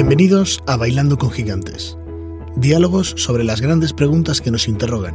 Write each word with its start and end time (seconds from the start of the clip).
Bienvenidos 0.00 0.62
a 0.66 0.78
Bailando 0.78 1.18
con 1.18 1.30
Gigantes. 1.30 1.98
Diálogos 2.56 3.10
sobre 3.18 3.44
las 3.44 3.60
grandes 3.60 3.92
preguntas 3.92 4.40
que 4.40 4.50
nos 4.50 4.66
interrogan. 4.66 5.14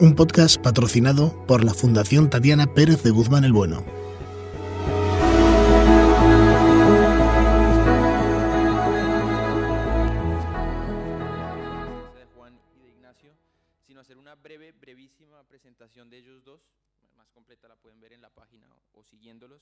Un 0.00 0.14
podcast 0.14 0.62
patrocinado 0.62 1.44
por 1.46 1.64
la 1.64 1.74
Fundación 1.74 2.30
Tatiana 2.30 2.72
Pérez 2.72 3.02
de 3.02 3.10
Guzmán 3.10 3.42
el 3.42 3.52
Bueno. 3.52 3.82
Juan 12.36 12.56
y 12.76 12.82
de 12.82 12.90
Ignacio, 12.90 13.34
sino 13.84 14.00
hacer 14.00 14.16
una 14.16 14.36
breve, 14.36 14.70
brevísima 14.70 15.42
presentación 15.48 16.08
de 16.08 16.18
ellos 16.18 16.44
dos. 16.44 16.60
Más 17.16 17.28
completa 17.32 17.66
la 17.66 17.74
pueden 17.74 17.98
ver 18.00 18.12
en 18.12 18.22
la 18.22 18.30
página 18.30 18.68
o 18.92 19.02
siguiéndolos. 19.02 19.60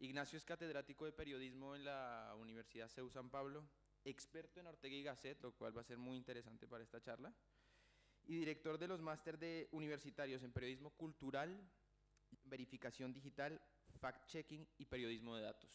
Ignacio 0.00 0.38
es 0.38 0.44
catedrático 0.46 1.04
de 1.04 1.12
periodismo 1.12 1.76
en 1.76 1.84
la 1.84 2.34
Universidad 2.40 2.88
CEU 2.88 3.10
San 3.10 3.28
Pablo, 3.28 3.62
experto 4.04 4.60
en 4.60 4.66
Ortega 4.66 4.94
y 4.94 5.02
Gasset, 5.02 5.40
lo 5.42 5.52
cual 5.52 5.76
va 5.76 5.80
a 5.82 5.84
ser 5.84 5.98
muy 5.98 6.16
interesante 6.16 6.66
para 6.66 6.84
esta 6.84 7.00
charla, 7.00 7.32
y 8.26 8.36
director 8.36 8.78
de 8.78 8.88
los 8.88 9.00
máster 9.00 9.38
de 9.38 9.68
universitarios 9.72 10.42
en 10.42 10.52
periodismo 10.52 10.90
cultural, 10.90 11.60
verificación 12.44 13.12
digital, 13.12 13.60
fact-checking 14.00 14.66
y 14.78 14.84
periodismo 14.84 15.36
de 15.36 15.42
datos. 15.42 15.70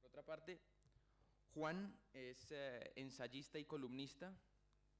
Por 0.00 0.10
otra 0.10 0.22
parte, 0.22 0.60
Juan 1.54 1.98
es 2.12 2.52
eh, 2.52 2.92
ensayista 2.96 3.58
y 3.58 3.64
columnista, 3.64 4.36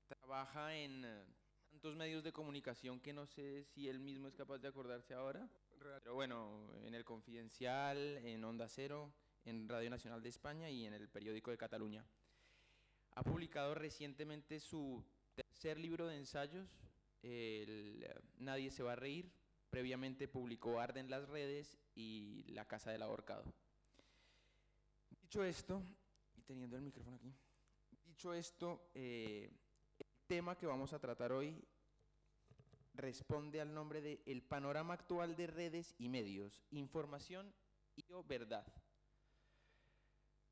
trabaja 0.07 0.75
en 0.75 1.05
eh, 1.05 1.25
tantos 1.71 1.95
medios 1.95 2.25
de 2.25 2.33
comunicación 2.33 3.01
que 3.01 3.13
no 3.13 3.27
sé 3.27 3.65
si 3.65 3.89
él 3.89 3.99
mismo 3.99 4.29
es 4.29 4.35
capaz 4.35 4.59
de 4.59 4.69
acordarse 4.69 5.15
ahora, 5.15 5.49
pero 5.79 6.15
bueno, 6.15 6.73
en 6.83 6.95
el 6.95 7.05
Confidencial, 7.05 7.99
en 7.99 8.43
Onda 8.45 8.69
Cero, 8.69 9.13
en 9.45 9.69
Radio 9.69 9.91
Nacional 9.91 10.23
de 10.23 10.29
España 10.29 10.71
y 10.71 10.87
en 10.87 10.95
el 10.95 11.09
Periódico 11.09 11.51
de 11.51 11.59
Cataluña. 11.59 12.05
Ha 13.13 13.23
publicado 13.23 13.75
recientemente 13.75 14.61
su 14.61 15.05
tercer 15.35 15.79
libro 15.79 16.07
de 16.07 16.17
ensayos, 16.17 16.69
Nadie 18.39 18.71
se 18.71 18.83
va 18.83 18.93
a 18.93 18.97
reír. 18.97 19.31
Previamente 19.71 20.29
publicó 20.29 20.81
Arden 20.81 21.11
las 21.11 21.29
redes 21.29 21.79
y 21.95 22.45
La 22.49 22.67
Casa 22.67 22.91
del 22.91 23.03
Ahorcado. 23.03 23.45
Dicho 25.21 25.45
esto, 25.45 25.83
y 26.37 26.43
teniendo 26.43 26.77
el 26.77 26.83
micrófono 26.83 27.17
aquí, 27.17 27.35
dicho 28.07 28.33
esto, 28.33 28.89
eh, 28.95 29.51
el 29.99 30.07
tema 30.27 30.57
que 30.57 30.67
vamos 30.67 30.93
a 30.93 30.99
tratar 30.99 31.33
hoy 31.33 31.63
responde 32.95 33.61
al 33.61 33.75
nombre 33.75 34.01
de 34.01 34.23
El 34.27 34.43
panorama 34.43 34.95
actual 34.95 35.37
de 35.37 35.47
redes 35.49 35.95
y 35.99 36.09
medios, 36.09 36.63
información 36.71 37.53
y 37.95 38.11
o 38.13 38.25
verdad. 38.25 38.67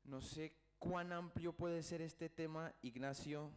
No 0.07 0.21
sé 0.21 0.55
cuán 0.79 1.11
amplio 1.11 1.51
puede 1.51 1.83
ser 1.83 2.01
este 2.01 2.29
tema, 2.29 2.73
Ignacio, 2.81 3.51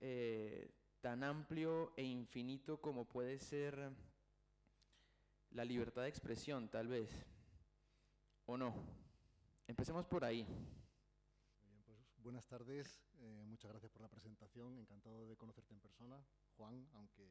eh, 0.00 0.70
tan 1.02 1.22
amplio 1.22 1.92
e 1.98 2.02
infinito 2.02 2.80
como 2.80 3.04
puede 3.04 3.38
ser 3.38 3.92
la 5.50 5.66
libertad 5.66 6.00
de 6.00 6.08
expresión, 6.08 6.70
tal 6.70 6.88
vez, 6.88 7.10
o 8.46 8.56
no. 8.56 8.74
Empecemos 9.66 10.06
por 10.06 10.24
ahí. 10.24 10.46
Pues 11.84 12.22
buenas 12.22 12.46
tardes, 12.46 13.04
eh, 13.18 13.44
muchas 13.44 13.70
gracias 13.70 13.92
por 13.92 14.00
la 14.00 14.08
presentación, 14.08 14.78
encantado 14.78 15.26
de 15.28 15.36
conocerte 15.36 15.74
en 15.74 15.80
persona, 15.80 16.24
Juan, 16.56 16.88
aunque 16.94 17.28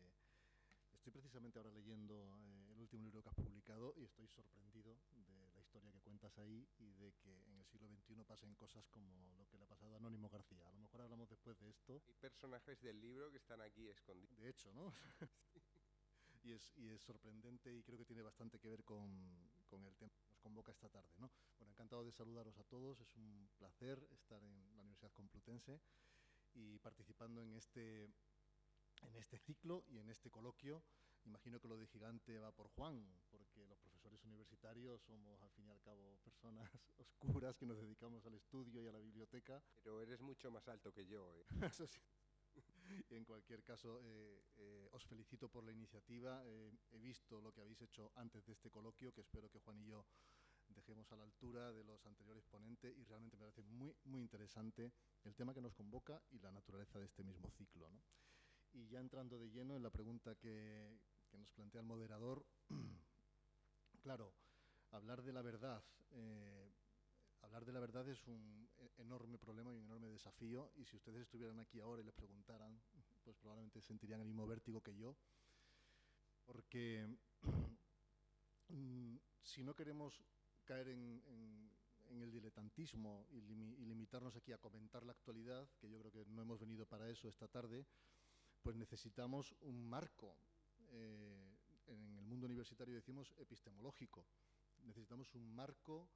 estoy 0.94 1.12
precisamente 1.12 1.58
ahora 1.58 1.72
leyendo 1.72 2.38
eh, 2.38 2.74
el 2.74 2.80
último 2.80 3.04
libro 3.06 3.24
que 3.24 3.30
has 3.30 3.36
publicado 3.36 3.96
y 3.98 4.04
estoy 4.04 4.28
sorprendido 4.28 5.00
de 5.16 5.51
historia 5.72 5.92
que 5.94 6.02
cuentas 6.02 6.38
ahí 6.40 6.68
y 6.80 6.92
de 6.96 7.14
que 7.14 7.32
en 7.46 7.58
el 7.58 7.66
siglo 7.66 7.88
XXI 7.88 8.26
pasen 8.26 8.54
cosas 8.56 8.86
como 8.90 9.32
lo 9.38 9.48
que 9.48 9.58
le 9.58 9.64
ha 9.64 9.68
pasado 9.68 9.94
a 9.94 9.98
Anónimo 10.00 10.28
García. 10.28 10.68
A 10.68 10.72
lo 10.74 10.80
mejor 10.80 11.00
hablamos 11.00 11.30
después 11.30 11.58
de 11.60 11.70
esto, 11.70 12.04
Hay 12.10 12.14
personajes 12.16 12.82
del 12.82 13.00
libro 13.00 13.32
que 13.32 13.38
están 13.38 13.62
aquí 13.62 13.88
escondidos. 13.88 14.38
de 14.38 14.50
hecho, 14.50 14.74
¿no? 14.74 14.94
y, 16.44 16.52
es, 16.52 16.74
y 16.76 16.90
es 16.90 17.02
sorprendente 17.02 17.74
y 17.74 17.84
creo 17.84 17.98
que 17.98 18.04
tiene 18.04 18.22
bastante 18.22 18.60
que 18.60 18.68
ver 18.68 18.84
con, 18.84 19.50
con 19.70 19.86
el 19.86 19.96
tema 19.96 20.12
que 20.20 20.28
nos 20.28 20.40
convoca 20.40 20.74
esta 20.74 20.90
tarde, 20.90 21.16
¿no? 21.20 21.32
Bueno, 21.58 21.72
encantado 21.72 22.04
de 22.04 22.12
saludaros 22.12 22.58
a 22.58 22.66
todos, 22.66 23.00
es 23.00 23.16
un 23.16 23.50
placer 23.58 24.06
estar 24.12 24.44
en 24.44 24.76
la 24.76 24.82
Universidad 24.82 25.14
Complutense 25.14 25.80
y 26.54 26.80
participando 26.80 27.44
en 27.44 27.54
este, 27.54 28.04
en 28.04 29.16
este 29.16 29.38
ciclo 29.40 29.86
y 29.88 30.00
en 30.00 30.10
este 30.10 30.30
coloquio. 30.30 30.84
Imagino 31.24 31.62
que 31.62 31.70
lo 31.70 31.78
de 31.78 31.88
gigante 31.88 32.40
va 32.40 32.52
por 32.52 32.68
Juan, 32.68 33.06
porque 33.30 33.66
los 33.68 33.80
profesores 33.80 33.91
universitarios 34.24 35.02
somos 35.02 35.42
al 35.42 35.50
fin 35.52 35.68
y 35.68 35.72
al 35.72 35.82
cabo 35.82 36.18
personas 36.24 36.70
oscuras 36.98 37.58
que 37.58 37.66
nos 37.66 37.78
dedicamos 37.78 38.26
al 38.26 38.36
estudio 38.36 38.84
y 38.84 38.88
a 38.88 38.92
la 38.92 39.00
biblioteca. 39.00 39.62
Pero 39.84 40.02
eres 40.02 40.22
mucho 40.22 40.52
más 40.52 40.68
alto 40.68 40.94
que 40.94 41.06
yo. 41.06 41.36
¿eh? 41.36 41.46
Eso 41.66 41.88
sí. 41.88 42.00
Y 43.10 43.16
en 43.16 43.26
cualquier 43.26 43.64
caso, 43.64 44.02
eh, 44.04 44.44
eh, 44.58 44.90
os 44.92 45.06
felicito 45.06 45.50
por 45.50 45.64
la 45.64 45.72
iniciativa. 45.72 46.44
Eh, 46.46 46.72
he 46.92 46.98
visto 46.98 47.40
lo 47.42 47.54
que 47.54 47.62
habéis 47.62 47.82
hecho 47.82 48.12
antes 48.16 48.46
de 48.46 48.54
este 48.54 48.70
coloquio, 48.70 49.14
que 49.14 49.22
espero 49.22 49.50
que 49.50 49.60
Juan 49.60 49.80
y 49.80 49.86
yo 49.86 50.06
dejemos 50.68 51.12
a 51.12 51.18
la 51.18 51.24
altura 51.24 51.72
de 51.72 51.84
los 51.84 52.06
anteriores 52.06 52.46
ponentes 52.46 52.96
y 52.98 53.04
realmente 53.04 53.36
me 53.36 53.42
parece 53.42 53.64
muy, 53.64 53.94
muy 54.06 54.22
interesante 54.22 54.94
el 55.24 55.36
tema 55.36 55.54
que 55.54 55.62
nos 55.62 55.74
convoca 55.74 56.22
y 56.32 56.40
la 56.40 56.52
naturaleza 56.52 57.00
de 57.00 57.06
este 57.06 57.24
mismo 57.24 57.50
ciclo. 57.50 57.90
¿no? 57.90 58.02
Y 58.74 58.88
ya 58.88 59.00
entrando 59.00 59.38
de 59.38 59.50
lleno 59.50 59.76
en 59.76 59.84
la 59.84 59.90
pregunta 59.90 60.36
que, 60.36 60.98
que 61.30 61.38
nos 61.38 61.52
plantea 61.52 61.82
el 61.82 61.88
moderador, 61.88 62.46
claro, 64.02 64.34
hablar 64.92 65.22
de 65.24 65.32
la 65.34 65.42
verdad. 65.42 65.84
eh, 66.12 66.72
hablar 67.42 67.66
de 67.66 67.72
la 67.72 67.80
verdad 67.80 68.08
es 68.10 68.28
un 68.28 68.70
e- 68.78 69.02
enorme 69.02 69.38
problema 69.38 69.74
y 69.74 69.78
un 69.78 69.86
enorme 69.86 70.10
desafío 70.10 70.72
y 70.76 70.86
si 70.86 70.96
ustedes 70.98 71.22
estuvieran 71.22 71.60
aquí 71.60 71.80
ahora 71.80 72.02
y 72.02 72.06
les 72.06 72.14
preguntaran, 72.14 72.80
pues 73.24 73.36
probablemente 73.38 73.82
sentirían 73.82 74.20
el 74.22 74.28
mismo 74.28 74.46
vértigo 74.48 74.82
que 74.82 74.96
yo, 74.96 75.16
porque 76.46 77.08
mm, 78.70 79.16
si 79.42 79.64
no 79.64 79.76
queremos 79.76 80.22
caer 80.66 80.90
en, 80.90 81.72
el 82.10 82.32
diletantismo 82.32 83.26
y 83.32 83.42
limitarnos 83.86 84.36
aquí 84.36 84.52
a 84.52 84.58
comentar 84.58 85.04
la 85.04 85.14
actualidad, 85.14 85.68
que 85.80 85.90
yo 85.90 85.98
creo 86.00 86.12
que 86.12 86.26
no 86.26 86.42
hemos 86.42 86.60
venido 86.60 86.86
para 86.86 87.10
eso 87.10 87.30
esta 87.30 87.48
tarde, 87.48 87.86
pues 88.62 88.76
necesitamos 88.76 89.56
un 89.62 89.90
marco. 89.90 90.36
eh, 90.90 91.51
en 91.92 92.18
el 92.18 92.26
mundo 92.26 92.46
universitario 92.46 92.96
decimos 92.96 93.34
epistemológico. 93.38 94.26
Necesitamos 94.84 95.34
un 95.36 95.54
marco 95.54 96.10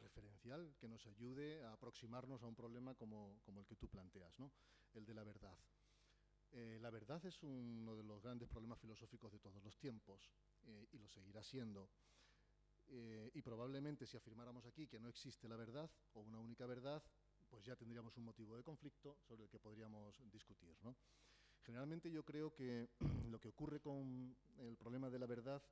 referencial 0.00 0.74
que 0.78 0.88
nos 0.88 1.06
ayude 1.06 1.62
a 1.64 1.72
aproximarnos 1.72 2.42
a 2.42 2.46
un 2.46 2.54
problema 2.54 2.94
como, 2.94 3.40
como 3.44 3.60
el 3.60 3.66
que 3.66 3.76
tú 3.76 3.88
planteas, 3.88 4.38
¿no? 4.38 4.50
el 4.94 5.04
de 5.04 5.14
la 5.14 5.24
verdad. 5.24 5.56
Eh, 6.52 6.78
la 6.80 6.90
verdad 6.90 7.24
es 7.24 7.42
uno 7.42 7.96
de 7.96 8.02
los 8.02 8.22
grandes 8.22 8.48
problemas 8.48 8.78
filosóficos 8.78 9.32
de 9.32 9.38
todos 9.38 9.62
los 9.62 9.78
tiempos 9.78 10.30
eh, 10.64 10.88
y 10.92 10.98
lo 10.98 11.08
seguirá 11.08 11.42
siendo. 11.42 11.88
Eh, 12.88 13.30
y 13.32 13.40
probablemente 13.42 14.06
si 14.06 14.16
afirmáramos 14.16 14.66
aquí 14.66 14.86
que 14.86 14.98
no 14.98 15.08
existe 15.08 15.48
la 15.48 15.56
verdad 15.56 15.90
o 16.12 16.20
una 16.20 16.38
única 16.38 16.66
verdad, 16.66 17.02
pues 17.48 17.64
ya 17.64 17.76
tendríamos 17.76 18.16
un 18.16 18.24
motivo 18.24 18.56
de 18.56 18.62
conflicto 18.62 19.18
sobre 19.20 19.44
el 19.44 19.50
que 19.50 19.58
podríamos 19.58 20.20
discutir. 20.30 20.76
¿no? 20.82 20.96
Generalmente 21.64 22.10
yo 22.10 22.24
creo 22.24 22.52
que 22.52 22.88
lo 23.30 23.40
que 23.40 23.48
ocurre 23.48 23.80
con 23.80 24.36
el 24.58 24.76
problema 24.76 25.10
de 25.10 25.18
la 25.18 25.26
verdad 25.26 25.62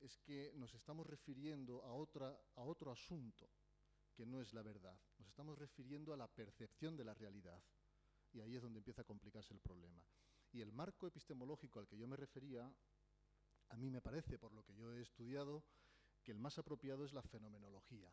es 0.00 0.18
que 0.18 0.52
nos 0.56 0.74
estamos 0.74 1.06
refiriendo 1.06 1.84
a, 1.84 1.92
otra, 1.92 2.38
a 2.56 2.62
otro 2.62 2.90
asunto 2.90 3.48
que 4.14 4.26
no 4.26 4.40
es 4.40 4.52
la 4.52 4.62
verdad. 4.62 4.98
Nos 5.18 5.28
estamos 5.28 5.58
refiriendo 5.58 6.12
a 6.12 6.16
la 6.16 6.26
percepción 6.26 6.96
de 6.96 7.04
la 7.04 7.14
realidad. 7.14 7.62
Y 8.32 8.40
ahí 8.40 8.56
es 8.56 8.62
donde 8.62 8.78
empieza 8.78 9.02
a 9.02 9.04
complicarse 9.06 9.54
el 9.54 9.60
problema. 9.60 10.02
Y 10.52 10.60
el 10.60 10.72
marco 10.72 11.06
epistemológico 11.06 11.78
al 11.78 11.86
que 11.86 11.96
yo 11.96 12.06
me 12.08 12.16
refería, 12.16 12.72
a 13.68 13.76
mí 13.76 13.90
me 13.90 14.00
parece, 14.00 14.38
por 14.38 14.52
lo 14.52 14.64
que 14.64 14.74
yo 14.74 14.92
he 14.92 15.02
estudiado, 15.02 15.64
que 16.22 16.32
el 16.32 16.38
más 16.38 16.58
apropiado 16.58 17.04
es 17.04 17.12
la 17.12 17.22
fenomenología, 17.22 18.12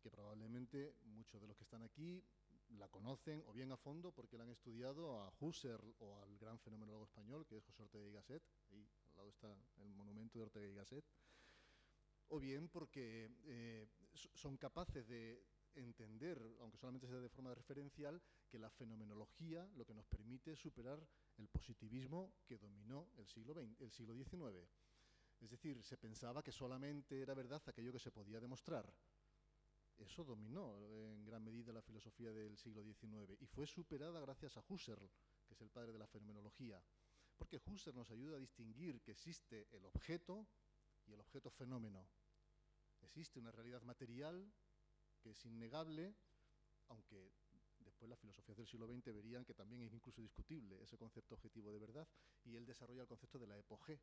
que 0.00 0.10
probablemente 0.10 0.96
muchos 1.04 1.40
de 1.40 1.46
los 1.46 1.56
que 1.56 1.64
están 1.64 1.82
aquí 1.82 2.22
la 2.70 2.88
conocen 2.88 3.42
o 3.46 3.52
bien 3.52 3.72
a 3.72 3.76
fondo 3.76 4.12
porque 4.12 4.36
la 4.36 4.44
han 4.44 4.50
estudiado 4.50 5.20
a 5.20 5.32
Husserl 5.40 5.94
o 6.00 6.18
al 6.20 6.36
gran 6.38 6.58
fenomenólogo 6.58 7.04
español 7.04 7.46
que 7.46 7.56
es 7.56 7.64
José 7.64 7.82
Ortega 7.82 8.06
y 8.06 8.12
Gasset, 8.12 8.42
ahí 8.70 8.86
al 9.10 9.16
lado 9.16 9.28
está 9.30 9.56
el 9.82 9.94
monumento 9.94 10.38
de 10.38 10.44
Ortega 10.44 10.68
y 10.68 10.74
Gasset, 10.74 11.04
o 12.28 12.38
bien 12.38 12.68
porque 12.68 13.30
eh, 13.44 13.86
so- 14.14 14.30
son 14.34 14.56
capaces 14.56 15.06
de 15.08 15.42
entender, 15.74 16.38
aunque 16.60 16.76
solamente 16.76 17.06
sea 17.06 17.20
de 17.20 17.28
forma 17.28 17.54
referencial, 17.54 18.20
que 18.50 18.58
la 18.58 18.70
fenomenología 18.70 19.66
lo 19.76 19.84
que 19.84 19.94
nos 19.94 20.06
permite 20.06 20.56
superar 20.56 21.06
el 21.38 21.48
positivismo 21.48 22.32
que 22.46 22.58
dominó 22.58 23.08
el 23.16 23.26
siglo, 23.28 23.54
XX, 23.54 23.80
el 23.80 23.92
siglo 23.92 24.14
XIX. 24.14 24.68
Es 25.40 25.50
decir, 25.50 25.82
se 25.84 25.96
pensaba 25.96 26.42
que 26.42 26.50
solamente 26.50 27.20
era 27.22 27.32
verdad 27.34 27.62
aquello 27.66 27.92
que 27.92 28.00
se 28.00 28.10
podía 28.10 28.40
demostrar. 28.40 28.92
Eso 29.98 30.24
dominó 30.24 30.80
en 30.86 31.24
gran 31.24 31.42
medida 31.42 31.72
la 31.72 31.82
filosofía 31.82 32.32
del 32.32 32.56
siglo 32.56 32.82
XIX 32.82 33.40
y 33.40 33.46
fue 33.46 33.66
superada 33.66 34.20
gracias 34.20 34.56
a 34.56 34.64
Husserl, 34.68 35.10
que 35.46 35.54
es 35.54 35.60
el 35.60 35.70
padre 35.70 35.92
de 35.92 35.98
la 35.98 36.06
fenomenología. 36.06 36.82
Porque 37.36 37.60
Husserl 37.64 37.96
nos 37.96 38.10
ayuda 38.10 38.36
a 38.36 38.40
distinguir 38.40 39.00
que 39.02 39.12
existe 39.12 39.66
el 39.70 39.84
objeto 39.84 40.46
y 41.06 41.12
el 41.12 41.20
objeto 41.20 41.50
fenómeno. 41.50 42.06
Existe 43.02 43.38
una 43.38 43.52
realidad 43.52 43.82
material 43.82 44.52
que 45.20 45.30
es 45.30 45.44
innegable 45.44 46.14
aunque 46.88 47.32
después 47.80 48.08
las 48.08 48.18
filosofías 48.18 48.56
del 48.56 48.66
siglo 48.66 48.86
XX 48.86 49.14
verían 49.14 49.44
que 49.44 49.54
también 49.54 49.82
es 49.82 49.92
incluso 49.92 50.20
discutible 50.20 50.82
ese 50.82 50.98
concepto 50.98 51.34
objetivo 51.34 51.72
de 51.72 51.78
verdad, 51.78 52.08
y 52.44 52.56
él 52.56 52.66
desarrolla 52.66 53.02
el 53.02 53.08
concepto 53.08 53.38
de 53.38 53.46
la 53.46 53.58
epogé, 53.58 54.00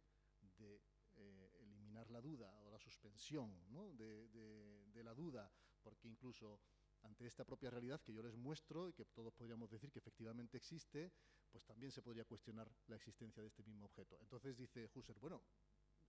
de 0.57 0.81
eh, 1.15 1.57
eliminar 1.61 2.09
la 2.11 2.21
duda 2.21 2.53
o 2.61 2.71
la 2.71 2.79
suspensión 2.79 3.71
¿no? 3.71 3.93
de 3.93 5.01
la 5.03 5.13
duda, 5.13 5.51
porque 5.85 6.07
incluso 6.07 6.59
ante 7.03 7.27
esta 7.27 7.45
propia 7.45 7.69
realidad 7.69 8.01
que 8.01 8.11
yo 8.11 8.23
les 8.23 8.35
muestro 8.35 8.89
y 8.89 8.93
que 8.93 9.05
todos 9.05 9.31
podríamos 9.33 9.69
decir 9.69 9.91
que 9.91 9.99
efectivamente 9.99 10.57
existe, 10.57 11.11
pues 11.51 11.63
también 11.63 11.91
se 11.91 12.01
podría 12.01 12.25
cuestionar 12.25 12.67
la 12.87 12.95
existencia 12.95 13.43
de 13.43 13.49
este 13.49 13.63
mismo 13.63 13.85
objeto. 13.85 14.17
Entonces 14.19 14.57
dice 14.57 14.89
Husserl, 14.93 15.19
bueno, 15.19 15.43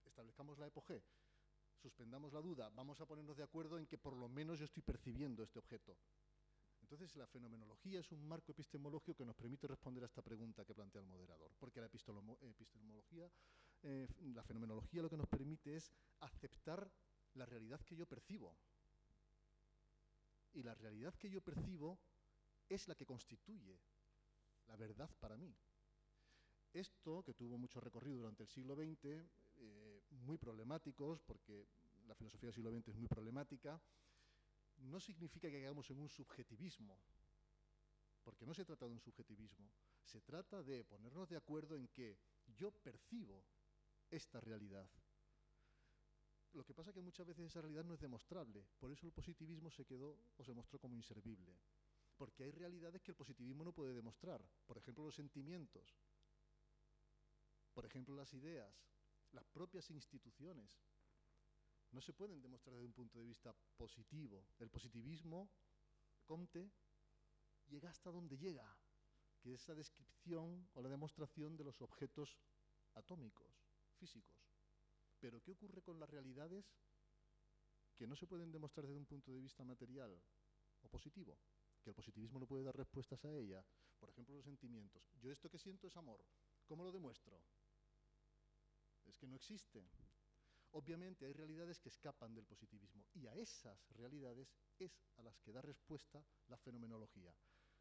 establezcamos 0.03 0.57
la 0.57 0.65
epogé, 0.65 1.03
suspendamos 1.79 2.33
la 2.33 2.41
duda, 2.41 2.69
vamos 2.69 2.99
a 2.99 3.05
ponernos 3.05 3.37
de 3.37 3.43
acuerdo 3.43 3.77
en 3.77 3.85
que 3.85 3.99
por 3.99 4.17
lo 4.17 4.27
menos 4.27 4.57
yo 4.57 4.65
estoy 4.65 4.81
percibiendo 4.81 5.43
este 5.43 5.59
objeto. 5.59 5.95
Entonces 6.81 7.15
la 7.15 7.27
fenomenología 7.27 7.99
es 7.99 8.11
un 8.11 8.27
marco 8.27 8.51
epistemológico 8.51 9.17
que 9.17 9.25
nos 9.25 9.35
permite 9.35 9.67
responder 9.67 10.03
a 10.03 10.07
esta 10.07 10.23
pregunta 10.23 10.65
que 10.65 10.73
plantea 10.73 11.01
el 11.01 11.07
moderador, 11.07 11.51
porque 11.59 11.81
la 11.81 11.87
epistemología, 11.87 13.29
eh, 13.83 14.07
la 14.33 14.43
fenomenología 14.43 15.03
lo 15.03 15.09
que 15.09 15.17
nos 15.17 15.27
permite 15.27 15.75
es 15.75 15.91
aceptar 16.21 16.89
la 17.33 17.45
realidad 17.45 17.79
que 17.81 17.95
yo 17.95 18.07
percibo. 18.07 18.57
Y 20.57 20.63
la 20.63 20.73
realidad 20.73 21.13
que 21.13 21.29
yo 21.29 21.39
percibo 21.39 21.99
es 22.67 22.87
la 22.87 22.95
que 22.95 23.05
constituye 23.05 23.79
la 24.65 24.75
verdad 24.75 25.07
para 25.19 25.37
mí. 25.37 25.55
Esto, 26.73 27.23
que 27.23 27.35
tuvo 27.35 27.59
mucho 27.59 27.79
recorrido 27.79 28.17
durante 28.17 28.41
el 28.41 28.49
siglo 28.49 28.75
XX, 28.75 29.05
eh, 29.05 30.01
muy 30.09 30.39
problemáticos, 30.39 31.21
porque 31.21 31.67
la 32.07 32.15
filosofía 32.15 32.47
del 32.47 32.55
siglo 32.55 32.71
XX 32.71 32.87
es 32.87 32.95
muy 32.95 33.07
problemática, 33.07 33.79
no 34.77 34.99
significa 34.99 35.47
que 35.47 35.63
hagamos 35.63 35.91
en 35.91 35.99
un 35.99 36.09
subjetivismo, 36.09 36.97
porque 38.23 38.47
no 38.47 38.55
se 38.55 38.65
trata 38.65 38.87
de 38.87 38.93
un 38.93 38.99
subjetivismo, 38.99 39.69
se 40.03 40.21
trata 40.21 40.63
de 40.63 40.83
ponernos 40.83 41.29
de 41.29 41.37
acuerdo 41.37 41.75
en 41.75 41.87
que 41.89 42.17
yo 42.47 42.71
percibo 42.71 43.45
esta 44.09 44.39
realidad. 44.39 44.89
Lo 46.57 46.65
que 46.65 46.73
pasa 46.73 46.89
es 46.89 46.95
que 46.95 47.01
muchas 47.01 47.27
veces 47.27 47.45
esa 47.45 47.61
realidad 47.61 47.83
no 47.83 47.93
es 47.93 47.99
demostrable, 47.99 48.65
por 48.79 48.91
eso 48.91 49.05
el 49.05 49.13
positivismo 49.13 49.69
se 49.69 49.85
quedó 49.85 50.17
o 50.37 50.43
se 50.43 50.55
mostró 50.55 50.79
como 50.79 50.95
inservible, 50.95 51.55
porque 52.17 52.45
hay 52.45 52.49
realidades 52.49 53.03
que 53.03 53.11
el 53.11 53.15
positivismo 53.15 53.63
no 53.63 53.73
puede 53.73 53.93
demostrar, 53.93 54.43
por 54.65 54.75
ejemplo 54.75 55.05
los 55.05 55.13
sentimientos, 55.13 55.95
por 57.75 57.85
ejemplo 57.85 58.15
las 58.15 58.33
ideas, 58.33 58.73
las 59.33 59.45
propias 59.45 59.91
instituciones, 59.91 60.81
no 61.91 62.01
se 62.01 62.13
pueden 62.13 62.41
demostrar 62.41 62.73
desde 62.73 62.87
un 62.87 62.93
punto 62.93 63.19
de 63.19 63.25
vista 63.25 63.53
positivo. 63.77 64.47
El 64.57 64.71
positivismo, 64.71 65.51
Comte, 66.25 66.71
llega 67.67 67.91
hasta 67.91 68.09
donde 68.09 68.35
llega, 68.35 68.67
que 69.39 69.53
es 69.53 69.67
la 69.67 69.75
descripción 69.75 70.67
o 70.73 70.81
la 70.81 70.89
demostración 70.89 71.55
de 71.55 71.65
los 71.65 71.83
objetos 71.83 72.35
atómicos, 72.95 73.63
físicos. 73.99 74.46
Pero 75.19 75.41
¿qué 75.41 75.51
ocurre 75.51 75.81
con 75.81 75.99
las 75.99 76.09
realidades 76.09 76.65
que 77.95 78.07
no 78.07 78.15
se 78.15 78.27
pueden 78.27 78.51
demostrar 78.51 78.85
desde 78.85 78.99
un 78.99 79.05
punto 79.05 79.31
de 79.31 79.41
vista 79.41 79.63
material 79.63 80.21
o 80.81 80.87
positivo? 80.87 81.37
Que 81.81 81.89
el 81.89 81.95
positivismo 81.95 82.39
no 82.39 82.47
puede 82.47 82.63
dar 82.63 82.75
respuestas 82.75 83.23
a 83.25 83.33
ella. 83.33 83.65
Por 83.99 84.09
ejemplo, 84.09 84.35
los 84.35 84.45
sentimientos. 84.45 85.03
Yo 85.19 85.31
esto 85.31 85.49
que 85.49 85.57
siento 85.57 85.87
es 85.87 85.97
amor. 85.97 86.23
¿Cómo 86.65 86.83
lo 86.83 86.91
demuestro? 86.91 87.41
Es 89.05 89.17
que 89.17 89.27
no 89.27 89.35
existe. 89.35 89.89
Obviamente 90.71 91.25
hay 91.25 91.33
realidades 91.33 91.79
que 91.79 91.89
escapan 91.89 92.35
del 92.35 92.45
positivismo 92.45 93.05
y 93.13 93.25
a 93.27 93.35
esas 93.35 93.79
realidades 93.91 94.53
es 94.77 95.01
a 95.15 95.23
las 95.23 95.39
que 95.39 95.51
da 95.51 95.61
respuesta 95.61 96.23
la 96.47 96.57
fenomenología. 96.57 97.33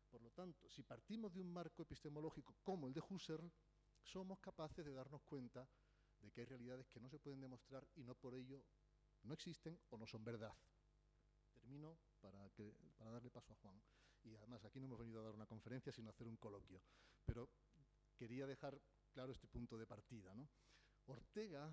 Por 0.09 0.23
lo 0.23 0.31
tanto, 0.31 0.69
si 0.71 0.83
partimos 0.85 1.35
de 1.35 1.41
un 1.41 1.53
marco 1.53 1.83
epistemológico 1.83 2.57
como 2.63 2.87
el 2.87 2.95
de 2.95 3.03
Husserl, 3.09 3.53
somos 4.03 4.39
capaces 4.39 4.85
de 4.85 4.95
darnos 4.95 5.23
cuenta 5.23 5.69
de 6.27 6.33
que 6.33 6.41
hay 6.41 6.47
realidades 6.47 6.89
que 6.89 7.01
no 7.01 7.09
se 7.09 7.19
pueden 7.19 7.41
demostrar 7.41 7.87
y 7.95 8.03
no 8.03 8.15
por 8.15 8.35
ello 8.35 8.65
no 9.23 9.35
existen 9.35 9.79
o 9.91 9.97
no 9.97 10.07
son 10.07 10.25
verdad. 10.25 10.53
Termino 11.53 11.99
para, 12.21 12.49
para 12.97 13.11
darle 13.11 13.31
paso 13.31 13.53
a 13.53 13.57
Juan. 13.57 13.81
Y 14.25 14.35
además 14.35 14.65
aquí 14.65 14.81
no 14.81 14.87
hemos 14.87 14.99
venido 14.99 15.21
a 15.21 15.25
dar 15.25 15.35
una 15.35 15.47
conferencia, 15.47 15.93
sino 15.93 16.09
a 16.09 16.11
hacer 16.11 16.27
un 16.27 16.37
coloquio. 16.37 16.83
Pero 17.25 17.49
quería 18.17 18.47
dejar 18.47 18.81
claro 19.13 19.33
este 19.33 19.47
punto 19.47 19.79
de 19.79 19.87
partida. 19.87 20.35
¿no? 20.35 20.49
Ortega 21.07 21.73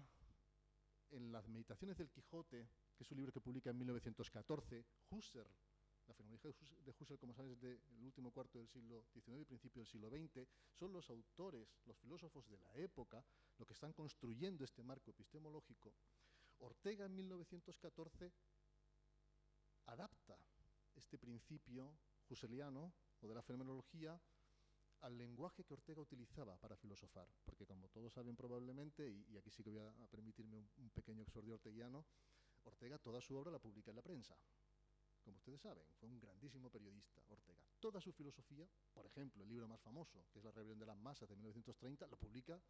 en 1.10 1.32
las 1.32 1.48
Meditaciones 1.48 1.98
del 1.98 2.12
Quijote, 2.12 2.70
que 2.96 3.04
es 3.04 3.12
un 3.12 3.18
libro 3.18 3.34
que 3.34 3.42
publica 3.42 3.72
en 3.72 3.78
1914, 3.78 4.86
Husserl, 5.10 5.50
la 6.08 6.14
fenomenología 6.14 6.52
de 6.84 6.92
Husserl, 6.92 7.20
como 7.20 7.34
sabes, 7.34 7.60
del 7.60 7.80
último 8.02 8.32
cuarto 8.32 8.58
del 8.58 8.68
siglo 8.68 9.06
XIX 9.14 9.42
y 9.42 9.46
principio 9.46 9.82
del 9.82 9.88
siglo 9.88 10.10
XX, 10.10 10.48
son 10.72 10.92
los 10.92 11.10
autores, 11.10 11.80
los 11.86 11.98
filósofos 11.98 12.48
de 12.50 12.60
la 12.60 12.76
época, 12.76 13.24
los 13.58 13.68
que 13.68 13.74
están 13.74 13.94
construyendo 13.94 14.64
este 14.64 14.84
marco 14.84 15.12
epistemológico. 15.12 15.94
Ortega 16.60 17.06
en 17.06 17.16
1914 17.16 18.32
adapta 19.86 20.38
este 20.96 21.18
principio 21.18 21.98
husserliano 22.30 22.94
o 23.22 23.28
de 23.28 23.36
la 23.36 23.42
fenomenología 23.42 24.20
al 25.02 25.18
lenguaje 25.18 25.66
que 25.66 25.74
Ortega 25.74 26.02
utilizaba 26.02 26.58
para 26.58 26.78
filosofar, 26.78 27.28
porque 27.44 27.66
como 27.66 27.90
todos 27.90 28.14
saben 28.14 28.36
probablemente, 28.36 29.10
y, 29.10 29.38
aquí 29.38 29.50
sí 29.50 29.62
que 29.62 29.70
voy 29.70 29.80
a, 29.80 30.08
permitirme 30.08 30.58
un, 30.78 30.90
pequeño 30.92 31.24
exordio 31.24 31.56
orteguiano, 31.56 32.06
Ortega 32.64 32.98
toda 32.98 33.20
su 33.20 33.36
obra 33.36 33.52
la 33.52 33.60
publica 33.60 33.92
en 33.92 33.98
la 33.98 34.02
prensa. 34.02 34.38
Como 35.24 35.38
ustedes 35.38 35.62
saben, 35.62 35.86
fue 36.00 36.10
un 36.10 36.20
grandísimo 36.20 36.70
periodista, 36.70 37.22
Ortega. 37.30 37.66
Toda 37.80 38.02
su 38.02 38.12
filosofía, 38.12 38.68
por 38.94 39.06
ejemplo, 39.06 39.44
el 39.44 39.50
libro 39.50 39.68
más 39.68 39.82
famoso, 39.82 40.26
que 40.32 40.40
es 40.40 40.46
La 40.46 40.52
rebelión 40.52 40.80
de 40.80 40.86
las 40.86 40.98
masas 40.98 41.30
de 41.30 41.36
1930, 41.36 42.08
lo 42.08 42.18
publica 42.18 42.62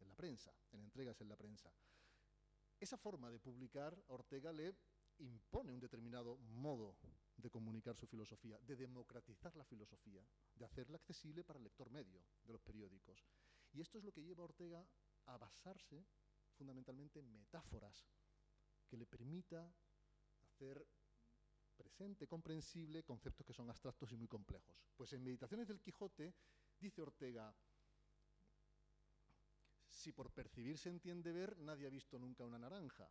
en 0.00 0.08
la 0.08 0.14
prensa, 0.14 0.52
en 0.72 0.80
entregas 0.80 1.20
en 1.20 1.28
la 1.28 1.36
prensa. 1.36 1.72
Esa 2.80 2.98
forma 2.98 3.30
de 3.30 3.38
publicar 3.38 3.96
Ortega 4.08 4.52
le 4.52 4.74
impone 5.18 5.72
un 5.72 5.80
determinado 5.80 6.36
modo 6.38 6.96
de 7.36 7.50
comunicar 7.50 7.96
su 7.96 8.06
filosofía, 8.06 8.58
de 8.58 8.76
democratizar 8.76 9.54
la 9.56 9.64
filosofía, 9.64 10.26
de 10.54 10.64
hacerla 10.64 10.96
accesible 10.96 11.44
para 11.44 11.58
el 11.58 11.64
lector 11.64 11.90
medio 11.90 12.24
de 12.44 12.52
los 12.52 12.62
periódicos. 12.62 13.24
Y 13.72 13.80
esto 13.80 13.98
es 13.98 14.04
lo 14.04 14.12
que 14.12 14.22
lleva 14.22 14.42
a 14.42 14.46
Ortega 14.46 14.86
a 15.26 15.36
basarse 15.36 16.04
fundamentalmente 16.54 17.20
en 17.20 17.32
metáforas 17.32 18.06
que 18.88 18.96
le 18.96 19.06
permita 19.06 19.72
hacer 20.42 20.86
presente, 21.74 22.26
comprensible, 22.26 23.02
conceptos 23.02 23.46
que 23.46 23.52
son 23.52 23.68
abstractos 23.68 24.10
y 24.12 24.16
muy 24.16 24.28
complejos. 24.28 24.76
Pues 24.96 25.12
en 25.12 25.22
Meditaciones 25.22 25.68
del 25.68 25.80
Quijote 25.80 26.34
dice 26.80 27.02
Ortega, 27.02 27.54
si 29.88 30.12
por 30.12 30.30
percibir 30.30 30.78
se 30.78 30.90
entiende 30.90 31.32
ver, 31.32 31.56
nadie 31.58 31.86
ha 31.86 31.90
visto 31.90 32.18
nunca 32.18 32.44
una 32.44 32.58
naranja. 32.58 33.08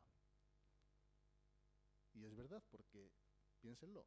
Y 2.13 2.25
es 2.25 2.36
verdad, 2.36 2.63
porque 2.70 3.12
piénsenlo, 3.60 4.05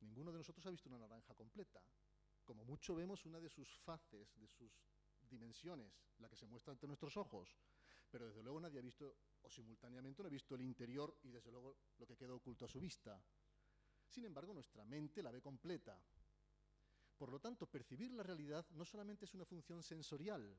ninguno 0.00 0.32
de 0.32 0.38
nosotros 0.38 0.64
ha 0.66 0.70
visto 0.70 0.88
una 0.88 0.98
naranja 0.98 1.34
completa. 1.34 1.82
Como 2.44 2.64
mucho 2.64 2.94
vemos 2.94 3.26
una 3.26 3.40
de 3.40 3.48
sus 3.48 3.68
faces, 3.78 4.34
de 4.36 4.48
sus 4.48 4.72
dimensiones, 5.28 5.92
la 6.18 6.28
que 6.28 6.36
se 6.36 6.46
muestra 6.46 6.72
ante 6.72 6.86
nuestros 6.86 7.16
ojos, 7.16 7.56
pero 8.10 8.26
desde 8.26 8.42
luego 8.42 8.60
nadie 8.60 8.78
ha 8.78 8.82
visto, 8.82 9.16
o 9.42 9.50
simultáneamente 9.50 10.22
no 10.22 10.28
ha 10.28 10.30
visto 10.30 10.54
el 10.54 10.62
interior 10.62 11.18
y 11.22 11.30
desde 11.30 11.50
luego 11.50 11.76
lo 11.98 12.06
que 12.06 12.16
queda 12.16 12.34
oculto 12.34 12.64
a 12.64 12.68
su 12.68 12.78
vista. 12.78 13.20
Sin 14.14 14.26
embargo, 14.26 14.54
nuestra 14.54 14.84
mente 14.84 15.24
la 15.24 15.32
ve 15.32 15.42
completa. 15.42 15.98
Por 17.18 17.32
lo 17.32 17.40
tanto, 17.40 17.66
percibir 17.66 18.12
la 18.12 18.22
realidad 18.22 18.64
no 18.70 18.84
solamente 18.84 19.24
es 19.24 19.34
una 19.34 19.44
función 19.44 19.82
sensorial, 19.82 20.56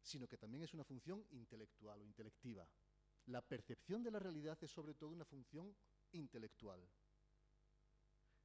sino 0.00 0.26
que 0.26 0.38
también 0.38 0.62
es 0.62 0.72
una 0.72 0.82
función 0.82 1.22
intelectual 1.32 2.00
o 2.00 2.06
intelectiva. 2.06 2.66
La 3.26 3.42
percepción 3.42 4.02
de 4.02 4.10
la 4.10 4.18
realidad 4.18 4.56
es 4.62 4.70
sobre 4.70 4.94
todo 4.94 5.10
una 5.10 5.26
función 5.26 5.76
intelectual. 6.12 6.80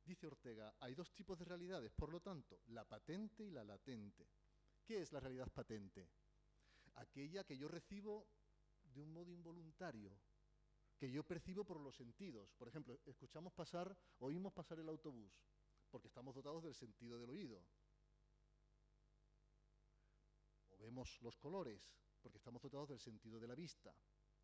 Dice 0.04 0.27
Ortega, 0.27 0.75
hay 0.82 0.96
dos 0.96 1.13
tipos 1.13 1.39
de 1.39 1.46
realidades, 1.46 1.94
por 1.94 2.12
lo 2.12 2.20
tanto, 2.20 2.60
la 2.68 2.84
patente 2.84 3.46
y 3.46 3.51
la 3.51 3.63
latente. 3.63 4.27
¿Qué 4.86 5.01
es 5.01 5.13
la 5.13 5.22
realidad 5.22 5.50
patente? 5.50 6.10
Aquella 6.96 7.46
que 7.46 7.58
yo 7.58 7.70
recibo 7.70 8.27
de 8.84 9.00
un 9.00 9.13
modo 9.13 9.32
involuntario, 9.32 10.12
que 10.98 11.12
yo 11.12 11.24
percibo 11.24 11.64
por 11.64 11.80
los 11.80 11.96
sentidos. 11.96 12.54
Por 12.54 12.68
ejemplo, 12.68 13.00
escuchamos 13.06 13.54
pasar, 13.54 13.96
oímos 14.20 14.54
pasar 14.54 14.80
el 14.80 14.90
autobús, 14.90 15.34
porque 15.90 16.08
estamos 16.08 16.36
dotados 16.36 16.64
del 16.64 16.75
sentido 16.75 17.20
del 17.20 17.30
oído. 17.30 17.62
O 20.70 20.78
vemos 20.78 21.22
los 21.22 21.38
colores, 21.38 21.96
porque 22.22 22.38
estamos 22.38 22.62
dotados 22.62 22.90
del 22.90 23.00
sentido 23.00 23.40
de 23.40 23.48
la 23.48 23.56
vista. 23.56 23.96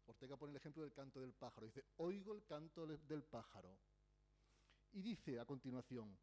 Ortega 0.05 0.35
pone 0.35 0.51
el 0.51 0.57
ejemplo 0.57 0.83
del 0.83 0.93
canto 0.93 1.21
del 1.21 1.33
pájaro. 1.33 1.67
Dice, 1.67 1.85
oigo 1.97 2.33
el 2.33 2.43
canto 2.45 2.85
del 2.85 3.23
pájaro. 3.23 3.77
Y 4.93 5.01
dice 5.01 5.39
a 5.39 5.45
continuación, 5.45 6.17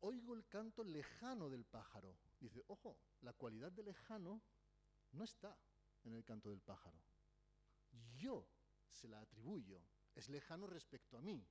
oigo 0.00 0.34
el 0.34 0.46
canto 0.46 0.84
lejano 0.84 1.50
del 1.50 1.64
pájaro. 1.64 2.16
Dice, 2.38 2.62
ojo, 2.68 2.96
la 3.22 3.32
cualidad 3.32 3.72
de 3.72 3.82
lejano 3.82 4.40
no 5.12 5.24
está 5.24 5.58
en 6.04 6.12
el 6.12 6.24
canto 6.24 6.50
del 6.50 6.60
pájaro. 6.60 6.98
Yo 8.16 8.46
se 8.90 9.08
la 9.08 9.20
atribuyo. 9.20 9.80
Es 10.14 10.28
lejano 10.28 10.66
respecto 10.66 11.16
a 11.16 11.22
mí. 11.22 11.46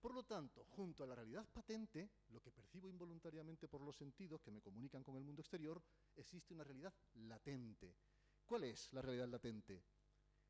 Por 0.00 0.14
lo 0.14 0.22
tanto, 0.22 0.64
junto 0.64 1.02
a 1.02 1.06
la 1.06 1.14
realidad 1.14 1.48
patente, 1.50 2.10
lo 2.28 2.40
que 2.40 2.52
percibo 2.52 2.90
involuntariamente 2.90 3.68
por 3.68 3.80
los 3.80 3.96
sentidos 3.96 4.42
que 4.42 4.50
me 4.50 4.60
comunican 4.60 5.02
con 5.02 5.16
el 5.16 5.24
mundo 5.24 5.40
exterior, 5.40 5.82
existe 6.16 6.52
una 6.52 6.62
realidad 6.62 6.92
latente. 7.14 7.94
¿Cuál 8.44 8.64
es 8.64 8.92
la 8.92 9.00
realidad 9.00 9.28
latente? 9.28 9.82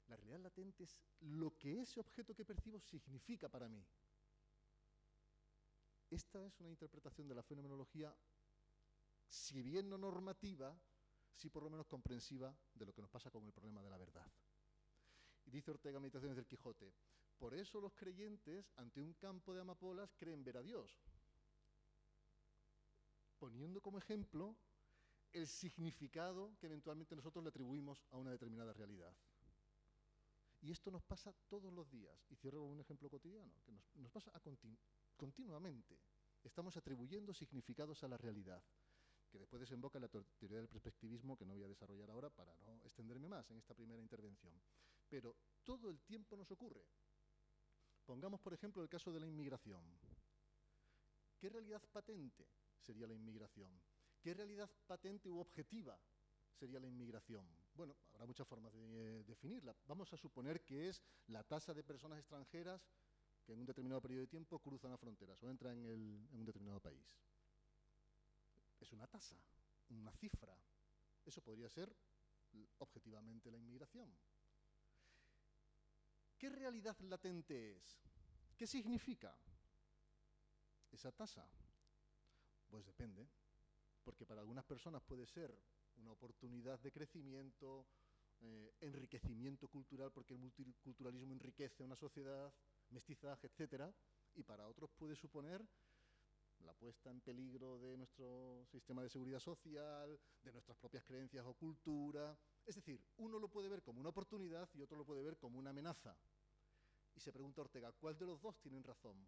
La 0.09 0.17
realidad 0.17 0.41
latente 0.41 0.85
es 0.85 1.01
lo 1.21 1.57
que 1.57 1.81
ese 1.81 2.01
objeto 2.01 2.35
que 2.35 2.45
percibo 2.45 2.81
significa 2.81 3.49
para 3.49 3.69
mí. 3.69 3.87
Esta 6.11 6.45
es 6.45 6.59
una 6.61 6.69
interpretación 6.69 7.29
de 7.29 7.35
la 7.35 7.43
fenomenología, 7.43 8.15
si 9.29 9.63
bien 9.63 9.89
no 9.89 9.99
normativa, 9.99 10.77
sí 11.33 11.49
por 11.49 11.63
lo 11.63 11.71
menos 11.71 11.87
comprensiva 11.87 12.55
de 12.75 12.87
lo 12.87 12.93
que 12.93 13.03
nos 13.03 13.11
pasa 13.11 13.31
con 13.31 13.45
el 13.45 13.53
problema 13.53 13.83
de 13.83 13.91
la 13.91 13.99
verdad. 13.99 14.27
Y 15.47 15.51
dice 15.51 15.71
Ortega 15.71 16.01
Meditaciones 16.01 16.37
del 16.37 16.47
Quijote, 16.47 16.93
por 17.39 17.55
eso 17.55 17.81
los 17.81 17.95
creyentes 17.95 18.73
ante 18.77 19.01
un 19.01 19.13
campo 19.15 19.55
de 19.55 19.61
amapolas 19.61 20.15
creen 20.17 20.45
ver 20.45 20.57
a 20.57 20.63
Dios, 20.63 20.91
poniendo 23.39 23.81
como 23.81 23.99
ejemplo 23.99 24.57
el 25.33 25.47
significado 25.49 26.57
que 26.59 26.67
eventualmente 26.67 27.17
nosotros 27.17 27.43
le 27.43 27.51
atribuimos 27.51 28.05
a 28.11 28.17
una 28.17 28.31
determinada 28.31 28.73
realidad. 28.73 29.15
Y 30.63 30.71
esto 30.71 30.91
nos 30.91 31.03
pasa 31.03 31.35
todos 31.49 31.73
los 31.73 31.91
días. 31.91 32.25
Y 32.31 32.37
cierro 32.37 32.61
con 32.63 32.71
un 32.71 32.81
ejemplo 32.81 33.11
cotidiano, 33.11 33.53
que 33.67 33.73
nos, 33.73 33.85
nos 33.97 34.11
pasa 34.11 34.33
continuamente. 35.17 35.99
Estamos 36.43 36.77
atribuyendo 36.77 37.35
significados 37.35 38.03
a 38.03 38.09
la 38.09 38.17
realidad, 38.17 38.63
que 39.31 39.39
después 39.39 39.61
desemboca 39.61 39.99
en 39.99 40.03
la 40.03 40.09
teoría 40.09 40.59
del 40.59 40.69
perspectivismo, 40.69 41.37
que 41.37 41.45
no 41.45 41.53
voy 41.53 41.65
a 41.65 41.69
desarrollar 41.69 42.11
ahora 42.11 42.31
para 42.31 42.57
no 42.61 42.81
extenderme 42.85 43.29
más 43.29 43.51
en 43.51 43.59
esta 43.59 43.75
primera 43.75 44.01
intervención. 44.01 44.55
Pero 45.09 45.37
todo 45.63 45.91
el 45.91 46.01
tiempo 46.03 46.37
nos 46.37 46.51
ocurre. 46.51 46.85
Pongamos, 48.05 48.41
por 48.41 48.53
ejemplo, 48.53 48.83
el 48.83 48.89
caso 48.89 49.13
de 49.13 49.21
la 49.21 49.27
inmigración. 49.27 49.83
¿Qué 51.39 51.49
realidad 51.49 51.83
patente 51.93 52.47
sería 52.81 53.07
la 53.07 53.15
inmigración? 53.15 53.73
¿Qué 54.21 54.35
realidad 54.35 54.71
patente 54.87 55.31
u 55.31 55.39
objetiva 55.39 55.99
sería 56.53 56.81
la 56.81 56.87
inmigración? 56.87 57.47
Bueno, 57.75 57.97
habrá 58.13 58.27
muchas 58.27 58.47
formas 58.47 58.73
de 58.73 59.21
eh, 59.21 59.25
definirla. 59.25 59.75
Vamos 59.87 60.13
a 60.13 60.17
suponer 60.17 60.63
que 60.63 60.89
es 60.89 61.03
la 61.27 61.43
tasa 61.43 61.75
de 61.75 61.83
personas 61.83 62.19
extranjeras 62.19 62.87
que 63.45 63.53
en 63.53 63.61
un 63.61 63.67
determinado 63.67 64.01
periodo 64.01 64.23
de 64.23 64.29
tiempo 64.29 64.59
cruzan 64.59 64.91
las 64.91 65.01
fronteras 65.01 65.43
o 65.43 65.51
entran 65.51 65.85
en, 65.85 66.29
en 66.31 66.39
un 66.39 66.45
determinado 66.45 66.81
país. 66.81 67.07
Es 68.81 68.93
una 68.93 69.07
tasa, 69.07 69.37
una 69.91 70.13
cifra. 70.13 70.57
Eso 71.25 71.41
podría 71.43 71.69
ser 71.69 71.95
objetivamente 72.79 73.51
la 73.51 73.59
inmigración. 73.59 74.15
¿Qué 76.39 76.49
realidad 76.49 76.99
latente 77.01 77.77
es? 77.77 78.01
¿Qué 78.57 78.67
significa 78.67 79.37
esa 80.91 81.13
tasa? 81.13 81.49
Pues 82.69 82.85
depende, 82.85 83.29
porque 84.03 84.27
para 84.27 84.41
algunas 84.41 84.65
personas 84.65 85.03
puede 85.03 85.27
ser 85.27 85.57
una 85.97 86.13
oportunidad 86.13 86.79
de 86.81 86.93
crecimiento, 86.93 87.87
eh, 88.41 88.75
enriquecimiento 88.81 89.69
cultural, 89.69 90.11
porque 90.13 90.35
el 90.35 90.41
multiculturalismo 90.41 91.33
enriquece 91.33 91.85
una 91.85 91.97
sociedad, 91.97 92.53
mestizaje, 92.91 93.47
etc. 93.47 93.93
Y 94.35 94.43
para 94.43 94.67
otros 94.67 94.91
puede 94.91 95.15
suponer 95.15 95.65
la 96.61 96.75
puesta 96.75 97.11
en 97.11 97.21
peligro 97.21 97.79
de 97.79 97.97
nuestro 97.97 98.65
sistema 98.67 99.03
de 99.03 99.11
seguridad 99.11 99.41
social, 99.41 100.19
de 100.43 100.53
nuestras 100.53 100.77
propias 100.79 101.05
creencias 101.05 101.45
o 101.47 101.55
cultura. 101.55 102.37
Es 102.67 102.77
decir, 102.77 103.03
uno 103.19 103.39
lo 103.39 103.49
puede 103.49 103.69
ver 103.69 103.83
como 103.83 104.01
una 104.01 104.09
oportunidad 104.09 104.69
y 104.75 104.83
otro 104.83 104.97
lo 104.97 105.05
puede 105.05 105.23
ver 105.23 105.37
como 105.37 105.59
una 105.59 105.71
amenaza. 105.71 106.17
Y 107.15 107.21
se 107.21 107.33
pregunta 107.33 107.61
Ortega, 107.61 107.93
¿cuál 107.93 108.19
de 108.19 108.27
los 108.27 108.41
dos 108.41 108.59
tienen 108.61 108.83
razón? 108.83 109.27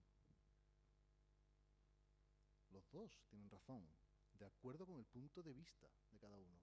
Los 2.70 2.90
dos 2.90 3.22
tienen 3.28 3.50
razón, 3.50 3.86
de 4.32 4.46
acuerdo 4.46 4.86
con 4.86 4.98
el 4.98 5.06
punto 5.06 5.42
de 5.42 5.52
vista 5.52 5.88
de 6.10 6.18
cada 6.18 6.36
uno. 6.36 6.60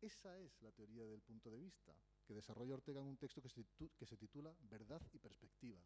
Esa 0.00 0.38
es 0.38 0.60
la 0.62 0.72
teoría 0.72 1.04
del 1.04 1.22
punto 1.22 1.50
de 1.50 1.58
vista 1.58 1.94
que 2.24 2.34
desarrolla 2.34 2.74
Ortega 2.74 3.00
en 3.00 3.06
un 3.06 3.16
texto 3.16 3.42
que 3.42 3.48
se, 3.48 3.64
que 3.96 4.06
se 4.06 4.16
titula 4.16 4.54
Verdad 4.60 5.02
y 5.12 5.18
Perspectiva. 5.18 5.80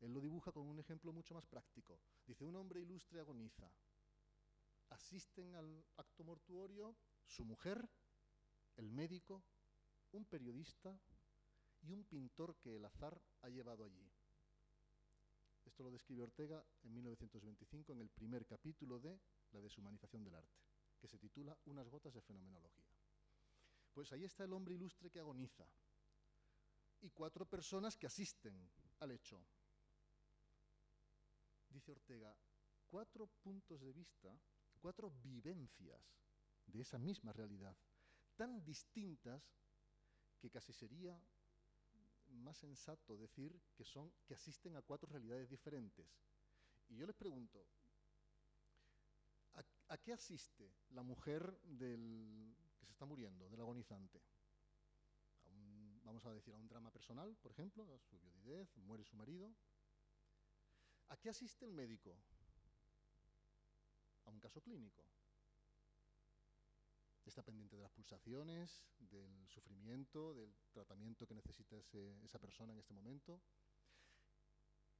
Él 0.00 0.12
lo 0.12 0.20
dibuja 0.20 0.52
con 0.52 0.66
un 0.66 0.78
ejemplo 0.78 1.12
mucho 1.12 1.34
más 1.34 1.46
práctico. 1.46 2.00
Dice, 2.26 2.44
un 2.44 2.56
hombre 2.56 2.80
ilustre 2.80 3.20
agoniza. 3.20 3.70
Asisten 4.90 5.54
al 5.54 5.84
acto 5.96 6.24
mortuorio 6.24 6.94
su 7.24 7.44
mujer, 7.44 7.88
el 8.76 8.90
médico, 8.90 9.42
un 10.12 10.24
periodista 10.24 10.98
y 11.82 11.92
un 11.92 12.04
pintor 12.04 12.56
que 12.56 12.76
el 12.76 12.84
azar 12.84 13.20
ha 13.42 13.48
llevado 13.48 13.84
allí. 13.84 14.10
Esto 15.64 15.82
lo 15.82 15.90
describe 15.90 16.22
Ortega 16.22 16.64
en 16.82 16.94
1925 16.94 17.92
en 17.92 18.00
el 18.00 18.10
primer 18.10 18.46
capítulo 18.46 19.00
de 19.00 19.18
La 19.52 19.60
deshumanización 19.60 20.22
del 20.24 20.34
arte, 20.34 20.60
que 21.00 21.08
se 21.08 21.18
titula 21.18 21.56
Unas 21.64 21.88
gotas 21.88 22.14
de 22.14 22.20
fenomenología. 22.20 22.84
Pues 23.92 24.12
ahí 24.12 24.24
está 24.24 24.44
el 24.44 24.52
hombre 24.52 24.74
ilustre 24.74 25.10
que 25.10 25.20
agoniza 25.20 25.66
y 27.00 27.10
cuatro 27.10 27.46
personas 27.46 27.96
que 27.96 28.06
asisten 28.06 28.68
al 29.00 29.10
hecho. 29.12 29.44
Dice 31.68 31.92
Ortega, 31.92 32.36
cuatro 32.86 33.26
puntos 33.42 33.80
de 33.80 33.92
vista, 33.92 34.38
cuatro 34.80 35.10
vivencias 35.22 36.00
de 36.66 36.80
esa 36.80 36.98
misma 36.98 37.32
realidad, 37.32 37.76
tan 38.36 38.64
distintas 38.64 39.42
que 40.38 40.50
casi 40.50 40.72
sería 40.72 41.18
más 42.28 42.58
sensato 42.58 43.16
decir 43.16 43.58
que 43.74 43.84
son 43.84 44.12
que 44.26 44.34
asisten 44.34 44.76
a 44.76 44.82
cuatro 44.82 45.08
realidades 45.08 45.48
diferentes. 45.48 46.06
Y 46.88 46.96
yo 46.96 47.06
les 47.06 47.16
pregunto, 47.16 47.64
¿a, 49.88 49.96
qué 49.98 50.12
asiste 50.12 50.70
la 50.90 51.02
mujer 51.02 51.58
del 51.62 52.54
que 52.78 52.86
se 52.86 52.92
está 52.92 53.06
muriendo, 53.06 53.48
del 53.48 53.60
agonizante? 53.60 54.20
vamos 56.04 56.26
a 56.26 56.32
decir 56.32 56.52
a 56.52 56.58
un 56.58 56.68
drama 56.68 56.90
personal, 56.90 57.34
por 57.36 57.50
ejemplo, 57.50 57.92
a 57.94 57.98
su 57.98 58.18
viudidez, 58.20 58.76
muere 58.76 59.04
su 59.04 59.16
marido. 59.16 59.54
¿A 61.08 61.16
qué 61.16 61.30
asiste 61.30 61.64
el 61.64 61.72
médico? 61.72 62.14
A 64.26 64.30
un 64.30 64.38
caso 64.38 64.60
clínico 64.60 65.02
está 67.30 67.42
pendiente 67.42 67.76
de 67.76 67.82
las 67.82 67.92
pulsaciones, 67.92 68.84
del 68.98 69.48
sufrimiento, 69.48 70.34
del 70.34 70.54
tratamiento 70.72 71.26
que 71.26 71.34
necesita 71.34 71.76
esa 72.22 72.38
persona 72.38 72.72
en 72.72 72.78
este 72.78 72.92
momento. 72.92 73.40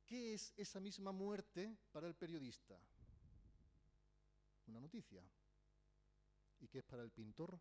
¿Qué 0.07 0.35
es 0.35 0.53
esa 0.57 0.81
misma 0.81 1.13
muerte 1.13 1.77
para 1.93 2.07
el 2.07 2.15
periodista? 2.15 2.79
Una 4.67 4.81
noticia. 4.81 5.23
¿Y 6.61 6.69
qué 6.69 6.79
es 6.79 6.85
para 6.85 7.03
el 7.03 7.11
pintor? 7.11 7.59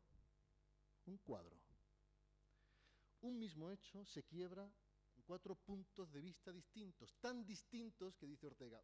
Un 1.05 1.17
cuadro. 1.17 1.59
Un 3.21 3.39
mismo 3.39 3.71
hecho 3.71 4.05
se 4.05 4.23
quiebra 4.23 4.69
en 5.15 5.21
cuatro 5.23 5.55
puntos 5.55 6.11
de 6.11 6.21
vista 6.21 6.51
distintos, 6.51 7.15
tan 7.19 7.45
distintos 7.45 8.17
que 8.17 8.27
dice 8.27 8.47
Ortega, 8.47 8.83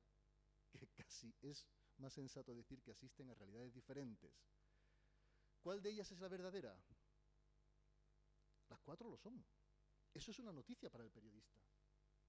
que 0.72 0.88
casi 0.88 1.34
es 1.42 1.68
más 1.98 2.14
sensato 2.14 2.54
decir 2.56 2.82
que 2.82 2.92
asisten 2.92 3.30
a 3.30 3.36
realidades 3.36 3.74
diferentes. 3.74 4.42
¿Cuál 5.62 5.82
de 5.82 5.90
ellas 5.90 6.12
es 6.12 6.20
la 6.20 6.28
verdadera? 6.28 6.76
Las 8.70 8.80
cuatro 8.80 9.10
lo 9.10 9.18
son. 9.18 9.44
Eso 10.14 10.32
es 10.32 10.40
una 10.40 10.52
noticia 10.52 10.90
para 10.90 11.04
el 11.04 11.12
periodista. 11.12 11.60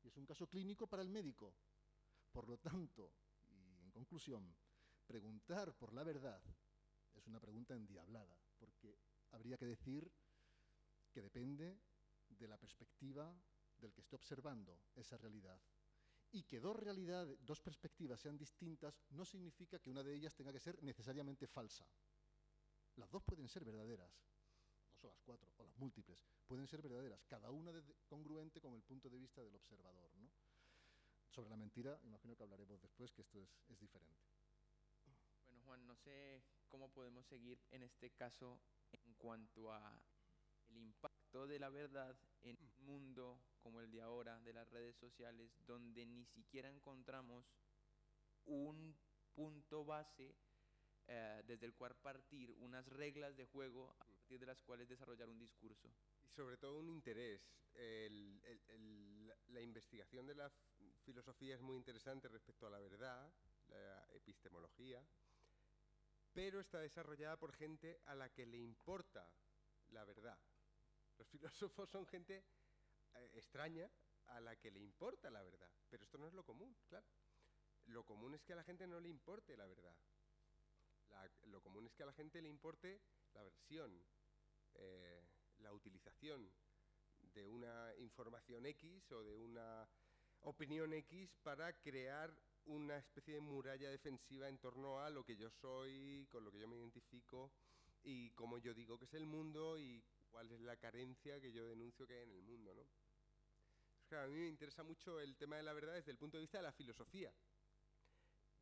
Y 0.02 0.08
es 0.08 0.16
un 0.16 0.26
caso 0.26 0.48
clínico 0.48 0.86
para 0.86 1.02
el 1.02 1.08
médico. 1.08 1.54
Por 2.32 2.48
lo 2.48 2.58
tanto, 2.58 3.12
y 3.50 3.82
en 3.82 3.90
conclusión, 3.90 4.54
preguntar 5.06 5.74
por 5.76 5.92
la 5.92 6.04
verdad 6.04 6.42
es 7.14 7.26
una 7.26 7.40
pregunta 7.40 7.74
endiablada, 7.74 8.36
porque 8.58 8.96
habría 9.32 9.58
que 9.58 9.66
decir 9.66 10.10
que 11.10 11.20
depende 11.20 11.78
de 12.28 12.48
la 12.48 12.56
perspectiva 12.56 13.34
del 13.76 13.92
que 13.92 14.00
esté 14.00 14.16
observando 14.16 14.80
esa 14.94 15.16
realidad. 15.16 15.60
Y 16.32 16.44
que 16.44 16.60
dos 16.60 16.76
realidades, 16.76 17.44
dos 17.44 17.60
perspectivas 17.60 18.20
sean 18.20 18.38
distintas 18.38 19.02
no 19.10 19.24
significa 19.24 19.80
que 19.80 19.90
una 19.90 20.04
de 20.04 20.14
ellas 20.14 20.34
tenga 20.34 20.52
que 20.52 20.60
ser 20.60 20.80
necesariamente 20.82 21.48
falsa. 21.48 21.84
Las 22.96 23.10
dos 23.10 23.22
pueden 23.22 23.48
ser 23.48 23.64
verdaderas, 23.64 24.10
no 24.88 24.96
son 24.96 25.10
las 25.10 25.20
cuatro, 25.20 25.50
o 25.56 25.64
las 25.64 25.76
múltiples, 25.76 26.24
pueden 26.46 26.66
ser 26.66 26.82
verdaderas, 26.82 27.24
cada 27.26 27.50
una 27.50 27.72
congruente 28.06 28.60
con 28.60 28.74
el 28.74 28.82
punto 28.82 29.08
de 29.08 29.18
vista 29.18 29.42
del 29.42 29.54
observador. 29.54 30.10
¿no? 30.16 30.30
Sobre 31.30 31.50
la 31.50 31.56
mentira, 31.56 31.98
imagino 32.04 32.36
que 32.36 32.42
hablaremos 32.42 32.80
después, 32.80 33.12
que 33.12 33.22
esto 33.22 33.40
es, 33.40 33.48
es 33.68 33.78
diferente. 33.78 34.26
Bueno, 35.46 35.62
Juan, 35.64 35.86
no 35.86 35.96
sé 35.96 36.42
cómo 36.68 36.90
podemos 36.90 37.26
seguir 37.26 37.60
en 37.70 37.82
este 37.82 38.10
caso 38.10 38.60
en 38.92 39.14
cuanto 39.14 39.72
a 39.72 40.02
el 40.68 40.76
impacto 40.78 41.46
de 41.46 41.58
la 41.58 41.68
verdad 41.68 42.16
en 42.42 42.56
un 42.60 42.84
mundo 42.84 43.40
como 43.60 43.80
el 43.80 43.90
de 43.90 44.02
ahora, 44.02 44.40
de 44.40 44.52
las 44.52 44.68
redes 44.70 44.96
sociales, 44.96 45.52
donde 45.66 46.06
ni 46.06 46.24
siquiera 46.26 46.70
encontramos 46.70 47.44
un 48.46 48.96
punto 49.34 49.84
base 49.84 50.34
eh, 51.12 51.42
desde 51.44 51.66
el 51.66 51.74
cual 51.74 51.96
partir 51.96 52.52
unas 52.52 52.86
reglas 52.86 53.36
de 53.36 53.44
juego 53.44 53.90
a 53.98 54.04
partir 54.04 54.38
de 54.38 54.46
las 54.46 54.62
cuales 54.62 54.88
desarrollar 54.88 55.28
un 55.28 55.40
discurso. 55.40 55.90
Y 56.24 56.30
sobre 56.30 56.56
todo 56.56 56.78
un 56.78 56.88
interés. 56.88 57.42
la 59.48 59.60
investigación 59.60 60.24
de 60.26 60.36
la 60.36 60.48
filosofía 61.04 61.56
es 61.56 61.60
muy 61.60 61.76
interesante 61.76 62.28
respecto 62.28 62.68
a 62.68 62.70
la 62.70 62.78
verdad, 62.78 63.28
la 63.70 64.06
epistemología, 64.14 65.04
pero 66.32 66.60
está 66.60 66.78
desarrollada 66.78 67.36
por 67.36 67.52
gente 67.54 68.00
a 68.06 68.14
la 68.14 68.28
que 68.28 68.46
le 68.46 68.58
importa 68.58 69.28
la 69.88 70.04
verdad. 70.04 70.38
Los 71.18 71.26
filósofos 71.28 71.90
son 71.90 72.06
gente 72.06 72.44
eh, 73.16 73.30
extraña 73.34 73.90
a 74.28 74.40
la 74.40 74.54
que 74.54 74.70
le 74.70 74.78
importa 74.78 75.28
la 75.28 75.42
verdad, 75.42 75.70
pero 75.88 76.04
esto 76.04 76.18
no 76.18 76.28
es 76.28 76.34
lo 76.34 76.44
común, 76.44 76.72
claro. 76.88 77.06
Lo 77.86 78.04
común 78.04 78.34
es 78.34 78.44
que 78.44 78.52
a 78.52 78.56
la 78.56 78.62
gente 78.62 78.86
no 78.86 79.00
le 79.00 79.08
importe 79.08 79.56
la 79.56 79.66
verdad. 79.66 79.96
Lo 81.46 81.60
común 81.60 81.86
es 81.86 81.94
que 81.94 82.02
a 82.02 82.06
la 82.06 82.12
gente 82.12 82.40
le 82.42 82.48
importe 82.48 83.00
la 83.34 83.42
versión, 83.42 84.04
eh, 84.74 85.22
la 85.58 85.72
utilización 85.72 86.50
de 87.34 87.46
una 87.46 87.94
información 87.98 88.66
X 88.66 89.12
o 89.12 89.22
de 89.22 89.34
una 89.34 89.88
opinión 90.40 90.92
X 90.92 91.36
para 91.42 91.72
crear 91.80 92.34
una 92.66 92.98
especie 92.98 93.34
de 93.34 93.40
muralla 93.40 93.90
defensiva 93.90 94.48
en 94.48 94.58
torno 94.58 95.00
a 95.00 95.10
lo 95.10 95.24
que 95.24 95.36
yo 95.36 95.50
soy, 95.50 96.26
con 96.30 96.44
lo 96.44 96.52
que 96.52 96.58
yo 96.58 96.68
me 96.68 96.76
identifico 96.76 97.52
y 98.02 98.30
cómo 98.30 98.58
yo 98.58 98.74
digo 98.74 98.98
que 98.98 99.04
es 99.04 99.14
el 99.14 99.26
mundo 99.26 99.78
y 99.78 100.02
cuál 100.30 100.50
es 100.52 100.60
la 100.60 100.76
carencia 100.76 101.40
que 101.40 101.52
yo 101.52 101.66
denuncio 101.66 102.06
que 102.06 102.14
hay 102.14 102.22
en 102.22 102.32
el 102.32 102.42
mundo. 102.42 102.74
¿no? 102.74 102.86
a 104.16 104.26
mí 104.26 104.40
me 104.40 104.48
interesa 104.48 104.82
mucho 104.82 105.20
el 105.20 105.36
tema 105.36 105.56
de 105.56 105.62
la 105.62 105.72
verdad 105.72 105.94
desde 105.94 106.10
el 106.10 106.18
punto 106.18 106.36
de 106.36 106.42
vista 106.42 106.58
de 106.58 106.64
la 106.64 106.72
filosofía, 106.72 107.32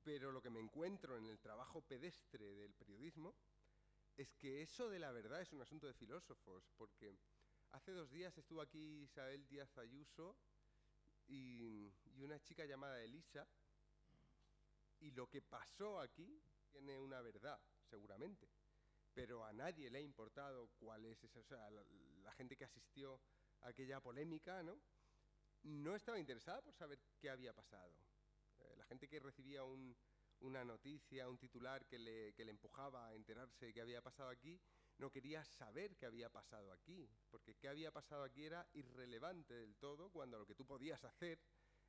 pero 0.09 0.33
lo 0.33 0.41
que 0.41 0.49
me 0.49 0.59
encuentro 0.59 1.19
en 1.19 1.27
el 1.27 1.39
trabajo 1.39 1.83
pedestre 1.83 2.55
del 2.55 2.73
periodismo 2.73 3.35
es 4.17 4.33
que 4.37 4.63
eso 4.63 4.89
de 4.89 4.99
la 4.99 5.13
verdad 5.13 5.43
es 5.43 5.53
un 5.53 5.61
asunto 5.61 5.87
de 5.87 5.93
filósofos, 5.93 6.65
porque 6.79 7.15
hace 7.73 7.93
dos 7.93 8.11
días 8.11 8.39
estuvo 8.39 8.63
aquí 8.63 9.03
Isabel 9.03 9.47
Díaz 9.49 9.77
Ayuso 9.77 10.35
y, 11.27 11.93
una 12.23 12.41
chica 12.41 12.65
llamada 12.65 13.03
Elisa, 13.03 13.47
y 15.01 15.11
lo 15.11 15.29
que 15.29 15.43
pasó 15.43 16.01
aquí 16.01 16.43
tiene 16.73 16.99
una 16.99 17.21
verdad, 17.21 17.61
seguramente, 17.91 18.49
pero 19.13 19.45
a 19.45 19.53
nadie 19.53 19.91
le 19.91 19.99
ha 19.99 20.01
importado 20.01 20.71
cuál 20.79 21.05
es 21.05 21.23
esa, 21.23 21.41
o 21.41 21.45
sea, 21.45 21.71
la, 21.71 22.33
gente 22.33 22.57
que 22.57 22.65
asistió 22.65 23.21
a 23.61 23.69
aquella 23.69 24.01
polémica, 24.01 24.63
¿no? 24.63 24.81
No 25.65 25.95
estaba 25.95 26.19
interesada 26.19 26.63
por 26.63 26.73
saber 26.73 26.99
qué 27.21 27.29
había 27.29 27.53
pasado. 27.53 28.08
Gente 28.89 29.09
que 29.09 29.21
recibía 29.21 29.63
una 30.41 30.65
noticia, 30.65 31.29
un 31.29 31.39
titular 31.39 31.87
que 31.87 31.99
le, 31.99 32.33
que 32.35 32.45
le 32.45 32.51
empujaba 32.51 33.09
a 33.09 33.15
enterarse 33.15 33.67
de 33.67 33.73
qué 33.73 33.81
había 33.81 34.03
pasado 34.03 34.31
aquí, 34.31 34.61
no 34.99 35.11
quería 35.11 35.45
saber 35.45 35.97
qué 35.97 36.07
había 36.07 36.29
pasado 36.31 36.73
aquí, 36.73 37.09
porque 37.31 37.55
qué 37.55 37.69
había 37.69 37.93
pasado 37.93 38.25
aquí 38.25 38.45
era 38.45 38.69
irrelevante 38.75 39.55
del 39.55 39.77
todo 39.77 40.11
cuando 40.11 40.39
lo 40.39 40.47
que 40.47 40.55
tú 40.55 40.67
podías 40.67 41.05
hacer 41.05 41.39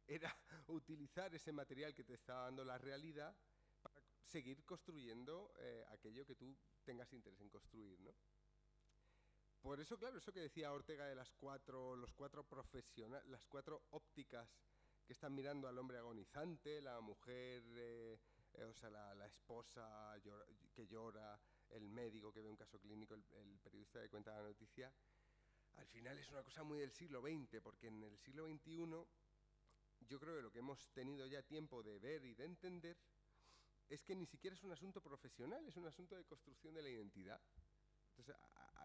era 0.06 0.36
utilizar 0.68 1.34
ese 1.34 1.52
material 1.52 1.94
que 1.94 2.04
te 2.04 2.14
estaba 2.14 2.46
dando 2.46 2.64
la 2.64 2.78
realidad 2.78 3.36
para 3.82 4.02
seguir 4.26 4.64
construyendo 4.64 5.54
eh, 5.60 5.86
aquello 5.90 6.26
que 6.26 6.36
tú 6.36 6.56
tengas 6.84 7.12
interés 7.14 7.40
en 7.42 7.50
construir, 7.50 8.00
¿no? 8.02 8.14
Por 9.62 9.80
eso, 9.80 9.98
claro, 9.98 10.18
eso 10.18 10.32
que 10.32 10.40
decía 10.40 10.72
Ortega 10.72 11.06
de 11.06 11.16
las 11.16 11.32
cuatro, 11.34 11.96
los 11.96 12.14
cuatro 12.14 12.46
profesionales, 12.46 13.28
las 13.30 13.46
cuatro 13.46 13.84
ópticas 13.90 14.50
que 15.10 15.14
están 15.14 15.34
mirando 15.34 15.68
al 15.68 15.76
hombre 15.80 15.98
agonizante, 15.98 16.84
la 16.84 17.02
mujer, 17.02 17.64
eh, 17.66 18.20
eh, 18.54 18.64
o 18.64 18.74
sea, 18.76 18.92
la, 18.92 19.26
esposa 19.26 20.16
que 20.72 20.86
llora, 20.86 21.42
el 21.72 21.90
médico 21.90 22.32
que 22.32 22.44
ve 22.44 22.48
un 22.48 22.56
caso 22.56 22.80
clínico, 22.80 23.16
el, 23.16 23.60
periodista 23.60 24.00
que 24.04 24.10
cuenta 24.10 24.36
la 24.36 24.44
noticia, 24.44 24.94
al 25.78 25.88
final 25.88 26.16
es 26.20 26.30
una 26.30 26.44
cosa 26.44 26.62
muy 26.62 26.78
del 26.78 26.92
siglo 26.92 27.22
XX, 27.22 27.60
porque 27.60 27.88
en 27.88 28.04
el 28.04 28.20
siglo 28.20 28.46
XXI 28.46 28.86
yo 30.02 30.20
creo 30.20 30.36
que 30.36 30.44
lo 30.44 30.52
que 30.52 30.60
hemos 30.60 30.92
tenido 30.92 31.26
ya 31.26 31.42
tiempo 31.42 31.82
de 31.82 31.98
ver 31.98 32.24
y 32.24 32.36
de 32.36 32.46
entender 32.46 32.96
es 33.88 34.04
que 34.04 34.16
ni 34.16 34.28
siquiera 34.28 34.56
es 34.56 34.64
un 34.64 34.74
asunto 34.74 35.02
profesional, 35.02 35.68
es 35.68 35.76
un 35.76 35.88
asunto 35.88 36.16
de 36.16 36.26
construcción 36.26 36.76
de 36.76 36.84
la 36.84 36.90
identidad. 36.90 37.42
Entonces, 38.12 38.36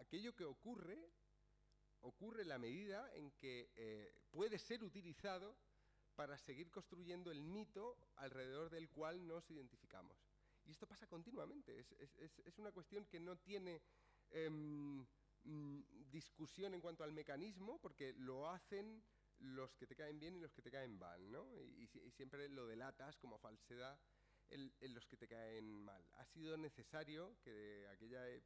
aquello 0.01 0.35
que 0.35 0.45
ocurre, 0.47 1.07
ocurre 2.01 2.45
en 2.45 2.49
la 2.49 2.59
medida 2.59 3.15
en 3.15 3.31
que 3.33 3.71
eh, 3.77 4.23
puede 4.31 4.59
ser 4.59 4.83
utilizado 4.83 5.55
para 6.15 6.39
seguir 6.39 6.71
construyendo 6.71 7.31
el 7.31 7.43
mito 7.43 7.97
alrededor 8.17 8.71
del 8.71 8.89
cual 8.89 9.27
nos 9.27 9.51
identificamos. 9.51 10.17
Y 10.65 10.71
esto 10.71 10.87
pasa 10.87 11.07
continuamente, 11.07 11.79
es, 11.79 11.93
es, 11.93 12.39
es 12.39 12.59
una 12.59 12.73
cuestión 12.73 13.05
que 13.07 13.21
no 13.21 13.37
tiene 13.37 13.83
mm, 14.33 15.03
discusión 16.11 16.75
en 16.75 16.81
cuanto 16.81 17.05
al 17.05 17.13
mecanismo, 17.13 17.79
porque 17.81 18.15
lo 18.15 18.49
hacen 18.49 19.03
los 19.41 19.75
que 19.77 19.87
te 19.87 19.97
caen 19.97 20.19
bien 20.19 20.37
y 20.37 20.41
los 20.41 20.53
que 20.53 20.63
te 20.63 20.71
caen 20.71 20.97
mal, 20.99 21.31
¿no? 21.31 21.47
Y, 21.57 21.89
siempre 22.11 22.49
lo 22.49 22.67
delatas 22.67 23.19
como 23.19 23.39
falsedad 23.39 23.99
en, 24.51 24.73
los 24.95 25.07
que 25.07 25.17
te 25.17 25.27
caen 25.27 25.71
mal. 25.85 26.05
Ha 26.15 26.25
sido 26.27 26.57
necesario 26.57 27.37
que 27.43 27.87
aquella 27.89 28.29
e, 28.29 28.43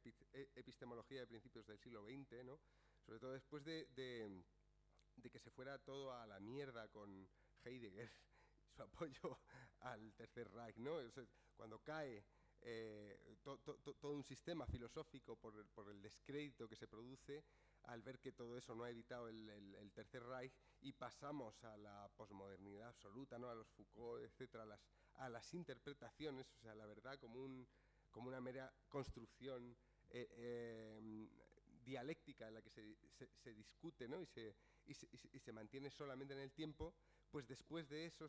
epistemología 0.55 1.21
de 1.21 1.27
principios 1.27 1.67
del 1.67 1.79
siglo 1.79 2.03
XX, 2.03 2.43
¿no? 2.43 2.59
Sobre 3.05 3.19
todo 3.19 3.33
después 3.33 3.63
de, 3.63 3.85
de, 3.95 5.29
que 5.29 5.39
se 5.39 5.51
fuera 5.51 5.77
todo 5.77 6.11
a 6.13 6.25
la 6.25 6.39
mierda 6.39 6.87
con 6.89 7.29
Heidegger, 7.63 8.11
su 8.75 8.83
apoyo 8.83 9.39
al 9.79 10.13
Tercer 10.13 10.49
Reich, 10.51 10.77
¿no? 10.77 10.97
cuando 11.55 11.79
cae 11.79 12.25
eh, 12.61 13.37
todo 13.41 14.13
un 14.13 14.23
sistema 14.23 14.65
filosófico 14.65 15.35
por, 15.37 15.65
por 15.69 15.89
el 15.89 16.01
descrédito 16.01 16.67
que 16.67 16.75
se 16.75 16.87
produce, 16.87 17.43
al 17.83 18.01
ver 18.01 18.19
que 18.19 18.31
todo 18.31 18.57
eso 18.57 18.75
no 18.75 18.83
ha 18.83 18.89
evitado 18.89 19.29
el, 19.29 19.91
Tercer 19.93 20.23
Reich 20.23 20.53
y 20.81 20.93
pasamos 20.93 21.63
a 21.63 21.77
la 21.77 22.09
posmodernidad 22.15 22.89
absoluta, 22.89 23.39
¿no? 23.39 23.49
a 23.49 23.55
los 23.55 23.69
Foucault, 23.69 24.23
etcétera, 24.23 24.63
a 24.63 24.67
las, 24.67 24.81
a 25.15 25.29
las 25.29 25.53
interpretaciones, 25.53 26.51
o 26.53 26.59
sea, 26.59 26.75
la 26.75 26.85
verdad 26.85 27.17
como, 27.19 27.41
un, 27.41 27.67
como 28.11 28.27
una 28.27 28.41
mera 28.41 28.73
construcción 28.87 29.75
eh, 30.09 30.27
eh, 30.31 31.29
dialéctica 31.83 32.47
en 32.47 32.55
la 32.55 32.61
que 32.61 32.69
se, 32.69 32.97
se, 33.43 33.53
discute 33.53 34.07
¿no? 34.07 34.21
y, 34.21 34.25
se, 34.25 34.55
y, 34.85 35.39
se, 35.39 35.51
mantiene 35.51 35.89
solamente 35.89 36.33
en 36.33 36.41
el 36.41 36.51
tiempo, 36.51 36.93
pues 37.31 37.47
después 37.47 37.87
de 37.89 38.05
eso, 38.05 38.27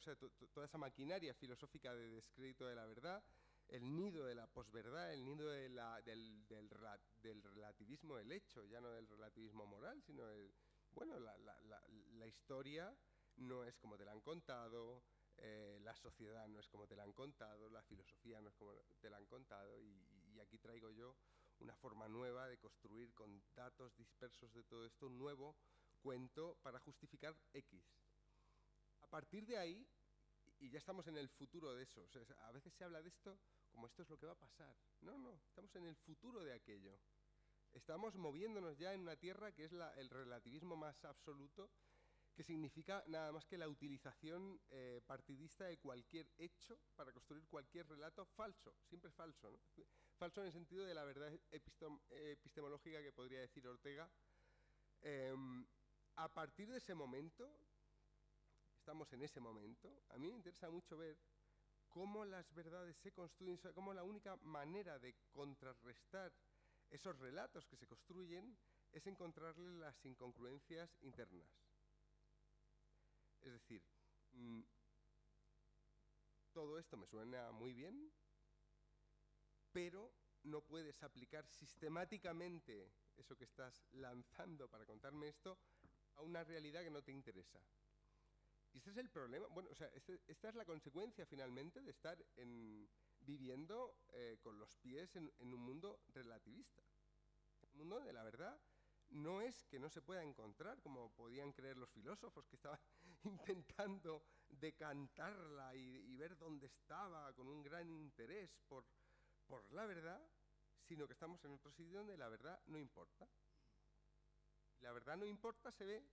toda 0.53 0.67
esa 0.67 0.79
maquinaria 0.79 1.35
filosófica 1.35 1.95
de 1.95 2.11
descrédito 2.11 2.67
de 2.67 2.75
la 2.75 2.87
verdad, 2.87 3.23
el 3.69 3.95
nido 3.95 4.25
de 4.25 4.35
la 4.35 4.47
posverdad, 4.47 5.13
el 5.13 5.25
nido 5.25 5.49
del, 5.51 5.81
del, 6.05 6.47
del, 6.49 7.43
relativismo 7.43 8.17
del 8.17 8.33
hecho, 8.33 8.65
ya 8.67 8.81
no 8.81 8.91
del 8.91 9.09
relativismo 9.09 9.67
moral, 9.67 10.03
sino 10.03 10.29
el, 10.29 10.53
bueno, 10.93 11.19
la, 11.19 12.27
historia 12.27 12.95
no 13.37 13.65
es 13.65 13.79
como 13.79 13.97
te 13.97 14.05
la 14.05 14.13
han 14.13 14.21
contado, 14.21 15.03
eh, 15.37 15.79
la 15.83 15.95
sociedad 15.95 16.47
no 16.49 16.61
es 16.61 16.69
como 16.69 16.87
te 16.87 16.97
la 16.97 17.05
han 17.05 17.13
contado, 17.13 17.71
la 17.71 17.83
filosofía 17.83 18.41
no 18.41 18.49
es 18.49 18.57
como 18.57 18.75
te 19.01 19.09
la 19.09 19.17
han 19.17 19.27
contado, 19.27 19.81
y, 19.81 20.35
y, 20.35 20.41
aquí 20.41 20.59
traigo 20.59 20.91
yo 20.91 21.17
una 21.61 21.75
forma 21.77 22.09
nueva 22.09 22.49
de 22.49 22.59
construir 22.59 23.13
con 23.15 23.43
datos 23.55 23.97
dispersos 23.97 24.53
de 24.53 24.65
todo 24.65 24.87
esto 24.87 25.07
un 25.07 25.19
nuevo 25.19 25.57
cuento 26.01 26.57
para 26.63 26.81
justificar 26.81 27.37
X. 27.53 27.85
Partir 29.11 29.45
de 29.45 29.59
ahí, 29.59 29.87
y 30.61 30.71
ya 30.71 30.79
estamos 30.79 31.07
en 31.09 31.17
el 31.17 31.29
futuro 31.29 31.75
de 31.75 31.83
eso, 31.83 32.07
a 32.43 32.53
veces 32.53 32.73
se 32.73 32.85
habla 32.85 33.03
de 33.03 33.09
esto 33.09 33.39
como 33.71 33.87
esto 33.87 34.03
es 34.03 34.09
lo 34.09 34.19
que 34.19 34.27
va 34.27 34.33
a 34.33 34.39
pasar. 34.39 34.75
No, 35.01 35.19
no, 35.19 35.41
estamos 35.49 35.75
en 35.77 35.87
el 35.87 35.97
futuro 35.97 36.43
de 36.45 36.53
aquello. 36.53 36.99
Estamos 37.73 38.17
moviéndonos 38.17 38.79
ya 38.79 38.93
en 38.93 39.01
una 39.01 39.17
tierra 39.17 39.53
que 39.53 39.65
es 39.65 39.73
el 39.73 40.11
relativismo 40.11 40.77
más 40.77 41.05
absoluto, 41.05 41.71
que 42.35 42.43
significa 42.43 43.05
nada 43.07 43.33
más 43.33 43.45
que 43.47 43.59
la 43.59 43.69
utilización 43.69 44.61
eh, 44.71 45.01
partidista 45.07 45.65
de 45.65 45.79
cualquier 45.79 46.29
hecho 46.39 46.79
para 46.97 47.13
construir 47.13 47.47
cualquier 47.47 47.89
relato 47.89 48.25
falso, 48.25 48.75
siempre 48.89 49.11
falso. 49.11 49.59
Falso 50.19 50.41
en 50.41 50.49
el 50.49 50.53
sentido 50.53 50.85
de 50.85 50.95
la 50.95 51.05
verdad 51.05 51.33
epistemológica 51.51 53.03
que 53.03 53.13
podría 53.13 53.41
decir 53.41 53.67
Ortega. 53.67 54.11
Em, 55.03 55.67
a 56.17 56.29
partir 56.29 56.71
de 56.71 56.79
ese 56.79 56.95
momento, 56.95 57.51
estamos 58.81 59.13
en 59.13 59.23
ese 59.23 59.41
momento, 59.41 60.05
a 60.09 60.17
mí 60.17 60.31
me 60.31 60.37
interesa 60.37 60.71
mucho 60.71 60.97
ver 60.97 61.19
cómo 61.91 62.25
las 62.25 62.51
verdades 62.55 62.97
se 62.97 63.13
construyen, 63.13 63.59
cómo 63.75 63.93
la 63.93 64.05
única 64.05 64.37
manera 64.37 64.99
de 64.99 65.15
contrarrestar 65.31 66.33
esos 66.89 67.19
relatos 67.19 67.67
que 67.67 67.77
se 67.77 67.87
construyen 67.87 68.57
es 68.91 69.07
encontrarle 69.07 69.79
las 69.79 70.03
incongruencias 70.07 70.97
internas. 71.03 71.47
Es 73.43 73.53
decir, 73.53 73.83
mm, 74.33 74.63
todo 76.53 76.79
esto 76.79 76.97
me 76.97 77.07
suena 77.07 77.53
muy 77.53 77.75
bien, 77.75 78.11
pero 79.73 80.11
no 80.45 80.63
puedes 80.63 81.03
aplicar 81.03 81.47
sistemáticamente 81.47 82.91
eso 83.15 83.37
que 83.37 83.45
estás 83.45 83.85
lanzando 83.93 84.69
para 84.71 84.87
contarme 84.87 85.29
esto 85.29 85.59
a 86.17 86.23
una 86.23 86.43
realidad 86.45 86.83
que 86.83 86.91
no 86.91 87.03
te 87.03 87.13
interesa. 87.13 87.61
Y 88.73 88.79
este 88.79 88.91
es 88.91 88.97
el 88.99 89.11
problema, 89.11 89.47
bueno, 89.49 89.69
o 89.71 89.75
sea, 89.75 89.89
este, 89.89 90.21
esta 90.29 90.49
es 90.49 90.55
la 90.55 90.65
consecuencia 90.65 91.27
finalmente 91.27 91.81
de 91.83 91.91
estar 91.91 92.17
en, 92.37 92.89
viviendo 93.21 93.97
eh, 94.13 94.39
con 94.41 94.59
los 94.59 94.77
pies 94.77 95.17
en, 95.17 95.33
un 95.39 95.61
mundo 95.61 96.01
relativista. 96.09 96.83
Un 97.73 97.79
mundo 97.79 98.01
de 98.01 98.13
la 98.13 98.23
verdad 98.23 98.61
no 99.11 99.41
es 99.41 99.65
que 99.65 99.81
no 99.81 99.91
se 99.91 100.03
pueda 100.03 100.23
encontrar, 100.23 100.81
como 100.83 101.13
podían 101.15 101.53
creer 101.53 101.77
los 101.77 101.91
filósofos 101.91 102.47
que 102.47 102.57
estaban 102.57 102.79
intentando 103.25 104.23
decantarla 104.49 105.75
y, 105.75 106.17
ver 106.17 106.37
dónde 106.37 106.67
estaba 106.67 107.33
con 107.35 107.49
un 107.49 107.63
gran 107.63 107.91
interés 107.91 108.57
por 108.69 108.85
la 109.73 109.85
verdad, 109.87 110.21
sino 110.83 111.07
que 111.07 111.13
estamos 111.13 111.45
en 111.45 111.53
otro 111.53 111.73
sitio 111.73 111.99
donde 111.99 112.17
la 112.17 112.29
verdad 112.29 112.61
no 112.67 112.79
importa. 112.79 113.29
La 114.81 114.93
verdad 114.93 115.17
no 115.17 115.27
importa 115.27 115.71
se 115.73 115.85
ve 115.85 116.05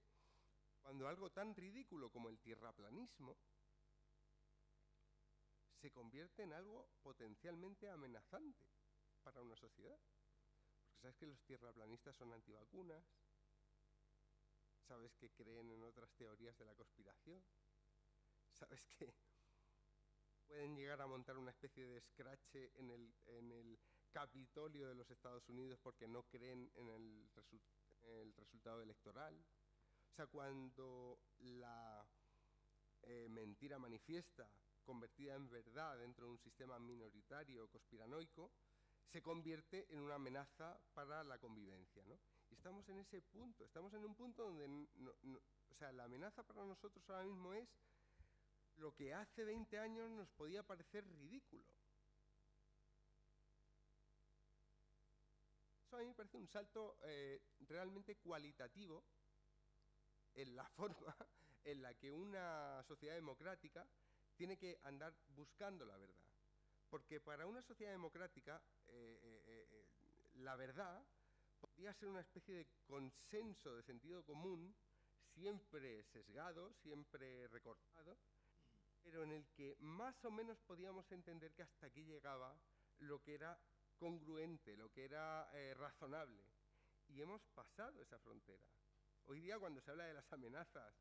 cuando 0.81 1.07
algo 1.07 1.29
tan 1.29 1.55
ridículo 1.55 2.09
como 2.09 2.29
el 2.29 2.39
tierraplanismo 2.39 3.37
se 5.79 5.91
convierte 5.91 6.43
en 6.43 6.53
algo 6.53 6.89
potencialmente 7.01 7.89
amenazante 7.89 8.65
para 9.23 9.41
una 9.41 9.55
sociedad. 9.55 9.99
Porque 10.83 11.01
sabes 11.01 11.17
que 11.17 11.27
los 11.27 11.41
tierraplanistas 11.43 12.15
son 12.15 12.33
antivacunas, 12.33 13.03
sabes 14.87 15.15
que 15.15 15.29
creen 15.31 15.69
en 15.69 15.83
otras 15.83 16.11
teorías 16.15 16.57
de 16.57 16.65
la 16.65 16.73
conspiración, 16.75 17.43
sabes 18.53 18.85
que 18.87 19.13
pueden 20.47 20.75
llegar 20.75 21.01
a 21.01 21.07
montar 21.07 21.37
una 21.37 21.51
especie 21.51 21.85
de 21.87 21.97
escrache 21.97 22.71
en 22.75 22.89
el, 22.91 23.79
Capitolio 24.09 24.87
de 24.87 24.95
los 24.95 25.11
Estados 25.11 25.47
Unidos 25.47 25.79
porque 25.83 26.07
no 26.07 26.23
creen 26.23 26.71
en 26.75 26.87
el 26.87 28.33
resultado 28.35 28.81
electoral. 28.81 29.45
Cuando 30.25 31.19
la 31.38 32.03
eh, 33.03 33.27
mentira 33.30 33.77
manifiesta, 33.77 34.49
convertida 34.84 35.36
en 35.36 35.47
verdad 35.47 35.99
dentro 35.99 36.25
de 36.25 36.32
un 36.32 36.39
sistema 36.39 36.80
minoritario 36.80 37.67
conspiranoico, 37.69 38.49
se 39.12 39.21
convierte 39.21 39.86
en 39.93 39.99
una 39.99 40.15
amenaza 40.15 40.80
para 40.95 41.23
la 41.23 41.38
convivencia. 41.38 42.03
¿no? 42.08 42.17
Y 42.49 42.56
estamos 42.56 42.89
en 42.89 42.97
ese 42.97 43.21
punto, 43.21 43.63
estamos 43.63 43.93
en 43.93 44.03
un 44.03 44.15
punto 44.15 44.43
donde 44.43 44.65
o 45.69 45.75
sea, 45.75 45.91
la 45.91 46.06
amenaza 46.06 46.41
para 46.41 46.65
nosotros 46.65 47.08
ahora 47.10 47.23
mismo 47.23 47.53
es 47.53 47.69
lo 48.77 48.93
que 48.95 49.13
hace 49.13 49.43
20 49.43 49.77
años 49.77 50.10
nos 50.10 50.30
podía 50.32 50.63
parecer 50.63 51.08
ridículo. 51.08 51.63
Eso 55.86 55.95
a 55.95 55.99
mí 55.99 56.08
me 56.08 56.13
parece 56.15 56.38
un 56.38 56.47
salto 56.47 56.97
eh, 57.03 57.39
realmente 57.67 58.15
cualitativo 58.15 59.03
en 60.38 60.56
la 60.56 60.65
forma 60.78 61.15
en 61.63 61.82
la 61.82 61.93
que 61.95 62.12
una 62.12 62.82
sociedad 62.88 63.15
democrática 63.15 63.86
tiene 64.38 64.58
que 64.58 64.80
andar 64.84 65.13
buscando 65.36 65.84
la 65.86 65.97
verdad. 65.97 66.23
Porque 66.89 67.19
para 67.19 67.45
una 67.45 67.62
sociedad 67.62 67.91
democrática, 67.91 68.62
eh, 68.88 69.19
eh, 69.21 69.43
eh, 69.47 69.86
la 70.36 70.56
verdad 70.56 71.04
podría 71.60 71.93
ser 71.93 72.08
una 72.08 72.21
especie 72.21 72.56
de 72.56 72.67
consenso 72.86 73.76
de 73.76 73.84
sentido 73.84 74.23
común, 74.23 74.73
siempre 75.34 76.04
sesgado, 76.06 76.71
siempre 76.82 77.47
recortado, 77.50 78.17
pero 79.04 79.23
en 79.23 79.32
el 79.32 79.45
que 79.50 79.76
más 79.80 80.23
o 80.23 80.32
menos 80.32 80.58
podíamos 80.62 81.12
entender 81.12 81.52
que 81.54 81.63
hasta 81.63 81.88
aquí 81.88 82.04
llegaba 82.06 82.56
lo 83.00 83.21
que 83.21 83.34
era 83.34 83.60
congruente, 83.97 84.78
lo 84.78 84.91
que 84.91 85.06
era 85.06 85.50
razonable. 85.76 86.43
Y 87.10 87.21
hemos 87.21 87.41
pasado 87.56 88.02
esa 88.02 88.19
frontera. 88.19 88.63
Hoy 89.29 89.41
día 89.41 89.59
cuando 89.59 89.81
se 89.81 89.91
habla 89.91 90.05
de 90.05 90.13
las 90.13 90.31
amenazas, 90.31 90.95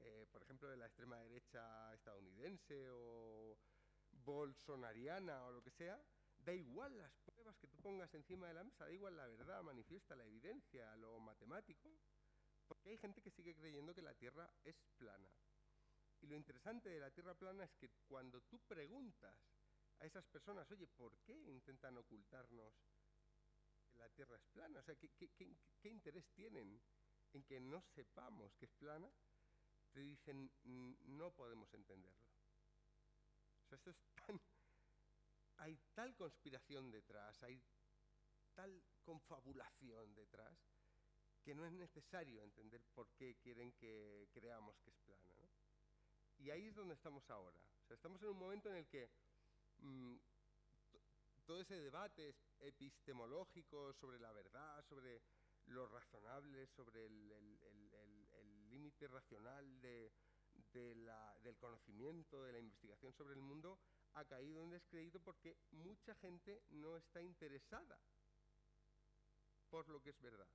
eh, 0.00 0.26
por 0.32 0.42
ejemplo, 0.42 0.68
de 0.68 0.76
la 0.76 0.86
extrema 0.86 1.18
derecha 1.18 1.94
estadounidense 1.94 2.90
o 2.90 3.56
bolsonariana 4.10 5.44
o 5.44 5.52
lo 5.52 5.62
que 5.62 5.70
sea, 5.70 6.02
da 6.38 6.52
igual 6.52 6.98
las 6.98 7.16
pruebas 7.18 7.56
que 7.58 7.68
tú 7.68 7.76
pongas 7.76 8.12
encima 8.14 8.48
de 8.48 8.54
la 8.54 8.64
mesa, 8.64 8.86
da 8.86 8.92
igual 8.92 9.16
la 9.16 9.28
verdad, 9.28 9.62
manifiesta 9.62 10.16
la 10.16 10.24
evidencia, 10.24 10.96
lo 10.96 11.20
matemático, 11.20 11.96
porque 12.66 12.90
hay 12.90 12.98
gente 12.98 13.22
que 13.22 13.30
sigue 13.30 13.54
creyendo 13.54 13.94
que 13.94 14.02
la 14.02 14.14
Tierra 14.14 14.52
es 14.64 14.76
plana. 14.96 15.30
Y 16.22 16.26
lo 16.26 16.34
interesante 16.34 16.88
de 16.88 16.98
la 16.98 17.12
Tierra 17.12 17.36
plana 17.36 17.62
es 17.62 17.72
que 17.76 17.88
cuando 18.08 18.40
tú 18.40 18.58
preguntas 18.66 19.38
a 20.00 20.06
esas 20.06 20.26
personas, 20.26 20.68
oye, 20.72 20.88
¿por 20.88 21.16
qué 21.18 21.34
intentan 21.34 21.96
ocultarnos 21.98 22.74
que 23.92 23.98
la 23.98 24.08
Tierra 24.08 24.34
es 24.34 24.46
plana? 24.46 24.80
O 24.80 24.82
sea, 24.82 24.96
¿qué, 24.96 25.88
interés 25.88 26.26
tienen 26.32 26.82
en 27.34 27.44
que 27.44 27.60
no 27.60 27.80
sepamos 27.80 28.54
que 28.56 28.66
es 28.66 28.72
plana? 28.72 29.10
Te 29.92 30.00
dicen, 30.00 30.50
no 30.64 31.30
podemos 31.32 31.72
entenderlo. 31.74 32.28
O 33.64 33.68
sea, 33.68 33.76
esto 33.76 33.90
es 33.90 33.96
tan... 34.14 34.40
Hay 35.58 35.78
tal 35.94 36.14
conspiración 36.16 36.90
detrás, 36.90 37.42
hay 37.42 37.62
tal 38.54 38.82
confabulación 39.04 40.14
detrás, 40.14 40.56
que 41.42 41.54
no 41.54 41.66
es 41.66 41.72
necesario 41.72 42.42
entender 42.42 42.82
por 42.94 43.10
qué 43.10 43.36
quieren 43.36 43.72
que 43.72 44.28
creamos 44.32 44.78
que 44.80 44.90
es 44.90 44.98
plana. 45.00 45.34
¿no? 45.38 45.48
Y 46.38 46.50
ahí 46.50 46.68
es 46.68 46.74
donde 46.74 46.94
estamos 46.94 47.28
ahora. 47.30 47.58
O 47.82 47.86
sea, 47.86 47.94
estamos 47.94 48.22
en 48.22 48.28
un 48.30 48.38
momento 48.38 48.70
en 48.70 48.76
el 48.76 48.86
que 48.86 49.10
mmm, 49.78 50.16
todo 51.44 51.60
ese 51.60 51.80
debate 51.80 52.34
epistemológico 52.60 53.92
sobre 53.94 54.18
la 54.18 54.32
verdad, 54.32 54.84
sobre 54.84 55.20
lo 55.66 55.86
razonable, 55.86 56.66
sobre 56.66 57.06
el 57.06 58.70
límite 58.70 59.08
racional 59.08 59.80
de, 59.80 60.12
la, 60.96 61.38
del 61.42 61.56
conocimiento, 61.56 62.42
de 62.42 62.52
la 62.52 62.58
investigación 62.58 63.12
sobre 63.12 63.34
el 63.34 63.40
mundo, 63.40 63.78
ha 64.14 64.24
caído 64.24 64.62
en 64.62 64.70
descrédito 64.70 65.20
porque 65.20 65.56
mucha 65.72 66.14
gente 66.16 66.62
no 66.70 66.96
está 66.96 67.22
interesada 67.22 67.98
por 69.68 69.88
lo 69.88 70.02
que 70.02 70.10
es 70.10 70.20
verdad. 70.20 70.48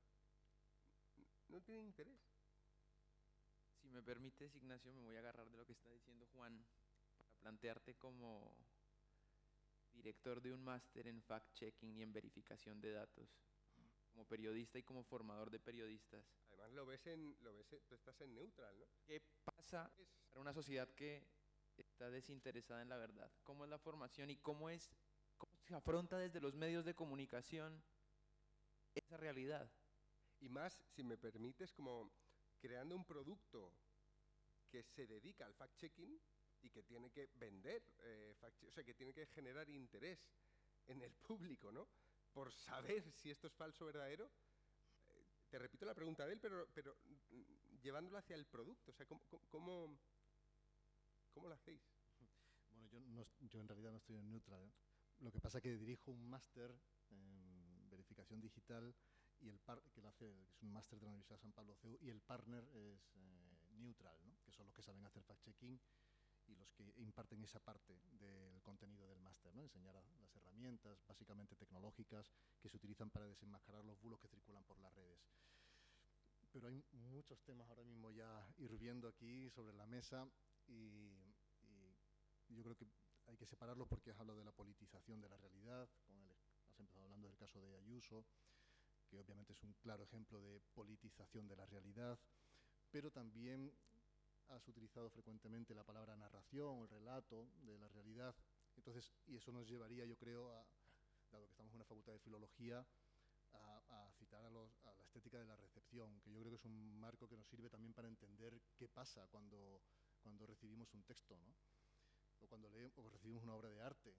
No 1.47 1.61
tiene 1.61 1.81
interés. 1.81 2.19
Si 3.81 3.89
me 3.89 4.01
permites, 4.01 4.55
Ignacio, 4.55 4.91
me 4.93 5.03
voy 5.03 5.15
a 5.15 5.19
agarrar 5.19 5.49
de 5.49 5.57
lo 5.57 5.65
que 5.65 5.73
está 5.73 5.89
diciendo 5.89 6.27
Juan 6.33 6.65
para 7.17 7.33
plantearte 7.35 7.95
como 7.95 8.57
director 9.93 10.41
de 10.41 10.53
un 10.53 10.63
máster 10.63 11.07
en 11.07 11.21
fact-checking 11.23 11.95
y 11.95 12.01
en 12.01 12.11
verificación 12.11 12.81
de 12.81 12.91
datos, 12.91 13.29
como 14.15 14.25
periodista 14.25 14.79
y 14.79 14.83
como 14.83 15.03
formador 15.03 15.51
de 15.51 15.59
periodistas. 15.59 16.25
Además 16.47 16.71
lo 16.71 16.85
ves 16.85 17.05
en, 17.05 17.35
lo 17.41 17.53
ves, 17.53 17.67
tú 17.67 17.95
estás 17.95 18.19
en 18.21 18.33
neutral, 18.33 18.79
¿no? 18.79 18.85
¿Qué 19.05 19.21
pasa 19.43 19.91
para 20.29 20.39
una 20.39 20.53
sociedad 20.53 20.89
que 20.93 21.27
está 21.75 22.09
desinteresada 22.09 22.81
en 22.81 22.87
la 22.87 22.95
verdad? 22.95 23.29
¿Cómo 23.43 23.65
es 23.65 23.69
la 23.69 23.77
formación 23.77 24.29
y 24.29 24.37
cómo 24.37 24.69
es, 24.69 24.89
cómo 25.37 25.51
se 25.59 25.75
afronta 25.75 26.17
desde 26.17 26.39
los 26.39 26.55
medios 26.55 26.85
de 26.85 26.95
comunicación 26.95 27.83
esa 28.93 29.17
realidad? 29.17 29.69
Y 30.39 30.47
más, 30.47 30.81
si 30.87 31.03
me 31.03 31.17
permites, 31.17 31.73
como 31.73 32.09
creando 32.57 32.95
un 32.95 33.03
producto 33.03 33.73
que 34.69 34.81
se 34.81 35.07
dedica 35.07 35.45
al 35.45 35.53
fact-checking 35.53 36.17
y 36.61 36.69
que 36.69 36.83
tiene 36.83 37.11
que 37.11 37.29
vender, 37.33 37.83
eh, 37.99 38.33
o 38.65 38.71
sea, 38.71 38.83
que 38.85 38.93
tiene 38.93 39.13
que 39.13 39.25
generar 39.25 39.69
interés 39.69 40.25
en 40.87 41.01
el 41.01 41.13
público, 41.15 41.69
¿no? 41.69 41.85
Por 42.35 42.51
saber 42.51 43.01
si 43.15 43.31
esto 43.31 43.47
es 43.47 43.53
falso 43.53 43.85
o 43.85 43.87
verdadero. 43.87 44.29
Eh, 45.09 45.25
te 45.49 45.57
repito 45.57 45.85
la 45.85 45.95
pregunta 45.95 46.27
de 46.27 46.33
él, 46.33 46.39
pero, 46.39 46.67
pero 46.73 46.95
mm, 47.31 47.79
llevándolo 47.81 48.17
hacia 48.17 48.35
el 48.35 48.45
producto, 48.45 48.91
o 48.91 48.93
sea, 48.93 49.05
¿cómo, 49.05 49.21
cómo, 49.49 49.97
cómo 51.31 51.47
lo 51.47 51.55
hacéis? 51.55 51.81
Bueno, 52.69 52.87
yo, 52.89 52.99
no, 52.99 53.23
yo 53.39 53.59
en 53.61 53.67
realidad 53.67 53.91
no 53.91 53.97
estoy 53.97 54.17
en 54.17 54.29
neutral. 54.29 54.61
¿eh? 54.61 54.73
Lo 55.21 55.31
que 55.31 55.39
pasa 55.39 55.59
es 55.59 55.63
que 55.63 55.77
dirijo 55.77 56.11
un 56.11 56.27
máster 56.29 56.77
en 57.09 57.89
verificación 57.89 58.41
digital 58.41 58.93
y 59.39 59.49
el 59.49 59.59
par 59.59 59.81
que 59.93 60.01
lo 60.01 60.09
hace 60.09 60.25
que 60.45 60.53
es 60.53 60.61
un 60.61 60.73
máster 60.73 60.99
de 60.99 61.05
la 61.05 61.11
Universidad 61.11 61.37
de 61.37 61.41
San 61.41 61.53
Pablo 61.53 61.75
CEU 61.75 61.97
y 62.01 62.09
el 62.09 62.21
partner 62.21 62.67
es 62.73 63.15
eh, 63.15 63.57
neutral, 63.77 64.17
¿no? 64.25 64.37
que 64.43 64.51
son 64.51 64.65
los 64.65 64.75
que 64.75 64.81
saben 64.81 65.05
hacer 65.05 65.23
fact-checking 65.23 65.79
y 66.47 66.55
los 66.55 66.71
que 66.73 66.93
imparten 66.97 67.43
esa 67.43 67.59
parte 67.59 67.99
del 68.11 68.61
contenido 68.61 69.07
del 69.07 69.19
máster, 69.19 69.53
¿no? 69.55 69.63
enseñar 69.63 69.95
las 69.95 70.05
herramientas 70.55 71.03
básicamente 71.05 71.55
tecnológicas 71.57 72.31
que 72.61 72.69
se 72.69 72.77
utilizan 72.77 73.09
para 73.09 73.27
desenmascarar 73.27 73.83
los 73.83 73.99
bulos 73.99 74.19
que 74.21 74.29
circulan 74.29 74.63
por 74.63 74.79
las 74.79 74.93
redes. 74.93 75.19
Pero 76.53 76.67
hay 76.67 76.81
muchos 76.93 77.43
temas 77.43 77.67
ahora 77.67 77.83
mismo 77.83 78.09
ya 78.11 78.47
hirviendo 78.57 79.09
aquí 79.09 79.49
sobre 79.49 79.75
la 79.75 79.85
mesa 79.85 80.25
y, 80.67 81.11
yo 82.47 82.63
creo 82.63 82.77
que 82.77 82.87
hay 83.27 83.35
que 83.35 83.45
separarlos 83.45 83.87
porque 83.87 84.11
has 84.11 84.19
hablado 84.19 84.39
de 84.39 84.45
la 84.45 84.51
politización 84.51 85.19
de 85.19 85.27
la 85.27 85.35
realidad, 85.35 85.89
has 86.69 86.79
empezado 86.79 87.03
hablando 87.03 87.27
del 87.27 87.35
caso 87.35 87.59
de 87.59 87.75
Ayuso, 87.75 88.23
que 89.09 89.19
obviamente 89.19 89.51
es 89.51 89.61
un 89.63 89.73
claro 89.73 90.03
ejemplo 90.03 90.39
de 90.39 90.61
politización 90.73 91.47
de 91.47 91.57
la 91.57 91.65
realidad, 91.65 92.17
pero 92.91 93.11
también 93.11 93.73
has 94.49 94.65
utilizado 94.69 95.09
frecuentemente 95.09 95.73
la 95.75 95.83
palabra 95.83 96.15
narración, 96.15 96.83
el 96.83 96.87
relato 96.87 97.49
de 97.63 97.77
la 97.77 97.89
realidad. 97.89 98.33
Entonces, 98.85 99.11
y 99.25 99.35
eso 99.35 99.51
nos 99.51 99.67
llevaría, 99.67 100.05
yo 100.05 100.15
creo, 100.15 100.47
dado 101.31 101.45
que 101.47 101.51
estamos 101.51 101.71
en 101.73 101.77
una 101.77 101.85
facultad 101.85 102.13
de 102.13 102.19
filología, 102.19 102.85
a, 103.53 104.05
a 104.05 104.11
citar 104.13 104.45
a, 104.45 104.49
los, 104.51 104.79
a, 104.85 104.93
la 104.93 105.03
estética 105.03 105.39
de 105.39 105.45
la 105.45 105.55
recepción, 105.55 106.21
que 106.21 106.31
yo 106.31 106.39
creo 106.39 106.51
que 106.51 106.57
es 106.57 106.65
un 106.65 106.99
marco 106.99 107.27
que 107.27 107.35
nos 107.35 107.47
sirve 107.47 107.67
también 107.67 107.93
para 107.93 108.07
entender 108.07 108.61
qué 108.77 108.87
pasa 108.87 109.25
cuando, 109.31 109.81
cuando 110.21 110.45
recibimos 110.45 110.93
un 110.93 111.01
texto, 111.01 111.35
¿no? 111.35 111.55
o 112.41 112.47
cuando 112.47 112.69
leemos 112.69 112.95
o 112.99 113.09
recibimos 113.09 113.41
una 113.41 113.55
obra 113.55 113.69
de 113.69 113.81
arte. 113.81 114.13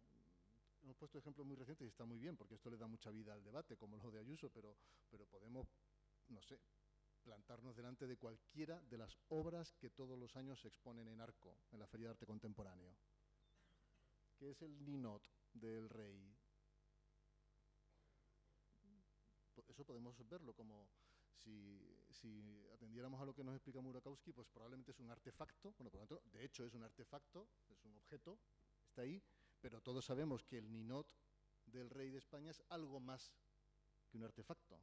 Hemos 0.82 0.96
puesto 0.96 1.18
ejemplos 1.18 1.46
muy 1.46 1.56
recientes 1.56 1.86
y 1.86 1.88
está 1.88 2.04
muy 2.04 2.18
bien, 2.18 2.36
porque 2.36 2.54
esto 2.54 2.68
le 2.68 2.76
da 2.76 2.88
mucha 2.88 3.10
vida 3.10 3.34
al 3.34 3.44
debate, 3.44 3.76
como 3.76 3.98
lo 3.98 4.10
de 4.10 4.18
Ayuso, 4.18 4.50
pero, 4.50 4.76
pero 5.08 5.26
podemos 5.26 5.68
no 6.28 6.42
sé, 6.42 6.58
plantarnos 7.22 7.76
delante 7.76 8.08
de 8.08 8.16
cualquiera 8.16 8.80
de 8.80 8.98
las 8.98 9.16
obras 9.28 9.74
que 9.74 9.90
todos 9.90 10.18
los 10.18 10.34
años 10.34 10.60
se 10.60 10.68
exponen 10.68 11.06
en 11.06 11.20
Arco, 11.20 11.56
en 11.70 11.78
la 11.78 11.86
Feria 11.86 12.08
de 12.08 12.10
Arte 12.12 12.26
Contemporáneo, 12.26 12.96
que 14.36 14.50
es 14.50 14.62
el 14.62 14.84
Ninot 14.84 15.22
del 15.52 15.88
Rey. 15.88 16.36
Eso 19.68 19.84
podemos 19.84 20.16
verlo 20.28 20.54
como 20.54 20.88
si, 21.34 21.78
si, 22.10 22.66
atendiéramos 22.72 23.20
a 23.20 23.26
lo 23.26 23.34
que 23.34 23.44
nos 23.44 23.54
explica 23.54 23.80
Murakowski, 23.80 24.32
pues 24.32 24.48
probablemente 24.48 24.92
es 24.92 25.00
un 25.00 25.10
artefacto, 25.10 25.74
bueno, 25.76 25.90
por 25.90 26.00
lo 26.00 26.06
tanto, 26.06 26.22
de 26.32 26.44
hecho 26.44 26.64
es 26.64 26.72
un 26.72 26.82
artefacto, 26.82 27.46
es 27.68 27.84
un 27.84 27.94
objeto, 27.94 28.38
está 28.88 29.02
ahí, 29.02 29.22
pero 29.60 29.82
todos 29.82 30.04
sabemos 30.04 30.44
que 30.44 30.58
el 30.58 30.70
ninot 30.72 31.06
del 31.66 31.90
rey 31.90 32.10
de 32.10 32.18
España 32.18 32.50
es 32.50 32.62
algo 32.70 33.00
más 33.00 33.32
que 34.08 34.16
un 34.16 34.24
artefacto. 34.24 34.80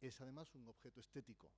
Es 0.00 0.20
además 0.20 0.54
un 0.54 0.68
objeto 0.68 1.00
estético. 1.00 1.50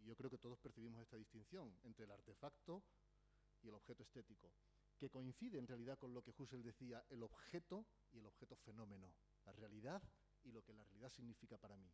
Y 0.00 0.04
yo 0.04 0.16
creo 0.16 0.28
que 0.28 0.38
todos 0.38 0.58
percibimos 0.58 1.00
esta 1.00 1.16
distinción 1.16 1.74
entre 1.84 2.04
el 2.04 2.10
artefacto 2.10 2.82
y 3.62 3.68
el 3.68 3.74
objeto 3.74 4.02
estético, 4.02 4.52
que 4.96 5.10
coincide 5.10 5.58
en 5.58 5.66
realidad 5.66 5.98
con 5.98 6.14
lo 6.14 6.22
que 6.22 6.32
Husserl 6.36 6.62
decía, 6.62 7.04
el 7.10 7.22
objeto 7.22 7.86
y 8.12 8.18
el 8.18 8.26
objeto 8.26 8.56
fenómeno, 8.56 9.14
la 9.44 9.52
realidad 9.52 10.02
y 10.42 10.52
lo 10.52 10.62
que 10.62 10.72
la 10.72 10.84
realidad 10.84 11.10
significa 11.10 11.58
para 11.58 11.76
mí 11.76 11.90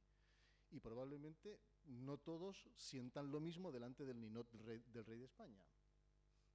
y 0.70 0.80
probablemente 0.80 1.60
no 1.84 2.18
todos 2.18 2.68
sientan 2.76 3.30
lo 3.30 3.40
mismo 3.40 3.72
delante 3.72 4.04
del 4.04 4.20
ninot 4.20 4.48
del 4.50 4.62
rey, 4.64 4.82
del 4.86 5.04
rey 5.04 5.18
de 5.18 5.24
España. 5.24 5.64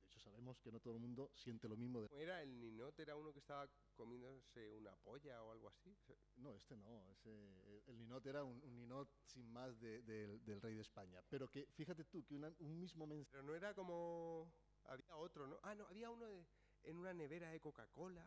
De 0.01 0.07
hecho, 0.07 0.19
sabemos 0.19 0.59
que 0.59 0.71
no 0.71 0.79
todo 0.79 0.93
el 0.93 0.99
mundo 0.99 1.31
siente 1.33 1.67
lo 1.67 1.75
mismo. 1.75 2.01
De... 2.01 2.07
¿Era 2.21 2.41
el 2.41 2.59
ninot? 2.59 2.97
¿Era 2.99 3.15
uno 3.15 3.33
que 3.33 3.39
estaba 3.39 3.67
comiéndose 3.95 4.71
una 4.71 4.95
polla 4.97 5.43
o 5.43 5.51
algo 5.51 5.67
así? 5.67 5.95
No, 6.37 6.53
este 6.53 6.77
no. 6.77 7.09
Ese, 7.09 7.81
el 7.87 7.97
ninot 7.97 8.25
era 8.25 8.43
un, 8.43 8.61
un 8.63 8.75
ninot 8.75 9.09
sin 9.25 9.51
más 9.51 9.79
de, 9.79 10.01
de, 10.03 10.39
del 10.39 10.61
rey 10.61 10.75
de 10.75 10.81
España. 10.81 11.21
Pero 11.27 11.49
que, 11.49 11.65
fíjate 11.73 12.05
tú, 12.05 12.23
que 12.23 12.35
una, 12.35 12.53
un 12.59 12.79
mismo 12.79 13.05
mensaje... 13.05 13.31
Pero 13.31 13.43
no 13.43 13.55
era 13.55 13.73
como... 13.73 14.51
Había 14.85 15.15
otro, 15.17 15.47
¿no? 15.47 15.59
Ah, 15.63 15.75
no, 15.75 15.85
había 15.87 16.09
uno 16.09 16.25
de, 16.25 16.45
en 16.83 16.97
una 16.97 17.13
nevera 17.13 17.49
de 17.49 17.59
Coca-Cola. 17.59 18.25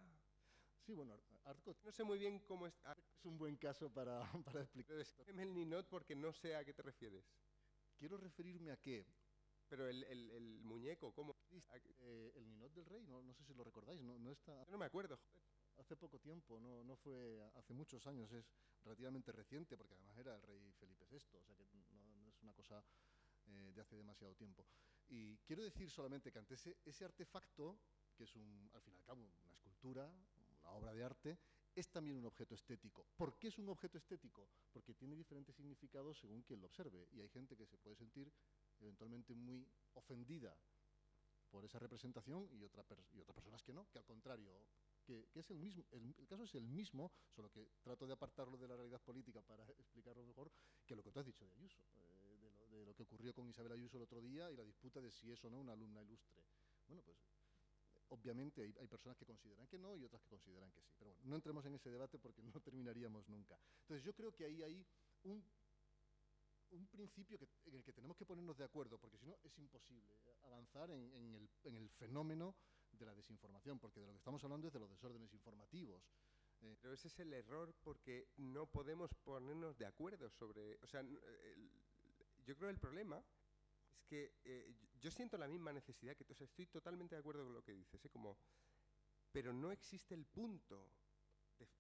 Sí, 0.85 0.95
bueno, 0.95 1.21
Arco... 1.45 1.77
No 1.85 1.93
sé 1.93 2.05
muy 2.05 2.19
bien 2.19 2.41
cómo 2.41 2.67
es... 2.67 2.75
Es 3.19 3.25
un 3.25 3.37
buen 3.39 3.57
caso 3.57 3.91
para, 3.91 4.21
para 4.45 4.63
explicar. 4.63 4.97
Descríbeme 4.97 5.43
el 5.43 5.55
ninot 5.55 5.89
porque 5.89 6.15
no 6.15 6.33
sé 6.33 6.57
a 6.57 6.65
qué 6.65 6.73
te 6.73 6.83
refieres. 6.83 7.25
Quiero 7.99 8.17
referirme 8.17 8.71
a 8.71 8.77
qué. 8.77 9.07
Pero 9.69 9.87
el, 9.87 10.03
el, 10.05 10.31
el 10.31 10.61
muñeco, 10.63 11.13
¿cómo? 11.13 11.37
Eh, 12.01 12.33
el 12.37 12.49
ninot 12.49 12.73
del 12.73 12.87
rey, 12.87 13.03
no, 13.03 13.23
no, 13.23 13.35
sé 13.35 13.45
si 13.45 13.55
lo 13.55 13.65
recordáis, 13.65 14.01
no, 14.01 14.19
no 14.19 14.33
está... 14.33 14.65
Yo 14.65 14.73
no 14.73 14.79
me 14.79 14.87
acuerdo, 14.87 15.17
joder. 15.17 15.43
Hace 15.77 15.95
poco 15.95 16.19
tiempo, 16.19 16.59
no, 16.59 16.83
no 16.83 16.97
fue 16.97 17.41
hace 17.55 17.73
muchos 17.73 18.05
años, 18.09 18.33
es 18.33 18.51
relativamente 18.83 19.31
reciente, 19.31 19.77
porque 19.77 19.95
además 19.95 20.17
era 20.17 20.35
el 20.35 20.43
rey 20.43 20.73
Felipe 20.73 21.05
VI, 21.09 21.17
o 21.37 21.43
sea 21.43 21.55
que 21.55 21.65
no, 21.93 22.17
no 22.17 22.29
es 22.29 22.43
una 22.43 22.53
cosa 22.53 22.83
eh, 23.47 23.73
de 23.75 23.81
hace 23.81 23.95
demasiado 23.95 24.35
tiempo. 24.35 24.67
Y 25.09 25.39
quiero 25.39 25.63
decir 25.63 25.91
solamente 25.91 26.31
que 26.31 26.39
ante 26.39 26.55
ese, 26.55 26.77
ese 26.85 27.05
artefacto, 27.05 27.79
que 28.15 28.25
es 28.25 28.35
un, 28.35 28.71
al 28.75 28.83
fin 28.83 28.95
y 28.95 28.97
al 28.97 29.05
cabo 29.05 29.23
una 29.23 29.55
escultura, 29.55 30.13
una 30.61 30.71
obra 30.71 30.93
de 30.93 31.05
arte, 31.05 31.39
es 31.75 31.89
también 31.91 32.17
un 32.17 32.27
objeto 32.27 32.55
estético. 32.55 33.07
¿Por 33.17 33.39
qué 33.39 33.49
es 33.49 33.59
un 33.59 33.69
objeto 33.69 33.99
estético? 33.99 34.49
Porque 34.73 34.95
tiene 34.95 35.15
diferentes 35.15 35.55
significados 35.55 36.19
según 36.19 36.43
quien 36.43 36.61
lo 36.61 36.67
observe. 36.67 37.09
Y 37.13 37.21
hay 37.21 37.29
gente 37.29 37.57
que 37.57 37.67
se 37.67 37.79
puede 37.79 37.97
sentir 37.97 38.33
eventualmente 38.81 39.35
muy 39.35 39.67
ofendida 39.95 40.57
por 41.51 41.65
esa 41.65 41.79
representación 41.79 42.49
y, 42.53 42.63
otra 42.63 42.85
y 43.13 43.21
otras 43.21 43.35
personas 43.35 43.63
que 43.63 43.73
no, 43.73 43.89
que 43.91 43.99
al 43.99 44.05
contrario, 44.05 44.53
que, 45.05 45.29
que 45.33 45.41
es 45.41 45.51
el 45.51 45.59
mismo, 45.59 45.85
el, 45.93 46.15
el, 46.19 46.27
caso 46.27 46.45
es 46.45 46.55
el 46.55 46.67
mismo, 46.67 47.11
solo 47.31 47.51
que 47.51 47.67
trato 47.81 48.07
de 48.07 48.13
apartarlo 48.13 48.59
de 48.59 48.69
la 48.69 48.77
realidad 48.77 49.01
política 49.01 49.41
para 49.41 49.65
explicarlo 49.79 50.25
mejor, 50.25 50.51
que 50.87 50.95
lo 50.95 51.03
que 51.03 51.11
tú 51.11 51.21
has 51.21 51.27
dicho 51.27 51.47
de 51.47 51.53
Ayuso, 51.53 51.81
eh, 51.97 52.18
de, 52.79 52.87
lo, 52.87 52.95
que 52.95 53.03
ocurrió 53.03 53.35
con 53.35 53.49
Isabel 53.49 53.73
Ayuso 53.73 53.97
el 53.97 54.05
otro 54.05 54.21
día 54.21 54.51
y 54.51 54.57
la 54.57 54.65
disputa 54.65 55.01
de 55.01 55.11
si 55.11 55.31
es 55.31 55.43
o 55.45 55.51
no 55.51 55.59
una 55.59 55.73
alumna 55.73 56.03
ilustre. 56.03 56.45
Bueno, 56.87 57.03
pues 57.03 57.19
obviamente 58.09 58.63
hay, 58.63 58.75
hay, 58.81 58.89
personas 58.89 59.17
que 59.19 59.27
consideran 59.27 59.67
que 59.67 59.79
no 59.79 59.97
y 59.97 60.05
otras 60.05 60.23
que 60.23 60.29
consideran 60.29 60.71
que 60.73 60.81
sí. 60.83 60.93
Pero 60.99 61.11
bueno, 61.11 61.25
no 61.27 61.37
entremos 61.37 61.65
en 61.67 61.75
ese 61.75 61.91
debate 61.91 62.19
porque 62.19 62.43
no 62.43 62.53
terminaríamos 62.63 63.29
nunca. 63.29 63.59
Entonces 63.83 64.05
yo 64.05 64.15
creo 64.15 64.33
que 64.33 64.45
ahí 64.45 64.63
hay 64.63 64.87
un, 65.25 65.45
un 66.71 66.87
principio 66.89 67.39
que, 67.39 67.49
en 67.67 67.77
el 67.77 67.85
que 67.85 67.93
tenemos 67.93 68.17
que 68.17 68.27
ponernos 68.27 68.57
de 68.57 68.65
acuerdo, 68.65 68.99
porque 68.99 69.19
si 69.19 69.27
no 69.27 69.37
es 69.43 69.59
imposible 69.59 70.17
avanzar 70.43 70.91
en, 70.91 71.13
en, 71.15 71.35
el, 71.35 71.51
en, 71.65 71.77
el, 71.77 71.89
fenómeno 71.91 72.55
de 72.93 73.07
la 73.07 73.15
desinformación, 73.15 73.79
porque 73.79 74.01
de 74.01 74.07
lo 74.07 74.13
que 74.13 74.19
estamos 74.19 74.43
hablando 74.45 74.69
es 74.69 74.73
de 74.73 74.81
los 74.81 74.91
desórdenes 74.91 75.33
informativos. 75.33 76.03
Eh, 76.61 76.77
Pero 76.81 76.95
ese 76.95 77.09
es 77.09 77.19
el 77.21 77.33
error 77.33 77.75
porque 77.83 78.29
no 78.37 78.67
podemos 78.67 79.15
ponernos 79.15 79.79
de 79.79 79.87
acuerdo 79.87 80.29
sobre... 80.31 80.79
O 80.83 80.87
sea, 80.87 81.01
el, 81.01 81.19
yo 82.49 82.57
creo 82.57 82.69
que 82.69 82.75
el 82.75 82.81
problema 82.81 83.19
es 83.19 84.05
que 84.07 84.33
eh, 84.45 84.75
yo 84.99 85.11
siento 85.11 85.37
la 85.37 85.47
misma 85.47 85.71
necesidad 85.71 86.17
que 86.17 86.25
tú, 86.25 86.35
estoy 86.43 86.67
totalmente 86.67 87.15
de 87.15 87.21
acuerdo 87.21 87.45
con 87.45 87.53
lo 87.53 87.63
que 87.63 87.73
dices, 87.73 88.03
¿eh? 88.03 88.09
como, 88.09 88.39
pero 89.31 89.53
no 89.53 89.71
existe 89.71 90.15
el 90.15 90.25
punto, 90.25 90.91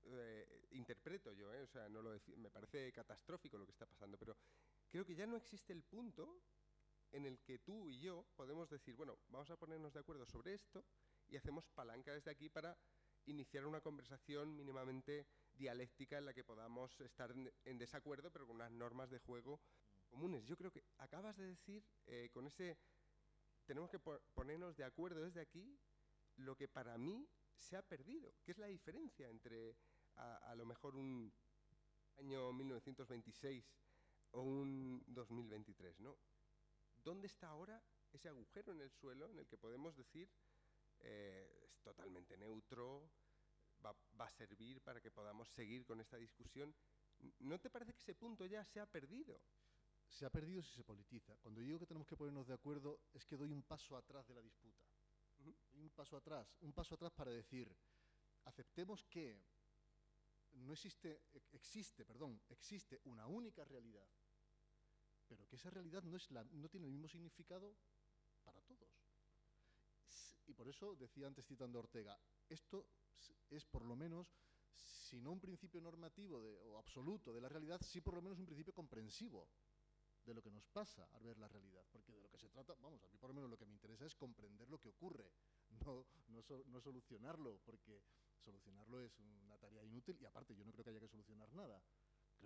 eh, 0.04 0.66
interpreto 0.72 1.32
yo, 1.32 1.48
o 1.48 1.66
sea, 1.68 1.88
no 1.88 2.02
lo 2.02 2.10
me 2.36 2.50
parece 2.50 2.92
catastrófico 2.92 3.56
lo 3.56 3.64
que 3.64 3.72
está 3.72 3.86
pasando, 3.86 4.18
pero 4.18 4.36
creo 4.90 5.06
que 5.06 5.14
ya 5.14 5.26
no 5.26 5.36
existe 5.36 5.72
el 5.72 5.82
punto 5.82 6.42
en 7.12 7.24
el 7.24 7.40
que 7.40 7.60
tú 7.60 7.88
y 7.88 7.98
yo 8.00 8.26
podemos 8.36 8.68
decir, 8.68 8.94
bueno, 8.94 9.18
vamos 9.30 9.48
a 9.50 9.56
ponernos 9.56 9.94
de 9.94 10.00
acuerdo 10.00 10.26
sobre 10.26 10.52
esto 10.52 10.84
y 11.28 11.36
hacemos 11.38 11.66
palanca 11.70 12.12
desde 12.12 12.30
aquí 12.30 12.50
para 12.50 12.76
iniciar 13.24 13.64
una 13.64 13.80
conversación 13.80 14.54
mínimamente 14.54 15.26
dialéctica 15.54 16.18
en 16.18 16.26
la 16.26 16.34
que 16.34 16.44
podamos 16.44 17.00
estar 17.00 17.32
en 17.64 17.78
desacuerdo, 17.78 18.30
pero 18.30 18.46
con 18.46 18.56
unas 18.56 18.70
normas 18.70 19.08
de 19.08 19.18
juego 19.18 19.60
comunes. 20.18 20.44
Yo 20.46 20.56
creo 20.56 20.72
que 20.72 20.82
acabas 20.98 21.36
de 21.36 21.46
decir 21.46 21.84
eh, 22.06 22.28
con 22.32 22.44
ese 22.44 22.76
tenemos 23.66 23.88
que 23.88 24.00
po 24.00 24.18
ponernos 24.34 24.76
de 24.76 24.82
acuerdo 24.82 25.22
desde 25.22 25.40
aquí 25.40 25.78
lo 26.38 26.56
que 26.56 26.66
para 26.66 26.98
mí 26.98 27.28
se 27.54 27.76
ha 27.76 27.82
perdido, 27.82 28.34
que 28.44 28.50
es 28.50 28.58
la 28.58 28.66
diferencia 28.66 29.28
entre 29.28 29.76
a, 30.16 30.54
lo 30.56 30.66
mejor 30.66 30.96
un 30.96 31.32
año 32.18 32.52
1926 32.52 33.64
o 34.32 34.42
un 34.42 35.04
2023, 35.06 36.00
¿no? 36.00 36.16
¿Dónde 37.04 37.28
está 37.28 37.50
ahora 37.50 37.80
ese 38.12 38.28
agujero 38.28 38.72
en 38.72 38.80
el 38.80 38.90
suelo 38.90 39.30
en 39.30 39.38
el 39.38 39.46
que 39.46 39.56
podemos 39.56 39.94
decir 39.96 40.28
eh, 40.98 41.68
es 41.70 41.80
totalmente 41.82 42.36
neutro, 42.36 43.08
va 43.84 44.26
a 44.26 44.30
servir 44.30 44.80
para 44.80 45.00
que 45.00 45.12
podamos 45.12 45.48
seguir 45.50 45.84
con 45.86 46.00
esta 46.00 46.16
discusión? 46.16 46.74
¿No 47.38 47.60
te 47.60 47.70
parece 47.70 47.92
que 47.92 48.00
ese 48.00 48.14
punto 48.14 48.46
ya 48.46 48.64
se 48.64 48.80
ha 48.80 48.86
perdido? 48.86 49.40
Se 50.08 50.24
ha 50.24 50.30
perdido 50.30 50.62
si 50.62 50.74
se 50.74 50.84
politiza. 50.84 51.36
Cuando 51.38 51.60
digo 51.60 51.78
que 51.78 51.86
tenemos 51.86 52.06
que 52.06 52.16
ponernos 52.16 52.46
de 52.46 52.54
acuerdo 52.54 53.00
es 53.12 53.24
que 53.26 53.36
doy 53.36 53.52
un 53.52 53.62
paso 53.62 53.96
atrás 53.96 54.26
de 54.26 54.34
la 54.34 54.42
disputa. 54.42 54.84
Uh 55.38 55.44
-huh. 55.44 55.56
Doy 55.72 55.82
un 55.82 55.90
paso 55.90 56.16
atrás, 56.16 56.56
un 56.60 56.72
paso 56.72 56.94
atrás 56.94 57.12
para 57.12 57.30
decir, 57.30 57.74
aceptemos 58.44 59.04
que 59.04 59.40
no 60.52 60.72
existe, 60.72 61.22
existe, 61.52 62.04
perdón, 62.04 62.40
existe 62.48 63.00
una 63.04 63.26
única 63.26 63.64
realidad, 63.64 64.08
pero 65.28 65.46
que 65.46 65.56
esa 65.56 65.70
realidad 65.70 66.02
no, 66.02 66.16
es 66.16 66.30
la, 66.30 66.42
no 66.44 66.68
tiene 66.68 66.86
el 66.86 66.92
mismo 66.92 67.08
significado 67.08 67.76
para 68.44 68.60
todos. 68.62 68.88
Y 70.46 70.54
por 70.54 70.66
eso 70.68 70.96
decía 70.96 71.26
antes 71.26 71.46
citando 71.46 71.78
a 71.78 71.82
Ortega, 71.82 72.18
esto 72.48 72.86
es 73.50 73.64
por 73.66 73.84
lo 73.84 73.94
menos, 73.94 74.34
si 74.74 75.20
no 75.20 75.32
un 75.32 75.40
principio 75.40 75.80
normativo 75.80 76.40
de, 76.40 76.58
o 76.62 76.78
absoluto 76.78 77.32
de 77.32 77.40
la 77.40 77.48
realidad, 77.48 77.80
sí 77.82 78.00
por 78.00 78.14
lo 78.14 78.22
menos 78.22 78.38
un 78.38 78.46
principio 78.46 78.72
comprensivo 78.72 79.48
de 80.24 80.34
lo 80.34 80.42
que 80.42 80.50
nos 80.50 80.66
pasa 80.66 81.08
al 81.12 81.22
ver 81.22 81.38
la 81.38 81.48
realidad, 81.48 81.84
porque 81.90 82.12
de 82.12 82.20
lo 82.20 82.28
que 82.28 82.38
se 82.38 82.48
trata, 82.48 82.74
vamos, 82.80 83.02
a 83.02 83.08
mí 83.08 83.16
por 83.18 83.30
lo 83.30 83.34
menos 83.34 83.50
lo 83.50 83.56
que 83.56 83.66
me 83.66 83.72
interesa 83.72 84.06
es 84.06 84.14
comprender 84.14 84.68
lo 84.68 84.78
que 84.78 84.88
ocurre, 84.88 85.32
no, 85.84 86.06
no, 86.28 86.42
so, 86.42 86.64
no 86.66 86.80
solucionarlo, 86.80 87.60
porque 87.64 88.02
solucionarlo 88.38 89.00
es 89.00 89.18
una 89.18 89.58
tarea 89.58 89.84
inútil 89.84 90.18
y 90.20 90.24
aparte 90.24 90.54
yo 90.54 90.64
no 90.64 90.72
creo 90.72 90.84
que 90.84 90.90
haya 90.90 91.00
que 91.00 91.08
solucionar 91.08 91.52
nada. 91.54 91.82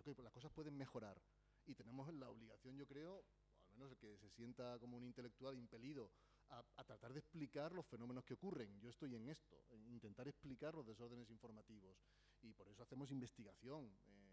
Creo 0.03 0.17
que 0.17 0.23
las 0.23 0.33
cosas 0.33 0.51
pueden 0.53 0.77
mejorar 0.77 1.21
y 1.67 1.75
tenemos 1.75 2.13
la 2.15 2.31
obligación, 2.31 2.77
yo 2.77 2.87
creo, 2.87 3.25
al 3.69 3.75
menos 3.75 3.93
el 3.93 3.99
que 3.99 4.17
se 4.19 4.31
sienta 4.31 4.79
como 4.79 4.97
un 4.97 5.05
intelectual 5.05 5.59
impelido 5.59 6.11
a, 6.49 6.65
a, 6.77 6.85
tratar 6.85 7.13
de 7.13 7.21
explicar 7.21 7.73
los 7.73 7.87
fenómenos 7.87 8.25
que 8.25 8.35
ocurren. 8.35 8.81
Yo 8.81 8.91
estoy 8.91 9.15
en 9.15 9.29
esto, 9.29 9.65
en 9.71 9.87
intentar 9.89 10.29
explicar 10.29 10.75
los 10.75 10.87
desórdenes 10.87 11.31
informativos 11.31 11.99
y 12.41 12.53
por 12.53 12.69
eso 12.69 12.83
hacemos 12.83 13.11
investigación. 13.11 13.97
Eh, 14.07 14.33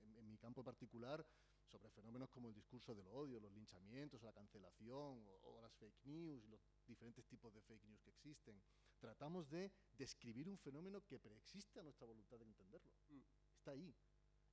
en, 0.00 0.16
en 0.16 0.28
mi 0.28 0.38
campo 0.38 0.62
particular 0.64 1.24
sobre 1.70 1.90
fenómenos 1.90 2.28
como 2.30 2.48
el 2.48 2.54
discurso 2.54 2.94
del 2.94 3.06
odio, 3.08 3.38
los 3.38 3.52
linchamientos, 3.52 4.22
la 4.22 4.32
cancelación 4.32 5.24
o, 5.26 5.40
o, 5.42 5.60
las 5.62 5.72
fake 5.74 6.04
news 6.04 6.44
los 6.48 6.60
diferentes 6.86 7.24
tipos 7.26 7.54
de 7.54 7.62
fake 7.62 7.84
news 7.84 8.02
que 8.02 8.10
existen. 8.10 8.60
Tratamos 8.98 9.48
de 9.48 9.70
describir 9.92 10.48
un 10.48 10.58
fenómeno 10.58 11.00
que 11.06 11.20
preexiste 11.20 11.78
a 11.78 11.82
nuestra 11.82 12.06
voluntad 12.06 12.38
de 12.38 12.44
entenderlo. 12.44 12.90
Mm. 13.08 13.20
Está 13.54 13.70
ahí. 13.70 13.94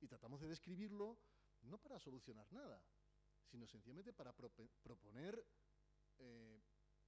Y 0.00 0.06
tratamos 0.06 0.40
de 0.40 0.48
describirlo 0.48 1.18
no 1.62 1.78
para 1.78 1.98
solucionar 1.98 2.46
nada, 2.52 2.80
sino 3.44 3.66
sencillamente 3.66 4.12
para 4.12 4.32
pro 4.32 4.50
proponer 4.82 5.44
eh, 6.18 6.62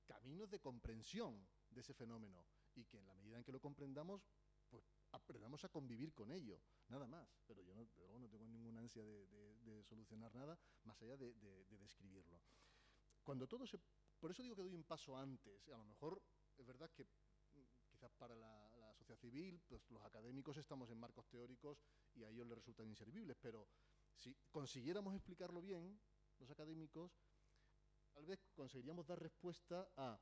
caminos 0.06 0.50
de 0.50 0.58
comprensión 0.58 1.46
de 1.70 1.80
ese 1.80 1.94
fenómeno 1.94 2.44
y 2.74 2.84
que 2.86 2.98
en 2.98 3.06
la 3.06 3.14
medida 3.14 3.38
en 3.38 3.44
que 3.44 3.52
lo 3.52 3.60
comprendamos, 3.60 4.26
pues 4.68 4.82
aprendamos 5.12 5.64
a 5.64 5.68
convivir 5.68 6.12
con 6.14 6.30
ello, 6.30 6.60
nada 6.88 7.06
más. 7.06 7.28
Pero 7.46 7.62
yo 7.62 7.74
no, 7.74 7.86
no 8.18 8.28
tengo 8.28 8.46
ninguna 8.48 8.80
ansia 8.80 9.02
de, 9.04 9.84
solucionar 9.84 10.34
nada 10.34 10.58
más 10.84 11.00
allá 11.02 11.16
de, 11.16 11.64
describirlo. 11.78 12.40
Cuando 13.22 13.46
todo 13.46 13.66
se... 13.66 13.78
Por 14.18 14.30
eso 14.30 14.42
digo 14.42 14.56
que 14.56 14.62
doy 14.62 14.74
un 14.74 14.84
paso 14.84 15.16
antes. 15.16 15.66
A 15.68 15.76
lo 15.78 15.84
mejor 15.84 16.22
es 16.56 16.66
verdad 16.66 16.90
que 16.90 17.04
mm, 17.04 17.88
quizás 17.88 18.12
para 18.12 18.34
la, 18.34 18.76
la 18.76 18.94
sociedad 18.94 19.18
civil, 19.18 19.60
pues 19.66 19.90
los 19.90 20.04
académicos 20.04 20.56
estamos 20.56 20.90
en 20.90 20.98
marcos 20.98 21.26
teóricos 21.28 21.82
y 22.14 22.24
a 22.24 22.28
ellos 22.28 22.46
les 22.46 22.58
resultan 22.58 22.88
inservibles, 22.88 23.36
pero 23.40 23.66
si 24.14 24.36
consiguiéramos 24.50 25.14
explicarlo 25.14 25.62
bien, 25.62 25.98
los 26.38 26.50
académicos, 26.50 27.12
tal 28.12 28.26
vez 28.26 28.38
conseguiríamos 28.54 29.06
dar 29.06 29.18
respuesta 29.18 29.90
a 29.96 30.18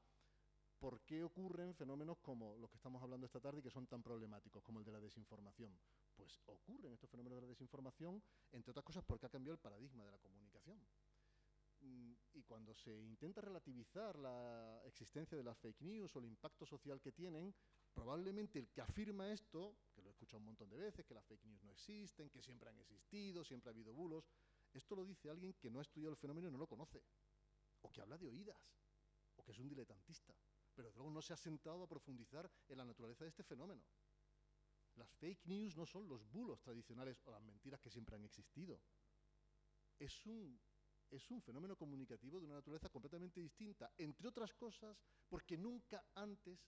por 0.78 1.00
qué 1.02 1.24
ocurren 1.24 1.74
fenómenos 1.74 2.18
como 2.18 2.56
los 2.58 2.70
que 2.70 2.76
estamos 2.76 3.02
hablando 3.02 3.26
esta 3.26 3.40
tarde 3.40 3.60
y 3.60 3.62
que 3.62 3.70
son 3.70 3.86
tan 3.86 4.02
problemáticos 4.02 4.62
como 4.62 4.78
el 4.78 4.84
de 4.84 4.92
la 4.92 5.00
desinformación. 5.00 5.72
Pues 6.14 6.40
ocurren 6.46 6.92
estos 6.92 7.10
fenómenos 7.10 7.36
de 7.36 7.42
la 7.42 7.48
desinformación, 7.48 8.22
entre 8.52 8.70
otras 8.70 8.84
cosas 8.84 9.04
porque 9.04 9.26
ha 9.26 9.30
cambiado 9.30 9.54
el 9.54 9.60
paradigma 9.60 10.04
de 10.04 10.12
la 10.12 10.18
comunicación. 10.18 10.78
Mm, 11.80 12.12
y 12.34 12.42
cuando 12.42 12.74
se 12.74 12.96
intenta 13.02 13.40
relativizar 13.40 14.18
la 14.18 14.80
existencia 14.84 15.36
de 15.36 15.44
las 15.44 15.56
fake 15.58 15.80
news 15.82 16.14
o 16.14 16.18
el 16.18 16.26
impacto 16.26 16.66
social 16.66 17.00
que 17.00 17.12
tienen, 17.12 17.54
probablemente 17.94 18.58
el 18.58 18.68
que 18.68 18.80
afirma 18.80 19.30
esto, 19.30 19.76
que 19.94 20.02
lo 20.02 20.08
he 20.08 20.12
escuchado 20.12 20.38
un 20.38 20.46
montón 20.46 20.68
de 20.70 20.76
veces, 20.76 21.04
que 21.04 21.14
las 21.14 21.24
fake 21.24 21.44
news 21.44 21.62
no 21.62 21.72
existen, 21.72 22.30
que 22.30 22.42
siempre 22.42 22.68
han 22.68 22.78
existido, 22.80 23.44
siempre 23.44 23.70
ha 23.70 23.72
habido 23.72 23.92
bulos, 23.92 24.28
esto 24.72 24.96
lo 24.96 25.04
dice 25.04 25.30
alguien 25.30 25.54
que 25.54 25.70
no 25.70 25.78
ha 25.78 25.82
estudiado 25.82 26.12
el 26.12 26.18
fenómeno 26.18 26.48
y 26.48 26.52
no 26.52 26.58
lo 26.58 26.66
conoce, 26.66 27.02
o 27.82 27.90
que 27.90 28.00
habla 28.00 28.18
de 28.18 28.28
oídas, 28.28 28.60
o 29.36 29.44
que 29.44 29.52
es 29.52 29.58
un 29.58 29.68
diletantista, 29.68 30.34
pero 30.78 30.92
luego 30.92 31.10
no 31.10 31.20
se 31.20 31.32
ha 31.32 31.36
sentado 31.36 31.82
a 31.82 31.88
profundizar 31.88 32.48
en 32.68 32.78
la 32.78 32.84
naturaleza 32.84 33.24
de 33.24 33.30
este 33.30 33.42
fenómeno. 33.42 33.82
Las 34.94 35.10
fake 35.16 35.44
news 35.46 35.76
no 35.76 35.84
son 35.84 36.08
los 36.08 36.24
bulos 36.30 36.60
tradicionales 36.60 37.20
o 37.24 37.32
las 37.32 37.42
mentiras 37.42 37.80
que 37.80 37.90
siempre 37.90 38.14
han 38.14 38.24
existido. 38.24 38.80
Es 39.98 40.24
un, 40.24 40.56
es 41.10 41.28
un 41.32 41.42
fenómeno 41.42 41.74
comunicativo 41.74 42.38
de 42.38 42.46
una 42.46 42.54
naturaleza 42.54 42.90
completamente 42.90 43.40
distinta, 43.40 43.90
entre 43.98 44.28
otras 44.28 44.54
cosas 44.54 44.96
porque 45.28 45.58
nunca 45.58 46.04
antes 46.14 46.60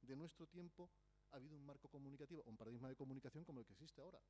de 0.00 0.16
nuestro 0.16 0.48
tiempo 0.48 0.90
ha 1.30 1.36
habido 1.36 1.54
un 1.54 1.64
marco 1.64 1.88
comunicativo, 1.88 2.42
un 2.42 2.56
paradigma 2.56 2.88
de 2.88 2.96
comunicación 2.96 3.44
como 3.44 3.60
el 3.60 3.66
que 3.66 3.74
existe 3.74 4.00
ahora. 4.00 4.20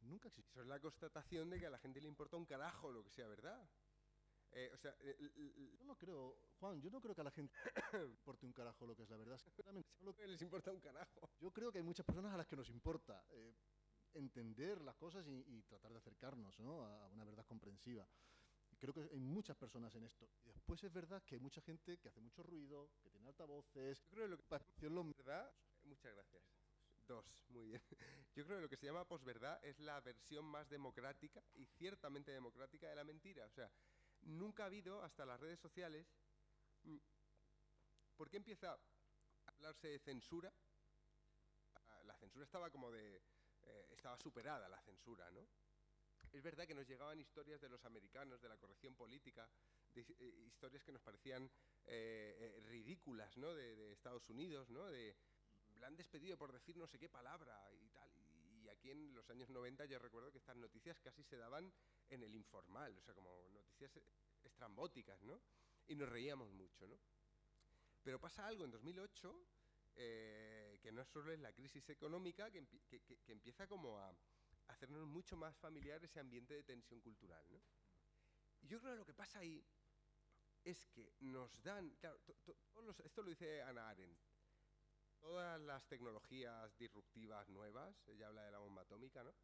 Nunca 0.00 0.28
existe. 0.28 0.50
Eso 0.52 0.62
es 0.62 0.68
la 0.68 0.80
constatación 0.80 1.50
de 1.50 1.60
que 1.60 1.66
a 1.66 1.70
la 1.70 1.78
gente 1.78 2.00
le 2.00 2.08
importa 2.08 2.38
un 2.38 2.46
carajo 2.46 2.90
lo 2.90 3.04
que 3.04 3.10
sea 3.10 3.28
verdad. 3.28 3.68
Eh, 4.56 4.70
o 4.72 4.76
sea, 4.76 4.96
yo 5.02 5.84
no 5.84 5.98
creo, 5.98 6.38
Juan, 6.60 6.80
yo 6.80 6.88
no 6.88 7.00
creo 7.00 7.14
que 7.14 7.20
a 7.22 7.24
la 7.24 7.32
gente 7.32 7.52
importe 8.04 8.46
un 8.46 8.52
carajo 8.52 8.86
lo 8.86 8.94
que 8.94 9.02
es 9.02 9.10
la 9.10 9.16
verdad. 9.16 9.36
Solo 9.36 10.14
que 10.14 10.26
les 10.28 10.40
importa 10.42 10.70
un 10.70 10.80
carajo. 10.80 11.28
Yo 11.40 11.50
creo 11.50 11.72
que 11.72 11.78
hay 11.78 11.84
muchas 11.84 12.06
personas 12.06 12.32
a 12.32 12.36
las 12.36 12.46
que 12.46 12.56
nos 12.56 12.68
importa 12.68 13.24
eh, 13.30 13.54
entender 14.14 14.80
las 14.80 14.94
cosas 14.96 15.26
y, 15.26 15.62
tratar 15.64 15.92
de 15.92 15.98
acercarnos 15.98 16.58
¿no? 16.60 16.84
a 16.84 17.06
una 17.08 17.24
verdad 17.24 17.44
comprensiva. 17.46 18.06
Creo 18.78 18.94
que 18.94 19.08
hay 19.12 19.20
muchas 19.20 19.56
personas 19.56 19.94
en 19.94 20.04
esto. 20.04 20.28
Y 20.44 20.52
después 20.52 20.82
es 20.84 20.92
verdad 20.92 21.22
que 21.24 21.36
hay 21.36 21.40
mucha 21.40 21.60
gente 21.60 21.98
que 21.98 22.08
hace 22.08 22.20
mucho 22.20 22.42
ruido, 22.42 22.90
que 23.02 23.10
tiene 23.10 23.28
altavoces. 23.28 24.02
Yo 24.04 24.10
creo 24.10 24.24
que 24.24 24.30
lo 24.30 24.36
que 24.36 24.42
pasa 24.44 24.66
¿verdad? 24.80 25.52
Muchas 25.84 26.12
gracias. 26.14 26.42
Dos, 27.06 27.26
muy 27.48 27.66
bien. 27.66 27.82
Yo 28.34 28.44
creo 28.44 28.58
que 28.58 28.62
lo 28.62 28.68
que 28.68 28.76
se 28.76 28.86
llama 28.86 29.04
posverdad 29.04 29.62
es 29.64 29.78
la 29.78 30.00
versión 30.00 30.44
más 30.44 30.68
democrática 30.68 31.42
y 31.54 31.66
ciertamente 31.66 32.32
democrática 32.32 32.88
de 32.88 32.96
la 32.96 33.04
mentira. 33.04 33.44
O 33.46 33.50
sea, 33.50 33.70
nunca 34.24 34.64
ha 34.64 34.66
habido, 34.66 35.02
hasta 35.02 35.24
las 35.24 35.40
redes 35.40 35.58
sociales, 35.60 36.06
mm, 36.84 36.96
¿por 38.16 38.30
qué 38.30 38.36
empieza 38.36 38.72
a 38.72 38.78
hablarse 39.52 39.88
de 39.88 39.98
censura? 39.98 40.52
Ah, 41.74 42.02
la 42.04 42.16
censura 42.16 42.44
estaba 42.44 42.70
como 42.70 42.90
de... 42.90 43.22
Eh, 43.62 43.88
estaba 43.92 44.18
superada 44.18 44.68
la 44.68 44.80
censura, 44.82 45.30
¿no? 45.30 45.46
Es 46.32 46.42
verdad 46.42 46.66
que 46.66 46.74
nos 46.74 46.86
llegaban 46.86 47.20
historias 47.20 47.60
de 47.60 47.68
los 47.68 47.84
americanos, 47.84 48.42
de 48.42 48.48
la 48.48 48.56
corrección 48.56 48.94
política, 48.94 49.48
de, 49.94 50.02
eh, 50.02 50.44
historias 50.46 50.82
que 50.82 50.92
nos 50.92 51.00
parecían 51.00 51.50
eh, 51.86 52.60
ridículas, 52.66 53.36
¿no? 53.36 53.54
De, 53.54 53.92
Estados 53.92 54.28
Unidos, 54.28 54.68
¿no? 54.68 54.84
De, 54.86 55.16
la 55.76 55.86
han 55.86 55.96
despedido 55.96 56.36
por 56.36 56.52
decir 56.52 56.76
no 56.76 56.86
sé 56.86 56.98
qué 56.98 57.08
palabra. 57.08 57.72
Y, 57.72 57.93
aquí 58.84 58.90
en 58.90 59.14
los 59.14 59.30
años 59.30 59.48
90 59.48 59.86
yo 59.86 59.98
recuerdo 59.98 60.30
que 60.30 60.36
estas 60.36 60.56
noticias 60.56 61.00
casi 61.00 61.22
se 61.22 61.38
daban 61.38 61.72
en 62.10 62.22
el 62.22 62.34
informal, 62.34 62.94
o 62.98 63.02
sea, 63.02 63.14
como 63.14 63.48
noticias 63.50 63.90
estrambóticas, 64.42 65.22
¿no? 65.22 65.40
Y 65.86 65.94
nos 65.94 66.06
reíamos 66.06 66.52
mucho, 66.52 66.86
¿no? 66.86 66.98
Pero 68.02 68.20
pasa 68.20 68.46
algo 68.46 68.66
en 68.66 68.70
2008, 68.70 69.46
eh, 69.96 70.78
que 70.82 70.92
no 70.92 71.02
solo 71.06 71.32
es 71.32 71.40
la 71.40 71.54
crisis 71.54 71.88
económica, 71.88 72.50
que, 72.50 72.62
empieza 73.28 73.66
como 73.66 73.98
a 73.98 74.14
hacernos 74.68 75.06
mucho 75.06 75.34
más 75.34 75.56
familiar 75.56 76.04
ese 76.04 76.20
ambiente 76.20 76.52
de 76.52 76.64
tensión 76.64 77.00
cultural, 77.00 77.42
¿no? 77.50 77.62
Y 78.60 78.66
yo 78.66 78.78
creo 78.80 78.92
que 78.92 78.98
lo 78.98 79.06
que 79.06 79.14
pasa 79.14 79.38
ahí 79.38 79.64
es 80.62 80.84
que 80.88 81.14
nos 81.20 81.62
dan, 81.62 81.88
claro, 82.00 82.20
esto 83.02 83.22
lo 83.22 83.30
dice 83.30 83.62
Ana 83.62 83.88
Arendt, 83.88 84.18
todas 85.24 85.58
las 85.58 85.82
tecnologías 85.88 86.76
disruptivas 86.76 87.48
nuevas, 87.48 87.96
ella 88.08 88.28
habla 88.28 88.44
de 88.44 88.52
la 88.52 88.58
bomba 88.58 88.82
atómica, 88.82 89.24
¿no? 89.24 89.34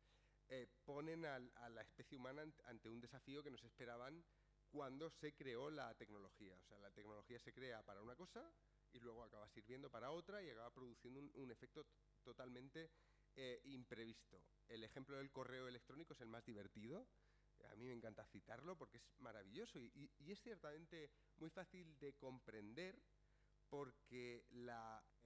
Eh, 0.48 0.66
ponen 0.84 1.24
a 1.24 1.38
la 1.70 1.80
especie 1.80 2.18
humana 2.18 2.44
ante 2.64 2.90
un 2.90 3.00
desafío 3.00 3.42
que 3.42 3.50
nos 3.50 3.64
esperaban 3.64 4.22
cuando 4.68 5.08
se 5.08 5.32
creó 5.32 5.70
la 5.70 5.94
tecnología. 5.94 6.54
O 6.54 6.64
sea, 6.64 6.78
la 6.80 6.90
tecnología 6.90 7.38
se 7.38 7.54
crea 7.54 7.82
para 7.82 8.02
una 8.02 8.14
cosa 8.14 8.52
y 8.92 9.00
luego 9.00 9.22
acaba 9.22 9.48
sirviendo 9.48 9.88
para 9.90 10.10
otra 10.10 10.42
y 10.42 10.50
acaba 10.50 10.70
produciendo 10.70 11.20
un, 11.34 11.50
efecto 11.50 11.86
totalmente 12.22 12.90
eh, 13.36 13.60
imprevisto. 13.64 14.42
El 14.68 14.84
ejemplo 14.84 15.16
del 15.16 15.30
correo 15.30 15.66
electrónico 15.66 16.12
es 16.12 16.20
el 16.20 16.28
más 16.28 16.44
divertido. 16.44 17.06
A 17.70 17.76
mí 17.76 17.86
me 17.86 17.94
encanta 17.94 18.26
citarlo 18.26 18.76
porque 18.76 18.98
es 18.98 19.04
maravilloso 19.18 19.78
y, 19.78 20.10
es 20.26 20.40
ciertamente 20.40 21.10
muy 21.38 21.48
fácil 21.48 21.98
de 21.98 22.12
comprender 22.14 23.00
porque 23.70 24.44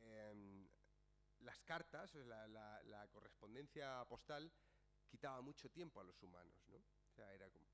em, 0.00 0.68
las 1.40 1.58
cartas, 1.60 2.14
la, 2.14 3.08
correspondencia 3.10 4.04
postal, 4.04 4.52
quitaba 5.08 5.40
mucho 5.40 5.70
tiempo 5.70 6.00
a 6.00 6.04
los 6.04 6.22
humanos, 6.22 6.62
¿no? 6.68 6.76
O 6.76 7.12
sea, 7.14 7.32
era 7.32 7.50
como, 7.50 7.66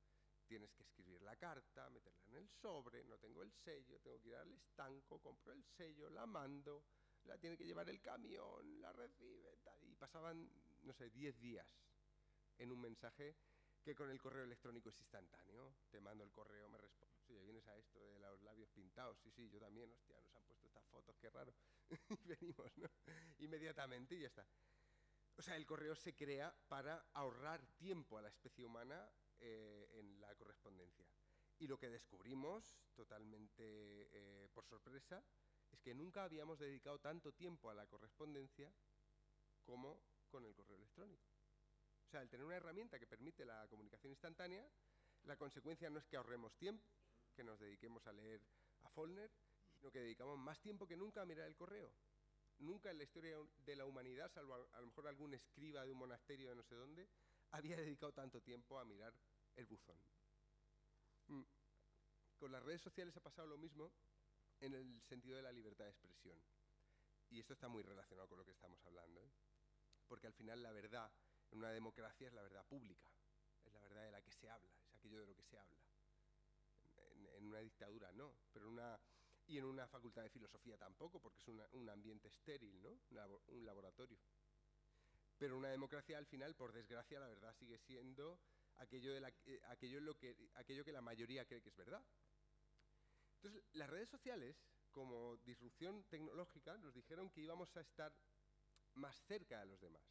tienes 0.47 0.73
que 0.73 0.83
escribir 0.83 1.21
la 1.23 1.37
carta, 1.37 1.91
meterla 1.91 2.25
en 2.29 2.37
el 2.37 2.49
sobre, 2.49 3.05
no 3.05 3.19
tengo 3.19 3.43
el 3.43 3.53
sello, 3.53 4.01
tengo 4.01 4.21
que 4.21 4.29
ir 4.29 4.37
al 4.37 4.53
estanco, 4.53 5.21
compro 5.21 5.53
el 5.53 5.65
sello, 5.65 6.09
la 6.09 6.27
mando, 6.27 6.85
la 7.25 7.37
tiene 7.39 7.57
que 7.57 7.65
llevar 7.65 7.89
el 7.89 8.01
camión, 8.01 8.81
la 8.81 8.93
recibe, 8.93 9.59
y 9.83 9.95
pasaban, 9.97 10.49
no 10.83 10.93
sé, 10.93 11.11
10 11.11 11.41
días 11.41 11.69
en 12.59 12.71
un 12.73 12.81
mensaje 12.81 13.37
que 13.83 13.95
con 13.95 14.11
el 14.11 14.21
correo 14.21 14.45
electrónico 14.45 14.91
es 14.91 14.99
instantáneo. 14.99 15.75
Te 15.91 16.01
mando 16.01 16.25
el 16.25 16.31
correo, 16.31 16.69
me 16.69 16.79
responde. 16.79 17.10
Vienes 17.61 17.69
a 17.69 17.77
esto 17.77 18.01
de 18.07 18.19
los 18.19 18.41
labios 18.41 18.71
pintados. 18.71 19.19
Sí, 19.19 19.31
sí, 19.31 19.51
yo 19.51 19.61
también, 19.61 19.93
hostia, 19.93 20.19
nos 20.23 20.35
han 20.35 20.45
puesto 20.45 20.67
estas 20.67 20.87
fotos, 20.87 21.15
qué 21.19 21.29
raro. 21.29 21.53
y 22.09 22.27
venimos, 22.27 22.79
¿no? 22.79 22.89
Inmediatamente 23.39 24.15
y 24.15 24.21
ya 24.21 24.29
está. 24.29 24.47
O 25.37 25.43
sea, 25.43 25.57
el 25.57 25.67
correo 25.67 25.95
se 25.95 26.15
crea 26.15 26.55
para 26.69 27.11
ahorrar 27.13 27.67
tiempo 27.77 28.17
a 28.17 28.23
la 28.23 28.29
especie 28.29 28.65
humana 28.65 29.13
eh, 29.41 29.91
en 29.93 30.21
la 30.23 30.35
correspondencia. 30.37 31.05
Y 31.59 31.67
lo 31.67 31.79
que 31.79 31.91
descubrimos, 31.91 32.79
totalmente 32.95 33.63
eh, 33.63 34.49
por 34.55 34.65
sorpresa, 34.65 35.23
es 35.71 35.81
que 35.83 35.95
nunca 35.95 36.25
habíamos 36.25 36.59
dedicado 36.61 36.99
tanto 36.99 37.33
tiempo 37.35 37.69
a 37.69 37.75
la 37.75 37.87
correspondencia 37.87 38.73
como 39.65 40.01
con 40.31 40.47
el 40.47 40.55
correo 40.55 40.77
electrónico. 40.77 41.29
O 42.07 42.09
sea, 42.09 42.23
el 42.23 42.31
tener 42.31 42.47
una 42.47 42.57
herramienta 42.57 42.99
que 42.99 43.07
permite 43.07 43.45
la 43.45 43.69
comunicación 43.69 44.13
instantánea, 44.13 44.67
la 45.25 45.37
consecuencia 45.37 45.91
no 45.91 45.99
es 45.99 46.07
que 46.07 46.17
ahorremos 46.17 46.57
tiempo, 46.57 46.89
que 47.33 47.45
nos 47.45 47.59
dediquemos 47.59 48.07
a 48.07 48.13
leer 48.13 48.41
a 48.83 48.89
Follner, 48.91 49.31
sino 49.79 49.91
que 49.91 50.01
dedicamos 50.01 50.39
más 50.39 50.61
tiempo 50.61 50.87
que 50.87 50.97
nunca 50.97 51.23
a 51.23 51.27
mirar 51.27 51.47
el 51.47 51.57
correo 51.57 51.93
nunca 52.61 52.91
en 52.91 52.99
la 52.99 53.05
historia 53.05 53.37
de 53.65 53.77
la 53.77 53.87
humanidad, 53.87 54.31
salvo 54.33 54.55
a, 54.55 54.81
lo 54.81 54.87
mejor 54.87 55.09
algún 55.09 55.35
escriba 55.35 55.85
de 55.85 55.93
un 55.93 55.99
monasterio 55.99 56.51
de 56.51 56.57
no 56.57 56.63
sé 56.63 56.75
dónde, 56.75 57.09
había 57.51 57.77
dedicado 57.77 58.13
tanto 58.13 58.41
tiempo 58.41 58.79
a 58.79 58.85
mirar 58.85 59.15
el 59.57 59.67
buzón. 59.67 59.99
Mm. 61.29 61.43
Con 62.39 62.53
las 62.53 62.63
redes 62.63 62.81
sociales 62.81 63.17
ha 63.17 63.21
pasado 63.21 63.49
lo 63.49 63.59
mismo 63.59 63.93
en 64.61 64.75
el 64.75 65.03
sentido 65.03 65.37
de 65.37 65.43
la 65.43 65.53
libertad 65.53 65.85
de 65.85 65.91
expresión. 65.91 66.39
Y 67.31 67.39
esto 67.39 67.53
está 67.53 67.69
muy 67.69 67.83
relacionado 67.83 68.29
con 68.29 68.39
lo 68.39 68.45
que 68.45 68.53
estamos 68.53 68.85
hablando. 68.85 69.23
¿eh? 69.23 69.31
Porque 70.07 70.27
al 70.27 70.33
final 70.33 70.63
la 70.63 70.73
verdad 70.73 71.11
en 71.51 71.59
una 71.59 71.71
democracia 71.71 72.29
es 72.29 72.33
la 72.33 72.43
verdad 72.43 72.65
pública, 72.67 73.11
es 73.65 73.73
la 73.73 73.81
verdad 73.81 74.05
de 74.05 74.11
la 74.11 74.23
que 74.23 74.33
se 74.33 74.49
habla, 74.49 74.73
es 74.85 74.95
aquello 74.95 75.21
de 75.21 75.27
lo 75.27 75.35
que 75.35 75.45
se 75.45 75.59
habla. 75.59 75.79
En, 77.41 77.47
una 77.47 77.59
dictadura 77.61 78.13
no, 78.13 78.37
pero 78.53 78.69
una 78.69 79.01
y 79.47 79.59
en 79.59 79.65
una 79.65 79.89
facultad 79.89 80.23
de 80.23 80.31
filosofía 80.31 80.77
tampoco, 80.77 81.21
porque 81.21 81.41
es 81.41 81.49
un 81.73 81.89
ambiente 81.89 82.29
estéril, 82.29 82.81
¿no? 82.83 83.01
un 83.49 83.67
laboratorio. 83.67 84.19
Pero 85.37 85.57
una 85.57 85.71
democracia 85.71 86.19
al 86.19 86.27
final, 86.27 86.55
por 86.55 86.73
desgracia, 86.73 87.19
la 87.19 87.27
verdad 87.27 87.53
sigue 87.59 87.79
siendo 87.79 88.39
aquello, 88.77 89.13
de 89.13 89.21
la, 89.21 89.33
eh, 89.47 90.01
lo 90.01 90.17
que, 90.17 90.37
aquello 90.55 90.85
que 90.85 90.93
la 90.93 91.01
mayoría 91.01 91.47
cree 91.47 91.63
que 91.63 91.71
es 91.71 91.77
verdad. 91.77 92.05
Entonces, 93.37 93.65
las 93.73 93.91
redes 93.91 94.09
sociales, 94.09 94.57
como 94.93 95.37
disrupción 95.39 96.05
tecnológica, 96.05 96.77
nos 96.79 96.95
dijeron 96.95 97.31
que 97.31 97.41
íbamos 97.41 97.77
a 97.77 97.81
estar 97.81 98.15
más 98.95 99.17
cerca 99.27 99.61
de 99.61 99.67
los 99.67 99.81
demás. 99.81 100.03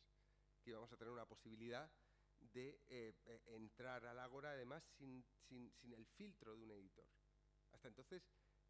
que 0.64 0.72
íbamos 0.72 0.92
a 0.92 0.98
tener 0.98 1.14
una 1.14 1.26
posibilidad 1.26 1.90
de 2.40 2.82
eh, 2.90 3.14
eh, 3.26 3.42
entrar 3.48 4.06
al 4.06 4.20
Ágora, 4.20 4.52
además, 4.52 4.84
sin, 4.98 5.24
sin, 5.48 5.72
sin 5.74 5.94
el 5.94 6.06
filtro 6.06 6.56
de 6.56 6.64
un 6.64 6.72
editor. 6.72 7.06
Entonces, 7.88 8.24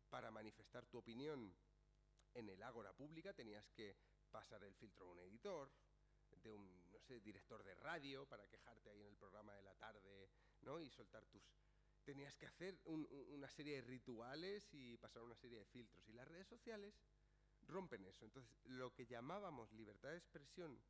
para 0.09 0.31
manifestar 0.31 0.85
tu 0.87 0.97
opinión 0.99 1.55
en 2.33 2.49
el 2.49 2.61
Ágora 2.63 2.93
pública, 2.93 3.33
tenías 3.33 3.67
que 3.71 3.95
pasar 4.31 4.63
el 4.63 4.75
filtro 4.75 5.05
de 5.05 5.11
un 5.11 5.19
editor, 5.19 5.71
de 6.43 6.51
un, 6.51 6.91
no 6.91 6.99
sé, 6.99 7.19
director 7.19 7.63
de 7.63 7.75
radio, 7.75 8.25
para 8.27 8.47
quejarte 8.47 8.89
ahí 8.89 9.01
en 9.01 9.07
el 9.07 9.17
programa 9.17 9.53
de 9.55 9.63
la 9.63 9.73
tarde, 9.75 10.29
¿no? 10.61 10.79
Y 10.79 10.89
soltar 10.89 11.25
tus... 11.25 11.43
Tenías 12.03 12.35
que 12.35 12.45
hacer 12.47 12.79
un- 12.85 13.07
un- 13.09 13.33
una 13.33 13.49
serie 13.49 13.75
de 13.75 13.81
rituales 13.81 14.67
y 14.73 14.97
pasar 14.97 15.23
una 15.23 15.35
serie 15.35 15.59
de 15.59 15.65
filtros. 15.65 16.07
Y 16.07 16.13
las 16.13 16.27
redes 16.27 16.47
sociales 16.47 16.95
rompen 17.61 18.05
eso. 18.05 18.25
Entonces, 18.25 18.51
lo 18.65 18.93
que 18.93 19.05
llamábamos 19.05 19.71
libertad 19.73 20.09
de 20.11 20.17
expresión 20.17 20.81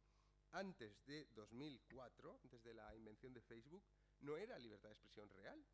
antes 0.51 1.05
de 1.05 1.25
2004, 1.31 2.39
antes 2.43 2.63
de 2.63 2.73
la 2.73 2.95
invención 2.95 3.33
de 3.33 3.41
Facebook, 3.41 3.83
no 4.19 4.37
era 4.37 4.57
libertad 4.59 4.89
de 4.89 4.93
expresión 4.93 5.29
real. 5.29 5.65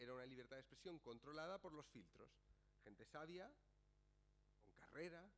Era 0.00 0.14
una 0.14 0.24
libertad 0.24 0.56
de 0.56 0.62
expresión 0.62 0.98
controlada 0.98 1.58
por 1.60 1.74
los 1.74 1.86
filtros. 1.88 2.30
Gente 2.82 3.04
sabia, 3.04 3.52
con 4.64 4.74
carrera, 4.74 5.30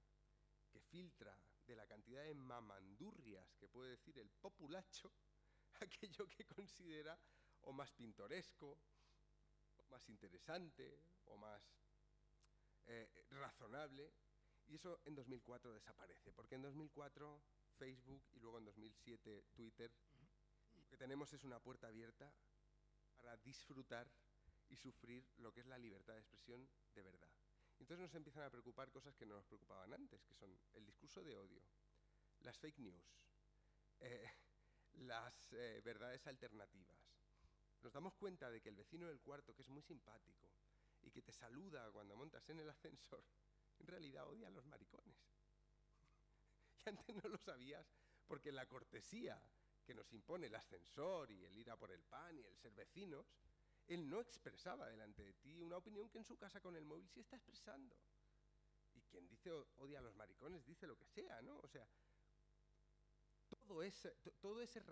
que 0.71 0.81
filtra 0.81 1.37
de 1.67 1.75
la 1.75 1.85
cantidad 1.85 2.23
de 2.23 2.33
mamandurrias 2.33 3.57
que 3.57 3.69
puede 3.69 3.91
decir 3.91 4.17
el 4.21 4.31
populacho 4.31 5.13
aquello 5.81 6.29
que 6.29 6.45
considera 6.47 7.19
o 7.63 7.73
más 7.73 7.91
pintoresco, 7.91 8.79
o 9.79 9.85
más 9.91 10.09
interesante, 10.09 10.97
o 11.27 11.37
más 11.37 11.61
eh, 12.87 13.27
razonable. 13.31 14.13
Y 14.69 14.77
eso 14.77 15.01
en 15.05 15.17
2004 15.17 15.73
desaparece, 15.73 16.33
porque 16.33 16.55
en 16.55 16.63
2004 16.63 17.43
Facebook 17.79 18.23
y 18.31 18.39
luego 18.39 18.59
en 18.59 18.65
2007 18.67 19.45
Twitter, 19.57 19.93
lo 20.77 20.89
que 20.89 20.97
tenemos 20.97 21.33
es 21.33 21.43
una 21.43 21.59
puerta 21.59 21.89
abierta 21.89 22.33
para 23.17 23.37
disfrutar 23.39 24.09
y 24.73 24.77
sufrir 24.77 25.25
lo 25.37 25.53
que 25.53 25.61
es 25.61 25.66
la 25.66 25.79
libertad 25.79 26.14
de 26.14 26.20
expresión 26.20 26.66
de 26.95 27.03
verdad. 27.03 27.29
Entonces 27.79 27.99
nos 27.99 28.14
empiezan 28.14 28.45
a 28.45 28.51
preocupar 28.51 28.91
cosas 28.91 29.14
que 29.14 29.27
no 29.27 29.35
nos 29.35 29.45
preocupaban 29.45 29.93
antes, 29.93 30.25
que 30.25 30.35
son 30.35 30.59
el 30.73 30.87
discurso 30.87 31.23
de 31.23 31.37
odio, 31.37 31.62
las 32.41 32.59
fake 32.59 32.79
news, 32.79 33.05
eh, 34.01 34.25
las 34.95 35.53
eh, 35.53 35.81
verdades 35.85 36.27
alternativas. 36.27 36.97
Nos 37.83 37.93
damos 37.93 38.14
cuenta 38.14 38.51
de 38.51 38.61
que 38.61 38.70
el 38.70 38.77
vecino 38.77 39.07
del 39.07 39.20
cuarto, 39.20 39.55
que 39.55 39.62
es 39.62 39.68
muy 39.68 39.83
simpático 39.83 40.49
y 41.03 41.11
que 41.11 41.23
te 41.23 41.33
saluda 41.33 41.91
cuando 41.91 42.16
montas 42.16 42.49
en 42.49 42.61
el 42.61 42.70
ascensor, 42.70 43.25
en 43.81 43.87
realidad 43.87 44.27
odia 44.27 44.49
a 44.49 44.51
los 44.51 44.64
maricones. 44.64 45.16
Y 46.85 46.89
antes 46.89 47.14
no 47.14 47.29
lo 47.29 47.39
sabías 47.39 47.87
porque 48.27 48.51
la 48.51 48.66
cortesía 48.66 49.41
que 49.85 49.95
nos 49.95 50.12
impone 50.12 50.47
el 50.47 50.55
ascensor 50.55 51.31
y 51.31 51.45
el 51.45 51.57
ir 51.57 51.70
a 51.70 51.77
por 51.77 51.93
el 51.93 52.03
pan 52.03 52.39
y 52.39 52.45
el 52.45 52.57
ser 52.57 52.73
vecinos, 52.73 53.27
él 53.89 54.09
no 54.09 54.20
expresaba 54.20 54.89
delante 54.89 55.22
de 55.22 55.35
ti 55.35 55.59
una 55.59 55.76
opinión 55.76 56.09
que 56.09 56.18
en 56.18 56.24
su 56.24 56.37
casa 56.37 56.61
con 56.61 56.76
el 56.76 56.85
móvil 56.85 57.09
sí 57.09 57.20
está 57.20 57.37
expresando. 57.37 57.97
Y 58.95 59.03
quien 59.03 59.26
dice 59.28 59.51
odia 59.76 59.99
a 59.99 60.03
los 60.03 60.14
maricones 60.14 60.64
dice 60.64 60.87
lo 60.87 60.97
que 60.97 61.07
sea, 61.07 61.41
¿no? 61.43 61.59
O 61.59 61.68
sea, 61.68 61.89
todo 63.57 63.83
ese, 63.83 64.83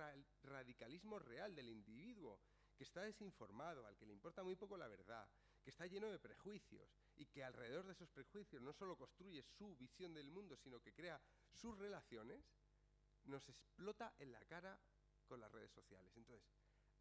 radicalismo 0.42 1.18
real 1.18 1.54
del 1.54 1.68
individuo 1.68 2.40
que 2.76 2.84
está 2.84 3.02
desinformado, 3.02 3.86
al 3.86 3.96
que 3.96 4.06
le 4.06 4.12
importa 4.12 4.42
muy 4.42 4.56
poco 4.56 4.76
la 4.76 4.88
verdad, 4.88 5.28
que 5.62 5.70
está 5.70 5.86
lleno 5.86 6.10
de 6.10 6.18
prejuicios 6.18 6.88
y 7.16 7.26
que 7.26 7.44
alrededor 7.44 7.86
de 7.86 7.92
esos 7.92 8.10
prejuicios 8.10 8.62
no 8.62 8.72
solo 8.72 8.96
construye 8.96 9.42
su 9.42 9.76
visión 9.76 10.14
del 10.14 10.30
mundo, 10.30 10.56
sino 10.56 10.80
que 10.80 10.94
crea 10.94 11.20
sus 11.52 11.76
relaciones, 11.78 12.42
nos 13.24 13.46
explota 13.48 14.14
en 14.18 14.32
la 14.32 14.42
cara 14.46 14.80
con 15.26 15.40
las 15.40 15.52
redes 15.52 15.70
sociales. 15.72 16.16
Entonces, 16.16 16.48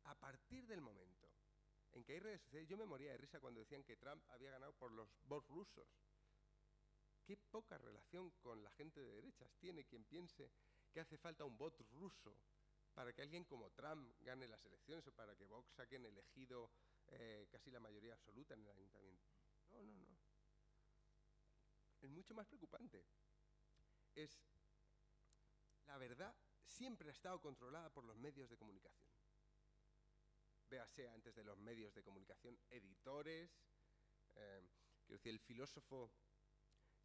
a 0.04 0.16
partir 0.16 0.68
del 0.68 0.82
momento 0.82 1.19
en 1.94 2.04
que 2.04 2.14
hay 2.14 2.20
redes 2.20 2.42
sociales, 2.42 2.68
yo 2.68 2.78
me 2.78 2.86
moría 2.86 3.12
de 3.12 3.18
risa 3.18 3.40
cuando 3.40 3.60
decían 3.60 3.84
que 3.84 3.96
Trump 3.98 4.24
había 4.30 4.52
ganado 4.52 4.74
por 4.74 4.92
los 4.92 5.10
bots 5.24 5.48
rusos. 5.50 5.88
Qué 7.26 7.38
poca 7.38 7.78
relación 7.78 8.32
con 8.42 8.64
la 8.64 8.72
gente 8.72 9.00
de 9.02 9.14
derechas 9.14 9.52
tiene 9.60 9.86
quien 9.86 10.04
piense 10.04 10.52
que 10.92 11.00
hace 11.00 11.18
falta 11.18 11.46
un 11.46 11.58
bot 11.58 11.80
ruso 11.92 12.36
para 12.94 13.14
que 13.14 13.22
alguien 13.22 13.46
como 13.46 13.70
Trump 13.72 14.12
gane 14.22 14.48
las 14.48 14.66
elecciones 14.66 15.06
o 15.08 15.12
para 15.14 15.36
que 15.36 15.46
Vox 15.46 15.72
saquen 15.72 16.06
elegido 16.06 16.72
eh, 17.08 17.48
casi 17.52 17.72
la 17.72 17.80
mayoría 17.80 18.14
absoluta 18.14 18.56
en 18.56 18.62
el 18.62 18.70
ayuntamiento. 18.70 19.28
No, 19.70 19.84
no, 19.84 19.94
no. 19.96 20.18
Es 22.02 22.10
mucho 22.10 22.34
más 22.34 22.48
preocupante. 22.48 23.06
Es 24.16 24.42
la 25.86 25.98
verdad 25.98 26.36
siempre 26.66 27.10
ha 27.10 27.12
estado 27.12 27.40
controlada 27.40 27.90
por 27.90 28.04
los 28.04 28.18
medios 28.18 28.50
de 28.50 28.58
comunicación. 28.58 29.19
Véase 30.70 31.10
antes 31.10 31.36
de 31.36 31.44
los 31.44 31.58
medios 31.58 31.94
de 31.96 32.04
comunicación, 32.04 32.58
editores, 32.70 33.50
eh, 34.36 34.62
quiero 35.06 35.18
decir, 35.18 35.34
el 35.34 35.40
filósofo 35.40 36.12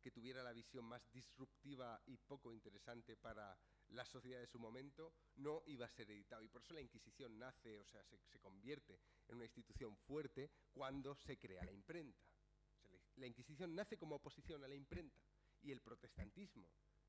que 0.03 0.11
tuviera 0.11 0.43
la 0.43 0.53
visión 0.53 0.85
más 0.85 1.11
disruptiva 1.11 1.99
y 2.05 2.19
poco 2.19 2.53
interesante 2.53 3.17
para 3.17 3.59
la 3.89 4.05
sociedad 4.05 4.39
de 4.39 4.47
su 4.47 4.59
momento, 4.59 5.15
no 5.37 5.63
iba 5.67 5.87
a 5.87 5.89
ser 5.89 6.11
editado. 6.11 6.43
Y 6.43 6.49
por 6.49 6.61
eso 6.61 6.75
la 6.75 6.83
Inquisición 6.83 7.39
nace, 7.39 7.81
o 7.81 7.87
sea, 7.87 8.05
se, 8.05 8.19
se 8.19 8.39
convierte 8.39 9.01
en 9.29 9.37
una 9.37 9.45
institución 9.45 9.97
fuerte 9.97 10.51
cuando 10.71 11.15
se 11.15 11.39
crea 11.39 11.65
la 11.65 11.73
imprenta. 11.73 12.23
La 13.17 13.27
Inquisición 13.27 13.75
nace 13.75 13.97
como 13.97 14.17
oposición 14.17 14.63
a 14.63 14.69
la 14.69 14.75
imprenta. 14.75 15.23
Y 15.63 15.73
el 15.73 15.81
protestantismo 15.81 16.69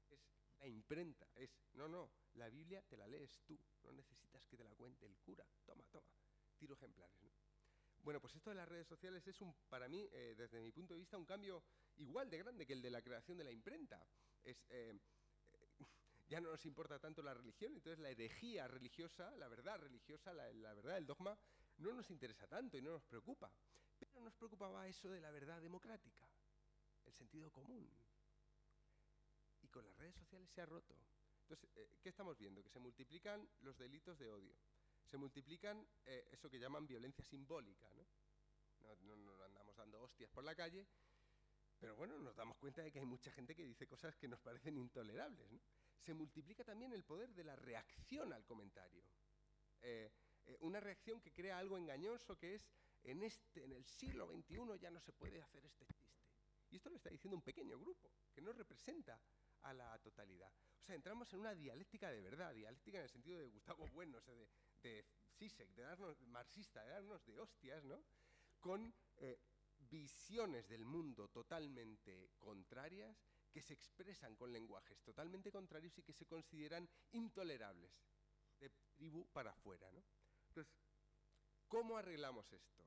es 0.10 0.22
la 0.60 0.68
imprenta, 0.68 1.28
es, 1.36 1.51
no, 1.74 1.89
no, 1.89 2.10
la 2.36 2.47
Biblia 2.49 2.82
te 2.84 2.95
la 2.95 3.08
lees 3.08 3.41
tú, 3.45 3.60
no 3.84 3.91
necesitas 3.91 4.47
que 4.47 4.56
te 4.56 4.64
la 4.64 4.74
cuente 4.76 5.06
el 5.06 5.18
cura. 5.18 5.45
Toma, 5.66 5.84
toma, 5.91 6.08
tiro 6.56 6.74
ejemplares. 6.76 7.22
¿no? 7.24 7.30
Bueno, 8.06 8.22
pues 8.22 8.36
esto 8.36 8.51
de 8.51 8.56
las 8.56 8.70
redes 8.70 8.86
sociales 8.86 9.26
es 9.28 9.41
un, 9.41 9.51
para 9.68 9.88
mí, 9.88 10.08
eh, 10.12 10.36
desde 10.38 10.62
mi 10.62 10.72
punto 10.72 10.93
de 10.93 10.99
vista, 10.99 11.18
un 11.18 11.26
cambio 11.26 11.64
igual 11.97 12.30
de 12.30 12.38
grande 12.38 12.64
que 12.64 12.74
el 12.74 12.82
de 12.84 12.91
la 12.91 13.01
creación 13.01 13.36
de 13.36 13.43
la 13.43 13.51
imprenta. 13.51 14.06
Es, 14.43 14.64
eh, 14.70 14.93
eh, 15.53 15.68
ya 16.30 16.39
no 16.39 16.51
nos 16.51 16.64
importa 16.68 16.99
tanto 16.99 17.24
la 17.24 17.34
religión, 17.34 17.74
entonces 17.74 17.97
la 17.97 18.12
herejía 18.12 18.68
religiosa, 18.68 19.32
la 19.38 19.47
verdad 19.47 19.80
religiosa, 19.80 20.34
la, 20.34 20.43
verdad, 20.76 20.97
el 20.97 21.08
dogma, 21.08 21.36
no 21.80 21.93
nos 21.93 22.12
interesa 22.12 22.45
tanto 22.45 22.78
y 22.78 22.82
no 22.84 22.91
nos 22.91 23.03
preocupa. 23.06 23.51
Pero 23.97 24.22
nos 24.22 24.36
preocupaba 24.36 24.88
eso 24.88 25.10
de 25.10 25.20
la 25.20 25.32
verdad 25.32 25.60
democrática, 25.60 26.28
el 27.08 27.14
sentido 27.14 27.51
común. 27.51 27.89
Y 29.64 29.68
con 29.70 29.84
las 29.84 29.97
redes 29.97 30.14
sociales 30.14 30.47
se 30.51 30.62
ha 30.62 30.68
roto. 30.68 30.95
Entonces, 31.41 31.72
¿qué 32.03 32.10
estamos 32.10 32.38
viendo? 32.38 32.62
Que 32.62 32.70
se 32.70 32.78
multiplican 32.78 33.49
los 33.62 33.76
delitos 33.80 34.20
de 34.20 34.30
odio. 34.30 34.53
Se 35.06 35.18
multiplican 35.18 35.88
eh, 36.06 36.28
eso 36.32 36.49
que 36.49 36.60
llaman 36.60 36.88
violencia 36.88 37.24
simbólica, 37.24 37.91
¿no? 37.93 38.06
No, 39.01 39.16
no- 39.16 39.43
andamos 39.43 39.76
dando 39.76 40.01
hostias 40.01 40.30
por 40.32 40.43
la 40.43 40.56
calle, 40.56 40.86
pero 41.80 41.95
bueno, 41.95 42.18
nos 42.20 42.36
damos 42.36 42.58
cuenta 42.58 42.82
de 42.82 42.91
que 42.91 42.99
hay 42.99 43.06
mucha 43.06 43.32
gente 43.32 43.56
que 43.56 43.64
dice 43.64 43.88
cosas 43.88 44.16
que 44.16 44.28
nos 44.28 44.39
parecen 44.39 44.78
intolerables. 44.78 45.51
¿no? 45.51 45.60
Se 45.97 46.14
multiplica 46.14 46.64
también 46.64 46.93
el 46.93 47.03
poder 47.03 47.34
de 47.34 47.43
la 47.43 47.56
reacción 47.56 48.32
al 48.34 48.45
comentario. 48.45 49.03
Eh, 49.82 50.12
eh, 50.45 50.58
una 50.62 50.80
reacción 50.80 51.20
que 51.22 51.32
crea 51.32 51.58
algo 51.60 51.78
engañoso 51.78 52.38
que 52.38 52.56
es 52.56 52.72
en, 53.03 53.24
este, 53.24 53.64
en 53.64 53.72
el 53.74 53.86
siglo 53.86 54.28
XXI 54.28 54.80
ya 54.80 54.89
no 54.91 54.99
se 54.99 55.14
puede 55.14 55.41
hacer 55.41 55.66
este 55.66 55.86
chiste. 55.86 56.24
Y 56.72 56.78
esto 56.78 56.89
lo 56.89 56.97
está 56.97 57.10
diciendo 57.10 57.36
un 57.36 57.43
pequeño 57.43 57.80
grupo 57.80 58.12
que 58.34 58.41
no 58.41 58.51
representa 58.53 59.20
a 59.66 59.74
la 59.74 59.97
totalidad. 59.99 60.51
O 60.80 60.84
sea, 60.84 60.95
entramos 60.95 61.32
en 61.34 61.39
una 61.39 61.55
dialéctica 61.55 62.11
de 62.11 62.22
verdad, 62.22 62.53
dialéctica 62.53 62.99
en 62.99 63.03
el 63.03 63.09
sentido 63.09 63.39
de 63.39 63.47
Gustavo 63.47 63.88
Bueno, 63.93 64.20
o 64.20 64.22
sea, 64.22 64.34
de, 64.36 64.47
de 64.82 65.05
Zizek, 65.38 65.74
de 65.74 65.82
darnos, 65.82 66.22
marxista, 66.22 66.84
de 66.84 66.91
darnos 66.91 67.26
de 67.26 67.39
hostias, 67.39 67.84
¿no? 67.84 68.03
Con 68.59 68.93
eh, 69.18 69.39
visiones 69.78 70.68
del 70.68 70.86
mundo 70.86 71.28
totalmente 71.30 72.32
contrarias 72.38 73.18
que 73.51 73.61
se 73.61 73.74
expresan 73.74 74.36
con 74.36 74.51
lenguajes 74.51 75.01
totalmente 75.01 75.51
contrarios 75.51 75.97
y 75.97 76.03
que 76.03 76.13
se 76.13 76.26
consideran 76.26 76.88
intolerables 77.11 77.91
de 78.59 78.70
tribu 78.93 79.28
para 79.32 79.51
afuera, 79.51 79.91
¿no? 79.91 80.03
Entonces, 80.49 80.74
¿cómo 81.68 81.97
arreglamos 81.97 82.51
esto? 82.53 82.84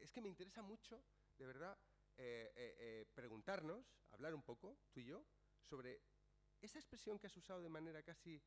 Es 0.00 0.10
que 0.10 0.20
me 0.20 0.28
interesa 0.28 0.62
mucho, 0.62 1.04
de 1.38 1.46
verdad, 1.46 1.78
eh, 2.16 2.52
eh, 2.56 3.06
preguntarnos, 3.14 3.94
hablar 4.10 4.34
un 4.34 4.42
poco, 4.42 4.78
tú 4.90 5.00
y 5.00 5.04
yo, 5.04 5.24
sobre 5.60 6.00
esa 6.60 6.78
expresión 6.78 7.18
que 7.18 7.26
has 7.26 7.36
usado 7.36 7.62
de 7.62 7.68
manera 7.68 8.02
casi 8.02 8.40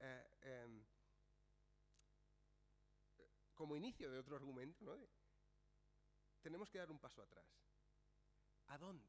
eh, 0.00 0.28
em, 0.42 0.84
como 3.54 3.76
inicio 3.76 4.10
de 4.10 4.18
otro 4.18 4.36
argumento, 4.36 4.84
¿no? 4.84 4.96
Tenemos 6.42 6.70
que 6.70 6.78
dar 6.78 6.90
un 6.90 6.98
paso 6.98 7.20
atrás. 7.22 7.44
¿A 8.68 8.78
dónde? 8.78 9.08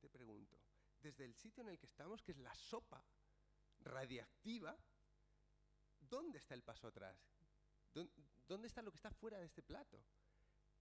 Te 0.00 0.10
pregunto. 0.10 0.58
Desde 1.00 1.24
el 1.24 1.34
sitio 1.34 1.62
en 1.62 1.70
el 1.70 1.78
que 1.78 1.86
estamos, 1.86 2.22
que 2.22 2.32
es 2.32 2.38
la 2.38 2.54
sopa 2.54 3.02
radiactiva, 3.80 4.76
¿dónde 6.00 6.38
está 6.38 6.54
el 6.54 6.62
paso 6.62 6.86
atrás? 6.88 7.16
¿Dó- 7.94 8.08
¿Dónde 8.46 8.66
está 8.66 8.82
lo 8.82 8.90
que 8.90 8.96
está 8.96 9.10
fuera 9.10 9.38
de 9.38 9.46
este 9.46 9.62
plato? 9.62 10.04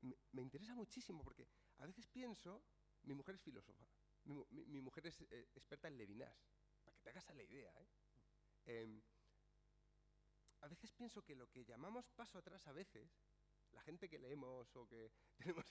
Me, 0.01 0.41
interesa 0.41 0.75
muchísimo 0.75 1.23
porque 1.23 1.47
a 1.77 1.85
veces 1.85 2.05
pienso, 2.07 2.61
mi 3.03 3.13
mujer 3.13 3.35
es 3.35 3.41
filósofa, 3.41 3.85
mi, 4.25 4.33
mu- 4.33 4.45
mi- 4.51 4.65
mi 4.65 4.81
mujer 4.81 5.07
es 5.07 5.21
eh, 5.31 5.47
experta 5.55 5.87
en 5.87 5.97
Levinas, 5.97 6.35
te 7.03 7.09
hagas 7.09 7.29
a 7.29 7.33
la 7.33 7.43
idea. 7.43 7.71
¿eh? 7.79 7.87
Em, 8.65 9.01
a 10.61 10.67
veces 10.67 10.91
pienso 10.93 11.23
que 11.23 11.35
lo 11.35 11.49
que 11.49 11.65
llamamos 11.65 12.09
paso 12.09 12.37
atrás 12.37 12.65
a 12.67 12.71
veces, 12.71 13.19
la 13.71 13.81
gente 13.81 14.09
que 14.09 14.17
leemos 14.17 14.75
o 14.75 14.87
que 14.87 15.11
tenemos 15.37 15.65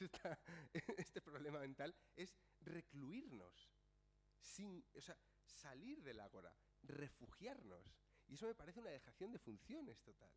este 0.99 1.21
problema 1.23 1.59
mental, 1.61 1.95
es 2.15 2.37
recluirnos, 2.61 3.71
sin, 4.39 4.85
o 4.95 5.01
sea, 5.01 5.19
salir 5.45 6.03
del 6.03 6.21
ágora, 6.21 6.55
refugiarnos. 6.83 7.97
Y 8.29 8.35
eso 8.35 8.47
me 8.47 8.55
parece 8.55 8.81
una 8.81 8.91
dejación 8.91 9.33
de 9.33 9.39
funciones 9.39 10.01
total. 10.03 10.33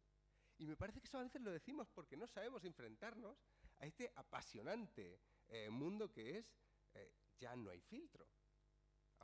Y 0.58 0.68
me 0.68 0.78
parece 0.78 1.02
que 1.02 1.08
eso 1.08 1.18
a 1.18 1.24
veces 1.24 1.42
lo 1.42 1.52
decimos 1.52 1.90
porque 1.90 2.16
no 2.16 2.28
sabemos 2.28 2.64
enfrentarnos 2.64 3.44
a 3.78 3.86
este 3.86 4.12
apasionante 4.16 5.20
eh, 5.48 5.70
mundo 5.70 6.12
que 6.12 6.38
es 6.38 6.56
eh, 6.94 7.14
ya 7.38 7.56
no 7.56 7.70
hay 7.70 7.82
filtro. 7.82 8.26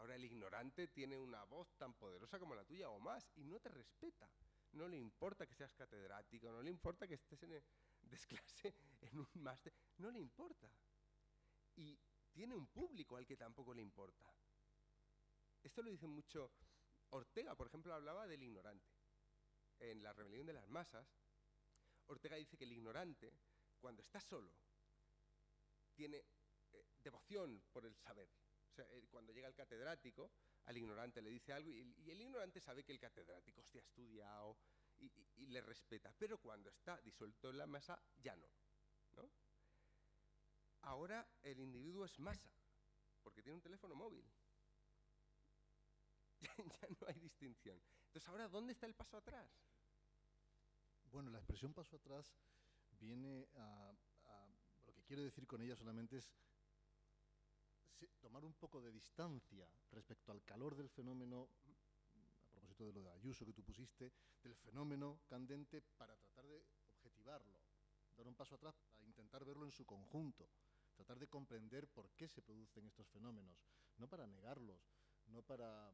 Ahora 0.01 0.15
el 0.15 0.25
ignorante 0.25 0.87
tiene 0.87 1.15
una 1.15 1.43
voz 1.43 1.75
tan 1.77 1.93
poderosa 1.93 2.39
como 2.39 2.55
la 2.55 2.65
tuya 2.65 2.89
o 2.89 2.99
más 2.99 3.31
y 3.35 3.43
no 3.43 3.59
te 3.59 3.69
respeta. 3.69 4.27
No 4.71 4.87
le 4.87 4.97
importa 4.97 5.45
que 5.45 5.53
seas 5.53 5.75
catedrático, 5.75 6.51
no 6.51 6.63
le 6.63 6.71
importa 6.71 7.07
que 7.07 7.13
estés 7.13 7.43
en 7.43 7.63
desclase 8.01 8.73
en 8.99 9.19
un 9.19 9.29
máster, 9.35 9.71
no 9.97 10.09
le 10.09 10.17
importa. 10.17 10.67
Y 11.75 11.99
tiene 12.31 12.55
un 12.55 12.65
público 12.65 13.15
al 13.15 13.27
que 13.27 13.37
tampoco 13.37 13.75
le 13.75 13.83
importa. 13.83 14.25
Esto 15.61 15.83
lo 15.83 15.91
dice 15.91 16.07
mucho 16.07 16.51
Ortega, 17.11 17.53
por 17.53 17.67
ejemplo, 17.67 17.93
hablaba 17.93 18.25
del 18.25 18.41
ignorante. 18.41 18.89
En 19.77 20.01
la 20.01 20.13
rebelión 20.13 20.47
de 20.47 20.53
las 20.53 20.67
masas, 20.67 21.07
Ortega 22.07 22.37
dice 22.37 22.57
que 22.57 22.63
el 22.63 22.71
ignorante, 22.71 23.31
cuando 23.79 24.01
está 24.01 24.19
solo, 24.19 24.51
tiene 25.93 26.25
eh, 26.71 26.87
devoción 27.03 27.61
por 27.71 27.85
el 27.85 27.95
saber. 27.97 28.31
O 28.71 28.73
sea, 28.73 28.85
eh, 28.91 29.05
cuando 29.09 29.33
llega 29.33 29.49
el 29.49 29.53
catedrático, 29.53 30.31
al 30.65 30.77
ignorante 30.77 31.21
le 31.21 31.29
dice 31.29 31.51
algo 31.51 31.71
y, 31.71 32.09
el 32.09 32.21
ignorante 32.21 32.61
sabe 32.61 32.83
que 32.83 32.93
el 32.93 32.99
catedrático 32.99 33.61
se 33.63 33.79
ha 33.79 33.81
estudiado 33.81 34.57
y, 34.97 35.11
le 35.47 35.61
respeta. 35.61 36.13
Pero 36.17 36.37
cuando 36.37 36.69
está 36.69 36.97
disuelto 37.01 37.49
en 37.49 37.57
la 37.57 37.67
masa, 37.67 38.01
ya 38.23 38.35
no, 38.37 38.47
no. 39.13 39.29
Ahora 40.83 41.27
el 41.43 41.59
individuo 41.59 42.05
es 42.05 42.17
masa, 42.19 42.49
porque 43.21 43.41
tiene 43.41 43.55
un 43.55 43.61
teléfono 43.61 43.93
móvil. 43.93 44.25
ya 46.41 46.87
no 46.99 47.07
hay 47.07 47.19
distinción. 47.19 47.81
Entonces, 48.05 48.29
ahora, 48.29 48.47
¿dónde 48.47 48.71
está 48.71 48.85
el 48.85 48.95
paso 48.95 49.17
atrás? 49.17 49.49
Bueno, 51.11 51.29
la 51.29 51.39
expresión 51.39 51.73
paso 51.73 51.97
atrás 51.97 52.33
viene 52.99 53.49
a, 53.55 53.93
lo 54.85 54.93
que 54.93 55.03
quiero 55.03 55.23
decir 55.23 55.45
con 55.45 55.61
ella 55.61 55.75
solamente 55.75 56.17
es 56.17 56.31
tomar 58.19 58.43
un 58.45 58.53
poco 58.53 58.81
de 58.81 58.91
distancia 58.91 59.67
respecto 59.91 60.31
al 60.31 60.43
calor 60.43 60.75
del 60.75 60.89
fenómeno, 60.89 61.47
a 62.47 62.51
propósito 62.51 62.85
de 62.85 62.93
lo 62.93 63.01
de 63.01 63.11
Ayuso 63.11 63.45
que 63.45 63.53
tú 63.53 63.63
pusiste, 63.63 64.11
del 64.43 64.55
fenómeno 64.55 65.19
candente 65.27 65.81
para 65.97 66.15
tratar 66.15 66.47
de 66.47 66.63
objetivarlo, 66.89 67.59
dar 68.17 68.27
un 68.27 68.35
paso 68.35 68.55
atrás 68.55 68.75
para 68.91 69.05
intentar 69.05 69.45
verlo 69.45 69.65
en 69.65 69.71
su 69.71 69.85
conjunto, 69.85 70.49
tratar 70.95 71.19
de 71.19 71.27
comprender 71.27 71.87
por 71.87 72.09
qué 72.11 72.27
se 72.27 72.41
producen 72.41 72.85
estos 72.85 73.07
fenómenos, 73.09 73.57
no 73.97 74.07
para 74.07 74.27
negarlos, 74.27 74.81
no 75.27 75.41
para 75.41 75.91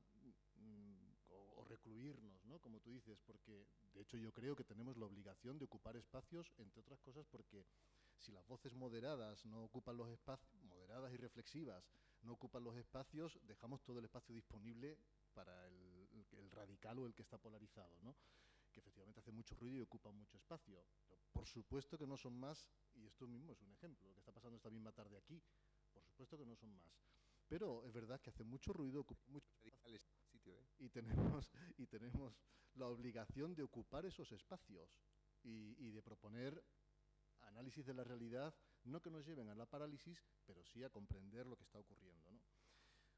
mm, 0.56 1.08
o, 1.30 1.64
recluirnos, 1.66 2.46
¿no? 2.46 2.60
Como 2.60 2.80
tú 2.80 2.92
dices, 2.92 3.20
porque 3.26 3.68
de 3.94 4.02
hecho 4.02 4.18
yo 4.18 4.32
creo 4.32 4.56
que 4.56 4.64
tenemos 4.64 4.98
la 4.98 5.06
obligación 5.06 5.58
de 5.58 5.66
ocupar 5.66 5.98
espacios, 5.98 6.52
entre 6.58 6.82
otras 6.82 7.00
cosas, 7.02 7.26
porque 7.28 7.66
si 8.18 8.32
las 8.32 8.48
voces 8.48 8.74
moderadas 8.74 9.46
no 9.46 9.64
ocupan 9.64 9.98
los 9.98 10.10
espacios, 10.10 10.57
moderadas 10.88 11.14
y 11.14 11.18
reflexivas, 11.18 11.84
no 12.22 12.34
ocupan 12.34 12.64
los 12.64 12.76
espacios, 12.78 13.38
dejamos 13.44 13.84
todo 13.84 14.00
el 14.00 14.06
espacio 14.06 14.34
disponible 14.34 14.98
para 15.34 15.68
el, 15.68 16.08
el 16.32 16.52
radical 16.52 17.00
o 17.00 17.06
el 17.06 17.14
que 17.14 17.24
está 17.24 17.38
polarizado, 17.38 17.98
¿no? 18.02 18.16
que 18.72 18.80
efectivamente 18.80 19.20
hace 19.20 19.32
mucho 19.32 19.56
ruido 19.56 19.78
y 19.78 19.82
ocupa 19.82 20.12
mucho 20.12 20.38
espacio. 20.38 20.86
Pero 21.10 21.22
por 21.34 21.46
supuesto 21.46 21.98
que 21.98 22.08
no 22.08 22.16
son 22.16 22.40
más, 22.40 22.70
y 22.96 23.06
esto 23.06 23.28
mismo 23.28 23.52
es 23.52 23.62
un 23.62 23.72
ejemplo, 23.72 24.08
lo 24.08 24.14
que 24.14 24.20
está 24.20 24.32
pasando 24.32 24.56
esta 24.56 24.70
misma 24.70 24.92
tarde 24.92 25.18
aquí, 25.18 25.42
por 25.92 26.04
supuesto 26.04 26.38
que 26.38 26.46
no 26.46 26.56
son 26.56 26.76
más. 26.78 26.94
Pero 27.48 27.84
es 27.86 27.94
verdad 27.94 28.22
que 28.22 28.30
hace 28.30 28.44
mucho 28.44 28.74
ruido, 28.74 29.02
ocupa 29.02 29.24
mucho 29.28 29.52
sitio, 30.32 30.58
¿eh? 30.58 30.68
y, 30.80 30.90
tenemos, 30.90 31.52
y 31.78 31.88
tenemos 31.88 32.40
la 32.76 32.88
obligación 32.88 33.56
de 33.56 33.64
ocupar 33.64 34.06
esos 34.06 34.32
espacios 34.32 34.90
y, 35.44 35.76
y 35.80 35.92
de 35.92 36.02
proponer 36.02 36.64
análisis 37.42 37.86
de 37.86 37.94
la 37.94 38.04
realidad, 38.04 38.54
no 38.84 39.02
que 39.02 39.10
nos 39.10 39.26
lleven 39.26 39.50
a 39.50 39.56
la 39.56 39.66
parálisis, 39.66 40.24
pero 40.46 40.64
sí 40.64 40.84
a 40.84 40.90
comprender 40.90 41.46
lo 41.46 41.58
que 41.58 41.64
está 41.64 41.80
ocurriendo. 41.80 42.32
¿no? 42.32 42.40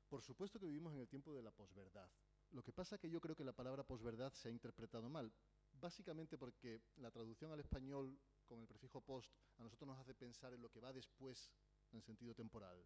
Por 0.07 0.21
supuesto 0.21 0.59
que 0.59 0.65
vivimos 0.65 0.93
en 0.93 1.01
el 1.01 1.07
tiempo 1.07 1.33
de 1.33 1.43
la 1.43 1.51
posverdad. 1.51 2.09
Lo 2.51 2.63
que 2.63 2.73
pasa 2.73 2.95
es 2.95 3.01
que 3.01 3.09
yo 3.09 3.21
creo 3.21 3.35
que 3.35 3.43
la 3.43 3.53
palabra 3.53 3.83
posverdad 3.83 4.33
se 4.33 4.47
ha 4.47 4.51
interpretado 4.51 5.07
mal, 5.07 5.31
básicamente 5.73 6.37
porque 6.37 6.81
la 6.95 7.11
traducción 7.11 7.51
al 7.51 7.59
español 7.59 8.19
con 8.45 8.59
el 8.59 8.67
prefijo 8.67 9.01
post 9.01 9.31
a 9.57 9.63
nosotros 9.63 9.87
nos 9.87 9.99
hace 9.99 10.15
pensar 10.15 10.53
en 10.53 10.61
lo 10.61 10.71
que 10.71 10.79
va 10.79 10.91
después 10.91 11.51
en 11.91 12.01
sentido 12.01 12.33
temporal. 12.33 12.83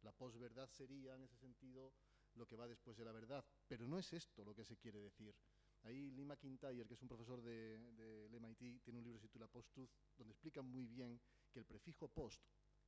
La 0.00 0.12
posverdad 0.12 0.68
sería, 0.70 1.14
en 1.14 1.22
ese 1.22 1.36
sentido, 1.36 1.92
lo 2.34 2.46
que 2.46 2.56
va 2.56 2.66
después 2.66 2.96
de 2.96 3.04
la 3.04 3.12
verdad. 3.12 3.44
Pero 3.68 3.86
no 3.86 3.98
es 3.98 4.12
esto 4.12 4.44
lo 4.44 4.54
que 4.54 4.64
se 4.64 4.76
quiere 4.76 5.00
decir. 5.00 5.34
Ahí 5.84 6.10
Lee 6.10 6.24
McIntyre, 6.24 6.86
que 6.86 6.94
es 6.94 7.02
un 7.02 7.08
profesor 7.08 7.42
de, 7.42 7.78
del 8.28 8.34
MIT, 8.34 8.82
tiene 8.82 8.98
un 8.98 9.04
libro 9.04 9.18
que 9.18 9.26
se 9.26 9.28
titula 9.28 9.46
Post-Truth, 9.46 9.90
donde 10.16 10.32
explica 10.32 10.62
muy 10.62 10.86
bien 10.86 11.20
que 11.50 11.60
el 11.60 11.66
prefijo 11.66 12.08
post, 12.08 12.42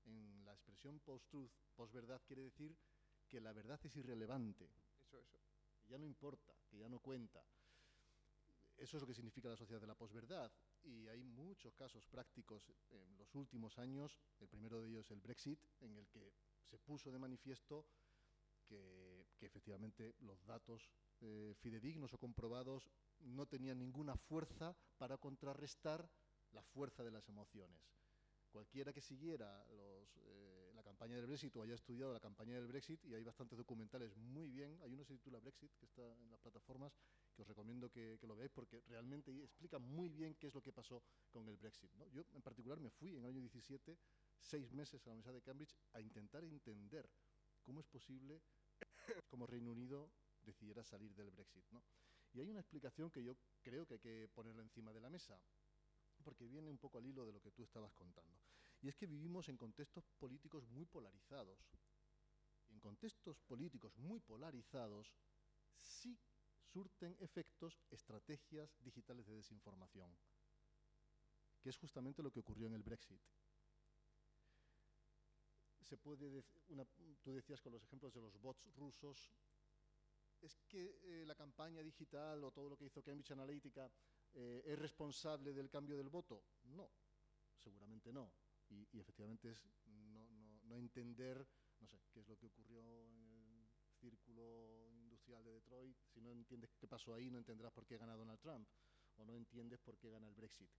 en 0.06 0.44
la 0.44 0.52
expresión 0.52 1.00
post-truth, 1.00 1.50
posverdad, 1.74 2.22
quiere 2.26 2.42
decir 2.42 2.76
que 3.28 3.40
la 3.40 3.52
verdad 3.52 3.78
es 3.84 3.96
irrelevante. 3.96 4.70
Eso, 5.02 5.18
eso. 5.20 5.38
Ya 5.88 5.98
no 5.98 6.04
importa, 6.04 6.54
que 6.68 6.78
ya 6.78 6.88
no 6.88 7.00
cuenta. 7.00 7.44
Eso 8.76 8.96
es 8.96 9.00
lo 9.00 9.06
que 9.06 9.14
significa 9.14 9.48
la 9.48 9.56
sociedad 9.56 9.80
de 9.80 9.86
la 9.86 9.94
posverdad. 9.94 10.52
Y 10.82 11.08
hay 11.08 11.22
muchos 11.22 11.74
casos 11.74 12.06
prácticos 12.06 12.70
en 12.90 13.16
los 13.16 13.34
últimos 13.34 13.78
años. 13.78 14.18
El 14.38 14.48
primero 14.48 14.80
de 14.80 14.88
ellos 14.88 15.10
el 15.10 15.20
Brexit, 15.20 15.58
en 15.80 15.96
el 15.96 16.06
que 16.08 16.32
se 16.64 16.78
puso 16.78 17.10
de 17.10 17.18
manifiesto 17.18 17.86
que, 18.66 19.26
efectivamente 19.40 20.14
los 20.20 20.44
datos 20.44 20.90
eh, 21.20 21.54
fidedignos 21.60 22.12
o 22.12 22.18
comprobados 22.18 22.90
no 23.20 23.46
tenían 23.46 23.78
ninguna 23.78 24.16
fuerza 24.16 24.76
para 24.98 25.16
contrarrestar 25.18 26.08
la 26.52 26.62
fuerza 26.62 27.02
de 27.04 27.10
las 27.10 27.28
emociones. 27.28 27.80
Cualquiera 28.50 28.92
que 28.92 29.00
siguiera 29.00 29.66
eh, 29.68 30.72
la 30.74 30.82
campaña 30.82 31.16
del 31.16 31.26
Brexit 31.26 31.54
o 31.56 31.62
haya 31.62 31.74
estudiado 31.74 32.12
la 32.12 32.20
campaña 32.20 32.54
del 32.54 32.66
Brexit, 32.66 33.04
y 33.04 33.14
hay 33.14 33.24
bastantes 33.24 33.58
documentales 33.58 34.16
muy 34.16 34.50
bien, 34.50 34.78
hay 34.82 34.92
uno 34.92 35.02
que 35.02 35.08
se 35.08 35.18
titula 35.18 35.38
Brexit, 35.38 35.72
que 35.76 35.86
está 35.86 36.02
en 36.20 36.30
las 36.30 36.40
plataformas, 36.40 36.96
que 37.34 37.42
os 37.42 37.48
recomiendo 37.48 37.90
que, 37.90 38.18
lo 38.22 38.36
veáis 38.36 38.50
porque 38.50 38.80
realmente 38.88 39.30
explica 39.42 39.78
muy 39.78 40.08
bien 40.08 40.34
qué 40.34 40.46
es 40.46 40.54
lo 40.54 40.62
que 40.62 40.72
pasó 40.72 41.02
con 41.30 41.48
el 41.48 41.56
Brexit. 41.56 41.90
Yo 42.12 42.22
en 42.32 42.42
particular 42.42 42.80
me 42.80 42.90
fui 42.90 43.10
en 43.10 43.24
el 43.24 43.26
año 43.26 43.40
17 43.40 43.98
seis 44.40 44.72
meses 44.72 45.02
a 45.02 45.10
la 45.10 45.14
Universidad 45.14 45.34
de 45.34 45.42
Cambridge 45.42 45.76
a 45.92 46.00
intentar 46.00 46.44
entender 46.44 47.10
cómo 47.62 47.80
es 47.80 47.86
posible 47.86 48.40
como 49.28 49.46
Reino 49.46 49.72
Unido 49.72 50.10
decidiera 50.46 50.82
salir 50.82 51.14
del 51.14 51.30
Brexit. 51.30 51.64
¿no? 51.70 51.82
Y 52.32 52.40
hay 52.40 52.48
una 52.48 52.60
explicación 52.60 53.10
que 53.10 53.22
yo 53.22 53.36
creo 53.60 53.86
que 53.86 53.94
hay 53.94 54.00
que 54.00 54.28
ponerla 54.32 54.62
encima 54.62 54.92
de 54.92 55.00
la 55.00 55.10
mesa, 55.10 55.38
porque 56.22 56.46
viene 56.46 56.70
un 56.70 56.78
poco 56.78 56.98
al 56.98 57.06
hilo 57.06 57.26
de 57.26 57.32
lo 57.32 57.40
que 57.40 57.50
tú 57.50 57.62
estabas 57.62 57.92
contando. 57.92 58.40
Y 58.80 58.88
es 58.88 58.96
que 58.96 59.06
vivimos 59.06 59.48
en 59.48 59.56
contextos 59.56 60.06
políticos 60.18 60.66
muy 60.68 60.86
polarizados. 60.86 61.58
Y 62.68 62.72
en 62.72 62.80
contextos 62.80 63.40
políticos 63.42 63.96
muy 63.98 64.20
polarizados 64.20 65.14
sí 65.74 66.18
surten 66.72 67.16
efectos 67.20 67.80
estrategias 67.90 68.76
digitales 68.80 69.26
de 69.26 69.36
desinformación, 69.36 70.10
que 71.60 71.70
es 71.70 71.76
justamente 71.76 72.22
lo 72.22 72.30
que 72.30 72.40
ocurrió 72.40 72.66
en 72.66 72.74
el 72.74 72.82
Brexit 72.82 73.20
se 75.86 75.96
puede, 75.96 76.42
tú 77.22 77.32
decías 77.32 77.60
con 77.60 77.72
los 77.72 77.82
ejemplos 77.82 78.12
de 78.12 78.20
los 78.20 78.36
bots 78.40 78.66
rusos, 78.74 79.30
¿es 80.46 80.56
que 80.68 81.00
eh, 81.02 81.24
la 81.26 81.34
campaña 81.34 81.82
digital 81.82 82.42
o 82.44 82.52
todo 82.52 82.70
lo 82.70 82.76
que 82.76 82.86
hizo 82.86 83.02
Cambridge 83.02 83.32
Analytica 83.32 83.90
eh, 84.32 84.62
es 84.64 84.78
responsable 84.78 85.52
del 85.52 85.68
cambio 85.68 85.96
del 85.96 86.08
voto? 86.08 86.44
No, 86.64 86.88
seguramente 87.58 88.12
no. 88.12 88.32
Y, 88.68 88.98
efectivamente 88.98 89.50
es 89.50 89.62
no, 89.86 90.76
entender, 90.76 91.46
no 91.80 91.86
sé, 91.86 92.00
qué 92.12 92.20
es 92.20 92.28
lo 92.28 92.36
que 92.36 92.46
ocurrió 92.46 93.04
en 93.04 93.20
el 93.20 93.68
círculo 94.00 94.88
industrial 94.92 95.44
de 95.44 95.52
Detroit. 95.52 95.96
Si 96.06 96.20
no 96.20 96.30
entiendes 96.30 96.74
qué 96.76 96.88
pasó 96.88 97.14
ahí, 97.14 97.30
no 97.30 97.38
entenderás 97.38 97.72
por 97.72 97.86
qué 97.86 97.98
gana 97.98 98.14
Donald 98.14 98.40
Trump 98.40 98.68
o 99.16 99.24
no 99.24 99.34
entiendes 99.36 99.80
por 99.80 99.98
qué 99.98 100.10
gana 100.10 100.28
el 100.28 100.34
Brexit. 100.34 100.70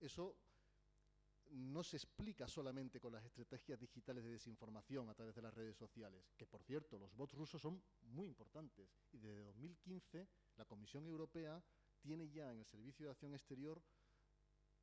Eso 0.00 0.36
no 1.50 1.82
se 1.82 1.96
explica 1.96 2.48
solamente 2.48 3.00
con 3.00 3.12
las 3.12 3.24
estrategias 3.24 3.78
digitales 3.78 4.24
de 4.24 4.30
desinformación 4.30 5.08
a 5.08 5.14
través 5.14 5.34
de 5.34 5.42
las 5.42 5.54
redes 5.54 5.76
sociales, 5.76 6.32
que 6.36 6.46
por 6.46 6.62
cierto, 6.62 6.98
los 6.98 7.14
bots 7.14 7.34
rusos 7.34 7.60
son 7.60 7.82
muy 8.02 8.26
importantes 8.28 8.88
y 9.12 9.18
desde 9.18 9.42
2015 9.44 10.28
la 10.56 10.64
Comisión 10.64 11.06
Europea 11.06 11.62
tiene 12.00 12.28
ya 12.30 12.50
en 12.52 12.58
el 12.58 12.64
Servicio 12.66 13.06
de 13.06 13.12
Acción 13.12 13.34
Exterior 13.34 13.82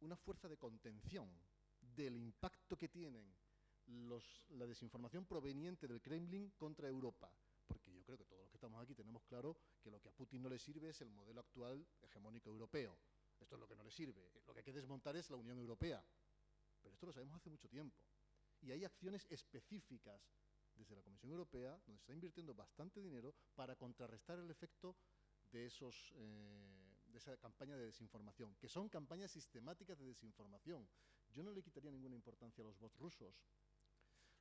una 0.02 0.16
fuerza 0.18 0.48
de 0.50 0.58
contención 0.58 1.30
del 1.80 2.16
impacto 2.18 2.78
que 2.78 2.90
tienen 2.90 3.34
la 4.50 4.66
desinformación 4.66 5.26
proveniente 5.26 5.88
del 5.88 6.02
Kremlin 6.02 6.52
contra 6.58 6.88
Europa. 6.88 7.30
Porque 7.68 7.92
yo 7.92 8.04
creo 8.04 8.18
que 8.18 8.26
todos 8.26 8.42
los 8.42 8.50
que 8.50 8.58
estamos 8.58 8.82
aquí 8.82 8.94
tenemos 8.96 9.24
claro 9.24 9.58
que 9.82 9.90
lo 9.92 10.00
que 10.02 10.10
a 10.10 10.12
Putin 10.12 10.42
no 10.44 10.50
le 10.50 10.60
sirve 10.60 10.90
es 10.90 11.02
el 11.02 11.10
modelo 11.10 11.40
actual 11.42 11.86
hegemónico 12.02 12.50
europeo 12.50 12.98
Esto 13.40 13.56
es 13.56 13.60
lo 13.60 13.68
que 13.68 13.76
no 13.76 13.84
le 13.84 13.92
sirve. 13.92 14.30
Lo 14.48 14.54
que 14.54 14.60
hay 14.60 14.64
que 14.64 14.74
desmontar 14.74 15.16
es 15.16 15.30
la 15.30 15.36
Unión 15.38 15.58
Europea. 15.60 16.04
Pero 16.84 16.94
esto 16.94 17.08
lo 17.08 17.14
sabemos 17.14 17.36
hace 17.38 17.50
mucho 17.50 17.68
tiempo. 17.70 17.98
Y 18.62 18.72
hay 18.72 18.84
acciones 18.84 19.26
específicas 19.30 20.22
desde 20.76 20.96
la 20.96 21.02
Comisión 21.02 21.32
Europea, 21.32 21.72
donde 21.86 22.00
se 22.00 22.04
está 22.04 22.14
invirtiendo 22.14 22.54
bastante 22.54 23.02
dinero 23.02 23.34
para 23.56 23.76
contrarrestar 23.76 24.40
el 24.40 24.50
efecto 24.50 24.96
de, 25.52 25.66
esos, 25.66 26.12
eh, 26.16 26.98
de 27.06 27.18
esa 27.18 27.38
campaña 27.38 27.78
de 27.78 27.86
desinformación, 27.86 28.56
que 28.56 28.68
son 28.68 28.90
campañas 28.90 29.32
sistemáticas 29.32 29.98
de 30.00 30.06
desinformación. 30.06 30.88
Yo 31.30 31.44
no 31.44 31.52
le 31.52 31.64
quitaría 31.64 31.92
ninguna 31.92 32.16
importancia 32.16 32.64
a 32.64 32.68
los 32.68 32.78
bots 32.80 32.98
rusos. 32.98 33.36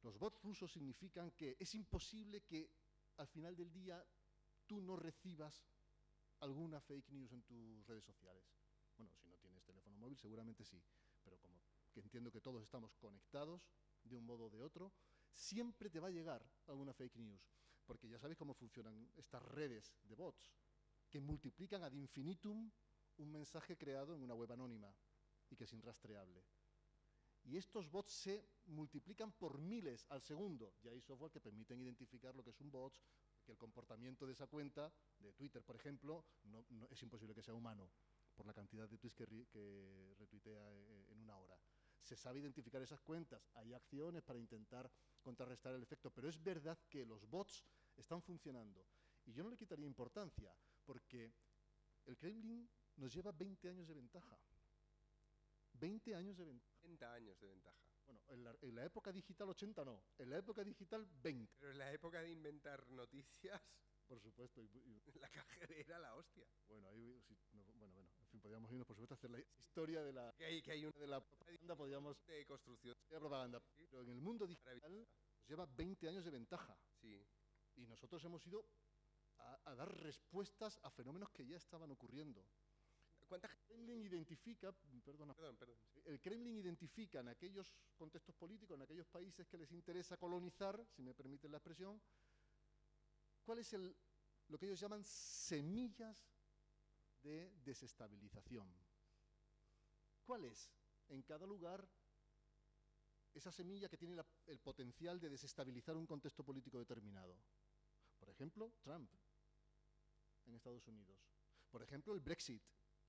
Los 0.03 0.18
bots 0.18 0.43
rusos 0.43 0.72
significan 0.72 1.30
que 1.32 1.57
es 1.59 1.74
imposible 1.74 2.43
que 2.43 2.70
al 3.18 3.28
final 3.28 3.55
del 3.55 3.72
día 3.72 4.05
tú 4.66 4.80
no 4.80 4.97
recibas 4.97 5.66
alguna 6.40 6.80
fake 6.80 7.11
news 7.11 7.32
en 7.32 7.43
tus 7.43 7.86
redes 7.86 8.05
sociales. 8.05 8.45
Bueno, 8.97 9.12
si 9.16 9.28
no 9.28 9.36
tienes 9.36 9.62
teléfono 9.64 9.97
móvil 9.97 10.18
seguramente 10.18 10.64
sí, 10.64 10.82
que 11.93 12.01
entiendo 12.01 12.30
que 12.30 12.40
todos 12.40 12.62
estamos 12.62 12.95
conectados 12.97 13.62
de 14.05 14.16
un 14.16 14.24
modo 14.24 14.47
o 14.47 14.51
de 14.51 14.62
otro, 14.62 14.93
siempre 15.30 15.90
te 15.90 16.01
va 16.01 16.09
a 16.09 16.11
llegar 16.11 16.45
alguna 16.66 16.93
fake 16.93 17.16
news, 17.16 17.55
porque 17.86 18.09
ya 18.09 18.18
sabéis 18.18 18.38
cómo 18.38 18.55
funcionan 18.55 19.11
estas 19.16 19.43
redes 19.43 19.95
de 20.03 20.14
bots, 20.14 20.53
que 21.09 21.20
multiplican 21.20 21.82
ad 21.82 21.93
infinitum 21.93 22.70
un 23.18 23.30
mensaje 23.30 23.76
creado 23.76 24.14
en 24.14 24.22
una 24.22 24.34
web 24.34 24.51
anónima 24.53 24.95
y 25.51 25.57
que 25.57 25.64
es 25.64 25.72
inrastreable. 25.72 26.43
Y 27.45 27.57
estos 27.57 27.90
bots 27.90 28.12
se 28.12 28.49
multiplican 28.66 29.32
por 29.32 29.59
miles 29.59 30.07
al 30.11 30.22
segundo. 30.22 30.74
Ya 30.82 30.93
hay 30.93 31.01
software 31.01 31.32
que 31.32 31.40
permiten 31.40 31.80
identificar 31.80 32.34
lo 32.34 32.45
que 32.45 32.51
es 32.51 32.61
un 32.61 32.70
bot, 32.70 32.95
que 33.45 33.53
el 33.53 33.59
comportamiento 33.59 34.26
de 34.26 34.32
esa 34.32 34.47
cuenta, 34.47 34.93
de 35.18 35.32
Twitter 35.32 35.62
por 35.62 35.74
ejemplo, 35.74 36.24
no, 36.45 36.64
es 36.90 37.03
imposible 37.03 37.34
que 37.34 37.43
sea 37.43 37.55
humano 37.55 37.90
por 38.34 38.47
la 38.47 38.55
cantidad 38.55 38.88
de 38.88 38.97
tweets 38.97 39.16
que, 39.16 40.14
retuitea 40.18 40.70
eh, 40.70 41.07
en 41.11 41.18
una 41.18 41.36
hora. 41.36 41.59
Se 42.03 42.16
sabe 42.16 42.40
identificar 42.40 42.82
esas 42.82 43.00
cuentas, 43.00 43.48
hay 43.55 43.72
acciones 43.74 44.22
para 44.22 44.38
intentar 44.38 44.90
contrarrestar 45.22 45.74
el 45.74 45.82
efecto, 45.82 46.11
pero 46.11 46.28
es 46.28 46.42
verdad 46.42 46.78
que 46.88 47.07
los 47.07 47.28
bots 47.28 47.64
están 47.96 48.20
funcionando. 48.20 48.84
Y 49.24 49.32
yo 49.32 49.44
no 49.44 49.50
le 49.50 49.57
quitaría 49.57 49.86
importancia, 49.86 50.53
porque 50.84 51.32
el 52.05 52.16
Kremlin 52.16 52.68
nos 52.96 53.14
lleva 53.14 53.32
20 53.32 53.68
años 53.68 53.86
de 53.86 53.94
ventaja. 53.94 54.38
20 55.74 56.14
años 56.14 56.36
de 56.36 56.44
ventaja. 56.44 56.78
30 56.80 57.12
años 57.14 57.40
de 57.40 57.46
ventaja. 57.46 57.78
Bueno, 58.05 58.20
en 58.28 58.44
la, 58.44 58.57
en 58.61 58.74
la, 58.74 58.84
época 58.84 59.12
digital 59.12 59.48
80 59.50 59.84
no, 59.84 60.03
en 60.18 60.30
la 60.30 60.38
época 60.38 60.64
digital 60.64 61.07
20. 61.22 61.55
Pero 61.59 61.70
en 61.72 61.78
la 61.78 61.92
época 61.92 62.20
de 62.20 62.30
inventar 62.30 62.86
noticias... 62.88 63.61
Por 64.12 64.20
supuesto. 64.20 64.60
Y, 64.60 64.66
y, 64.66 65.00
la 65.20 65.28
KGB 65.30 65.72
era 65.86 65.98
la 65.98 66.14
hostia. 66.14 66.44
Bueno, 66.68 66.86
ahí, 66.88 67.18
sí, 67.22 67.34
no, 67.52 67.64
bueno, 67.78 67.94
bueno, 67.94 68.10
en 68.20 68.26
fin, 68.26 68.42
podríamos 68.42 68.70
irnos, 68.70 68.86
por 68.86 68.94
supuesto, 68.94 69.14
a 69.14 69.16
hacer 69.16 69.30
la 69.30 69.40
historia 69.58 70.02
de 70.02 70.12
la... 70.12 70.34
Que 70.36 70.44
hay, 70.44 70.60
que 70.60 70.72
hay 70.72 70.84
una 70.84 71.00
de 71.00 71.06
la 71.06 71.20
propaganda, 71.22 71.74
podríamos... 71.74 72.22
De 72.26 72.44
construcción. 72.44 72.94
De 73.08 73.18
propaganda. 73.18 73.62
Pero 73.90 74.02
en 74.02 74.10
el 74.10 74.20
mundo 74.20 74.46
digital 74.46 74.78
nos 74.82 75.08
lleva 75.48 75.64
20 75.64 76.10
años 76.10 76.26
de 76.26 76.30
ventaja. 76.30 76.76
Sí. 77.00 77.26
Y 77.76 77.86
nosotros 77.86 78.22
hemos 78.24 78.46
ido 78.46 78.66
a, 79.38 79.70
a 79.70 79.74
dar 79.74 79.90
respuestas 80.02 80.78
a 80.82 80.90
fenómenos 80.90 81.30
que 81.30 81.46
ya 81.46 81.56
estaban 81.56 81.90
ocurriendo. 81.90 82.44
¿Cuánta 83.26 83.48
el 83.48 83.56
Kremlin 83.60 84.02
identifica, 84.02 84.74
perdona, 85.02 85.32
perdón, 85.32 85.56
perdón. 85.56 85.78
el 86.04 86.20
Kremlin 86.20 86.54
identifica 86.54 87.20
en 87.20 87.28
aquellos 87.28 87.74
contextos 87.96 88.34
políticos, 88.34 88.76
en 88.76 88.82
aquellos 88.82 89.06
países 89.06 89.48
que 89.48 89.56
les 89.56 89.72
interesa 89.72 90.18
colonizar, 90.18 90.84
si 90.94 91.00
me 91.02 91.14
permiten 91.14 91.50
la 91.50 91.56
expresión, 91.56 91.98
cuál 93.45 93.59
es 93.59 93.72
el, 93.72 93.95
lo 94.49 94.59
que 94.59 94.66
ellos 94.66 94.80
llaman 94.80 95.05
semillas 95.05 96.28
de 97.22 97.53
desestabilización. 97.64 98.72
¿Cuál 100.24 100.45
es 100.45 100.70
en 101.09 101.22
cada 101.22 101.47
lugar 101.47 101.88
esa 103.34 103.51
semilla 103.51 103.88
que 103.88 103.97
tiene 103.97 104.14
la, 104.14 104.26
el 104.47 104.61
potencial 104.61 105.20
de 105.20 105.30
desestabilizar 105.30 105.97
un 105.97 106.07
contexto 106.07 106.45
político 106.45 106.78
determinado? 106.78 107.36
Por 108.18 108.30
ejemplo, 108.30 108.72
Trump 108.82 109.11
en 110.47 110.55
Estados 110.55 110.86
Unidos. 110.86 111.18
Por 111.70 111.82
ejemplo, 111.82 112.14
el 112.14 112.20
Brexit 112.20 112.62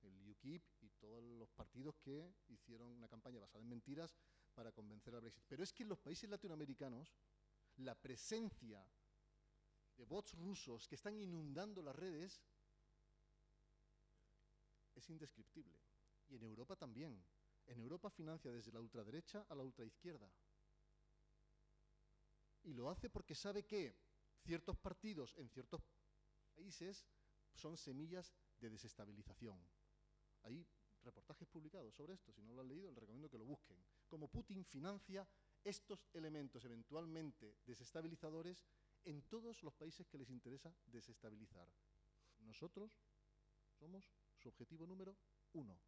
el 0.03 0.29
UKIP 0.29 0.63
y 0.81 0.89
todos 0.99 1.23
los 1.23 1.49
partidos 1.51 1.95
que 1.97 2.34
hicieron 2.49 2.89
una 2.89 3.07
campaña 3.07 3.39
basada 3.39 3.61
en 3.61 3.69
mentiras 3.69 4.15
para 4.53 4.71
convencer 4.71 5.15
al 5.15 5.21
Brexit. 5.21 5.43
Pero 5.47 5.63
es 5.63 5.73
que 5.73 5.84
en 5.84 5.89
los 5.89 5.99
países 5.99 6.29
latinoamericanos 6.29 7.15
la 7.77 7.95
presencia 7.95 8.86
de 9.97 10.05
bots 10.05 10.33
rusos 10.33 10.87
que 10.87 10.95
están 10.95 11.17
inundando 11.17 11.81
las 11.81 11.95
redes 11.95 12.41
es 14.95 15.09
indescriptible. 15.09 15.77
Y 16.29 16.35
en 16.35 16.43
Europa 16.43 16.75
también. 16.75 17.23
En 17.65 17.79
Europa 17.79 18.09
financia 18.09 18.51
desde 18.51 18.71
la 18.71 18.79
ultraderecha 18.79 19.45
a 19.49 19.55
la 19.55 19.63
ultraizquierda. 19.63 20.29
Y 22.63 22.73
lo 22.73 22.89
hace 22.89 23.09
porque 23.09 23.35
sabe 23.35 23.65
que 23.65 23.95
ciertos 24.43 24.77
partidos 24.77 25.33
en 25.37 25.49
ciertos 25.49 25.81
países 26.55 27.05
son 27.53 27.77
semillas 27.77 28.33
de 28.59 28.69
desestabilización. 28.69 29.57
Hay 30.43 30.65
reportajes 31.03 31.47
publicados 31.47 31.93
sobre 31.93 32.13
esto, 32.13 32.31
si 32.31 32.41
no 32.41 32.53
lo 32.53 32.61
han 32.61 32.67
leído, 32.67 32.89
les 32.89 32.99
recomiendo 32.99 33.29
que 33.29 33.37
lo 33.37 33.45
busquen. 33.45 33.77
Como 34.07 34.29
Putin 34.29 34.65
financia 34.65 35.27
estos 35.63 36.07
elementos 36.13 36.63
eventualmente 36.65 37.57
desestabilizadores 37.65 38.63
en 39.05 39.21
todos 39.23 39.63
los 39.63 39.73
países 39.73 40.07
que 40.07 40.17
les 40.17 40.29
interesa 40.29 40.73
desestabilizar. 40.87 41.67
Nosotros 42.39 42.99
somos 43.79 44.11
su 44.37 44.49
objetivo 44.49 44.85
número 44.85 45.15
uno. 45.53 45.79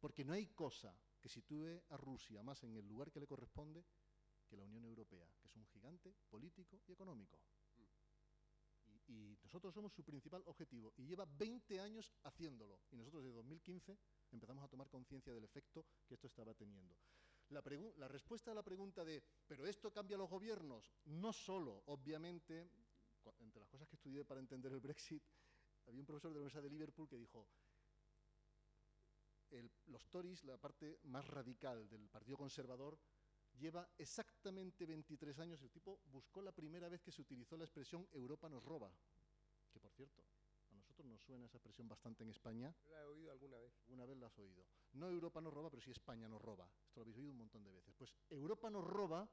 Porque 0.00 0.24
no 0.24 0.32
hay 0.32 0.46
cosa 0.48 0.96
que 1.20 1.28
sitúe 1.28 1.80
a 1.90 1.96
Rusia 1.96 2.42
más 2.42 2.62
en 2.64 2.76
el 2.76 2.86
lugar 2.86 3.12
que 3.12 3.20
le 3.20 3.26
corresponde 3.26 3.84
que 4.48 4.56
la 4.56 4.64
Unión 4.64 4.84
Europea, 4.84 5.26
que 5.40 5.46
es 5.46 5.56
un 5.56 5.66
gigante 5.66 6.12
político 6.28 6.80
y 6.86 6.92
económico 6.92 7.38
y 9.12 9.36
nosotros 9.42 9.74
somos 9.74 9.92
su 9.92 10.04
principal 10.04 10.42
objetivo 10.46 10.92
y 10.96 11.04
lleva 11.04 11.26
20 11.26 11.80
años 11.80 12.12
haciéndolo 12.24 12.80
y 12.90 12.96
nosotros 12.96 13.22
desde 13.24 13.36
2015 13.36 13.98
empezamos 14.32 14.64
a 14.64 14.68
tomar 14.68 14.88
conciencia 14.88 15.32
del 15.32 15.44
efecto 15.44 15.84
que 16.06 16.14
esto 16.14 16.26
estaba 16.26 16.54
teniendo. 16.54 16.94
La, 17.52 18.08
respuesta 18.08 18.50
a 18.50 18.54
la 18.54 18.62
pregunta 18.62 19.04
de, 19.04 19.22
¿pero 19.46 19.66
esto 19.66 19.92
cambia 19.92 20.16
los 20.16 20.30
gobiernos? 20.30 20.90
No 21.04 21.32
solo, 21.32 21.82
obviamente, 21.86 22.70
entre 23.40 23.60
las 23.60 23.68
cosas 23.68 23.86
que 23.88 23.96
estudié 23.96 24.24
para 24.24 24.40
entender 24.40 24.72
el 24.72 24.80
Brexit, 24.80 25.22
había 25.86 26.00
un 26.00 26.06
profesor 26.06 26.30
de 26.30 26.34
la 26.34 26.40
Universidad 26.40 26.62
de 26.62 26.70
Liverpool 26.70 27.08
que 27.08 27.18
dijo, 27.18 27.46
los 29.86 30.08
Tories, 30.08 30.44
la 30.44 30.56
parte 30.56 30.98
más 31.04 31.26
radical 31.26 31.88
del 31.90 32.08
Partido 32.08 32.38
Conservador, 32.38 32.98
lleva 33.58 33.86
exactamente 33.98 34.86
23 34.86 35.38
años. 35.40 35.60
El 35.60 35.70
tipo 35.70 36.00
buscó 36.06 36.40
la 36.40 36.52
primera 36.52 36.88
vez 36.88 37.02
que 37.02 37.12
se 37.12 37.20
utilizó 37.20 37.58
la 37.58 37.64
expresión 37.64 38.08
Europa 38.12 38.48
nos 38.48 38.64
roba, 38.64 38.90
que 39.70 39.78
por 39.78 39.92
cierto, 39.92 40.24
nos 41.12 41.22
suena 41.22 41.46
esa 41.46 41.58
expresión 41.58 41.86
bastante 41.88 42.22
en 42.22 42.30
España. 42.30 42.74
La 42.90 43.02
he 43.02 43.06
oído 43.06 43.30
alguna 43.30 43.58
vez. 43.58 43.72
Una 43.88 44.06
vez 44.06 44.16
la 44.16 44.26
has 44.26 44.38
oído. 44.38 44.64
No 44.92 45.08
Europa 45.08 45.40
nos 45.40 45.52
roba, 45.52 45.70
pero 45.70 45.82
sí 45.82 45.90
España 45.90 46.28
nos 46.28 46.40
roba. 46.40 46.68
Esto 46.86 47.00
lo 47.00 47.02
habéis 47.02 47.18
oído 47.18 47.30
un 47.30 47.38
montón 47.38 47.62
de 47.62 47.70
veces. 47.70 47.94
Pues 47.94 48.16
Europa 48.30 48.70
nos 48.70 48.84
roba, 48.84 49.28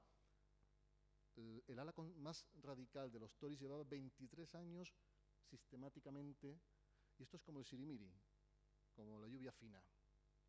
el, 1.35 1.63
el 1.67 1.79
ala 1.79 1.93
más 2.17 2.45
radical 2.61 3.11
de 3.11 3.19
los 3.19 3.33
Tories 3.37 3.59
llevaba 3.59 3.83
23 3.85 4.55
años 4.55 4.93
sistemáticamente, 5.49 6.59
y 7.17 7.23
esto 7.23 7.37
es 7.37 7.43
como 7.43 7.59
el 7.59 7.65
sirimiri, 7.65 8.11
como 8.93 9.19
la 9.19 9.27
lluvia 9.27 9.51
fina, 9.51 9.81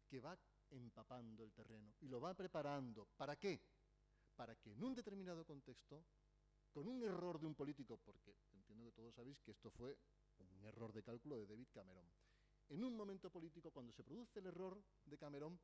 que 0.06 0.20
va 0.20 0.36
empapando 0.70 1.44
el 1.44 1.52
terreno 1.52 1.94
y 2.00 2.08
lo 2.08 2.20
va 2.20 2.34
preparando. 2.34 3.06
¿Para 3.16 3.36
qué? 3.36 3.60
Para 4.34 4.56
que 4.56 4.72
en 4.72 4.82
un 4.82 4.94
determinado 4.94 5.44
contexto, 5.44 6.04
con 6.72 6.86
un 6.86 7.02
error 7.02 7.38
de 7.38 7.46
un 7.46 7.54
político, 7.54 7.98
porque 7.98 8.36
entiendo 8.52 8.84
que 8.84 8.92
todos 8.92 9.14
sabéis 9.14 9.40
que 9.40 9.52
esto 9.52 9.70
fue 9.70 9.96
error 10.64 10.92
de 10.92 11.02
cálculo 11.02 11.38
de 11.38 11.46
David 11.46 11.68
Cameron, 11.72 12.06
en 12.70 12.84
un 12.84 12.96
momento 12.96 13.30
político, 13.30 13.72
cuando 13.72 13.92
se 13.92 14.04
produce 14.04 14.38
el 14.38 14.46
error 14.46 14.80
de 15.04 15.18
Cameron, 15.18 15.58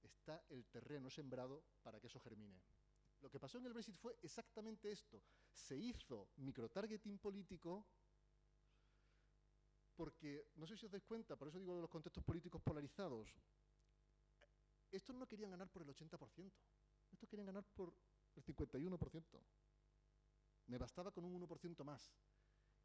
está 0.00 0.42
el 0.48 0.66
terreno 0.66 1.10
sembrado 1.10 1.62
para 1.82 2.00
que 2.00 2.06
eso 2.06 2.20
germine. 2.20 2.62
Lo 3.20 3.28
que 3.30 3.38
pasó 3.38 3.58
en 3.58 3.66
el 3.66 3.72
Brexit 3.72 3.96
fue 3.96 4.16
exactamente 4.22 4.90
esto. 4.90 5.22
Se 5.52 5.76
hizo 5.76 6.30
microtargeting 6.36 7.18
político 7.18 7.84
porque, 9.94 10.52
no 10.54 10.66
sé 10.66 10.76
si 10.76 10.86
os 10.86 10.92
dais 10.92 11.04
cuenta, 11.04 11.36
por 11.36 11.48
eso 11.48 11.58
digo 11.58 11.74
de 11.74 11.82
los 11.82 11.90
contextos 11.90 12.22
políticos 12.22 12.62
polarizados, 12.62 13.28
estos 14.92 15.14
no 15.16 15.26
querían 15.26 15.50
ganar 15.50 15.68
por 15.68 15.82
el 15.82 15.88
80%, 15.88 16.52
estos 17.10 17.28
querían 17.28 17.46
ganar 17.46 17.64
por 17.74 17.92
el 18.36 18.44
51%. 18.44 19.42
Me 20.68 20.78
bastaba 20.78 21.10
con 21.10 21.24
un 21.24 21.34
1% 21.34 21.84
más. 21.84 22.14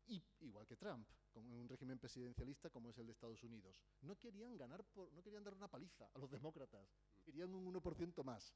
Y, 0.08 0.24
igual 0.42 0.68
que 0.68 0.76
Trump, 0.76 1.08
con 1.32 1.50
un 1.52 1.68
régimen 1.68 1.98
presidencialista 1.98 2.70
como 2.70 2.90
es 2.90 2.98
el 2.98 3.08
de 3.08 3.14
Estados 3.14 3.44
Unidos. 3.44 3.82
No 4.02 4.18
querían 4.18 4.58
ganar, 4.58 4.84
por, 4.84 5.12
no 5.14 5.24
querían 5.24 5.44
dar 5.44 5.54
una 5.54 5.68
paliza 5.68 6.10
a 6.14 6.20
los 6.20 6.30
demócratas, 6.30 6.94
querían 7.24 7.54
un 7.54 7.74
1% 7.74 8.24
más 8.24 8.54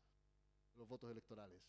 los 0.75 0.87
votos 0.87 1.11
electorales. 1.11 1.63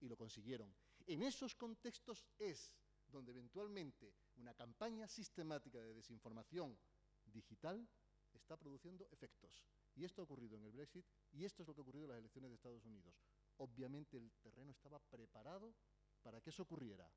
Y 0.00 0.08
lo 0.08 0.16
consiguieron. 0.16 0.74
En 1.06 1.22
esos 1.22 1.54
contextos 1.54 2.26
es 2.38 2.72
donde 3.08 3.32
eventualmente 3.32 4.14
una 4.36 4.54
campaña 4.54 5.08
sistemática 5.08 5.80
de 5.80 5.94
desinformación 5.94 6.78
digital 7.24 7.88
está 8.32 8.56
produciendo 8.56 9.08
efectos. 9.10 9.64
Y 9.94 10.04
esto 10.04 10.20
ha 10.20 10.24
ocurrido 10.24 10.56
en 10.56 10.64
el 10.64 10.72
Brexit 10.72 11.06
y 11.32 11.44
esto 11.44 11.62
es 11.62 11.68
lo 11.68 11.74
que 11.74 11.80
ha 11.80 11.82
ocurrido 11.82 12.04
en 12.04 12.10
las 12.10 12.18
elecciones 12.18 12.50
de 12.50 12.56
Estados 12.56 12.84
Unidos. 12.84 13.18
Obviamente 13.56 14.18
el 14.18 14.30
terreno 14.42 14.70
estaba 14.70 14.98
preparado 14.98 15.74
para 16.22 16.40
que 16.40 16.50
eso 16.50 16.64
ocurriera, 16.64 17.10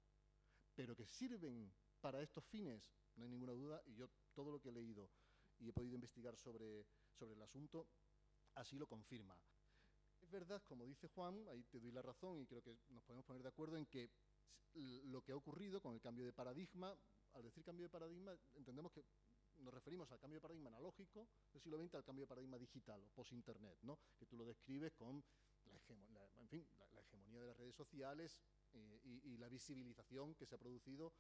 pero 0.74 0.95
que 0.95 1.06
sirven 1.06 1.74
para 2.00 2.22
estos 2.22 2.45
fines, 2.45 2.91
no 3.16 3.24
hay 3.24 3.30
ninguna 3.30 3.54
duda, 3.54 3.82
y 3.86 3.95
yo 3.95 4.10
todo 4.34 4.52
lo 4.52 4.60
que 4.60 4.70
he 4.70 4.72
leído 4.72 5.10
y 5.60 5.70
he 5.70 5.74
podido 5.74 5.95
investigar 5.95 6.38
sobre, 6.38 6.86
sobre 7.12 7.36
el 7.36 7.41
asunto, 7.41 7.88
así 8.56 8.78
lo 8.78 8.88
confirma. 8.88 9.38
Es 10.22 10.30
verdad, 10.30 10.62
como 10.68 10.86
dice 10.86 11.08
Juan, 11.08 11.47
ahí 11.50 11.64
te 11.64 11.80
doy 11.80 11.91
la 11.91 12.02
razón 12.02 12.39
y 12.39 12.45
creo 12.45 12.62
que 12.62 12.78
nos 12.89 13.04
podemos 13.04 13.26
poner 13.26 13.41
de 13.41 13.50
acuerdo 13.50 13.78
en 13.78 13.86
que 13.86 14.10
lo 15.06 15.22
que 15.24 15.32
ha 15.32 15.36
ocurrido 15.36 15.82
con 15.82 15.93
el 15.93 16.02
cambio 16.02 16.26
de 16.26 16.34
paradigma, 16.34 16.95
al 17.34 17.43
decir 17.43 17.64
cambio 17.64 17.86
de 17.86 17.89
paradigma, 17.89 18.38
entendemos 18.54 18.91
que 18.91 19.04
nos 19.58 19.74
referimos 19.74 20.10
al 20.12 20.20
cambio 20.20 20.38
de 20.38 20.41
paradigma 20.41 20.70
analógico 20.70 21.28
del 21.52 21.62
siglo 21.62 21.78
XX 21.78 21.95
al 21.95 22.04
cambio 22.04 22.24
de 22.24 22.28
paradigma 22.28 22.58
digital 22.58 23.04
o 23.04 23.10
post-internet, 23.10 23.78
¿no? 23.82 24.00
que 24.18 24.26
tú 24.26 24.38
lo 24.38 24.45
describes 24.45 24.93
con 24.93 25.24
la, 26.14 26.30
en 26.39 26.47
fin, 26.47 26.68
la, 26.78 27.02
hegemonía 27.02 27.41
de 27.41 27.47
las 27.47 27.58
redes 27.58 27.76
sociales 27.76 28.41
eh, 28.74 29.02
y, 29.04 29.34
y, 29.34 29.38
la 29.38 29.50
visibilización 29.50 30.36
que 30.36 30.45
se 30.45 30.56
ha 30.56 30.58
producido 30.58 31.14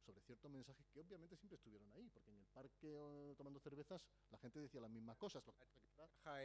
sobre 0.00 0.20
ciertos 0.22 0.50
mensajes 0.50 0.86
que 0.88 1.00
obviamente 1.00 1.36
siempre 1.36 1.56
estuvieron 1.56 1.90
ahí, 1.92 2.08
porque 2.10 2.30
en 2.30 2.38
el 2.38 2.46
parque 2.46 3.34
tomando 3.36 3.60
cervezas 3.60 4.04
la 4.30 4.38
gente 4.38 4.60
decía 4.60 4.80
las 4.80 4.90
mismas 4.90 5.16
cosas. 5.16 5.44
Lo 5.46 5.54
que... 5.54 5.64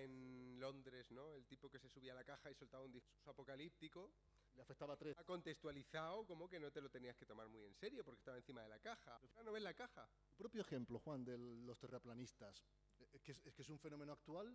en 0.03 0.59
Londres, 0.59 1.11
¿no? 1.11 1.35
El 1.35 1.45
tipo 1.45 1.69
que 1.69 1.79
se 1.79 1.89
subía 1.89 2.13
a 2.13 2.15
la 2.15 2.23
caja 2.23 2.51
y 2.51 2.55
soltaba 2.55 2.83
un 2.83 2.91
discurso 2.91 3.31
apocalíptico. 3.31 4.11
Le 4.55 4.61
afectaba 4.61 4.93
a 4.93 4.97
tres. 4.97 5.17
Ha 5.17 5.23
contextualizado 5.25 6.25
como 6.25 6.47
que 6.47 6.59
no 6.59 6.71
te 6.71 6.79
lo 6.79 6.89
tenías 6.89 7.17
que 7.17 7.25
tomar 7.25 7.49
muy 7.49 7.65
en 7.65 7.75
serio 7.75 8.05
porque 8.05 8.19
estaba 8.19 8.37
encima 8.37 8.61
de 8.61 8.69
la 8.69 8.79
caja. 8.79 9.19
no 9.43 9.51
ves 9.51 9.63
la 9.63 9.73
caja. 9.73 10.09
Tu 10.29 10.35
propio 10.37 10.61
ejemplo, 10.61 10.99
Juan, 10.99 11.25
de 11.25 11.37
los 11.37 11.77
terraplanistas, 11.77 12.63
¿es 13.11 13.21
que 13.21 13.31
es, 13.31 13.39
que 13.39 13.61
es 13.61 13.69
un 13.69 13.79
fenómeno 13.79 14.13
actual? 14.13 14.47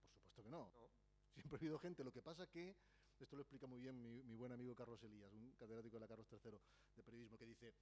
Por 0.00 0.10
supuesto 0.10 0.42
que 0.42 0.50
no. 0.50 0.70
no. 0.74 0.90
Siempre 1.32 1.56
ha 1.56 1.58
habido 1.60 1.78
gente. 1.78 2.04
Lo 2.04 2.12
que 2.12 2.20
pasa 2.20 2.46
que 2.46 2.76
esto 3.22 3.36
lo 3.36 3.42
explica 3.42 3.66
muy 3.66 3.80
bien 3.80 4.02
mi, 4.02 4.22
mi, 4.24 4.34
buen 4.34 4.52
amigo 4.52 4.74
Carlos 4.74 5.02
Elías, 5.04 5.32
un 5.32 5.52
catedrático 5.52 5.96
de 5.96 6.00
la 6.00 6.08
Carlos 6.08 6.26
III 6.30 6.58
de 6.96 7.02
periodismo, 7.02 7.38
que 7.38 7.46
dice, 7.46 7.72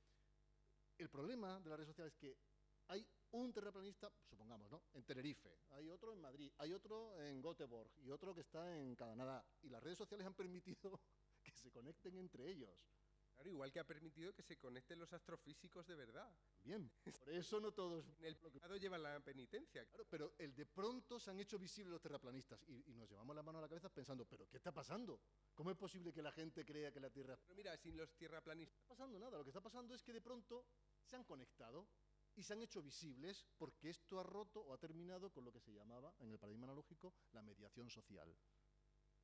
el 1.00 1.08
problema 1.08 1.58
de 1.60 1.70
las 1.70 1.78
redes 1.78 1.88
sociales 1.88 2.12
es 2.12 2.18
que 2.18 2.36
hay 2.88 3.06
un 3.30 3.52
terraplanista, 3.52 4.12
supongamos, 4.28 4.70
¿no? 4.70 4.82
En 4.92 5.04
Tenerife, 5.04 5.60
hay 5.70 5.88
otro 5.88 6.12
en 6.12 6.20
Madrid, 6.20 6.52
hay 6.58 6.72
otro 6.72 7.18
en 7.18 7.40
Göteborg 7.40 7.90
y 7.98 8.10
otro 8.10 8.34
que 8.34 8.42
está 8.42 8.76
en 8.76 8.94
Canadá. 8.96 9.44
Y 9.62 9.68
las 9.68 9.82
redes 9.82 9.96
sociales 9.96 10.26
han 10.26 10.34
permitido 10.34 11.00
que 11.42 11.52
se 11.52 11.70
conecten 11.70 12.16
entre 12.16 12.50
ellos. 12.50 12.86
Claro, 13.40 13.52
igual 13.52 13.72
que 13.72 13.80
ha 13.80 13.86
permitido 13.86 14.34
que 14.34 14.42
se 14.42 14.58
conecten 14.58 14.98
los 14.98 15.10
astrofísicos 15.14 15.86
de 15.86 15.94
verdad. 15.94 16.30
Bien, 16.62 16.92
por 17.24 17.30
eso 17.30 17.58
no 17.58 17.72
todos... 17.72 18.04
En 18.18 18.26
el 18.26 18.36
pecado 18.36 18.76
llevan 18.76 19.02
la 19.02 19.18
penitencia. 19.20 19.82
Claro, 19.86 20.04
pero 20.10 20.34
el 20.36 20.54
de 20.54 20.66
pronto 20.66 21.18
se 21.18 21.30
han 21.30 21.40
hecho 21.40 21.58
visibles 21.58 21.90
los 21.90 22.02
terraplanistas 22.02 22.62
y, 22.68 22.84
y, 22.92 22.94
nos 22.94 23.08
llevamos 23.08 23.34
la 23.34 23.42
mano 23.42 23.56
a 23.56 23.62
la 23.62 23.68
cabeza 23.68 23.88
pensando, 23.88 24.26
¿pero 24.26 24.46
qué 24.46 24.58
está 24.58 24.72
pasando? 24.72 25.22
¿Cómo 25.54 25.70
es 25.70 25.76
posible 25.78 26.12
que 26.12 26.20
la 26.20 26.32
gente 26.32 26.66
crea 26.66 26.92
que 26.92 27.00
la 27.00 27.08
Tierra... 27.08 27.38
Pero 27.38 27.56
mira, 27.56 27.74
sin 27.78 27.96
los 27.96 28.14
terraplanistas... 28.18 28.76
No 28.76 28.82
está 28.82 28.94
pasando 28.94 29.18
nada, 29.18 29.38
lo 29.38 29.44
que 29.44 29.50
está 29.50 29.62
pasando 29.62 29.94
es 29.94 30.02
que 30.02 30.12
de 30.12 30.20
pronto 30.20 30.66
se 31.02 31.16
han 31.16 31.24
conectado 31.24 31.88
y 32.36 32.42
se 32.42 32.52
han 32.52 32.60
hecho 32.60 32.82
visibles 32.82 33.46
porque 33.56 33.88
esto 33.88 34.20
ha 34.20 34.22
roto 34.22 34.60
o 34.60 34.74
ha 34.74 34.78
terminado 34.78 35.32
con 35.32 35.46
lo 35.46 35.50
que 35.50 35.60
se 35.60 35.72
llamaba, 35.72 36.14
en 36.18 36.30
el 36.30 36.38
paradigma 36.38 36.66
analógico, 36.66 37.14
la 37.32 37.40
mediación 37.40 37.88
social. 37.88 38.36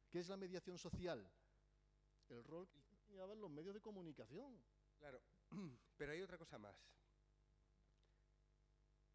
¿Qué 0.09 0.21
es 0.21 0.29
la 0.29 0.39
mediación 0.39 0.79
social? 0.79 1.31
El 2.29 2.43
rol 2.43 2.67
que 2.71 2.86
tenían 3.17 3.41
los 3.41 3.51
medios 3.51 3.75
de 3.75 3.81
comunicación. 3.81 4.62
Claro, 4.99 5.23
pero 5.97 6.12
hay 6.12 6.21
otra 6.21 6.37
cosa 6.37 6.59
más. 6.59 6.77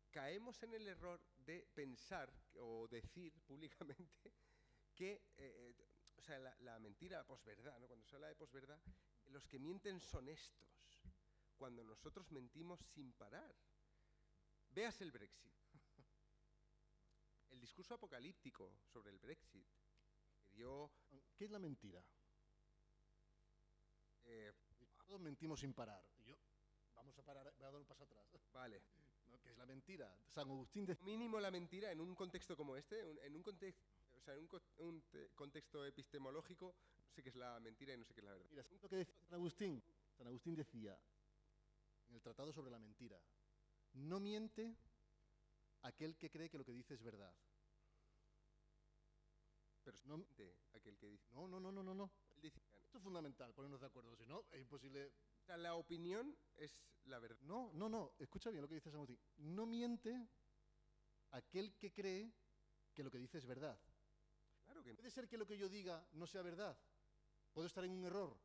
Caemos 0.09 0.61
en 0.63 0.73
el 0.73 0.87
error 0.87 1.21
de 1.37 1.67
pensar 1.73 2.33
o 2.55 2.87
decir 2.87 3.31
públicamente 3.47 4.33
que, 4.95 5.21
eh, 5.37 5.73
o 6.17 6.21
sea, 6.21 6.39
la, 6.39 6.55
la 6.61 6.79
mentira 6.79 7.23
posverdad, 7.25 7.79
¿no? 7.79 7.87
cuando 7.87 8.05
se 8.05 8.15
habla 8.15 8.27
de 8.27 8.35
posverdad, 8.35 8.81
los 9.27 9.47
que 9.47 9.59
mienten 9.59 9.99
son 9.99 10.27
estos 10.27 10.67
cuando 11.55 11.83
nosotros 11.83 12.31
mentimos 12.31 12.79
sin 12.95 13.13
parar. 13.13 13.55
Veas 14.71 14.99
el 15.01 15.11
Brexit. 15.11 15.53
El 17.51 17.61
discurso 17.61 17.93
apocalíptico 17.93 18.73
sobre 18.91 19.11
el 19.11 19.19
Brexit 19.19 19.67
dio... 20.51 20.91
¿Qué 21.37 21.45
es 21.45 21.51
la 21.51 21.59
mentira? 21.59 22.03
Eh, 24.31 24.53
Todos 25.05 25.19
mentimos 25.19 25.59
sin 25.59 25.73
parar. 25.73 26.01
Yo, 26.25 26.35
vamos 26.95 27.17
a 27.17 27.21
parar, 27.21 27.53
voy 27.57 27.67
a 27.67 27.71
dar 27.71 27.75
un 27.75 27.85
paso 27.85 28.03
atrás. 28.03 28.25
Vale. 28.53 28.81
¿No? 29.27 29.39
¿Qué 29.41 29.49
es 29.51 29.57
la 29.57 29.65
mentira? 29.65 30.13
San 30.27 30.47
Agustín 30.49 30.85
de... 30.85 30.97
Mínimo 31.03 31.39
la 31.39 31.51
mentira 31.51 31.91
en 31.91 31.99
un 31.99 32.15
contexto 32.15 32.55
como 32.55 32.75
este, 32.75 32.99
en 33.25 33.35
un 33.35 33.43
contexto... 33.43 33.83
O 34.15 34.23
sea, 34.23 34.35
en 34.35 34.41
un, 34.41 34.47
co 34.47 34.61
un 34.77 35.03
contexto 35.35 35.83
epistemológico, 35.85 36.75
no 37.03 37.11
sé 37.11 37.23
qué 37.23 37.29
es 37.29 37.35
la 37.35 37.59
mentira 37.59 37.93
y 37.93 37.97
no 37.97 38.05
sé 38.05 38.13
qué 38.13 38.19
es 38.19 38.25
la 38.25 38.33
verdad. 38.33 38.47
Mira, 38.51 38.63
lo 38.81 38.87
que 38.87 38.97
decía 38.97 39.15
San 39.23 39.33
Agustín, 39.33 39.81
San 40.15 40.27
Agustín 40.27 40.55
decía, 40.55 40.97
en 42.07 42.15
el 42.15 42.21
Tratado 42.21 42.53
sobre 42.53 42.69
la 42.69 42.77
Mentira. 42.77 43.19
No 43.93 44.19
miente 44.19 44.75
aquel 45.81 46.15
que 46.17 46.29
cree 46.29 46.49
que 46.49 46.57
lo 46.57 46.63
que 46.63 46.73
dice 46.73 46.93
es 46.93 47.01
verdad. 47.01 47.33
Pero 49.83 49.97
no 50.05 50.17
miente 50.17 50.55
aquel 50.75 50.97
que 50.97 51.07
dice. 51.07 51.27
No, 51.31 51.47
no, 51.47 51.59
no, 51.59 51.71
no, 51.71 51.83
no. 51.83 51.95
no. 51.95 52.11
Dice, 52.41 52.61
Esto 52.91 52.97
es 52.97 53.03
fundamental, 53.05 53.53
ponernos 53.53 53.79
de 53.79 53.87
acuerdo, 53.87 54.13
si 54.17 54.25
no, 54.25 54.43
es 54.51 54.59
imposible. 54.59 55.13
O 55.39 55.45
sea, 55.45 55.55
la 55.55 55.75
opinión 55.75 56.35
es 56.57 56.77
la 57.05 57.19
verdad. 57.19 57.39
No, 57.43 57.71
no, 57.73 57.87
no. 57.87 58.11
Escucha 58.19 58.49
bien 58.49 58.61
lo 58.61 58.67
que 58.67 58.75
dice 58.75 58.89
Agustín. 58.89 59.17
No 59.37 59.65
miente 59.65 60.27
aquel 61.29 61.73
que 61.77 61.93
cree 61.93 62.33
que 62.93 63.01
lo 63.01 63.09
que 63.09 63.17
dice 63.17 63.37
es 63.37 63.45
verdad. 63.45 63.79
Claro 64.65 64.83
que 64.83 64.93
Puede 64.93 65.09
ser 65.09 65.29
que 65.29 65.37
lo 65.37 65.47
que 65.47 65.57
yo 65.57 65.69
diga 65.69 66.05
no 66.11 66.27
sea 66.27 66.41
verdad. 66.41 66.77
Puedo 67.53 67.67
estar 67.67 67.85
en 67.85 67.91
un 67.91 68.03
error. 68.03 68.37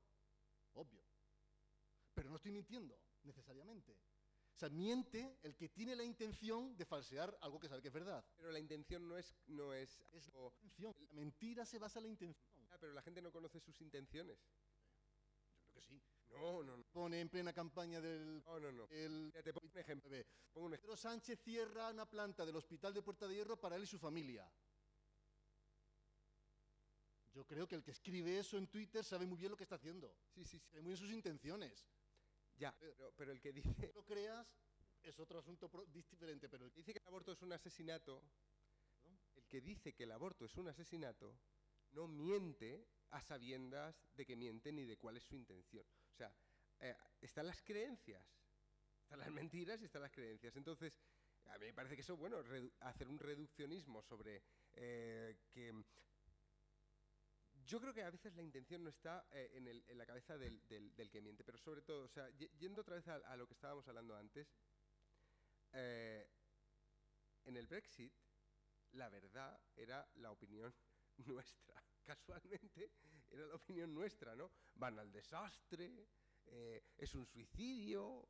Obvio. 0.74 1.02
Pero 2.14 2.30
no 2.30 2.36
estoy 2.36 2.52
mintiendo 2.52 2.96
necesariamente. 3.24 3.98
O 4.54 4.58
sea, 4.58 4.68
miente 4.68 5.40
el 5.42 5.56
que 5.56 5.70
tiene 5.70 5.96
la 5.96 6.04
intención 6.04 6.76
de 6.76 6.86
falsear 6.86 7.36
algo 7.40 7.58
que 7.58 7.68
sabe 7.68 7.82
que 7.82 7.88
es 7.88 7.94
verdad. 7.94 8.24
Pero 8.36 8.52
la 8.52 8.60
intención 8.60 9.08
no 9.08 9.18
es... 9.18 9.34
No 9.48 9.74
es, 9.74 10.00
es 10.12 10.32
la 10.32 10.44
intención. 10.62 10.94
La 11.08 11.14
mentira 11.14 11.66
se 11.66 11.80
basa 11.80 11.98
en 11.98 12.04
la 12.04 12.10
intención. 12.10 12.55
Pero 12.86 12.94
la 12.94 13.02
gente 13.02 13.20
no 13.20 13.32
conoce 13.32 13.58
sus 13.58 13.80
intenciones. 13.80 14.38
Yo 14.38 15.58
creo 15.58 15.72
que 15.72 15.80
sí. 15.82 16.00
No, 16.30 16.62
no, 16.62 16.76
no. 16.76 16.84
Pone 16.92 17.20
en 17.20 17.28
plena 17.28 17.52
campaña 17.52 18.00
del... 18.00 18.44
No, 18.44 18.60
no, 18.60 18.70
no. 18.70 18.86
El, 18.90 19.32
Ya 19.34 19.42
te 19.42 19.52
pongo 19.52 19.68
un 19.72 19.76
ejemplo. 19.80 20.08
Pongo 20.52 20.66
un 20.68 20.74
ejemplo. 20.74 20.92
Pedro 20.92 20.96
Sánchez 20.96 21.40
cierra 21.42 21.90
una 21.90 22.08
planta 22.08 22.46
del 22.46 22.54
Hospital 22.54 22.94
de 22.94 23.02
Puerta 23.02 23.26
de 23.26 23.34
Hierro 23.34 23.58
para 23.58 23.74
él 23.74 23.82
y 23.82 23.86
su 23.88 23.98
familia. 23.98 24.48
Yo 27.34 27.44
creo 27.44 27.66
que 27.66 27.74
el 27.74 27.82
que 27.82 27.90
escribe 27.90 28.38
eso 28.38 28.56
en 28.56 28.68
Twitter 28.68 29.02
sabe 29.04 29.26
muy 29.26 29.36
bien 29.36 29.50
lo 29.50 29.56
que 29.56 29.64
está 29.64 29.74
haciendo. 29.74 30.16
Sí, 30.32 30.44
sí, 30.44 30.60
sí. 30.60 30.66
Sabe 30.68 30.82
muy 30.82 30.90
bien 30.90 30.98
sus 30.98 31.10
intenciones. 31.10 31.84
Ya, 32.56 32.72
pero, 32.78 33.12
pero 33.16 33.32
el 33.32 33.40
que 33.40 33.52
dice... 33.52 33.90
lo 33.96 34.04
creas 34.04 34.46
es 35.02 35.18
otro 35.18 35.40
asunto 35.40 35.68
pro- 35.68 35.86
diferente, 35.86 36.48
pero 36.48 36.64
el 36.64 36.70
que 36.70 36.76
dice 36.82 36.92
que 36.92 37.00
el 37.00 37.06
aborto 37.08 37.32
es 37.32 37.42
un 37.42 37.52
asesinato, 37.52 38.22
el 39.34 39.44
que 39.48 39.60
dice 39.60 39.92
que 39.92 40.04
el 40.04 40.12
aborto 40.12 40.44
es 40.44 40.56
un 40.56 40.68
asesinato, 40.68 41.36
no 41.96 42.06
miente 42.06 42.86
a 43.10 43.20
sabiendas 43.22 43.96
de 44.14 44.26
que 44.26 44.36
miente 44.36 44.70
ni 44.70 44.84
de 44.84 44.98
cuál 44.98 45.16
es 45.16 45.24
su 45.24 45.34
intención. 45.34 45.86
O 46.12 46.14
sea, 46.14 46.30
eh, 46.80 46.94
están 47.22 47.46
las 47.46 47.62
creencias, 47.62 48.22
están 49.02 49.18
las 49.20 49.30
mentiras 49.30 49.80
y 49.80 49.86
están 49.86 50.02
las 50.02 50.12
creencias. 50.12 50.54
Entonces, 50.56 51.00
a 51.46 51.58
mí 51.58 51.66
me 51.66 51.74
parece 51.74 51.94
que 51.96 52.02
eso, 52.02 52.16
bueno, 52.16 52.42
hacer 52.80 53.08
un 53.08 53.18
reduccionismo 53.18 54.02
sobre 54.02 54.42
eh, 54.74 55.36
que... 55.50 55.72
Yo 57.64 57.80
creo 57.80 57.92
que 57.92 58.02
a 58.04 58.10
veces 58.10 58.32
la 58.36 58.42
intención 58.42 58.84
no 58.84 58.90
está 58.90 59.26
eh, 59.32 59.50
en, 59.54 59.66
el- 59.66 59.82
en 59.88 59.98
la 59.98 60.06
cabeza 60.06 60.36
del, 60.38 60.60
que 61.10 61.20
miente, 61.20 61.42
pero 61.42 61.58
sobre 61.58 61.82
todo, 61.82 62.04
o 62.04 62.08
sea, 62.08 62.28
ye- 62.30 62.50
yendo 62.58 62.82
otra 62.82 62.94
vez 62.96 63.08
a, 63.08 63.36
lo 63.36 63.46
que 63.48 63.54
estábamos 63.54 63.88
hablando 63.88 64.14
antes, 64.14 64.46
en 65.72 67.56
el 67.56 67.66
Brexit 67.66 68.12
la 68.92 69.08
verdad 69.08 69.58
era 69.76 70.08
la 70.16 70.30
opinión 70.30 70.72
nuestra. 71.26 71.85
Casualmente 72.06 72.90
era 73.30 73.46
la 73.46 73.56
opinión 73.56 73.92
nuestra, 73.92 74.34
¿no? 74.36 74.50
Van 74.76 74.98
al 74.98 75.10
desastre, 75.10 76.06
eh, 76.46 76.82
es 76.96 77.14
un 77.14 77.26
suicidio. 77.26 78.28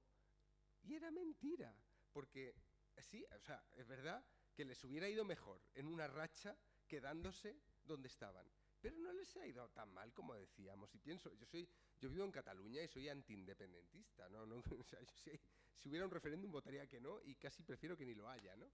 Y 0.83 0.95
era 0.95 1.11
mentira, 1.11 1.77
porque 2.13 2.55
sí, 2.99 3.25
o 3.37 3.41
sea, 3.41 3.63
es 3.75 3.87
verdad 3.87 4.25
que 4.55 4.65
les 4.65 4.83
hubiera 4.85 5.09
ido 5.09 5.25
mejor 5.25 5.61
en 5.75 5.87
una 5.89 6.07
racha 6.07 6.57
quedándose 6.89 7.61
donde 7.85 8.09
estaban. 8.09 8.51
Pero 8.81 8.97
no 8.99 9.13
les 9.13 9.37
ha 9.37 9.47
ido 9.47 9.69
tan 9.71 9.93
mal 9.93 10.13
como 10.13 10.35
decíamos. 10.35 10.95
Y 10.95 10.99
pienso, 10.99 11.33
yo 11.35 11.45
soy, 11.47 11.69
yo 11.99 12.09
vivo 12.09 12.25
en 12.25 12.31
Cataluña 12.33 12.83
y 12.83 12.89
soy 12.89 13.09
antiindependentista, 13.09 14.29
¿no? 14.29 14.47
no 14.47 14.57
o 14.81 14.85
sea, 14.85 15.01
yo 15.03 15.15
sí- 15.17 15.41
si 15.75 15.89
hubiera 15.89 16.07
un 16.07 16.11
referéndum 16.13 16.51
votaría 16.51 16.87
que 16.87 17.01
no 17.01 17.21
y 17.23 17.35
casi 17.37 17.63
prefiero 17.63 17.97
que 17.97 18.07
ni 18.07 18.15
lo 18.15 18.29
haya, 18.29 18.57
¿no? 18.57 18.71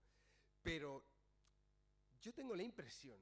Pero 0.63 1.05
yo 2.21 2.33
tengo 2.33 2.55
la 2.55 2.63
impresión, 2.63 3.21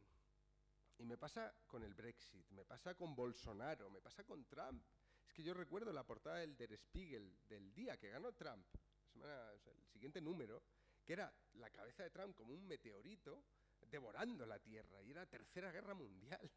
y 1.01 1.05
me 1.07 1.17
pasa 1.17 1.55
con 1.67 1.83
el 1.83 1.95
Brexit, 1.95 2.47
me 2.51 2.65
pasa 2.67 2.95
con 2.95 3.17
Bolsonaro, 3.17 3.89
me 3.89 4.03
pasa 4.03 4.23
con 4.25 4.45
Trump. 4.45 4.85
Es 5.27 5.33
que 5.33 5.43
yo 5.43 5.55
recuerdo 5.55 5.93
la 5.93 6.05
portada 6.07 6.37
del 6.37 6.57
Der 6.59 6.77
Spiegel 6.77 7.39
del 7.49 7.73
día 7.73 7.97
que 7.97 8.11
ganó 8.11 8.35
Trump, 8.35 8.67
semana- 9.07 9.51
el 9.53 9.87
siguiente 9.89 10.21
número, 10.21 10.63
que 11.07 11.15
era 11.15 11.35
la 11.55 11.71
cabeza 11.71 12.03
de 12.03 12.11
Trump 12.11 12.37
como 12.37 12.53
un 12.53 12.67
meteorito 12.67 13.47
devorando 13.81 14.45
la 14.45 14.59
Tierra, 14.59 15.03
y 15.03 15.11
era 15.11 15.25
Tercera 15.25 15.73
Guerra 15.73 15.95
Mundial. 15.95 16.51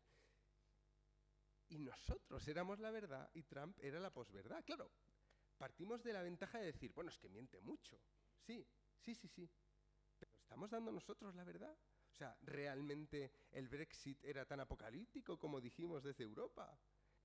Y 1.70 1.78
nosotros 1.80 2.46
éramos 2.50 2.80
la 2.80 2.92
verdad 2.92 3.30
y 3.34 3.44
Trump 3.44 3.80
era 3.80 4.00
la 4.02 4.12
posverdad. 4.12 4.64
Claro, 4.66 4.92
partimos 5.58 6.04
de 6.04 6.12
la 6.12 6.22
ventaja 6.22 6.60
de 6.60 6.66
decir, 6.66 6.92
bueno, 6.92 7.10
es 7.10 7.18
que 7.18 7.30
miente 7.30 7.62
mucho. 7.62 7.98
Sí, 8.42 8.68
sí, 9.00 9.16
sí, 9.16 9.30
sí. 9.30 9.50
Pero 10.20 10.36
¿estamos 10.36 10.70
dando 10.70 10.92
nosotros 10.92 11.34
la 11.34 11.46
verdad? 11.46 11.78
O 12.14 12.16
sea, 12.16 12.38
¿realmente 12.44 13.32
el 13.52 13.68
Brexit 13.68 14.24
era 14.24 14.46
tan 14.46 14.60
apocalíptico 14.60 15.40
como 15.40 15.60
dijimos 15.60 16.04
desde 16.04 16.24
Europa? 16.24 16.80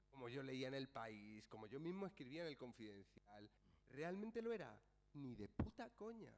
Como 0.08 0.30
yo 0.30 0.42
leía 0.42 0.68
en 0.68 0.74
El 0.74 0.88
País, 0.88 1.46
como 1.46 1.66
yo 1.66 1.78
mismo 1.78 2.06
escribía 2.06 2.40
en 2.40 2.48
El 2.48 2.56
Confidencial. 2.56 3.50
¿Realmente 3.90 4.40
lo 4.40 4.50
era? 4.50 4.80
Ni 5.12 5.34
de 5.34 5.46
puta 5.46 5.90
coña. 5.90 6.34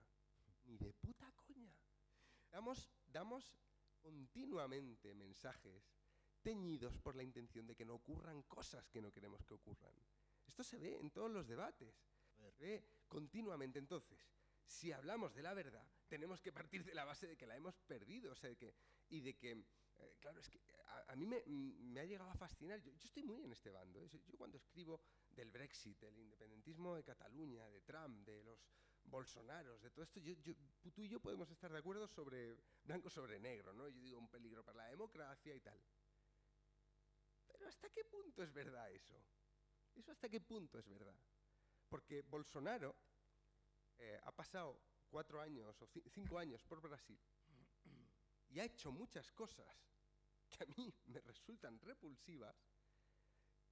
Ni 0.65 0.77
de 0.79 0.93
puta 0.95 1.31
coña. 1.37 1.73
Damos, 2.51 2.91
damos 3.07 3.55
continuamente 4.01 5.15
mensajes 5.15 5.85
teñidos 6.43 6.99
por 6.99 7.15
la 7.15 7.23
intención 7.23 7.69
de 7.69 7.77
que 7.77 7.85
no 7.85 7.95
ocurran 7.95 8.43
cosas 8.43 8.89
que 8.89 9.01
no 9.01 9.13
queremos 9.13 9.45
que 9.45 9.55
ocurran. 9.55 9.95
Esto 10.45 10.65
se 10.65 10.77
ve 10.77 10.99
en 10.99 11.13
todos 11.13 11.31
los 11.31 11.47
debates. 11.47 11.95
Se 12.37 12.51
ve 12.59 12.85
continuamente. 13.07 13.79
Entonces, 13.79 14.19
si 14.67 14.91
hablamos 14.91 15.37
de 15.37 15.43
la 15.45 15.55
verdad, 15.55 15.87
tenemos 16.11 16.41
que 16.41 16.53
partir 16.53 16.85
de 16.85 16.93
la 16.93 17.05
base 17.05 17.29
de 17.29 17.37
que 17.37 17.47
la 17.47 17.57
hemos 17.57 17.79
perdido. 17.83 18.33
O 18.33 18.35
sea, 18.35 18.53
que, 18.57 18.75
y 19.09 19.21
de 19.21 19.37
que, 19.37 19.53
eh, 19.53 20.17
claro, 20.19 20.41
es 20.41 20.49
que 20.51 20.61
a, 21.07 21.15
mí 21.15 21.25
me, 21.25 22.01
ha 22.01 22.05
llegado 22.05 22.31
a 22.31 22.35
fascinar. 22.35 22.81
Yo, 22.81 22.93
estoy 22.93 23.23
muy 23.23 23.45
en 23.45 23.53
este 23.53 23.71
bando. 23.71 24.03
¿eh? 24.03 24.09
Yo 24.09 24.19
cuando 24.37 24.57
escribo 24.57 25.01
del 25.31 25.51
Brexit, 25.51 26.01
del 26.01 26.19
independentismo 26.19 26.97
de 26.97 27.05
Cataluña, 27.05 27.71
de 27.71 27.81
Trump, 27.83 28.27
de 28.27 28.43
los 28.43 28.59
Bolsonaros, 29.05 29.81
de 29.81 29.91
todo 29.91 30.05
esto, 30.05 30.21
tú 30.93 31.03
y 31.03 31.09
yo 31.09 31.21
podemos 31.21 31.49
estar 31.51 31.73
de 31.73 31.79
acuerdo 31.79 32.07
sobre 32.09 32.59
blanco 32.83 33.09
sobre 33.09 33.39
negro, 33.39 33.73
¿no? 33.73 33.89
Yo 33.89 34.01
digo 34.01 34.19
un 34.19 34.29
peligro 34.29 34.65
para 34.65 34.85
la 34.85 34.91
democracia 34.91 35.55
y 35.55 35.61
tal. 35.61 35.81
Pero 37.47 37.69
¿hasta 37.69 37.89
qué 37.89 38.05
punto 38.05 38.43
es 38.43 38.53
verdad 38.53 38.91
eso? 38.91 39.17
¿Eso 39.95 40.13
hasta 40.13 40.29
qué 40.29 40.41
punto 40.41 40.79
es 40.79 40.89
verdad? 40.89 41.17
Porque 41.89 42.23
Bolsonaro 42.23 42.95
eh, 43.99 44.19
ha 44.23 44.33
pasado 44.33 44.81
cuatro 45.11 45.41
años 45.41 45.81
o 45.83 45.89
cinco 46.15 46.39
años 46.39 46.63
por 46.65 46.81
Brasil 46.81 47.21
y 48.51 48.61
ha 48.61 48.65
hecho 48.65 48.91
muchas 48.91 49.31
cosas 49.33 49.67
que 50.49 50.65
a 50.65 50.67
mí 50.77 50.93
me 51.07 51.21
resultan 51.21 51.79
repulsivas, 51.81 52.57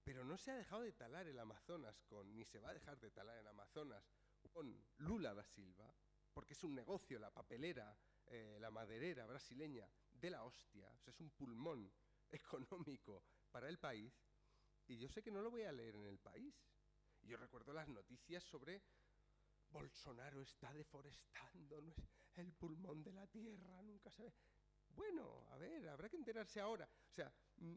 pero 0.04 0.24
no 0.24 0.38
se 0.38 0.52
ha 0.52 0.56
dejado 0.56 0.82
de 0.82 0.92
talar 0.92 1.26
el 1.26 1.38
Amazonas 1.38 2.00
con, 2.02 2.34
ni 2.34 2.44
se 2.44 2.60
va 2.60 2.70
a 2.70 2.74
dejar 2.74 2.98
de 3.00 3.10
talar 3.10 3.38
el 3.38 3.46
Amazonas 3.46 4.04
con 4.52 4.82
Lula 4.98 5.34
da 5.34 5.44
Silva, 5.44 5.92
porque 6.32 6.54
es 6.54 6.62
un 6.62 6.74
negocio, 6.74 7.18
la 7.18 7.30
papelera, 7.30 7.98
eh, 8.26 8.56
la 8.60 8.70
maderera 8.70 9.26
brasileña 9.26 9.90
de 10.12 10.30
la 10.30 10.44
hostia, 10.44 10.90
o 10.94 10.98
sea, 11.00 11.12
es 11.12 11.20
un 11.20 11.30
pulmón 11.30 11.92
económico 12.30 13.24
para 13.50 13.68
el 13.68 13.78
país, 13.78 14.14
y 14.86 14.96
yo 14.96 15.08
sé 15.08 15.22
que 15.22 15.30
no 15.30 15.42
lo 15.42 15.50
voy 15.50 15.64
a 15.64 15.72
leer 15.72 15.96
en 15.96 16.06
el 16.06 16.18
país. 16.18 16.54
Yo 17.22 17.36
recuerdo 17.36 17.74
las 17.74 17.88
noticias 17.88 18.42
sobre 18.44 18.80
Bolsonaro 19.70 20.40
está 20.40 20.72
deforestando 20.72 21.94
el 22.36 22.52
pulmón 22.52 23.02
de 23.02 23.12
la 23.12 23.26
tierra, 23.26 23.82
nunca 23.82 24.10
se 24.10 24.24
ve. 24.24 24.32
Bueno, 24.90 25.46
a 25.50 25.56
ver, 25.58 25.88
habrá 25.88 26.08
que 26.08 26.16
enterarse 26.16 26.60
ahora. 26.60 26.88
O 27.10 27.12
sea, 27.12 27.32
mm, 27.56 27.74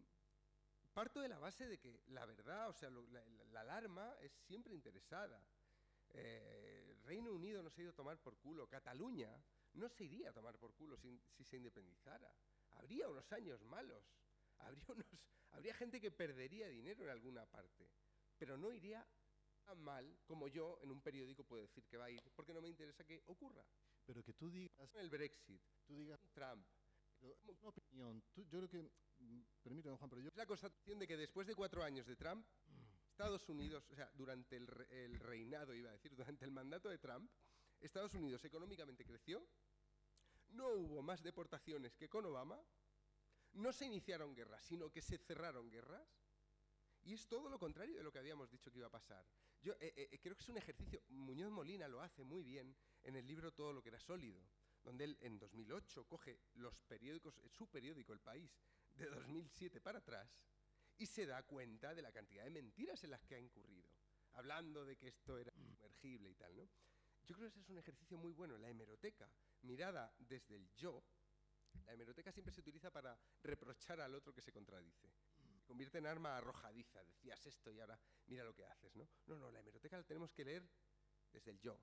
parto 0.94 1.22
de 1.22 1.30
la 1.30 1.40
base 1.40 1.68
de 1.68 1.78
que 1.80 2.02
la 2.08 2.26
verdad, 2.26 2.70
o 2.70 2.74
sea, 2.74 2.90
la, 2.90 3.62
alarma 3.62 4.16
es 4.22 4.32
siempre 4.32 4.74
interesada. 4.74 5.44
Eh, 6.14 6.98
Reino 7.04 7.32
Unido 7.32 7.64
no 7.64 7.70
se 7.70 7.82
ha 7.82 7.84
ido 7.84 7.92
a 7.92 7.96
tomar 7.96 8.20
por 8.20 8.38
culo. 8.38 8.68
Cataluña 8.68 9.30
no 9.74 9.90
se 9.90 10.06
iría 10.06 10.30
a 10.30 10.34
tomar 10.34 10.58
por 10.58 10.74
culo 10.74 10.98
si, 10.98 11.22
se 11.44 11.58
independizara. 11.58 12.34
Habría 12.72 13.08
unos 13.08 13.32
años 13.32 13.64
malos. 13.64 14.04
Habría 14.58 14.84
unos, 14.90 15.06
Habría 15.52 15.74
gente 15.74 16.00
que 16.00 16.12
perdería 16.12 16.68
dinero 16.68 17.04
en 17.04 17.10
alguna 17.10 17.46
parte, 17.46 17.90
pero 18.38 18.58
no 18.58 18.72
iría 18.72 19.06
mal 19.76 20.20
como 20.26 20.48
yo 20.48 20.80
en 20.82 20.92
un 20.92 21.02
periódico 21.02 21.44
puedo 21.44 21.62
decir 21.62 21.86
que 21.86 21.98
va 21.98 22.06
a 22.06 22.10
ir, 22.10 22.22
porque 22.36 22.54
no 22.54 22.62
me 22.62 22.68
interesa 22.68 23.04
que 23.04 23.24
ocurra. 23.28 23.66
Pero 24.06 24.24
que 24.24 24.34
tú 24.34 24.50
digas... 24.50 24.94
El 24.96 25.10
Brexit, 25.10 25.62
tú 25.86 25.96
digas... 25.96 26.20
Trump. 26.34 26.66
una 27.22 27.70
opinión. 27.70 28.24
yo 28.36 28.46
creo 28.50 28.70
que... 28.70 28.82
Mm, 29.20 29.42
permíteme, 29.64 29.98
Juan, 29.98 30.10
pero 30.10 30.22
yo... 30.22 30.30
Es 30.30 30.36
la 30.36 30.46
constatación 30.46 31.00
de 31.00 31.08
que 31.08 31.18
después 31.18 31.48
de 31.48 31.56
cuatro 31.56 31.84
años 31.84 32.08
de 32.08 32.16
Trump, 32.16 32.46
Estados 33.10 33.48
Unidos, 33.50 33.88
o 33.92 33.96
sea, 33.96 34.12
durante 34.16 34.58
el, 34.58 34.68
el 34.90 35.20
reinado, 35.20 35.74
iba 35.74 35.90
a 35.90 35.94
decir, 35.94 36.16
durante 36.16 36.46
el 36.46 36.52
mandato 36.52 36.90
de 36.90 36.98
Trump, 36.98 37.30
Estados 37.80 38.14
Unidos 38.14 38.44
económicamente 38.46 39.06
creció, 39.06 39.46
no 40.50 40.70
hubo 40.70 41.02
más 41.02 41.22
deportaciones 41.22 41.96
que 41.96 42.10
con 42.10 42.26
Obama, 42.26 42.62
no 43.54 43.74
se 43.74 43.86
iniciaron 43.86 44.34
guerras, 44.36 44.64
sino 44.64 44.92
que 44.92 45.02
se 45.02 45.18
cerraron 45.18 45.70
guerras. 45.70 46.08
Y 47.04 47.14
es 47.14 47.28
todo 47.28 47.50
lo 47.50 47.60
contrario 47.60 47.98
de 47.98 48.04
lo 48.04 48.12
que 48.12 48.20
habíamos 48.20 48.50
dicho 48.50 48.72
que 48.72 48.78
iba 48.78 48.88
a 48.88 48.92
pasar. 48.92 49.26
Yo 49.62 49.74
eh, 49.80 49.94
eh, 50.12 50.20
creo 50.20 50.36
que 50.36 50.42
es 50.42 50.50
un 50.50 50.58
ejercicio, 50.58 51.02
Muñoz 51.10 51.52
Molina 51.52 51.88
lo 51.88 52.02
hace 52.02 52.24
muy 52.24 52.44
bien 52.44 52.76
en 53.04 53.16
el 53.16 53.28
libro 53.28 53.54
Todo 53.54 53.72
lo 53.74 53.84
que 53.84 53.90
era 53.90 54.00
sólido, 54.00 54.42
donde 54.84 55.04
él 55.04 55.18
en 55.22 55.38
2008 55.38 56.06
coge 56.08 56.40
los 56.56 56.76
periódicos, 56.88 57.40
su 57.46 57.68
periódico 57.70 58.12
El 58.12 58.22
País, 58.22 58.52
de 58.96 59.06
2007 59.06 59.80
para 59.80 60.00
atrás, 60.00 60.30
y 60.98 61.06
se 61.06 61.28
da 61.28 61.44
cuenta 61.44 61.94
de 61.94 62.02
la 62.02 62.12
cantidad 62.12 62.44
de 62.44 62.50
mentiras 62.50 63.04
en 63.04 63.12
las 63.12 63.24
que 63.24 63.36
ha 63.36 63.40
incurrido, 63.40 63.88
hablando 64.34 64.84
de 64.84 64.98
que 64.98 65.10
esto 65.10 65.38
era 65.38 65.54
sumergible 65.54 66.30
y 66.30 66.36
tal, 66.36 66.56
¿no? 66.56 66.68
Yo 67.28 67.36
creo 67.36 67.48
que 67.48 67.54
ese 67.54 67.60
es 67.60 67.70
un 67.70 67.78
ejercicio 67.78 68.18
muy 68.18 68.34
bueno, 68.34 68.58
la 68.58 68.70
hemeroteca, 68.70 69.32
mirada 69.62 70.12
desde 70.18 70.56
el 70.56 70.68
yo, 70.74 71.04
la 71.86 71.94
hemeroteca 71.94 72.32
siempre 72.32 72.54
se 72.54 72.62
utiliza 72.62 72.90
para 72.92 73.18
reprochar 73.44 74.02
al 74.02 74.16
otro 74.16 74.34
que 74.34 74.42
se 74.42 74.52
contradice. 74.52 75.08
Convierte 75.66 75.98
en 75.98 76.08
arma 76.08 76.38
arrojadiza. 76.38 77.04
Decías 77.04 77.46
esto 77.46 77.72
y 77.72 77.80
ahora 77.80 78.00
mira 78.28 78.44
lo 78.44 78.54
que 78.54 78.66
haces, 78.66 78.96
¿no? 78.96 79.08
No, 79.26 79.38
no, 79.38 79.52
la 79.52 79.60
hemeroteca 79.60 79.98
la 79.98 80.04
tenemos 80.04 80.32
que 80.32 80.46
leer 80.46 80.68
desde 81.32 81.52
el 81.52 81.60
yo. 81.60 81.80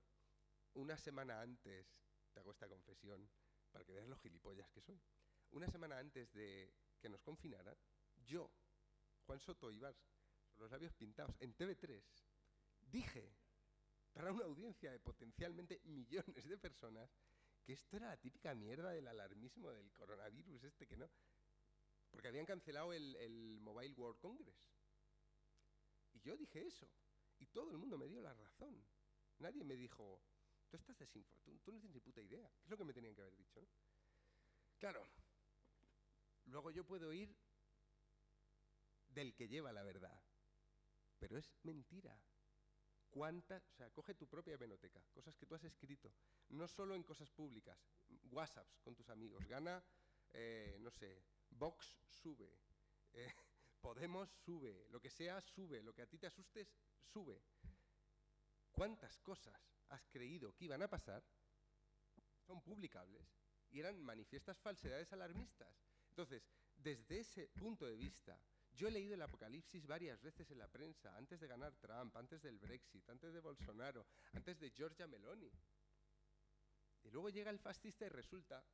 Una 0.74 0.96
semana 0.96 1.40
antes, 1.40 1.86
te 2.32 2.40
hago 2.40 2.52
esta 2.52 2.68
confesión 2.68 3.28
para 3.70 3.84
que 3.84 3.92
veas 3.92 4.08
los 4.08 4.20
gilipollas 4.20 4.70
que 4.70 4.80
soy. 4.80 5.00
Una 5.50 5.68
semana 5.68 5.98
antes 5.98 6.32
de 6.32 6.74
que 7.00 7.08
nos 7.08 7.22
confinaran, 7.22 7.76
yo, 8.16 8.50
Juan 9.26 9.40
Soto 9.40 9.70
Ibar, 9.70 9.96
con 10.52 10.62
los 10.62 10.70
labios 10.70 10.92
pintados, 10.94 11.34
en 11.40 11.56
TV3, 11.56 12.02
dije 12.80 13.34
para 14.12 14.32
una 14.32 14.46
audiencia 14.46 14.90
de 14.90 14.98
potencialmente 14.98 15.80
millones 15.84 16.48
de 16.48 16.58
personas 16.58 17.08
que 17.62 17.74
esto 17.74 17.96
era 17.96 18.08
la 18.08 18.16
típica 18.16 18.54
mierda 18.54 18.90
del 18.90 19.06
alarmismo 19.06 19.70
del 19.70 19.92
coronavirus 19.92 20.64
este 20.64 20.86
que 20.86 20.96
no. 20.96 21.08
Porque 22.10 22.28
habían 22.28 22.46
cancelado 22.46 22.92
el, 22.92 23.58
Mobile 23.60 23.94
World 23.94 24.18
Congress. 24.18 24.56
Y 26.12 26.20
yo 26.20 26.36
dije 26.36 26.66
eso. 26.66 26.88
Y 27.38 27.46
todo 27.46 27.70
el 27.70 27.78
mundo 27.78 27.96
me 27.98 28.08
dio 28.08 28.20
la 28.20 28.34
razón. 28.34 28.84
Nadie 29.38 29.64
me 29.64 29.76
dijo, 29.76 30.20
tú 30.68 30.76
estás 30.76 30.98
desinformado, 30.98 31.60
tú, 31.60 31.72
no 31.72 31.78
tienes 31.78 31.94
ni 31.94 32.00
puta 32.00 32.20
idea. 32.20 32.50
¿Qué 32.58 32.64
es 32.64 32.70
lo 32.70 32.76
que 32.76 32.84
me 32.84 32.92
tenían 32.92 33.14
que 33.14 33.22
haber 33.22 33.36
dicho? 33.36 33.64
Claro, 34.78 35.06
luego 36.46 36.70
yo 36.70 36.84
puedo 36.84 37.12
ir 37.12 37.36
del 39.08 39.34
que 39.34 39.48
lleva 39.48 39.72
la 39.72 39.82
verdad. 39.82 40.20
Pero 41.18 41.36
es 41.36 41.54
mentira. 41.62 42.20
¿Cuántas? 43.10 43.66
O 43.68 43.72
sea, 43.72 43.90
coge 43.90 44.14
tu 44.14 44.28
propia 44.28 44.56
venoteca, 44.56 45.02
cosas 45.12 45.36
que 45.36 45.46
tú 45.46 45.54
has 45.54 45.64
escrito, 45.64 46.12
no 46.50 46.68
solo 46.68 46.94
en 46.94 47.02
cosas 47.02 47.30
públicas, 47.30 47.78
WhatsApps 48.30 48.80
con 48.80 48.94
tus 48.94 49.08
amigos, 49.08 49.44
gana, 49.46 49.82
eh, 50.34 50.76
no 50.80 50.90
sé, 50.90 51.22
Vox 51.58 51.98
sube, 52.06 52.50
eh, 53.12 53.34
Podemos 53.80 54.28
sube, 54.44 54.86
lo 54.90 55.00
que 55.00 55.10
sea 55.10 55.40
sube, 55.40 55.82
lo 55.82 55.94
que 55.94 56.02
a 56.02 56.06
ti 56.06 56.18
te 56.18 56.26
asustes 56.26 56.74
sube. 57.12 57.40
¿Cuántas 58.72 59.18
cosas 59.20 59.60
has 59.88 60.04
creído 60.06 60.54
que 60.54 60.64
iban 60.64 60.82
a 60.82 60.88
pasar? 60.88 61.24
Son 62.46 62.60
publicables 62.62 63.26
y 63.70 63.80
eran 63.80 64.02
manifiestas 64.02 64.58
falsedades 64.58 65.12
alarmistas. 65.12 65.74
Entonces, 66.10 66.42
desde 66.76 67.20
ese 67.20 67.48
punto 67.48 67.86
de 67.86 67.96
vista, 67.96 68.40
yo 68.72 68.88
he 68.88 68.90
leído 68.90 69.14
el 69.14 69.22
Apocalipsis 69.22 69.86
varias 69.86 70.20
veces 70.22 70.50
en 70.50 70.58
la 70.58 70.68
prensa, 70.68 71.16
antes 71.16 71.40
de 71.40 71.48
ganar 71.48 71.74
Trump, 71.76 72.16
antes 72.16 72.42
del 72.42 72.58
Brexit, 72.58 73.08
antes 73.08 73.32
de 73.32 73.40
Bolsonaro, 73.40 74.06
antes 74.32 74.58
de 74.58 74.70
Giorgia 74.70 75.06
Meloni. 75.06 75.50
Y 77.04 77.10
luego 77.10 77.30
llega 77.30 77.50
el 77.50 77.58
fascista 77.58 78.06
y 78.06 78.08
resulta 78.08 78.64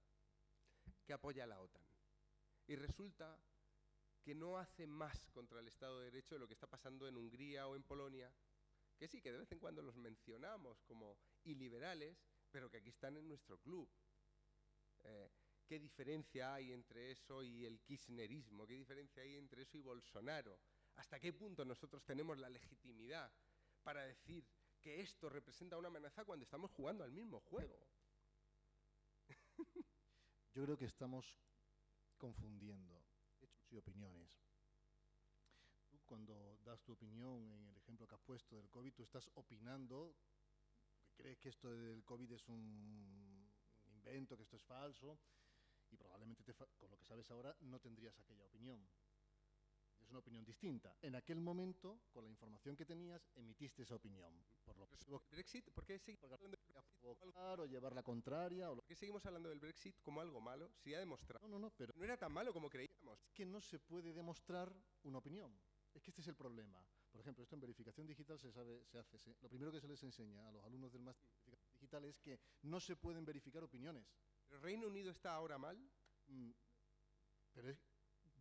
que 1.04 1.12
apoya 1.12 1.44
a 1.44 1.46
la 1.46 1.60
OTAN. 1.60 1.93
Y 2.66 2.76
resulta 2.76 3.38
que 4.22 4.34
no 4.34 4.58
hace 4.58 4.86
más 4.86 5.28
contra 5.28 5.60
el 5.60 5.68
Estado 5.68 5.98
de 5.98 6.06
Derecho 6.06 6.34
de 6.34 6.38
lo 6.38 6.48
que 6.48 6.54
está 6.54 6.66
pasando 6.66 7.06
en 7.06 7.16
Hungría 7.16 7.68
o 7.68 7.76
en 7.76 7.82
Polonia, 7.82 8.32
que 8.96 9.06
sí, 9.06 9.20
que 9.20 9.32
de 9.32 9.38
vez 9.38 9.52
en 9.52 9.58
cuando 9.58 9.82
los 9.82 9.96
mencionamos 9.96 10.82
como 10.84 11.18
iliberales, 11.44 12.16
pero 12.50 12.70
que 12.70 12.78
aquí 12.78 12.88
están 12.88 13.16
en 13.16 13.28
nuestro 13.28 13.58
club. 13.58 13.88
Eh, 15.02 15.30
¿Qué 15.66 15.78
diferencia 15.78 16.54
hay 16.54 16.72
entre 16.72 17.10
eso 17.10 17.42
y 17.42 17.66
el 17.66 17.80
kirchnerismo? 17.80 18.66
¿Qué 18.66 18.74
diferencia 18.74 19.22
hay 19.22 19.36
entre 19.36 19.62
eso 19.62 19.76
y 19.76 19.82
Bolsonaro? 19.82 20.58
¿Hasta 20.96 21.18
qué 21.20 21.32
punto 21.32 21.64
nosotros 21.64 22.04
tenemos 22.04 22.38
la 22.38 22.48
legitimidad 22.48 23.32
para 23.82 24.04
decir 24.04 24.46
que 24.80 25.00
esto 25.00 25.28
representa 25.28 25.76
una 25.78 25.88
amenaza 25.88 26.24
cuando 26.24 26.44
estamos 26.44 26.70
jugando 26.70 27.04
al 27.04 27.12
mismo 27.12 27.40
juego? 27.40 27.86
Yo 30.54 30.62
creo 30.64 30.76
que 30.76 30.84
estamos 30.84 31.34
confundiendo 32.16 33.04
hechos 33.40 33.72
y 33.72 33.76
opiniones. 33.76 34.30
Cuando 36.04 36.58
das 36.64 36.82
tu 36.82 36.92
opinión 36.92 37.50
en 37.50 37.68
el 37.68 37.76
ejemplo 37.76 38.06
que 38.06 38.14
has 38.14 38.20
puesto 38.20 38.56
del 38.56 38.68
COVID, 38.68 38.92
tú 38.92 39.02
estás 39.02 39.30
opinando 39.34 40.14
que 41.02 41.14
crees 41.14 41.38
que 41.38 41.48
esto 41.48 41.70
del 41.70 42.04
COVID 42.04 42.32
es 42.32 42.48
un 42.48 43.50
invento, 43.86 44.36
que 44.36 44.42
esto 44.42 44.56
es 44.56 44.62
falso, 44.64 45.18
y 45.90 45.96
probablemente 45.96 46.42
te 46.42 46.54
con 46.54 46.90
lo 46.90 46.98
que 46.98 47.04
sabes 47.04 47.30
ahora 47.30 47.56
no 47.60 47.78
tendrías 47.80 48.18
aquella 48.18 48.44
opinión. 48.44 48.86
Una 50.14 50.20
opinión 50.20 50.44
distinta. 50.44 50.96
En 51.02 51.16
aquel 51.16 51.40
momento, 51.40 51.98
con 52.12 52.22
la 52.22 52.30
información 52.30 52.76
que 52.76 52.86
tenías, 52.86 53.20
emitiste 53.34 53.82
esa 53.82 53.96
opinión. 53.96 54.32
Por 54.64 54.76
lo 54.78 54.86
que 54.86 54.94
El 54.94 55.18
Brexit, 55.32 55.68
¿por 55.72 55.84
qué 55.84 55.98
seguimos 55.98 56.22
hablando 56.30 56.44
del 56.46 56.50
Brexit 56.52 56.68
como 56.70 56.78
algo- 56.78 57.18
provocar 57.18 57.60
o 57.60 57.66
llevar 57.66 57.92
la 57.96 58.04
contraria. 58.04 58.70
O 58.70 58.76
lo- 58.76 58.82
por 58.82 58.86
qué 58.86 58.94
seguimos 58.94 59.26
hablando 59.26 59.48
del 59.48 59.58
Brexit 59.58 60.00
como 60.02 60.20
algo 60.20 60.40
malo 60.40 60.70
si 60.76 60.94
ha 60.94 61.00
demostrado? 61.00 61.48
No, 61.48 61.58
no, 61.58 61.66
no, 61.66 61.70
pero 61.76 61.92
No 61.96 62.04
era 62.04 62.16
tan 62.16 62.30
malo 62.32 62.52
como 62.52 62.70
creíamos. 62.70 63.18
es 63.24 63.32
que 63.32 63.44
no 63.44 63.60
se 63.60 63.80
puede 63.80 64.12
demostrar 64.12 64.72
una 65.02 65.18
opinión. 65.18 65.52
Es 65.92 66.00
que 66.00 66.12
este 66.12 66.20
es 66.22 66.28
el 66.28 66.36
problema. 66.36 66.80
Por 67.10 67.20
ejemplo, 67.20 67.42
esto 67.42 67.56
en 67.56 67.60
verificación 67.62 68.06
digital 68.06 68.38
se 68.38 68.52
sabe, 68.52 68.84
se 68.84 68.98
hace. 69.00 69.18
se- 69.18 69.34
lo 69.40 69.48
primero 69.48 69.72
que 69.72 69.80
se 69.80 69.88
les 69.88 70.00
enseña 70.04 70.48
a 70.48 70.52
los 70.52 70.62
alumnos 70.64 70.92
del 70.92 71.02
máster 71.02 71.28
de 71.28 71.34
verificación 71.38 71.72
digital 71.72 72.04
es 72.04 72.20
que 72.20 72.38
no 72.62 72.78
se 72.78 72.94
pueden 72.94 73.24
verificar 73.24 73.64
opiniones. 73.64 74.06
¿Pero 74.46 74.60
Reino 74.60 74.86
Unido 74.86 75.10
está 75.10 75.34
ahora 75.34 75.58
mal? 75.58 75.76
Mm, 76.28 76.52
Pero 77.52 77.68
es- 77.70 77.78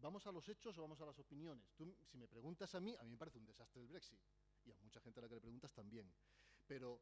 ¿vamos 0.04 0.28
a 0.28 0.32
los 0.32 0.47
hechos 0.49 0.78
o 0.78 0.82
vamos 0.82 0.99
a 1.01 1.06
las 1.06 1.18
opiniones? 1.18 1.74
Tú, 1.76 1.95
si 2.06 2.18
me 2.18 2.28
preguntas 2.28 2.76
a 2.76 2.80
mí, 2.80 2.95
a 2.99 3.04
mí 3.04 3.12
me 3.12 3.18
parece 3.18 3.38
un 3.39 3.45
desastre 3.45 3.82
el 3.82 3.88
Brexit. 3.88 4.20
Y 4.66 4.72
a 4.72 4.78
mucha 4.80 4.99
gente 5.01 5.20
a 5.20 5.24
la 5.24 5.30
que 5.30 5.36
le 5.36 5.41
preguntas 5.41 5.74
también. 5.74 6.14
Pero 6.68 7.01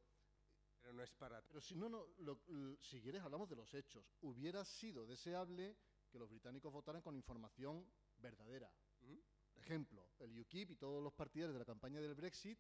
Pero 0.81 0.93
no 0.93 1.03
es 1.03 1.11
para... 1.11 1.41
Pero 1.43 1.61
si 1.61 1.75
no, 1.75 1.87
no, 1.89 2.07
lo- 2.19 2.41
si 2.81 2.99
quieres 3.01 3.21
hablamos 3.21 3.47
de 3.49 3.55
los 3.55 3.71
hechos. 3.73 4.03
Hubiera 4.21 4.65
sido 4.65 5.05
deseable 5.05 5.77
que 6.09 6.17
los 6.17 6.27
británicos 6.29 6.71
votaran 6.73 7.01
con 7.03 7.15
información 7.15 7.85
verdadera. 8.17 8.71
¿Mm? 9.01 9.17
Por 9.53 9.61
ejemplo, 9.63 10.09
el 10.19 10.39
UKIP 10.39 10.71
y 10.71 10.75
todos 10.77 11.03
los 11.03 11.13
partidarios 11.13 11.53
de 11.53 11.59
la 11.59 11.65
campaña 11.65 11.99
del 11.99 12.15
Brexit 12.15 12.59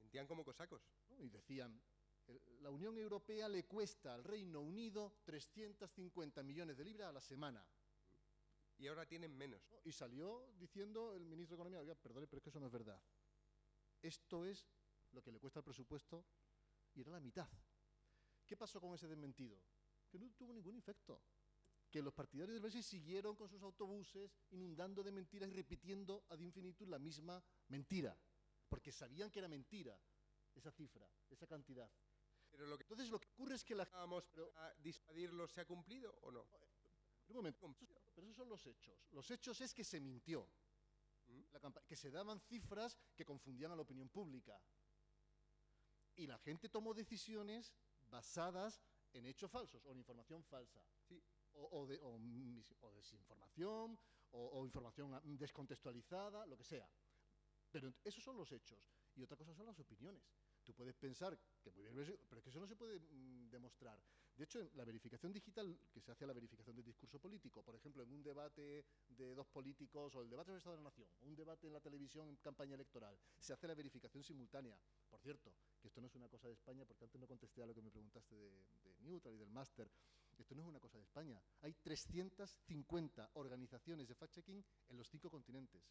Mentían 0.00 0.26
como 0.26 0.44
cosacos. 0.44 0.82
¿no? 1.08 1.18
y 1.22 1.28
decían, 1.30 1.80
"El- 2.26 2.62
la 2.62 2.70
Unión 2.70 2.98
Europea 2.98 3.48
le 3.48 3.64
cuesta 3.64 4.12
al 4.14 4.24
Reino 4.24 4.60
Unido 4.60 5.14
350 5.24 6.42
millones 6.42 6.76
de 6.76 6.84
libras 6.84 7.08
a 7.08 7.12
la 7.12 7.20
semana. 7.20 7.64
Y 8.82 8.88
ahora 8.88 9.06
tienen 9.06 9.36
menos. 9.38 9.62
¿no? 9.70 9.76
Y 9.84 9.92
salió 9.92 10.44
diciendo 10.58 11.14
el 11.14 11.24
ministro 11.24 11.56
de 11.56 11.60
Economía, 11.60 11.78
oiga, 11.78 11.94
perdone, 11.94 12.26
pero 12.26 12.38
es 12.38 12.42
que 12.42 12.50
eso 12.50 12.58
no 12.58 12.66
es 12.66 12.72
verdad. 12.72 13.00
Esto 14.02 14.44
es 14.44 14.66
lo 15.12 15.22
que 15.22 15.30
le 15.30 15.38
cuesta 15.38 15.60
el 15.60 15.64
presupuesto 15.64 16.26
y 16.92 17.00
era 17.00 17.12
la 17.12 17.20
mitad. 17.20 17.48
¿Qué 18.44 18.56
pasó 18.56 18.80
con 18.80 18.92
ese 18.92 19.06
desmentido? 19.06 19.62
Que 20.08 20.18
no 20.18 20.28
tuvo 20.32 20.52
ningún 20.52 20.76
efecto. 20.76 21.22
Que 21.88 22.02
los 22.02 22.12
partidarios 22.12 22.54
del 22.54 22.60
Brexit 22.60 22.82
siguieron 22.82 23.36
con 23.36 23.48
sus 23.48 23.62
autobuses 23.62 24.36
inundando 24.50 25.04
de 25.04 25.12
mentiras 25.12 25.48
y 25.48 25.52
repitiendo 25.52 26.24
ad 26.28 26.40
infinitum 26.40 26.90
la 26.90 26.98
misma 26.98 27.40
mentira. 27.68 28.18
Porque 28.68 28.90
sabían 28.90 29.30
que 29.30 29.38
era 29.38 29.46
mentira 29.48 29.96
esa 30.56 30.72
cifra, 30.72 31.08
esa 31.30 31.46
cantidad. 31.46 31.88
Pero 32.50 32.66
lo 32.66 32.76
que 32.76 32.82
Entonces 32.82 33.10
lo 33.10 33.20
que 33.20 33.28
ocurre 33.28 33.54
es 33.54 33.62
que 33.62 33.76
la... 33.76 33.84
estábamos 33.84 34.26
Pero- 34.26 34.50
para 34.52 34.74
disuadirlo 34.74 35.46
se 35.46 35.60
ha 35.60 35.66
cumplido 35.66 36.18
o 36.22 36.32
no? 36.32 36.48
Un 37.32 37.36
momento, 37.36 37.74
pero 38.14 38.26
esos 38.26 38.36
son 38.36 38.48
los 38.48 38.66
hechos. 38.66 39.06
Los 39.10 39.30
hechos 39.30 39.60
es 39.60 39.72
que 39.72 39.84
se 39.84 40.00
mintió. 40.00 40.48
Que 41.86 41.96
se 41.96 42.10
daban 42.10 42.40
cifras 42.40 42.98
que 43.16 43.24
confundían 43.24 43.72
a 43.72 43.76
la 43.76 43.82
opinión 43.82 44.08
pública. 44.10 44.60
Y 46.16 46.26
la 46.26 46.38
gente 46.38 46.68
tomó 46.68 46.92
decisiones 46.92 47.72
basadas 48.10 48.82
en 49.14 49.24
hechos 49.26 49.50
falsos 49.50 49.84
o 49.86 49.92
en 49.92 49.98
información 49.98 50.44
falsa. 50.44 50.84
Sí. 51.08 51.22
O, 51.54 51.80
o 51.80 51.86
de- 51.86 52.00
o 52.00 52.18
o 52.80 52.92
desinformación, 52.92 53.98
o, 54.32 54.64
información 54.64 55.18
descontextualizada, 55.38 56.46
lo 56.46 56.56
que 56.56 56.64
sea. 56.64 56.88
Pero 57.70 57.94
esos 58.04 58.22
son 58.22 58.36
los 58.36 58.50
hechos. 58.52 58.90
Y 59.14 59.22
otra 59.22 59.36
cosa 59.36 59.54
son 59.54 59.66
las 59.66 59.78
opiniones. 59.78 60.22
Tú 60.64 60.74
puedes 60.74 60.96
pensar 60.96 61.38
que 61.62 61.70
muy 61.70 61.82
bien, 62.04 62.18
pero 62.28 62.38
es 62.38 62.44
que 62.44 62.50
eso 62.50 62.60
no 62.60 62.66
se 62.66 62.76
puede 62.76 62.98
mm, 62.98 63.48
demostrar. 63.50 64.02
De 64.42 64.46
hecho, 64.46 64.58
en 64.60 64.70
la 64.74 64.84
verificación 64.84 65.32
digital, 65.32 65.78
que 65.94 66.00
se 66.00 66.10
hace 66.10 66.24
a 66.24 66.26
la 66.26 66.32
verificación 66.32 66.74
del 66.74 66.84
discurso 66.84 67.20
político, 67.20 67.62
por 67.62 67.76
ejemplo, 67.76 68.02
en 68.02 68.10
un 68.10 68.24
debate 68.24 68.84
de 69.06 69.36
dos 69.36 69.46
políticos 69.46 70.12
o 70.16 70.20
el 70.20 70.28
debate 70.28 70.50
sobre 70.50 70.54
el 70.54 70.58
Estado 70.58 70.76
de 70.78 70.82
la 70.82 70.90
Nación, 70.90 71.08
o 71.20 71.26
un 71.26 71.36
debate 71.36 71.68
en 71.68 71.72
la 71.72 71.80
televisión 71.80 72.28
en 72.28 72.34
campaña 72.38 72.74
electoral, 72.74 73.16
se 73.38 73.52
hace 73.52 73.68
la 73.68 73.76
verificación 73.76 74.24
simultánea. 74.24 74.76
Por 75.08 75.20
cierto, 75.20 75.54
que 75.80 75.86
esto 75.86 76.00
no 76.00 76.08
es 76.08 76.14
una 76.16 76.28
cosa 76.28 76.48
de 76.48 76.54
España, 76.54 76.84
porque 76.84 77.04
antes 77.04 77.20
no 77.20 77.28
contesté 77.28 77.62
a 77.62 77.66
lo 77.66 77.72
que 77.72 77.82
me 77.82 77.92
preguntaste 77.92 78.34
de, 78.34 78.50
de 78.82 78.98
Neutral 79.02 79.32
y 79.32 79.38
del 79.38 79.50
máster. 79.52 79.88
Esto 80.36 80.56
no 80.56 80.62
es 80.62 80.66
una 80.66 80.80
cosa 80.80 80.98
de 80.98 81.04
España. 81.04 81.40
Hay 81.60 81.74
350 81.74 83.30
organizaciones 83.34 84.08
de 84.08 84.16
fact-checking 84.16 84.64
en 84.88 84.96
los 84.96 85.08
cinco 85.08 85.30
continentes. 85.30 85.84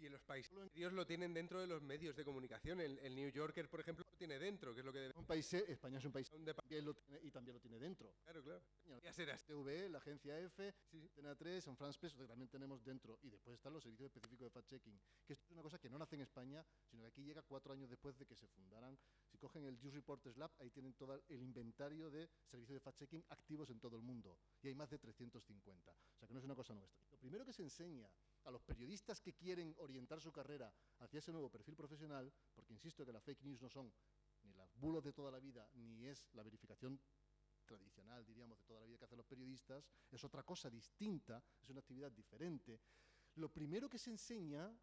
Y 0.00 0.06
en 0.06 0.12
los 0.12 0.22
países 0.22 0.52
serios 0.72 0.92
lo 0.92 1.04
tienen 1.06 1.34
dentro 1.34 1.60
de 1.60 1.66
los 1.66 1.82
medios 1.82 2.14
de 2.14 2.24
comunicación. 2.24 2.80
El, 2.80 2.98
el 3.00 3.14
New 3.16 3.30
Yorker, 3.30 3.68
por 3.68 3.80
ejemplo, 3.80 4.04
lo 4.08 4.16
tiene 4.16 4.38
dentro, 4.38 4.72
que 4.72 4.80
es 4.80 4.86
lo 4.86 4.92
que 4.92 5.00
debe... 5.00 5.14
Un 5.16 5.26
país, 5.26 5.44
se- 5.44 5.70
España 5.72 5.98
es 5.98 6.04
un 6.04 6.12
país 6.12 6.30
depa- 6.32 6.54
también 6.62 6.84
lo 6.84 6.94
tiene- 6.94 7.20
y 7.24 7.30
también 7.32 7.54
lo 7.54 7.60
tiene 7.60 7.78
dentro. 7.80 8.14
Claro, 8.22 8.42
claro. 8.42 8.62
Ya 9.02 9.12
serás. 9.12 9.44
TV, 9.44 9.88
la 9.88 9.98
agencia 9.98 10.38
F, 10.38 10.72
Sí. 10.90 11.00
Antena 11.02 11.34
3, 11.34 11.64
San 11.64 11.76
France 11.76 11.98
Press, 11.98 12.14
que 12.14 12.26
también 12.26 12.48
tenemos 12.48 12.84
dentro. 12.84 13.18
Y 13.22 13.30
después 13.30 13.54
están 13.54 13.72
los 13.72 13.82
servicios 13.82 14.06
específicos 14.06 14.44
de 14.52 14.60
fact-checking. 14.60 14.98
Que 15.26 15.32
esto 15.32 15.44
es 15.46 15.50
una 15.50 15.62
cosa 15.62 15.78
que 15.80 15.90
no 15.90 15.98
nace 15.98 16.14
en 16.14 16.22
España, 16.22 16.64
sino 16.88 17.02
que 17.02 17.08
aquí 17.08 17.24
llega 17.24 17.42
cuatro 17.42 17.72
años 17.72 17.90
después 17.90 18.16
de 18.18 18.24
que 18.26 18.36
se 18.36 18.46
fundaran. 18.46 18.96
Si 19.26 19.36
cogen 19.36 19.64
el 19.64 19.80
News 19.80 19.94
Reporters 19.94 20.36
Lab, 20.36 20.52
ahí 20.60 20.70
tienen 20.70 20.94
todo 20.94 21.20
el 21.28 21.42
inventario 21.42 22.08
de 22.10 22.28
servicios 22.46 22.74
de 22.74 22.80
fact-checking 22.90 23.24
activos 23.30 23.68
en 23.70 23.80
todo 23.80 23.96
el 23.96 24.02
mundo. 24.02 24.38
Y 24.62 24.68
hay 24.68 24.74
más 24.74 24.90
de 24.90 24.98
350. 24.98 25.90
O 25.90 26.18
sea 26.18 26.28
que 26.28 26.34
no 26.34 26.38
es 26.38 26.44
una 26.44 26.54
cosa 26.54 26.72
nuestra. 26.74 27.02
Lo 27.10 27.18
primero 27.18 27.44
que 27.44 27.52
se 27.52 27.62
enseña 27.62 28.08
a 28.44 28.50
los 28.50 28.62
periodistas 28.62 29.20
que 29.20 29.34
quieren 29.34 29.74
orientar 29.78 30.20
su 30.20 30.32
carrera 30.32 30.72
hacia 30.98 31.18
ese 31.18 31.32
nuevo 31.32 31.50
perfil 31.50 31.76
profesional, 31.76 32.32
porque 32.54 32.72
insisto 32.72 33.04
que 33.04 33.12
las 33.12 33.22
fake 33.22 33.42
news 33.42 33.60
no 33.60 33.68
son 33.68 33.92
ni 34.42 34.54
las 34.54 34.72
bulos 34.76 35.04
de 35.04 35.12
toda 35.12 35.30
la 35.30 35.38
vida, 35.38 35.68
ni 35.74 36.06
es 36.06 36.26
la 36.32 36.42
verificación 36.42 37.00
tradicional, 37.66 38.24
diríamos, 38.24 38.58
de 38.58 38.64
toda 38.64 38.80
la 38.80 38.86
vida 38.86 38.98
que 38.98 39.04
hacen 39.04 39.18
los 39.18 39.26
periodistas, 39.26 39.86
es 40.10 40.24
otra 40.24 40.42
cosa 40.42 40.70
distinta, 40.70 41.42
es 41.62 41.68
una 41.68 41.80
actividad 41.80 42.10
diferente. 42.10 42.80
Lo 43.34 43.52
primero 43.52 43.88
que 43.88 43.98
se 43.98 44.10
enseña, 44.10 44.74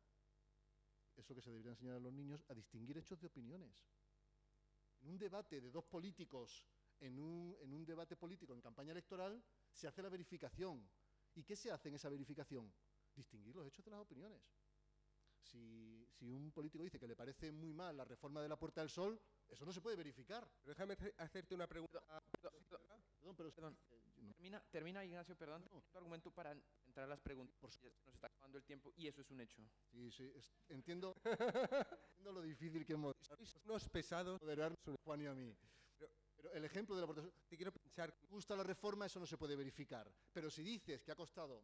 es 1.16 1.28
lo 1.28 1.36
que 1.36 1.42
se 1.42 1.50
debería 1.50 1.72
enseñar 1.72 1.96
a 1.96 2.00
los 2.00 2.14
niños, 2.14 2.46
a 2.48 2.54
distinguir 2.54 2.98
hechos 2.98 3.20
de 3.20 3.28
opiniones. 3.28 3.88
En 5.02 5.10
un 5.10 5.18
debate 5.18 5.60
de 5.62 5.72
dos 5.72 5.86
políticos, 5.86 6.64
en 7.00 7.20
un, 7.20 7.56
en 7.60 7.74
un 7.74 7.86
debate 7.86 8.16
político 8.16 8.54
en 8.54 8.62
campaña 8.62 8.92
electoral, 8.92 9.44
se 9.72 9.88
hace 9.88 10.02
la 10.02 10.10
verificación. 10.10 10.88
¿Y 11.34 11.44
qué 11.44 11.56
se 11.56 11.72
hace 11.72 11.90
en 11.90 11.96
esa 11.96 12.10
verificación? 12.10 12.74
Distinguir 13.16 13.56
los 13.56 13.66
hechos 13.68 13.84
de 13.86 13.92
las 13.92 14.00
opiniones. 14.02 14.42
Si, 15.42 16.06
si 16.12 16.32
un 16.32 16.52
político 16.52 16.84
dice 16.84 17.00
que 17.00 17.08
le 17.08 17.16
parece 17.16 17.52
muy 17.52 17.72
mal 17.74 17.96
la 17.96 18.04
reforma 18.04 18.42
de 18.42 18.50
la 18.50 18.58
Puerta 18.58 18.82
del 18.82 18.90
Sol, 18.90 19.20
eso 19.48 19.64
no 19.66 19.72
se 19.72 19.80
puede 19.82 19.96
verificar. 19.96 20.48
Pero 20.62 20.70
déjame 20.74 20.94
hace- 20.94 21.14
hacerte 21.18 21.54
una 21.56 21.68
pregunta. 21.68 22.02
Perdón, 22.42 23.36
pero 23.36 23.52
Perdón. 23.54 23.78
eh, 23.92 24.02
no- 24.18 24.34
Termina, 24.34 24.60
termina 24.72 25.06
Ignacio, 25.06 25.36
perdón, 25.38 25.64
No. 25.72 25.82
tu 25.92 25.98
argumento 25.98 26.32
para 26.32 26.52
entrar 26.86 27.06
a 27.06 27.08
las 27.08 27.20
preguntas. 27.22 27.56
Por 27.60 27.70
porque 27.72 27.88
ya 27.90 27.94
se 27.94 28.04
nos 28.06 28.16
está 28.16 28.28
acabando 28.28 28.58
el 28.58 28.64
tiempo 28.66 28.92
y 28.98 29.08
eso 29.08 29.22
es 29.22 29.30
un 29.30 29.40
hecho. 29.40 29.62
Sí, 29.92 30.12
sí, 30.12 30.32
es- 30.36 30.52
entiendo, 30.70 31.16
entiendo 32.10 32.32
lo 32.34 32.42
difícil 32.42 32.86
que 32.86 32.94
es 32.94 33.00
moder- 33.00 33.16
Sois 33.22 33.56
unos 33.66 33.88
pesados. 33.90 34.42
moderarnos 34.42 34.80
a 34.88 34.96
Juan 35.04 35.22
y 35.22 35.26
a 35.28 35.34
mí. 35.34 35.56
Pero- 35.98 36.12
Pero 36.36 36.52
el 36.54 36.66
ejemplo 36.66 36.96
de 36.96 37.02
la 37.02 37.08
votación, 37.08 37.32
Te 37.48 37.56
quiero 37.56 37.72
pensar. 37.72 38.14
me 38.24 38.28
gusta 38.30 38.56
la 38.56 38.64
reforma, 38.64 39.06
eso 39.06 39.20
no 39.20 39.26
se 39.28 39.38
puede 39.38 39.56
verificar. 39.56 40.12
Pero 40.34 40.50
si 40.50 40.64
dices 40.64 41.04
que 41.04 41.12
ha 41.12 41.16
costado, 41.16 41.64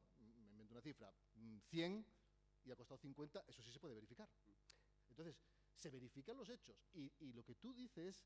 mm, 0.72 0.74
una 0.74 0.82
cifra, 0.82 1.14
mm, 1.36 1.58
100 1.70 2.06
y 2.64 2.72
ha 2.72 2.76
costado 2.76 2.98
50, 2.98 3.44
eso 3.48 3.62
sí 3.62 3.72
se 3.72 3.80
puede 3.80 3.96
verificar. 3.96 4.30
Entonces, 5.10 5.36
se 5.74 5.90
verifican 5.90 6.38
los 6.38 6.50
hechos. 6.50 6.78
Y, 6.94 7.12
y 7.20 7.34
lo 7.34 7.44
que 7.44 7.56
tú 7.56 7.74
dices 7.74 8.24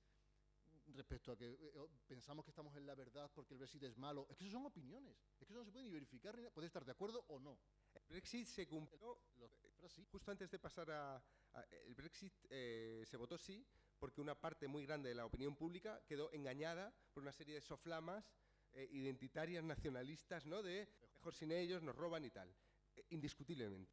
mm, 0.87 0.93
respecto 0.93 1.31
a 1.31 1.37
que 1.37 1.51
eh, 1.51 1.87
pensamos 2.07 2.43
que 2.45 2.51
estamos 2.51 2.75
en 2.75 2.85
la 2.85 2.95
verdad 2.95 3.31
porque 3.33 3.53
el 3.53 3.59
Brexit 3.59 3.83
es 3.83 3.97
malo, 3.97 4.27
es 4.29 4.37
que 4.37 4.43
eso 4.43 4.53
son 4.53 4.65
opiniones. 4.65 5.17
Es 5.39 5.47
que 5.47 5.53
eso 5.53 5.59
no 5.59 5.65
se 5.65 5.71
puede 5.71 5.85
ni 5.85 5.91
verificar, 5.91 6.37
ni 6.37 6.49
puede 6.49 6.67
estar 6.67 6.83
de 6.85 6.91
acuerdo 6.91 7.25
o 7.29 7.39
no. 7.39 7.57
El 7.93 8.03
Brexit 8.09 8.47
se 8.47 8.67
cumplió 8.67 9.19
Los 9.37 9.51
cifras 9.61 9.91
sí. 9.93 10.05
justo 10.11 10.31
antes 10.31 10.51
de 10.51 10.59
pasar 10.59 10.91
a, 10.91 11.15
a- 11.15 11.61
el 11.85 11.95
Brexit 11.95 12.33
eh, 12.49 13.03
se 13.07 13.17
votó 13.17 13.37
sí 13.37 13.65
porque 13.97 14.19
una 14.19 14.35
parte 14.35 14.67
muy 14.67 14.85
grande 14.85 15.07
de 15.09 15.15
la 15.15 15.25
opinión 15.25 15.55
pública 15.55 16.03
quedó 16.05 16.29
engañada 16.33 16.93
por 17.13 17.23
una 17.23 17.31
serie 17.31 17.55
de 17.55 17.61
soflamas 17.61 18.29
eh, 18.73 18.89
identitarias 18.91 19.63
nacionalistas 19.63 20.45
no 20.45 20.61
de 20.61 20.89
sin 21.34 21.51
ellos 21.51 21.82
nos 21.84 21.95
roban 21.95 22.23
y 22.26 22.30
tal 22.32 22.49
Eh, 22.95 23.05
indiscutiblemente 23.09 23.91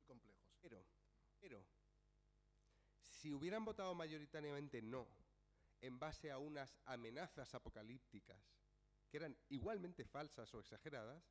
pero 0.61 0.85
pero 1.41 1.65
si 3.01 3.33
hubieran 3.33 3.65
votado 3.65 3.95
mayoritariamente 3.95 4.81
no 4.83 5.07
en 5.81 5.99
base 5.99 6.31
a 6.31 6.39
unas 6.39 6.79
amenazas 6.87 7.55
apocalípticas 7.55 8.39
que 9.11 9.17
eran 9.19 9.37
igualmente 9.49 10.05
falsas 10.05 10.53
o 10.55 10.61
exageradas 10.61 11.23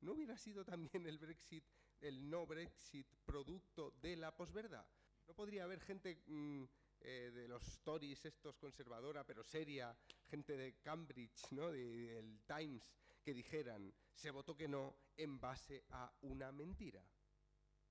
¿No 0.00 0.12
hubiera 0.12 0.34
sido 0.38 0.64
también 0.64 1.06
el 1.06 1.18
Brexit, 1.18 1.62
el 2.00 2.30
no 2.30 2.46
Brexit, 2.46 3.06
producto 3.26 3.90
de 4.00 4.16
la 4.16 4.34
posverdad? 4.34 4.86
¿No 5.26 5.34
podría 5.34 5.64
haber 5.64 5.78
gente 5.80 6.22
mm, 6.26 6.64
eh, 7.00 7.30
de 7.34 7.46
los 7.46 7.80
Tories, 7.82 8.24
estos 8.24 8.56
conservadora 8.56 9.24
pero 9.26 9.44
seria, 9.44 9.94
gente 10.30 10.56
de 10.56 10.72
Cambridge, 10.80 11.52
¿no? 11.52 11.70
de- 11.70 12.14
del 12.14 12.40
Times, 12.46 12.94
que 13.22 13.34
dijeran 13.34 13.92
se 14.14 14.30
votó 14.30 14.56
que 14.56 14.68
no 14.68 14.96
en 15.22 15.38
base 15.38 15.84
a 15.90 16.12
una 16.22 16.52
mentira. 16.52 17.04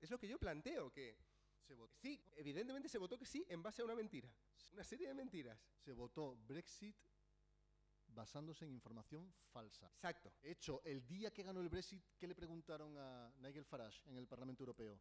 Es 0.00 0.10
lo 0.10 0.18
que 0.18 0.28
yo 0.28 0.38
planteo, 0.38 0.90
que 0.90 1.16
Se 1.62 1.74
votó, 1.74 1.94
sí, 1.94 2.20
evidentemente 2.34 2.88
se 2.88 2.98
votó 2.98 3.16
que 3.16 3.26
sí 3.26 3.46
en 3.48 3.62
base 3.62 3.82
a 3.82 3.84
una 3.84 3.94
mentira. 3.94 4.28
Una 4.72 4.82
serie 4.82 5.06
de 5.08 5.14
mentiras. 5.14 5.58
se 5.78 5.92
votó 5.92 6.36
Brexit 6.36 6.96
basándose 8.08 8.64
en 8.64 8.72
información 8.72 9.32
falsa. 9.52 9.86
Exacto. 9.94 10.32
De 10.42 10.50
hecho, 10.50 10.82
el 10.84 11.06
día 11.06 11.32
que 11.32 11.44
ganó 11.44 11.60
el 11.60 11.68
Brexit, 11.68 12.02
¿qué 12.18 12.26
le 12.26 12.34
preguntaron 12.34 12.96
a 12.98 13.32
Nigel 13.38 13.64
Farage 13.64 14.02
en 14.08 14.16
el 14.16 14.26
Parlamento 14.26 14.62
Europeo? 14.64 15.00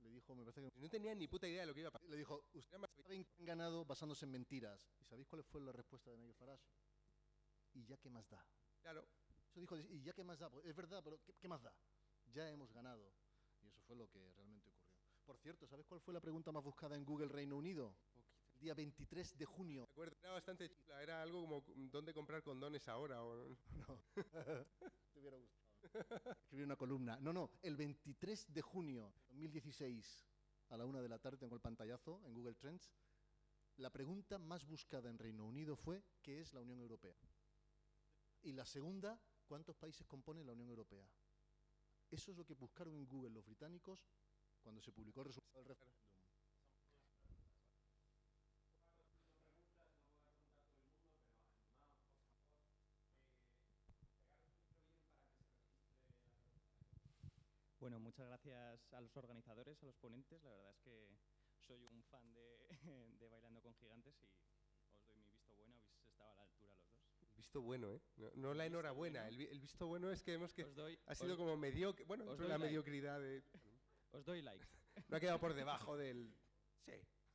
Le 0.00 0.10
dijo, 0.10 0.34
me 0.34 0.44
parece 0.44 0.60
que 0.60 0.80
No 0.80 0.90
tenía 0.90 1.14
ni 1.14 1.26
puta 1.28 1.48
idea 1.48 1.62
de 1.62 1.66
lo 1.66 1.74
que 1.74 1.80
iba 1.80 1.88
a 1.88 1.92
pasar. 1.92 2.10
le 2.10 2.16
dijo, 2.16 2.44
ustedes 2.52 2.66
saben 3.02 3.24
que 3.24 3.32
han 3.38 3.44
ganado 3.46 3.84
basándose 3.86 4.26
en 4.26 4.32
mentiras. 4.32 4.86
¿Y 5.00 5.04
sabéis 5.04 5.26
cuál 5.28 5.42
fue 5.44 5.62
la 5.62 5.72
respuesta 5.72 6.10
de 6.10 6.18
Nigel 6.18 6.34
Farage? 6.34 6.68
¿Y 7.72 7.84
ya 7.86 7.96
qué 7.96 8.10
más 8.10 8.28
da? 8.28 8.44
Claro. 8.82 9.08
Eso 9.54 9.60
dijo, 9.60 9.76
¿y 9.78 10.02
ya 10.02 10.12
qué 10.12 10.24
más 10.24 10.40
da? 10.40 10.50
Pues 10.50 10.66
es 10.66 10.74
verdad, 10.74 11.00
pero 11.04 11.20
¿qué, 11.22 11.32
qué 11.34 11.46
más 11.46 11.62
da? 11.62 11.72
Ya 12.32 12.50
hemos 12.50 12.72
ganado. 12.72 13.14
Y 13.62 13.68
eso 13.68 13.80
fue 13.86 13.94
lo 13.94 14.08
que 14.10 14.32
realmente 14.32 14.68
ocurrió. 14.68 14.92
Por 15.24 15.38
cierto, 15.38 15.66
¿sabes 15.68 15.86
cuál 15.86 16.00
fue 16.00 16.12
la 16.12 16.20
pregunta 16.20 16.50
más 16.50 16.64
buscada 16.64 16.96
en 16.96 17.04
Google 17.04 17.28
Reino 17.28 17.56
Unido? 17.56 17.94
El 18.54 18.58
día 18.58 18.74
23 18.74 19.38
de 19.38 19.44
junio. 19.44 19.82
Me 19.82 19.90
acuerdo, 19.92 20.16
era 20.20 20.32
bastante 20.32 20.68
chula. 20.68 21.00
Era 21.00 21.22
algo 21.22 21.42
como 21.42 21.64
dónde 21.88 22.12
comprar 22.12 22.42
condones 22.42 22.88
ahora. 22.88 23.22
o- 23.22 23.56
No. 23.70 24.02
Te 25.12 25.20
hubiera 25.20 25.36
gustado. 25.36 25.64
Escribí 26.42 26.64
una 26.64 26.76
columna. 26.76 27.18
No, 27.20 27.32
no, 27.32 27.50
el 27.62 27.76
23 27.76 28.52
de 28.52 28.60
junio 28.62 29.12
de 29.28 29.34
2016, 29.36 30.26
a 30.70 30.76
la 30.76 30.84
una 30.86 31.00
de 31.00 31.08
la 31.08 31.18
tarde, 31.20 31.38
tengo 31.38 31.54
el 31.54 31.60
pantallazo 31.60 32.20
en 32.24 32.34
Google 32.34 32.54
Trends. 32.56 32.90
La 33.76 33.90
pregunta 33.90 34.38
más 34.38 34.64
buscada 34.66 35.10
en 35.10 35.18
Reino 35.18 35.44
Unido 35.46 35.76
fue: 35.76 36.02
¿qué 36.22 36.40
es 36.40 36.52
la 36.52 36.60
Unión 36.60 36.80
Europea? 36.80 37.14
Y 38.42 38.52
la 38.52 38.64
segunda, 38.64 39.18
¿cuántos 39.44 39.76
países 39.76 40.06
componen 40.06 40.46
la 40.46 40.52
Unión 40.52 40.68
Europea? 40.68 41.06
Eso 42.10 42.30
es 42.30 42.36
lo 42.36 42.44
que 42.44 42.54
buscaron 42.54 42.94
en 42.94 43.06
Google 43.06 43.34
los 43.34 43.44
británicos 43.44 44.06
cuando 44.62 44.80
se 44.80 44.92
publicó 44.92 45.20
el 45.20 45.26
resultado 45.26 45.58
del 45.58 45.68
referéndum. 45.68 46.14
Bueno, 57.84 58.00
muchas 58.00 58.26
gracias 58.26 58.94
a 58.94 59.00
los 59.02 59.14
organizadores, 59.14 59.82
a 59.82 59.84
los 59.84 59.96
ponentes. 59.96 60.42
La 60.42 60.50
verdad 60.52 60.70
es 60.70 60.78
que 60.78 61.06
soy 61.58 61.84
un 61.84 62.02
fan 62.04 62.32
de, 62.32 62.66
de 63.20 63.28
Bailando 63.28 63.60
con 63.60 63.74
Gigantes 63.74 64.14
y 64.22 64.94
os 64.96 65.04
doy 65.06 65.18
mi 65.18 65.28
visto 65.28 65.54
bueno. 65.54 65.76
Habéis 65.84 66.06
estado 66.06 66.30
a 66.32 66.34
la 66.36 66.42
altura 66.44 66.74
los 66.76 66.88
dos. 66.88 67.20
El 67.20 67.28
visto 67.44 67.60
bueno, 67.62 67.92
¿eh? 67.94 68.00
No, 68.16 68.30
no 68.36 68.54
la 68.54 68.66
enhorabuena. 68.66 69.28
El, 69.28 69.40
el 69.40 69.60
visto 69.60 69.86
bueno 69.86 70.10
es 70.10 70.22
que 70.22 70.32
vemos 70.32 70.52
que 70.52 70.64
doy, 70.64 70.98
ha 71.06 71.14
sido 71.14 71.32
os- 71.34 71.38
como 71.38 71.56
mediocre. 71.56 72.04
Bueno, 72.06 72.24
doy 72.24 72.48
la 72.48 72.54
like. 72.58 72.64
mediocridad 72.66 73.20
de. 73.20 73.42
os 74.12 74.24
doy 74.24 74.42
likes. 74.42 74.66
No 75.08 75.16
ha 75.16 75.20
quedado 75.20 75.38
por 75.40 75.54
debajo 75.54 75.96
del. 75.96 76.34
Sí. 76.84 76.92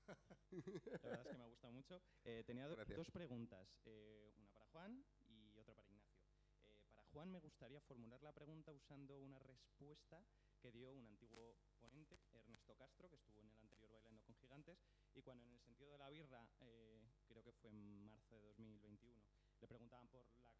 La 0.08 1.10
verdad 1.10 1.22
es 1.22 1.28
que 1.32 1.38
me 1.38 1.44
ha 1.44 1.48
gustado 1.48 1.74
mucho. 1.74 2.02
Eh, 2.24 2.44
tenía 2.46 2.68
do- 2.68 2.76
dos 2.86 3.12
preguntas, 3.12 3.80
eh, 3.86 4.32
una 4.38 4.50
para 4.50 4.66
Juan 4.68 5.06
y 5.28 5.58
otra 5.60 5.76
para 5.76 5.88
Ignacio. 5.88 6.18
Eh, 6.64 6.82
para 6.90 7.04
Juan 7.04 7.30
me 7.32 7.40
gustaría 7.40 7.80
formular 7.82 8.22
la 8.24 8.34
pregunta 8.34 8.72
usando 8.72 9.20
una 9.20 9.38
respuesta 9.40 10.26
que 10.60 10.72
dio 10.72 10.92
un 10.92 11.06
antiguo 11.06 11.56
ponente, 11.80 12.20
Ernesto 12.34 12.76
Castro, 12.76 13.10
que 13.10 13.16
estuvo 13.18 13.40
en 13.42 13.50
el 13.50 13.58
anterior 13.60 13.92
Bailando 13.92 14.24
con 14.24 14.36
Gigantes, 14.36 14.80
y 15.14 15.22
cuando 15.22 15.46
en 15.46 15.52
el 15.54 15.60
sentido 15.62 15.92
de 15.92 15.98
la 16.00 16.10
birra, 16.10 16.50
eh, 16.62 17.00
creo 17.28 17.44
que 17.44 17.54
fue 17.54 17.70
en 17.70 18.06
marzo 18.06 18.36
de 18.36 18.48
2021, 18.48 19.22
le 19.62 19.68
preguntaban 19.68 20.08
por 20.08 20.26
la, 20.42 20.54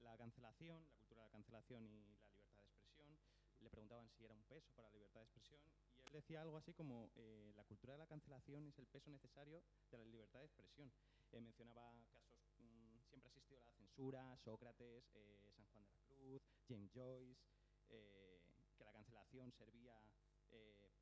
la 0.00 0.16
cancelación, 0.16 0.84
la 0.84 0.94
cultura 0.94 1.22
de 1.22 1.26
la 1.28 1.32
cancelación 1.32 1.86
y 1.86 1.88
la 1.88 2.28
libertad 2.28 2.60
de 2.60 2.66
expresión, 2.66 3.18
le 3.60 3.70
preguntaban 3.70 4.08
si 4.10 4.24
era 4.24 4.34
un 4.34 4.44
peso 4.44 4.72
para 4.74 4.88
la 4.88 4.94
libertad 4.94 5.20
de 5.20 5.24
expresión 5.24 5.60
y 6.04 6.06
él 6.06 6.12
decía 6.12 6.42
algo 6.42 6.56
así 6.56 6.72
como 6.74 7.10
eh, 7.16 7.52
la 7.56 7.64
cultura 7.64 7.94
de 7.94 7.98
la 7.98 8.06
cancelación 8.06 8.66
es 8.66 8.78
el 8.78 8.86
peso 8.86 9.10
necesario 9.10 9.62
de 9.90 9.98
la 9.98 10.04
libertad 10.04 10.40
de 10.40 10.46
expresión. 10.46 10.92
Eh, 11.32 11.40
mencionaba 11.40 11.90
casos, 12.06 12.44
mm, 12.58 13.00
siempre 13.08 13.30
ha 13.30 13.32
existido 13.32 13.62
la 13.62 13.72
censura, 13.72 14.36
Sócrates, 14.36 15.04
eh, 15.14 15.50
San 15.56 15.66
Juan 15.72 15.84
de 15.86 15.92
la 15.92 16.02
Cruz, 16.02 16.42
James 16.68 16.90
Joyce, 16.92 17.42
eh, 17.90 18.40
que 18.76 18.84
la 18.84 18.92
cancelación 18.92 19.52
servía 19.52 19.98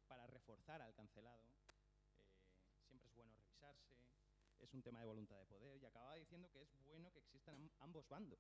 para 0.07 0.27
reforzar 0.27 0.81
al 0.81 0.95
cancelado. 0.95 1.43
Eh, 1.69 2.81
siempre 2.87 3.09
es 3.09 3.15
bueno 3.15 3.35
revisarse, 3.35 3.97
es 4.63 4.73
un 4.75 4.83
tema 4.83 5.01
de 5.01 5.07
voluntad 5.07 5.39
de 5.39 5.47
poder 5.47 5.77
y 5.77 5.85
acababa 5.85 6.15
diciendo 6.17 6.51
que 6.51 6.63
es 6.63 6.69
bueno 6.85 7.11
que 7.13 7.19
existan 7.21 7.57
am- 7.57 7.71
ambos 7.81 8.09
bandos, 8.09 8.39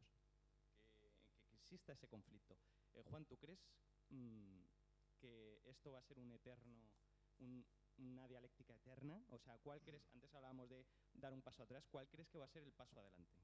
que, 1.00 1.10
que 1.48 1.56
exista 1.56 1.92
ese 1.92 2.08
conflicto. 2.08 2.56
Eh, 2.94 3.02
Juan, 3.02 3.24
¿tú 3.26 3.36
crees 3.36 3.60
mm, 4.10 4.62
que 5.18 5.60
esto 5.68 5.92
va 5.92 5.98
a 5.98 6.02
ser 6.02 6.18
un 6.18 6.30
eterno, 6.32 6.90
un- 7.38 7.66
una 7.98 8.26
dialéctica 8.28 8.74
eterna? 8.74 9.24
O 9.30 9.38
sea, 9.38 9.58
¿cuál 9.58 9.82
crees, 9.82 10.02
antes 10.14 10.32
hablábamos 10.34 10.68
de 10.70 10.86
dar 11.14 11.32
un 11.32 11.42
paso 11.42 11.62
atrás, 11.62 11.84
¿cuál 11.90 12.08
crees 12.08 12.28
que 12.28 12.38
va 12.38 12.44
a 12.44 12.48
ser 12.48 12.62
el 12.62 12.72
paso 12.72 12.98
adelante? 13.00 13.36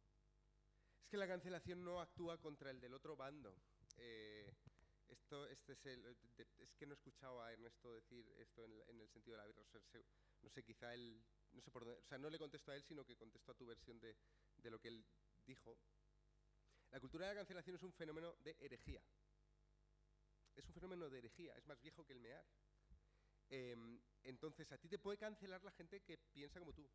Es 1.02 1.08
que 1.08 1.16
la 1.16 1.26
cancelación 1.26 1.84
no 1.84 2.00
actúa 2.00 2.38
contra 2.38 2.70
el 2.70 2.80
del 2.80 2.94
otro 2.94 3.16
bando. 3.16 3.56
Eh, 3.96 4.52
esto, 5.08 5.46
este 5.46 5.72
es, 5.72 5.86
el, 5.86 6.04
es 6.04 6.74
que 6.76 6.86
no 6.86 6.92
he 6.92 6.96
escuchado 6.96 7.40
a 7.42 7.52
Ernesto 7.52 7.92
decir 7.94 8.28
esto 8.38 8.64
en, 8.64 8.72
en 8.88 9.00
el 9.00 9.08
sentido 9.08 9.36
de 9.36 9.42
la 9.42 9.46
birra. 9.46 9.62
no 10.42 10.50
sé, 10.50 10.62
quizá 10.62 10.92
él. 10.94 11.24
No 11.52 11.60
sé 11.60 11.70
por 11.70 11.84
dónde. 11.84 12.00
O 12.00 12.06
sea, 12.06 12.18
no 12.18 12.30
le 12.30 12.38
contesto 12.38 12.70
a 12.70 12.76
él, 12.76 12.82
sino 12.82 13.04
que 13.04 13.16
contesto 13.16 13.52
a 13.52 13.54
tu 13.54 13.66
versión 13.66 13.98
de, 14.00 14.16
de 14.56 14.70
lo 14.70 14.80
que 14.80 14.88
él 14.88 15.04
dijo. 15.46 15.78
La 16.90 17.00
cultura 17.00 17.28
de 17.28 17.34
la 17.34 17.40
cancelación 17.40 17.76
es 17.76 17.82
un 17.82 17.92
fenómeno 17.92 18.34
de 18.44 18.56
herejía. 18.60 19.02
Es 20.56 20.66
un 20.66 20.74
fenómeno 20.74 21.08
de 21.08 21.18
herejía, 21.18 21.56
es 21.56 21.66
más 21.66 21.80
viejo 21.80 22.04
que 22.04 22.12
el 22.12 22.20
mear. 22.20 22.44
Em, 23.50 24.00
entonces, 24.24 24.70
a 24.72 24.78
ti 24.78 24.88
te 24.88 24.98
puede 24.98 25.18
cancelar 25.18 25.62
la 25.62 25.70
gente 25.72 26.00
que 26.02 26.18
piensa 26.18 26.58
como 26.58 26.72
tú, 26.72 26.88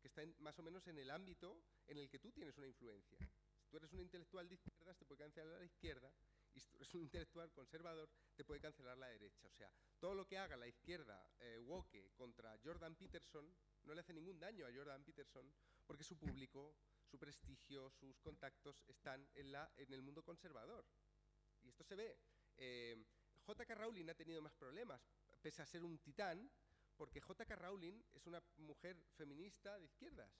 que 0.00 0.08
está 0.08 0.22
más 0.38 0.58
o 0.58 0.62
menos 0.62 0.86
en 0.86 0.98
el 0.98 1.10
ámbito 1.10 1.60
en 1.86 1.98
el 1.98 2.08
que 2.08 2.18
tú 2.18 2.30
tienes 2.32 2.56
una 2.56 2.66
influencia. 2.66 3.18
Si 3.58 3.68
tú 3.68 3.76
eres 3.76 3.92
un 3.92 4.00
intelectual 4.00 4.48
de 4.48 4.54
izquierdas, 4.54 4.96
te 4.96 5.04
puede 5.04 5.20
cancelar 5.20 5.58
la 5.58 5.64
izquierda, 5.64 6.12
eres 6.54 6.94
un 6.94 7.02
intelectual 7.02 7.52
conservador, 7.52 8.08
te 8.34 8.44
puede 8.44 8.60
cancelar 8.60 8.96
la 8.98 9.08
derecha. 9.08 9.46
O 9.46 9.52
sea, 9.52 9.70
todo 9.98 10.14
lo 10.14 10.26
que 10.26 10.38
haga 10.38 10.56
la 10.56 10.66
izquierda 10.66 11.30
eh, 11.40 11.58
woke 11.58 12.12
contra 12.16 12.58
Jordan 12.64 12.96
Peterson 12.96 13.54
no 13.84 13.94
le 13.94 14.00
hace 14.00 14.12
ningún 14.12 14.38
daño 14.38 14.66
a 14.66 14.72
Jordan 14.72 15.04
Peterson, 15.04 15.52
porque 15.86 16.04
su 16.04 16.16
público, 16.16 16.74
su 17.04 17.18
prestigio, 17.18 17.90
sus 17.90 18.18
contactos 18.20 18.82
están 18.86 19.28
en, 19.34 19.52
la, 19.52 19.70
en 19.76 19.92
el 19.92 20.02
mundo 20.02 20.22
conservador. 20.22 20.86
Y 21.62 21.68
esto 21.68 21.84
se 21.84 21.96
ve. 21.96 22.18
Eh, 22.56 23.04
J.K. 23.42 23.74
Rowling 23.74 24.08
ha 24.10 24.14
tenido 24.14 24.42
más 24.42 24.54
problemas, 24.54 25.00
pese 25.40 25.62
a 25.62 25.66
ser 25.66 25.82
un 25.82 25.98
titán, 25.98 26.50
porque 26.96 27.20
J.K. 27.20 27.56
Rowling 27.56 28.02
es 28.12 28.26
una 28.26 28.42
mujer 28.58 28.96
feminista 29.16 29.78
de 29.78 29.86
izquierdas. 29.86 30.30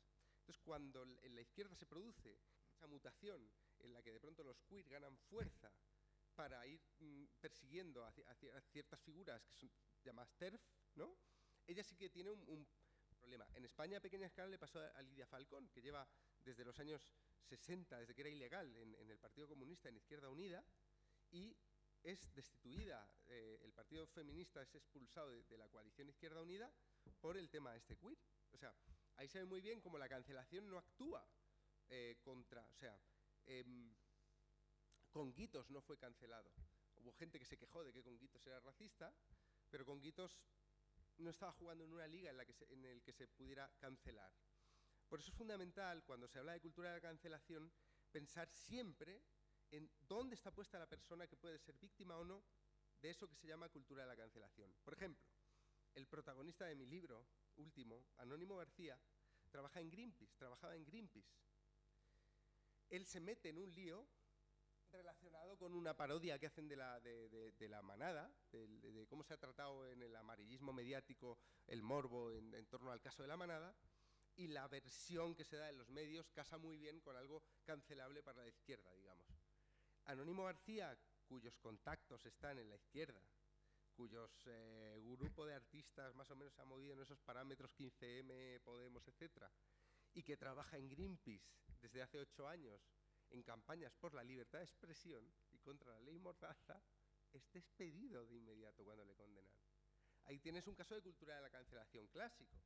Entonces, 0.41 0.61
cuando 0.63 1.03
en 1.03 1.35
la 1.35 1.41
izquierda 1.41 1.75
se 1.75 1.87
produce 1.87 2.39
esa 2.71 2.87
mutación 2.87 3.51
en 3.81 3.93
la 3.93 4.03
que 4.03 4.13
de 4.13 4.21
pronto 4.21 4.43
los 4.43 4.61
queer 4.63 4.89
ganan 4.89 5.17
fuerza 5.29 5.73
para 6.35 6.67
ir 6.67 6.81
mm, 6.99 7.25
persiguiendo 7.41 8.05
a, 8.05 8.13
ci- 8.13 8.25
a 8.27 8.35
ci- 8.35 8.51
a 8.53 8.61
ciertas 8.61 9.01
figuras 9.01 9.45
que 9.47 9.55
son 9.57 9.71
llamadas 10.03 10.33
TERF, 10.37 10.61
¿no? 10.97 11.17
Ella 11.67 11.85
sí 11.85 11.97
que 11.97 12.11
tiene 12.11 12.31
un, 12.31 12.67
problema. 13.21 13.47
En 13.55 13.65
España, 13.65 13.99
a 13.99 14.01
pequeña 14.01 14.27
escala, 14.27 14.49
le 14.49 14.59
pasó 14.59 14.81
a, 14.81 15.03
Lidia 15.03 15.27
Falcón, 15.27 15.69
que 15.69 15.83
lleva 15.83 16.09
desde 16.43 16.65
los 16.65 16.79
años 16.81 17.13
60, 17.43 17.99
desde 17.99 18.15
que 18.15 18.23
era 18.23 18.31
ilegal 18.31 18.75
en, 18.77 18.95
el 19.11 19.19
Partido 19.19 19.47
Comunista, 19.47 19.89
en 19.91 19.97
Izquierda 19.97 20.31
Unida, 20.31 20.65
y 21.31 21.55
es 22.03 22.35
destituida. 22.35 23.07
eh, 23.29 23.61
el 23.63 23.73
Partido 23.75 24.07
Feminista 24.07 24.63
es 24.63 24.75
expulsado 24.75 25.29
de, 25.31 25.43
de 25.45 25.59
la 25.59 25.69
coalición 25.69 26.09
Izquierda 26.09 26.41
Unida 26.41 26.73
por 27.21 27.37
el 27.37 27.51
tema 27.51 27.77
este 27.77 27.97
queer. 27.97 28.17
O 28.53 28.57
sea, 28.57 28.75
ahí 29.17 29.29
se 29.29 29.39
ve 29.41 29.45
muy 29.45 29.61
bien 29.61 29.81
cómo 29.81 29.99
la 29.99 30.09
cancelación 30.09 30.69
no 30.71 30.79
actúa 30.79 31.23
eh, 31.91 32.17
contra, 32.23 32.67
o 32.67 32.75
sea, 32.75 32.99
em, 33.45 33.95
Conguitos 35.11 35.71
no 35.71 35.81
fue 35.81 35.99
cancelado. 35.99 36.53
Hubo 36.97 37.13
gente 37.13 37.39
que 37.39 37.45
se 37.45 37.57
quejó 37.57 37.83
de 37.83 37.93
que 37.93 38.03
Conguitos 38.03 38.47
era 38.47 38.61
racista, 38.61 39.13
pero 39.71 39.85
Conguitos 39.85 40.41
no 41.19 41.31
estaba 41.31 41.53
jugando 41.53 41.85
en 41.85 41.93
una 41.93 42.07
liga 42.07 42.31
en 42.31 42.37
la 42.37 42.45
que 42.45 42.53
se, 42.53 42.73
en 42.73 42.85
el 42.85 43.03
que 43.03 43.13
se 43.13 43.29
pudiera 43.29 43.71
cancelar. 43.79 44.33
Por 45.09 45.21
eso 45.21 45.31
es 45.31 45.37
fundamental, 45.37 46.05
cuando 46.05 46.29
se 46.29 46.39
habla 46.39 46.53
de 46.53 46.61
cultura 46.61 46.91
de 46.91 46.97
la 46.97 47.01
cancelación, 47.01 47.73
pensar 48.13 48.49
siempre 48.49 49.23
en 49.71 49.91
dónde 50.01 50.35
está 50.35 50.53
puesta 50.53 50.79
la 50.79 50.89
persona 50.89 51.27
que 51.27 51.37
puede 51.37 51.59
ser 51.59 51.77
víctima 51.79 52.17
o 52.17 52.25
no 52.25 52.45
de 53.01 53.11
eso 53.11 53.29
que 53.29 53.37
se 53.37 53.47
llama 53.47 53.69
cultura 53.69 54.03
de 54.03 54.09
la 54.09 54.17
cancelación. 54.17 54.73
Por 54.85 54.95
ejemplo, 54.95 55.27
el 55.95 56.07
protagonista 56.07 56.67
de 56.67 56.77
mi 56.77 56.87
libro 56.87 57.27
último, 57.57 58.07
Anónimo 58.19 58.57
García, 58.57 59.01
trabaja 59.51 59.81
en 59.81 59.91
Greenpeace, 59.91 60.37
trabajaba 60.37 60.77
en 60.77 60.85
Greenpeace. 60.85 61.35
Él 62.89 63.07
se 63.07 63.21
mete 63.21 63.49
en 63.49 63.59
un 63.59 63.73
lío 63.73 64.07
relacionado 64.93 65.57
con 65.57 65.75
una 65.75 65.97
parodia 65.97 66.39
que 66.39 66.47
hacen 66.47 66.69
de 66.69 66.77
la, 66.77 67.01
de, 67.01 67.69
la 67.69 67.83
manada, 67.83 68.31
de, 68.53 69.07
cómo 69.09 69.23
se 69.23 69.35
ha 69.35 69.39
tratado 69.39 69.87
en 69.89 70.03
el 70.03 70.15
amarillismo 70.17 70.73
mediático 70.73 71.39
el 71.67 71.83
morbo 71.83 72.33
en, 72.33 72.55
en 72.55 72.67
torno 72.67 72.91
al 72.91 73.01
caso 73.01 73.23
de 73.23 73.29
la 73.29 73.37
manada, 73.37 73.75
y 74.37 74.47
la 74.49 74.69
versión 74.69 75.35
que 75.35 75.45
se 75.45 75.57
da 75.57 75.69
en 75.69 75.79
los 75.79 75.91
medios 75.91 76.31
casa 76.31 76.57
muy 76.57 76.79
bien 76.79 77.01
con 77.01 77.17
algo 77.17 77.43
cancelable 77.65 78.23
para 78.23 78.43
la 78.43 78.49
izquierda, 78.49 78.93
digamos. 78.95 79.27
Anónimo 80.07 80.45
García, 80.45 80.97
cuyos 81.27 81.59
contactos 81.59 82.25
están 82.27 82.59
en 82.59 82.71
la 82.71 82.77
izquierda, 82.77 83.23
cuyos 83.95 84.31
eh, 84.47 84.99
grupo 85.19 85.45
de 85.45 85.55
artistas 85.55 86.15
más 86.15 86.31
o 86.31 86.37
menos 86.37 86.55
se 86.55 86.63
ha 86.63 86.65
movido 86.65 86.95
en 86.95 87.01
esos 87.01 87.21
parámetros 87.21 87.75
15M, 87.77 88.61
Podemos, 88.63 89.07
etcétera, 89.07 89.53
y 90.15 90.23
que 90.23 90.37
trabaja 90.37 90.79
en 90.79 90.89
Greenpeace 90.89 91.47
desde 91.81 92.03
hace 92.03 92.19
ocho 92.19 92.49
años 92.49 92.81
en 93.31 93.43
campañas 93.43 93.95
por 93.97 94.15
la 94.15 94.23
libertad 94.23 94.59
de 94.59 94.65
expresión 94.65 95.25
y 95.53 95.59
contra 95.59 95.93
la 95.93 96.01
ley 96.01 96.19
Mordaza, 96.19 96.81
es 97.33 97.51
despedido 97.53 98.27
de 98.27 98.37
inmediato 98.37 98.85
cuando 98.85 99.05
le 99.05 99.15
condenan. 99.15 99.55
Ahí 100.27 100.39
tienes 100.39 100.67
un 100.67 100.75
caso 100.75 100.95
de 100.95 101.03
cultura 101.03 101.37
de 101.37 101.43
la 101.43 101.51
cancelación 101.51 102.07
clásico. 102.09 102.57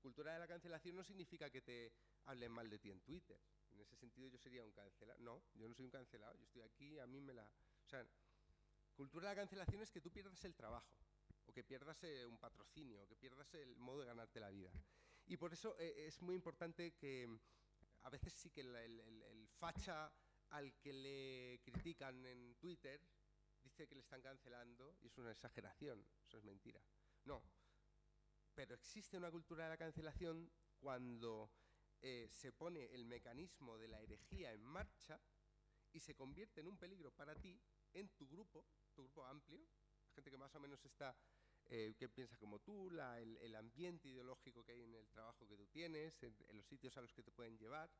Cultura 0.00 0.34
de 0.34 0.38
la 0.38 0.46
cancelación 0.46 0.96
no 0.96 1.04
significa 1.04 1.50
que 1.50 1.60
te 1.60 1.92
hablen 2.26 2.52
mal 2.52 2.68
de 2.68 2.78
ti 2.78 2.90
en 2.90 3.00
Twitter. 3.00 3.40
En 3.70 3.80
ese 3.80 3.96
sentido 3.96 4.28
yo 4.28 4.38
sería 4.38 4.64
un 4.64 4.72
cancelado. 4.72 5.18
No, 5.20 5.42
yo 5.54 5.68
no 5.68 5.74
soy 5.74 5.86
un 5.86 5.90
cancelado, 5.90 6.36
yo 6.36 6.44
estoy 6.44 6.62
aquí, 6.62 6.98
a 6.98 7.06
mí 7.06 7.20
me 7.20 7.34
la... 7.34 7.44
O 7.44 7.88
sea, 7.88 8.06
cultura 8.94 9.28
de 9.28 9.34
la 9.34 9.40
cancelación 9.40 9.82
es 9.82 9.90
que 9.90 10.00
tú 10.00 10.10
pierdas 10.10 10.44
el 10.44 10.54
trabajo, 10.54 10.96
o 11.46 11.52
que 11.52 11.64
pierdas 11.64 12.02
eh, 12.04 12.26
un 12.26 12.38
patrocinio, 12.38 13.02
o 13.02 13.08
que 13.08 13.16
pierdas 13.16 13.52
el 13.54 13.76
modo 13.76 14.00
de 14.00 14.06
ganarte 14.06 14.40
la 14.40 14.50
vida. 14.50 14.70
Y 15.26 15.36
por 15.36 15.52
eso 15.52 15.76
eh, 15.78 16.06
es 16.06 16.20
muy 16.22 16.34
importante 16.34 16.92
que 16.92 17.28
a 18.02 18.10
veces 18.10 18.32
sí 18.32 18.50
que 18.50 18.62
el, 18.62 18.74
el 18.74 19.37
facha 19.58 20.12
al 20.50 20.74
que 20.78 20.92
le 20.92 21.60
critican 21.62 22.24
en 22.24 22.54
Twitter 22.56 23.00
dice 23.62 23.86
que 23.86 23.94
le 23.94 24.00
están 24.00 24.22
cancelando 24.22 24.96
y 25.00 25.08
es 25.08 25.18
una 25.18 25.32
exageración, 25.32 26.06
eso 26.26 26.38
es 26.38 26.44
mentira. 26.44 26.80
No, 27.24 27.42
pero 28.54 28.74
existe 28.74 29.16
una 29.16 29.30
cultura 29.30 29.64
de 29.64 29.70
la 29.70 29.76
cancelación 29.76 30.50
cuando 30.78 31.50
eh, 32.00 32.28
se 32.30 32.52
pone 32.52 32.86
el 32.94 33.04
mecanismo 33.04 33.76
de 33.76 33.88
la 33.88 34.00
herejía 34.00 34.52
en 34.52 34.64
marcha 34.64 35.20
y 35.92 36.00
se 36.00 36.14
convierte 36.14 36.60
en 36.60 36.68
un 36.68 36.78
peligro 36.78 37.10
para 37.10 37.34
ti, 37.34 37.60
en 37.92 38.08
tu 38.10 38.28
grupo, 38.28 38.64
tu 38.94 39.02
grupo 39.02 39.24
amplio, 39.24 39.66
gente 40.14 40.30
que 40.30 40.36
más 40.36 40.54
o 40.54 40.60
menos 40.60 40.84
está, 40.84 41.16
eh, 41.66 41.94
que 41.98 42.08
piensa 42.08 42.36
como 42.38 42.58
tú, 42.60 42.88
el, 42.88 43.54
ambiente 43.54 44.08
ideológico 44.08 44.64
que 44.64 44.72
hay 44.72 44.82
en 44.82 44.94
el 44.94 45.08
trabajo 45.08 45.46
que 45.46 45.56
tú 45.56 45.66
tienes, 45.66 46.22
en, 46.22 46.34
los 46.52 46.66
sitios 46.66 46.96
a 46.96 47.02
los 47.02 47.12
que 47.12 47.22
te 47.22 47.30
pueden 47.30 47.58
llevar. 47.58 47.90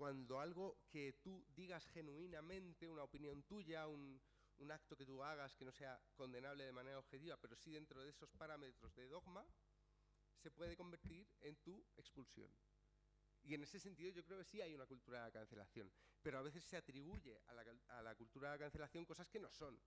Cuando 0.00 0.40
algo 0.40 0.78
que 0.88 1.12
tú 1.22 1.44
digas 1.54 1.86
genuinamente, 1.88 2.88
una 2.88 3.02
opinión 3.02 3.42
tuya, 3.42 3.86
un, 3.86 4.18
un 4.56 4.70
acto 4.70 4.96
que 4.96 5.04
tú 5.04 5.22
hagas 5.22 5.54
que 5.54 5.66
no 5.66 5.72
sea 5.72 6.00
condenable 6.14 6.64
de 6.64 6.72
manera 6.72 6.98
objetiva, 6.98 7.36
pero 7.36 7.54
sí 7.54 7.72
dentro 7.72 8.02
de 8.02 8.08
esos 8.08 8.30
parámetros 8.30 8.94
de 8.94 9.06
dogma, 9.08 9.44
se 10.38 10.50
puede 10.50 10.74
convertir 10.74 11.28
en 11.42 11.54
tu 11.56 11.84
expulsión. 11.98 12.50
Y 13.42 13.52
en 13.52 13.62
ese 13.62 13.78
sentido 13.78 14.10
yo 14.10 14.24
creo 14.24 14.38
que 14.38 14.46
sí 14.46 14.62
hay 14.62 14.72
una 14.72 14.86
cultura 14.86 15.18
de 15.18 15.24
la 15.26 15.32
cancelación, 15.32 15.92
pero 16.22 16.38
a 16.38 16.42
veces 16.42 16.64
se 16.64 16.78
atribuye 16.78 17.38
a 17.48 17.52
la, 18.02 18.14
cultura 18.14 18.48
de 18.48 18.54
la 18.54 18.64
cancelación 18.64 19.04
cosas 19.04 19.28
que 19.28 19.38
no 19.38 19.50
son. 19.50 19.78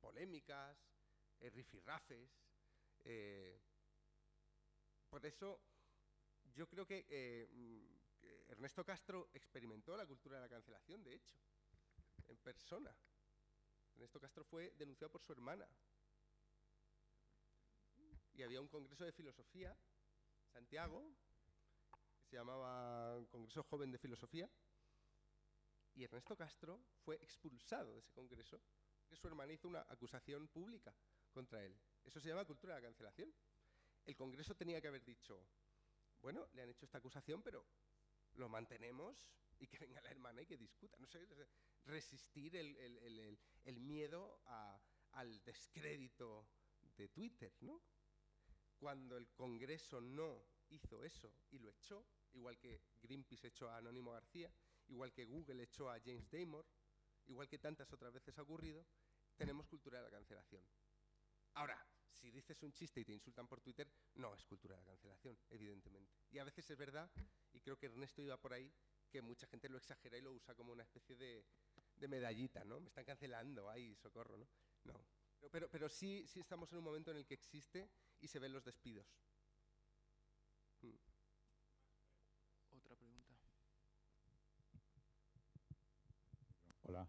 Polémicas, 0.00 0.76
eh, 1.38 1.50
rifirrafes. 1.50 2.36
Eh, 3.04 3.60
por 5.08 5.24
eso 5.24 5.60
yo 6.52 6.68
creo 6.68 6.84
eh, 6.88 7.46
que 7.48 7.95
Ernesto 8.48 8.84
Castro 8.84 9.30
experimentó 9.32 9.96
la 9.96 10.06
cultura 10.06 10.36
de 10.36 10.42
la 10.42 10.48
cancelación, 10.48 11.02
de 11.02 11.14
hecho, 11.14 11.36
en 12.28 12.36
persona. 12.38 12.94
Ernesto 13.94 14.20
Castro 14.20 14.44
fue 14.44 14.72
denunciado 14.78 15.10
por 15.10 15.22
su 15.22 15.32
hermana. 15.32 15.66
Y 18.34 18.42
había 18.42 18.60
un 18.60 18.68
congreso 18.68 19.04
de 19.04 19.12
filosofía, 19.12 19.76
Santiago, 20.52 21.10
se 22.28 22.36
llamaba 22.36 23.24
Congreso 23.30 23.62
Joven 23.64 23.90
de 23.90 23.98
Filosofía, 23.98 24.50
y 25.94 26.04
Ernesto 26.04 26.36
Castro 26.36 26.80
fue 27.04 27.16
expulsado 27.16 27.94
de 27.94 28.00
ese 28.00 28.12
congreso 28.12 28.60
porque 29.06 29.20
su 29.20 29.28
hermana 29.28 29.52
hizo 29.52 29.68
una 29.68 29.86
acusación 29.88 30.48
pública 30.48 30.92
contra 31.32 31.64
él. 31.64 31.78
Eso 32.04 32.20
se 32.20 32.28
llama 32.28 32.44
cultura 32.44 32.74
de 32.74 32.80
la 32.80 32.86
cancelación. 32.88 33.32
El 34.04 34.16
congreso 34.16 34.54
tenía 34.56 34.80
que 34.80 34.88
haber 34.88 35.04
dicho, 35.04 35.46
bueno, 36.20 36.48
le 36.54 36.62
han 36.62 36.70
hecho 36.70 36.84
esta 36.84 36.98
acusación, 36.98 37.40
pero 37.40 37.64
lo 38.36 38.48
mantenemos 38.48 39.26
y 39.58 39.66
que 39.66 39.78
venga 39.78 40.00
la 40.00 40.10
hermana 40.10 40.42
y 40.42 40.46
que 40.46 40.56
discuta. 40.56 40.96
No 40.98 41.06
sé, 41.06 41.26
resistir 41.84 42.56
el, 42.56 43.80
miedo 43.80 44.40
al 45.12 45.42
descrédito 45.44 46.46
de 46.96 47.08
Twitter, 47.08 47.52
¿no? 47.60 47.80
Cuando 48.78 49.16
el 49.16 49.28
Congreso 49.32 50.00
no 50.00 50.44
hizo 50.68 51.02
eso 51.02 51.32
y 51.50 51.58
lo 51.58 51.70
echó, 51.70 52.06
igual 52.34 52.58
que 52.58 52.82
Greenpeace 53.02 53.48
echó 53.48 53.70
a 53.70 53.78
Anónimo 53.78 54.12
García, 54.12 54.52
igual 54.88 55.12
que 55.12 55.24
Google 55.24 55.62
echó 55.62 55.90
a 55.90 56.00
James 56.00 56.30
Damore, 56.30 56.68
igual 57.26 57.48
que 57.48 57.58
tantas 57.58 57.90
otras 57.92 58.12
veces 58.12 58.38
ha 58.38 58.42
ocurrido, 58.42 58.84
tenemos 59.36 59.66
cultura 59.66 59.98
de 59.98 60.04
la 60.04 60.10
cancelación. 60.10 60.62
Ahora, 61.54 61.82
si 62.16 62.30
dices 62.30 62.62
un 62.62 62.72
chiste 62.72 63.00
y 63.00 63.04
te 63.04 63.12
insultan 63.12 63.46
por 63.46 63.60
Twitter, 63.60 63.90
no 64.14 64.34
es 64.34 64.44
cultura 64.44 64.76
de 64.76 64.82
la 64.82 64.86
cancelación, 64.86 65.38
evidentemente. 65.50 66.14
Y 66.30 66.38
a 66.38 66.44
veces 66.44 66.68
es 66.70 66.78
verdad, 66.78 67.10
y 67.52 67.60
creo 67.60 67.78
que 67.78 67.86
Ernesto 67.86 68.22
iba 68.22 68.36
por 68.36 68.52
ahí, 68.52 68.72
que 69.10 69.22
mucha 69.22 69.46
gente 69.46 69.68
lo 69.68 69.78
exagera 69.78 70.18
y 70.18 70.22
lo 70.22 70.32
usa 70.32 70.54
como 70.54 70.72
una 70.72 70.82
especie 70.82 71.16
de, 71.16 71.44
medallita, 72.08 72.64
¿no? 72.64 72.80
Me 72.80 72.88
están 72.88 73.04
cancelando, 73.04 73.70
ay, 73.70 73.94
socorro, 73.96 74.36
¿no? 74.36 74.48
No. 74.84 74.94
Pero, 75.50 75.68
pero, 75.70 75.88
sí, 75.88 76.26
sí 76.26 76.40
estamos 76.40 76.72
en 76.72 76.78
un 76.78 76.84
momento 76.84 77.10
en 77.10 77.18
el 77.18 77.26
que 77.26 77.34
existe 77.34 77.88
y 78.20 78.28
se 78.28 78.38
ven 78.38 78.52
los 78.52 78.64
despidos. 78.64 79.06
Hola. 86.88 87.08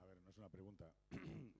A 0.00 0.06
ver, 0.06 0.16
no 0.20 0.30
es 0.30 0.38
una 0.38 0.48
pregunta. 0.48 0.92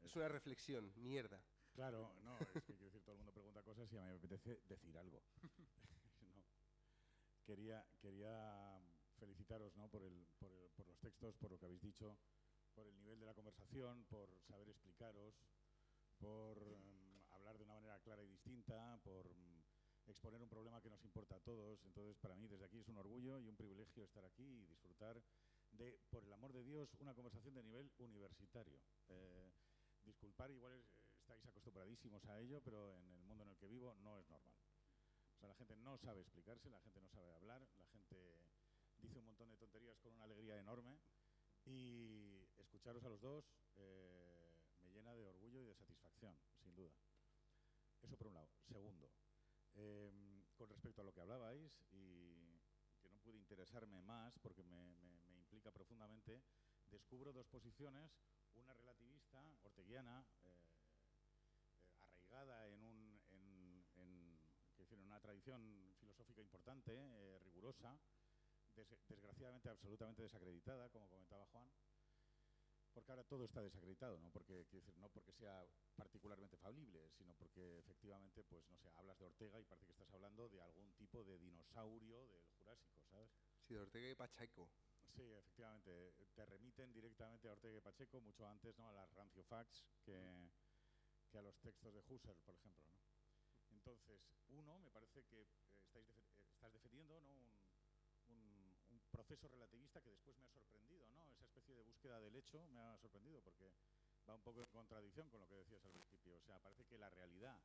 es 0.05 0.15
una 0.15 0.28
reflexión, 0.28 0.93
mierda. 0.97 1.43
Claro, 1.74 2.12
no, 2.23 2.39
es 2.39 2.49
que 2.49 2.74
quiero 2.74 2.85
decir, 2.85 3.03
todo 3.03 3.12
el 3.12 3.19
mundo 3.19 3.32
pregunta 3.32 3.62
cosas 3.62 3.90
y 3.93 3.97
a 3.97 4.03
mí 4.03 4.09
me 4.09 4.16
apetece 4.16 4.61
decir 4.69 4.97
algo. 4.99 5.23
Quería, 7.44 7.85
quería 8.01 8.81
felicitaros 9.19 9.74
¿no? 9.77 9.89
por, 9.89 10.03
el, 10.05 10.27
por, 10.39 10.70
por, 10.77 10.86
los 10.86 10.97
textos, 11.01 11.35
por 11.36 11.51
lo 11.51 11.59
que 11.59 11.66
habéis 11.66 11.82
dicho, 11.82 12.16
por 12.73 12.86
el 12.86 12.97
nivel 13.01 13.19
de 13.19 13.27
la 13.27 13.35
conversación, 13.35 14.05
por 14.05 14.28
saber 14.47 14.69
explicaros, 14.69 15.35
por 16.19 16.57
em, 16.62 17.20
hablar 17.32 17.59
de 17.59 17.65
una 17.65 17.74
manera 17.74 17.99
clara 17.99 18.23
y 18.23 18.28
distinta, 18.28 18.97
por 19.03 19.27
em, 19.27 19.62
exponer 20.07 20.40
un 20.40 20.49
problema 20.49 20.81
que 20.81 20.89
nos 20.89 21.05
importa 21.05 21.35
a 21.35 21.40
todos. 21.40 21.85
Entonces, 21.85 22.16
para 22.19 22.36
mí, 22.36 22.47
desde 22.47 22.65
aquí 22.65 22.78
es 22.78 22.89
un 22.89 22.99
orgullo 22.99 23.40
y 23.40 23.49
un 23.49 23.57
privilegio 23.57 24.05
estar 24.05 24.24
aquí 24.24 24.44
y 24.44 24.66
disfrutar 24.66 25.20
de, 25.73 25.99
por 26.11 26.24
el 26.24 26.32
amor 26.32 26.53
de 26.53 26.62
Dios, 26.62 26.94
una 27.01 27.15
conversación 27.15 27.55
de 27.55 27.65
nivel 27.65 27.90
universitario. 27.99 28.78
Eh, 29.09 29.51
disculpar, 30.05 30.51
igual 30.51 30.85
estáis 31.23 31.47
acostumbradísimos 31.47 32.24
a 32.27 32.40
ello, 32.40 32.61
pero 32.62 32.93
en 32.97 33.09
el 33.15 33.23
mundo 33.23 33.44
en 33.44 33.51
el 33.51 33.57
que 33.57 33.69
vivo 33.69 33.94
no 33.94 34.19
es 34.19 34.28
normal. 34.28 34.59
O 35.36 35.39
sea, 35.39 35.49
la 35.49 35.55
gente 35.55 35.77
no 35.77 35.97
sabe 35.99 36.20
explicarse, 36.20 36.69
la 36.69 36.81
gente 36.81 37.01
no 37.01 37.09
sabe 37.09 37.32
hablar, 37.32 37.66
la 37.78 37.86
gente 37.86 38.16
dice 38.99 39.19
un 39.19 39.27
montón 39.27 39.49
de 39.51 39.57
tonterías 39.57 39.99
con 40.01 40.15
una 40.15 40.24
alegría 40.24 40.59
enorme 40.59 40.99
y 41.65 42.44
escucharos 42.59 43.05
a 43.05 43.09
los 43.09 43.20
dos 43.20 43.44
eh, 43.77 44.51
me 44.82 44.90
llena 44.90 45.15
de 45.15 45.27
orgullo 45.27 45.61
y 45.62 45.66
de 45.66 45.74
satisfacción, 45.74 46.36
sin 46.62 46.74
duda. 46.74 46.93
Eso 48.03 48.16
por 48.16 48.27
un 48.27 48.35
lado. 48.35 48.51
Segundo, 48.66 49.11
em, 49.74 50.43
con 50.57 50.69
respecto 50.69 51.03
a 51.03 51.05
lo 51.05 51.12
que 51.12 51.20
hablabais 51.20 51.73
y 51.93 52.61
que 53.01 53.09
no 53.11 53.19
pude 53.19 53.39
interesarme 53.39 54.03
más 54.03 54.36
porque 54.39 54.65
me, 54.65 54.97
implica 55.39 55.70
profundamente, 55.70 56.43
descubro 56.90 57.32
dos 57.32 57.47
posiciones, 57.47 58.11
una 58.55 58.73
relativista, 58.74 59.44
orteguiana, 59.62 60.24
eh, 60.44 60.51
eh, 60.51 60.62
arraigada 62.33 62.69
en, 62.69 62.83
un, 62.83 63.21
en, 63.31 63.85
en, 63.97 65.01
una 65.05 65.21
tradición 65.21 65.95
filosófica 65.99 66.41
importante, 66.41 66.93
eh, 66.95 67.39
rigurosa, 67.41 67.99
desgraciadamente 69.09 69.69
absolutamente 69.69 70.23
desacreditada, 70.23 70.89
como 70.89 71.09
comentaba 71.09 71.47
Juan, 71.47 71.71
porque 72.95 73.11
ahora 73.13 73.25
todo 73.25 73.45
está 73.45 73.63
desacreditado, 73.63 74.19
no 74.21 74.31
porque, 74.31 74.55
decir, 74.55 74.83
no 74.97 75.09
porque 75.11 75.33
sea 75.33 75.67
particularmente 75.97 76.57
falible, 76.57 77.11
sino 77.11 77.35
porque 77.35 77.79
efectivamente, 77.79 78.45
pues 78.45 78.67
no 78.71 78.79
sé, 78.79 78.91
hablas 78.97 79.19
de 79.19 79.27
Ortega 79.27 79.61
y 79.61 79.65
parece 79.65 79.87
que 79.87 79.93
estás 79.93 80.13
hablando 80.13 80.49
de 80.49 80.61
algún 80.63 80.93
tipo 80.95 81.25
de 81.25 81.39
dinosaurio 81.39 82.27
del 82.29 82.45
Jurásico, 82.59 83.03
¿sabes? 83.11 83.31
Sí, 83.67 83.75
de 83.75 83.81
Ortega 83.81 84.11
y 84.11 84.15
Pacheco. 84.15 84.71
Sí, 85.15 85.23
efectivamente, 85.23 86.13
te 86.35 86.47
remiten 86.47 86.93
directamente 86.93 87.49
a 87.49 87.53
Ortega 87.53 87.77
y 87.77 87.81
Pacheco 87.81 88.21
mucho 88.21 88.47
antes, 88.47 88.77
¿no? 88.79 88.89
A 88.89 88.93
las 88.93 89.13
rancio 89.13 89.45
facts 89.45 89.85
que, 90.05 90.17
que 91.33 91.39
a 91.39 91.43
los 91.43 91.57
textos 91.61 91.95
de 91.95 92.05
Husserl, 92.07 92.39
por 92.45 92.55
ejemplo, 92.55 92.85
¿no? 92.93 93.01
Entonces, 93.73 94.21
uno, 94.51 94.79
me 94.81 94.91
parece 94.91 95.25
que 95.25 95.41
eh, 95.41 95.49
estáis 95.81 96.07
eh, 96.07 96.53
estás 96.53 96.71
defendiendo 96.75 97.19
¿no? 97.23 97.33
un, 97.33 99.01
proceso 99.11 99.47
relativista 99.49 100.01
que 100.01 100.11
después 100.11 100.37
me 100.39 100.47
ha 100.47 100.51
sorprendido, 100.51 101.09
¿no? 101.11 101.27
Esa 101.29 101.45
especie 101.45 101.75
de 101.75 101.83
búsqueda 101.83 102.19
del 102.21 102.35
hecho 102.35 102.67
me 102.69 102.81
ha 102.81 102.97
sorprendido 102.99 103.43
porque 103.43 103.71
va 104.29 104.35
un 104.35 104.41
poco 104.41 104.63
en 104.63 104.71
contradicción 104.71 105.29
con 105.29 105.41
lo 105.41 105.49
que 105.49 105.57
decías 105.57 105.85
al 105.85 105.93
principio. 105.93 106.37
O 106.37 106.41
sea, 106.41 106.59
parece 106.61 106.85
que 106.87 106.99
la 106.99 107.11
realidad 107.11 107.61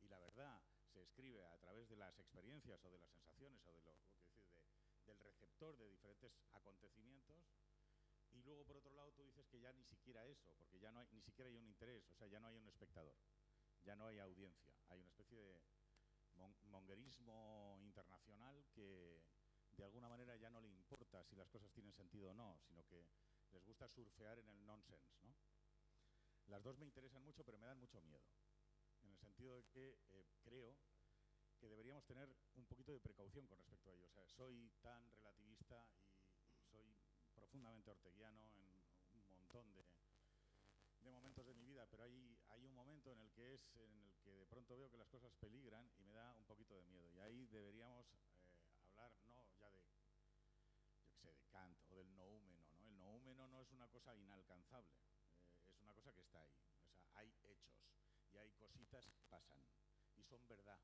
y 0.00 0.08
la 0.08 0.18
verdad 0.20 0.62
se 0.92 1.02
escribe 1.02 1.44
a 1.46 1.58
través 1.58 1.88
de 1.88 1.96
las 1.96 2.16
experiencias 2.18 2.84
o 2.84 2.90
de 2.90 2.98
las 2.98 3.10
sensaciones 3.10 3.60
o 3.66 3.72
de 3.72 3.82
lo, 3.82 3.92
decir, 4.22 4.46
del 5.06 5.18
receptor 5.20 5.76
de 5.76 5.88
diferentes 5.88 6.32
acontecimientos 6.52 7.36
Y 8.34 8.42
luego, 8.42 8.64
por 8.64 8.76
otro 8.76 8.92
lado, 8.94 9.12
tú 9.12 9.22
dices 9.22 9.46
que 9.46 9.60
ya 9.60 9.72
ni 9.72 9.84
siquiera 9.84 10.26
eso, 10.26 10.52
porque 10.58 10.78
ya 10.78 10.90
no 10.90 11.00
hay, 11.00 11.08
ni 11.12 11.22
siquiera 11.22 11.48
hay 11.48 11.56
un 11.56 11.66
interés, 11.66 12.08
o 12.10 12.14
sea, 12.14 12.26
ya 12.26 12.40
no 12.40 12.48
hay 12.48 12.56
un 12.56 12.66
espectador, 12.68 13.16
ya 13.84 13.94
no 13.96 14.06
hay 14.06 14.18
audiencia, 14.18 14.70
hay 14.88 15.00
una 15.00 15.08
especie 15.08 15.38
de 15.38 15.62
monguerismo 16.64 17.78
internacional 17.80 18.66
que 18.74 19.22
de 19.76 19.84
alguna 19.84 20.08
manera 20.08 20.36
ya 20.36 20.50
no 20.50 20.60
le 20.60 20.68
importa 20.68 21.22
si 21.24 21.36
las 21.36 21.48
cosas 21.48 21.72
tienen 21.72 21.92
sentido 21.92 22.30
o 22.30 22.34
no, 22.34 22.58
sino 22.66 22.84
que 22.86 23.06
les 23.52 23.64
gusta 23.64 23.88
surfear 23.88 24.38
en 24.40 24.48
el 24.48 24.66
nonsense, 24.66 25.16
¿no? 25.22 25.34
Las 26.46 26.62
dos 26.62 26.76
me 26.76 26.84
interesan 26.84 27.22
mucho, 27.22 27.44
pero 27.44 27.58
me 27.58 27.66
dan 27.66 27.78
mucho 27.78 28.02
miedo, 28.02 28.24
en 29.02 29.10
el 29.10 29.18
sentido 29.18 29.54
de 29.54 29.64
que 29.66 29.98
eh, 30.10 30.26
creo 30.42 30.76
que 31.58 31.68
deberíamos 31.68 32.04
tener 32.04 32.28
un 32.56 32.66
poquito 32.66 32.92
de 32.92 33.00
precaución 33.00 33.46
con 33.46 33.58
respecto 33.58 33.90
a 33.90 33.94
ello. 33.94 34.06
O 34.06 34.10
sea, 34.10 34.26
soy 34.26 34.70
tan 34.82 35.10
relativista 35.12 35.86
y 36.10 36.13
profundamente 37.54 37.92
orteguiano 37.92 38.42
en 38.50 38.66
un 39.14 39.30
montón 39.30 39.72
de, 39.74 39.86
de 41.04 41.10
momentos 41.12 41.46
de 41.46 41.54
mi 41.54 41.64
vida, 41.64 41.86
pero 41.88 42.02
hay, 42.02 42.10
un 42.10 42.74
momento 42.74 43.12
en 43.12 43.20
el 43.20 43.30
que 43.30 43.54
es 43.54 43.70
en 43.76 43.96
el 44.00 44.12
que 44.24 44.34
de 44.34 44.46
pronto 44.46 44.76
veo 44.76 44.90
que 44.90 44.98
las 44.98 45.06
cosas 45.06 45.32
peligran 45.34 45.88
y 45.96 46.02
me 46.02 46.14
da 46.14 46.34
un 46.34 46.44
poquito 46.46 46.74
de 46.74 46.84
miedo. 46.86 47.08
Y 47.12 47.20
ahí 47.20 47.46
deberíamos 47.46 48.06
eh, 48.12 48.74
hablar 48.82 49.12
no 49.28 49.46
ya 49.60 49.70
de, 49.70 49.78
yo 50.98 51.06
qué 51.06 51.16
sé, 51.22 51.32
de 51.32 51.44
Kant 51.46 51.78
o 51.90 51.94
del 51.94 52.12
noúmeno. 52.16 52.64
¿no? 52.72 52.88
El 52.88 52.98
noúmeno 52.98 53.46
no 53.46 53.60
es 53.60 53.70
una 53.70 53.86
cosa 53.86 54.16
inalcanzable, 54.16 54.96
eh, 55.52 55.70
es 55.70 55.80
una 55.80 55.94
cosa 55.94 56.12
que 56.12 56.22
está 56.22 56.40
ahí. 56.40 56.50
O 56.74 56.82
sea, 56.82 57.06
hay 57.14 57.32
hechos 57.44 57.86
y 58.32 58.36
hay 58.36 58.50
cositas 58.54 59.06
que 59.10 59.22
pasan 59.30 59.62
y 60.16 60.24
son 60.24 60.44
verdad 60.48 60.80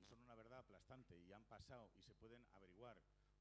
y 0.00 0.06
son 0.06 0.20
una 0.20 0.34
verdad 0.36 0.60
aplastante 0.60 1.18
y 1.18 1.34
han 1.34 1.44
pasado 1.44 1.90
y 1.98 2.00
se 2.00 2.14
pueden 2.14 2.46
averiguar 2.54 2.96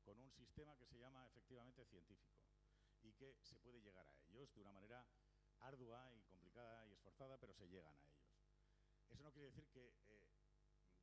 con 0.07 0.17
un 0.21 0.31
sistema 0.31 0.77
que 0.77 0.85
se 0.85 0.97
llama 0.97 1.27
efectivamente 1.27 1.85
científico 1.85 2.37
y 3.03 3.13
que 3.13 3.35
se 3.41 3.57
puede 3.57 3.81
llegar 3.81 4.07
a 4.07 4.17
ellos 4.27 4.53
de 4.53 4.61
una 4.61 4.71
manera 4.71 5.05
ardua 5.59 6.13
y 6.13 6.21
complicada 6.23 6.85
y 6.87 6.93
esforzada, 6.93 7.37
pero 7.37 7.53
se 7.53 7.67
llegan 7.67 7.95
a 7.97 8.05
ellos. 8.07 8.27
Eso 9.09 9.23
no 9.23 9.31
quiere 9.31 9.47
decir 9.47 9.67
que 9.69 9.95
eh, 10.07 10.27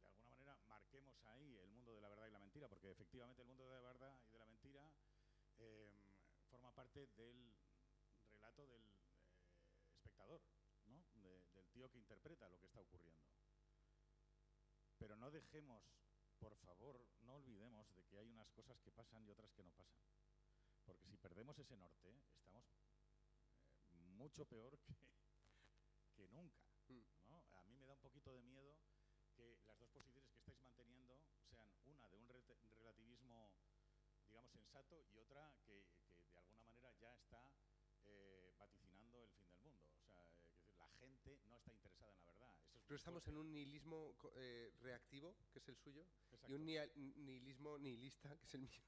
de 0.01 0.07
alguna 0.07 0.31
manera 0.31 0.57
marquemos 0.67 1.25
ahí 1.27 1.57
el 1.57 1.71
mundo 1.71 1.95
de 1.95 2.01
la 2.01 2.09
verdad 2.09 2.27
y 2.27 2.31
la 2.31 2.39
mentira, 2.39 2.69
porque 2.69 2.91
efectivamente 2.91 3.43
el 3.43 3.49
mundo 3.49 3.67
de 3.67 3.75
la 3.75 3.81
verdad 3.81 4.21
y 4.29 4.33
de 4.33 4.39
la 4.39 4.47
mentira 4.47 4.93
eh, 5.59 5.91
forma 6.51 6.73
parte 6.75 7.07
del 7.17 7.55
relato 8.31 8.67
del 8.67 8.83
eh, 8.83 9.91
espectador, 9.93 10.43
¿no? 10.87 11.05
del 11.15 11.69
tío 11.73 11.91
que 11.91 11.99
interpreta 11.99 12.49
lo 12.49 12.59
que 12.59 12.67
está 12.67 12.81
ocurriendo. 12.81 13.25
Pero 14.99 15.17
no 15.17 15.31
dejemos, 15.31 15.83
por 16.39 16.57
favor, 16.57 17.05
no 17.23 17.35
olvidemos 17.35 17.93
de 17.95 18.05
que 18.05 18.19
hay 18.19 18.29
unas 18.31 18.51
cosas 18.53 18.79
que 18.81 18.93
pasan 18.93 19.25
y 19.25 19.31
otras 19.31 19.53
que 19.53 19.63
no 19.63 19.73
pasan. 19.73 20.01
Porque 20.85 21.07
si 21.07 21.17
perdemos 21.17 21.59
ese 21.59 21.77
norte, 21.77 22.09
estamos 22.33 22.65
eh, 23.91 24.05
mucho 24.17 24.45
peor 24.47 24.79
que, 24.79 25.09
que 26.15 26.29
nunca. 26.29 26.63
Mm. 26.89 27.01
¿no? 27.29 27.45
A 27.59 27.63
mí 27.65 27.77
me 27.77 27.87
da 27.87 27.95
un 27.95 28.01
poquito 28.01 28.33
de 28.33 28.43
miedo 28.43 28.77
que 29.35 29.59
las 29.67 29.79
dos 29.79 29.91
posiciones 29.91 30.31
que 30.33 30.39
estáis 30.41 30.59
manteniendo 30.61 31.19
sean 31.51 31.69
una 31.87 32.09
de 32.09 32.17
un 32.17 32.29
re 32.29 32.43
relativismo, 32.77 33.51
digamos, 34.29 34.53
sensato 34.53 35.03
y 35.03 35.19
otra 35.19 35.55
que, 35.65 35.85
que 36.27 36.33
de 36.35 36.39
alguna 36.41 36.63
manera 36.63 36.93
ya 37.01 37.13
está 37.15 37.51
eh, 38.05 38.53
vaticinando 38.59 39.23
el 39.25 39.31
fin 39.33 39.63
del 39.65 39.75
mundo. 39.75 40.05
O 40.07 40.13
sea, 40.13 40.29
eh, 40.37 40.51
decir, 40.51 40.75
la 40.79 40.89
gente 40.89 41.39
no 41.47 41.57
está 41.57 41.73
interesada 41.73 42.11
en 42.13 42.19
la 42.19 42.25
verdad. 42.27 42.55
Eso 42.67 42.79
es 42.79 42.85
Pero 42.87 42.97
estamos 42.97 43.23
fuerte. 43.25 43.41
en 43.41 43.47
un 43.47 43.53
nihilismo 43.53 44.15
eh, 44.37 44.73
reactivo, 44.81 45.35
que 45.53 45.59
es 45.59 45.69
el 45.69 45.77
suyo, 45.77 46.07
Exacto. 46.31 46.53
y 46.53 46.55
un 46.55 46.65
nihilismo 46.67 47.79
nihilista, 47.79 48.37
que 48.37 48.45
es 48.45 48.55
el 48.55 48.63
mío. 48.63 48.83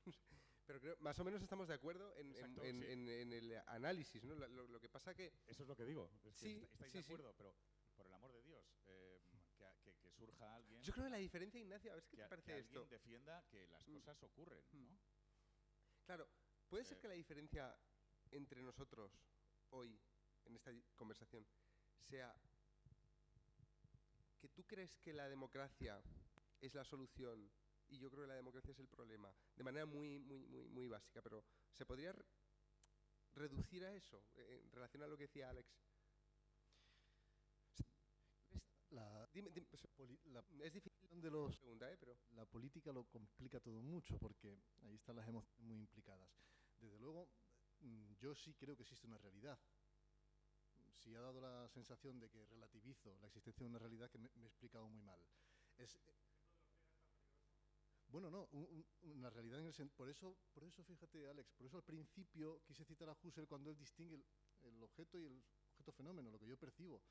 Pero 0.67 0.81
creo, 0.81 0.97
más 1.01 1.19
o 1.21 1.25
menos 1.25 1.41
estamos 1.43 1.69
de 1.69 1.75
acuerdo 1.75 2.13
en, 2.17 2.27
en- 2.29 2.35
Exacto, 2.37 2.65
en- 2.65 2.81
sí. 2.83 2.87
en- 2.91 3.09
en 3.09 3.33
el 3.33 3.63
análisis, 3.67 4.25
¿no? 4.25 4.35
Lo, 4.35 4.81
que 4.81 4.89
pasa 4.89 5.15
que 5.15 5.33
Eso 5.47 5.63
es 5.63 5.69
lo 5.69 5.77
que 5.77 5.85
digo. 5.85 6.11
Es 6.25 6.35
que 6.35 6.41
Sí, 6.41 6.57
est- 6.57 6.73
estáis 6.75 6.93
sí, 6.93 6.99
de 6.99 7.05
acuerdo, 7.05 7.35
pero 7.37 7.55
por 7.97 8.07
el 8.07 8.13
amor 8.15 8.33
de 8.33 8.43
Dios, 8.43 8.67
eh, 8.87 9.21
que, 9.57 9.65
que- 9.85 9.95
que 9.97 10.11
surja 10.11 10.55
alguien. 10.57 10.83
yo 10.83 10.93
creo 10.93 11.05
que 11.07 11.11
la 11.11 11.17
diferencia, 11.19 11.61
Ignacio, 11.61 11.93
a 11.93 11.95
ver 11.95 12.05
qué 12.05 12.17
que, 12.17 12.23
te 12.25 12.29
parece 12.29 12.53
que 12.53 12.59
esto. 12.59 12.81
alguien 12.81 12.89
defienda 12.91 13.45
que 13.49 13.67
las 13.69 13.87
Mm. 13.89 13.93
cosas 13.95 14.23
ocurren, 14.25 14.65
Mm. 14.73 14.85
¿no? 14.87 14.99
Claro, 16.05 16.29
puede 16.69 16.85
ser 16.85 16.99
Eh, 16.99 17.01
que 17.01 17.09
la 17.09 17.15
diferencia 17.15 17.79
entre 18.33 18.61
nosotros 18.63 19.13
hoy, 19.71 20.01
en 20.45 20.57
esta 20.57 20.73
conversación, 20.97 21.47
sea 22.09 22.35
que 24.41 24.49
tú 24.49 24.65
crees 24.67 24.97
que 24.99 25.13
la 25.13 25.29
democracia 25.29 26.03
es 26.61 26.75
la 26.75 26.85
solución 26.85 27.51
y 27.89 27.99
yo 27.99 28.11
creo 28.11 28.23
que 28.25 28.29
la 28.29 28.35
democracia 28.35 28.73
es 28.73 28.79
el 28.79 28.89
problema, 28.89 29.35
de 29.57 29.65
manera 29.65 29.87
muy, 29.87 30.19
muy, 30.19 30.45
muy, 30.47 30.69
muy 30.69 30.89
básica, 30.89 31.23
pero 31.23 31.45
¿se 31.73 31.87
podría 31.87 32.13
re- 32.13 32.25
reducir 33.35 33.85
a 33.85 33.95
eso 33.95 34.23
eh, 34.35 34.61
en 34.65 34.71
relación 34.73 35.03
a 35.03 35.07
lo 35.07 35.17
que 35.17 35.25
decía 35.25 35.51
Alex? 35.51 35.69
La, 38.91 39.29
Dime, 39.33 39.51
dime, 39.51 39.67
la 40.27 40.43
es 40.65 40.73
difícil 40.73 41.21
de 41.21 41.31
los 41.31 41.59
pregunta, 41.59 41.91
¿eh? 41.93 41.97
pero 41.99 42.17
la 42.31 42.47
política 42.47 42.93
lo 42.93 43.05
complica 43.05 43.61
todo 43.61 43.81
mucho 43.83 44.19
porque 44.19 44.57
ahí 44.85 44.95
están 44.95 45.17
las 45.17 45.29
emociones 45.29 45.61
muy 45.67 45.79
implicadas. 45.79 46.31
Desde 46.81 46.99
luego, 46.99 47.29
mm, 47.81 48.15
yo 48.15 48.35
sí 48.35 48.55
creo 48.55 48.77
que 48.77 48.83
existe 48.85 49.07
una 49.07 49.19
realidad. 49.19 49.59
Si 50.95 51.15
ha 51.15 51.21
dado 51.21 51.41
la 51.41 51.69
sensación 51.69 52.19
de 52.19 52.31
que 52.31 52.45
relativizo 52.47 53.17
la 53.21 53.27
existencia 53.27 53.65
de 53.65 53.71
una 53.71 53.79
realidad 53.79 54.11
que 54.11 54.19
me, 54.19 54.31
me 54.37 54.45
he 54.45 54.49
explicado 54.49 54.89
muy 54.89 55.03
mal. 55.03 55.21
Es, 55.77 55.99
bueno, 58.19 58.31
no, 58.31 58.49
un- 58.53 58.65
un- 59.03 59.11
una 59.19 59.29
realidad 59.29 59.61
en 59.61 59.67
el 59.67 59.91
por 59.91 60.09
eso, 60.09 60.35
por 60.55 60.65
eso 60.65 60.83
fíjate, 60.83 61.29
Alex, 61.29 61.53
por 61.53 61.67
eso 61.67 61.77
al 61.77 61.83
principio 61.83 62.63
quise 62.65 62.83
citar 62.83 63.11
a 63.11 63.17
Husserl 63.23 63.47
cuando 63.47 63.69
él 63.69 63.77
distingue 63.77 64.25
el, 64.63 64.83
objeto 64.83 65.19
y 65.19 65.27
el 65.27 65.45
objeto 65.73 65.93
fenómeno, 65.93 66.31
lo 66.31 66.39
que 66.39 66.47
yo 66.47 66.57
percibo, 66.57 67.03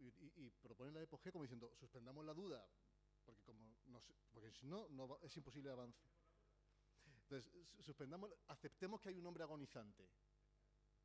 y, 0.00 0.50
propone 0.60 0.90
la 0.90 1.02
epogea 1.02 1.30
como 1.30 1.44
diciendo, 1.44 1.72
suspendamos 1.78 2.24
la 2.24 2.34
duda, 2.34 2.68
porque 3.24 3.40
como 3.44 3.60
no 3.86 4.00
sé- 4.00 4.14
porque 4.32 4.50
si 4.50 4.66
no, 4.66 4.88
no 4.88 5.06
va- 5.06 5.18
es 5.22 5.36
imposible 5.36 5.70
avanzar. 5.70 6.10
Entonces, 7.22 7.52
su- 7.68 7.82
suspendamos, 7.84 8.34
aceptemos 8.48 9.00
que 9.00 9.10
hay 9.10 9.18
un 9.18 9.26
hombre 9.26 9.44
agonizante. 9.44 10.10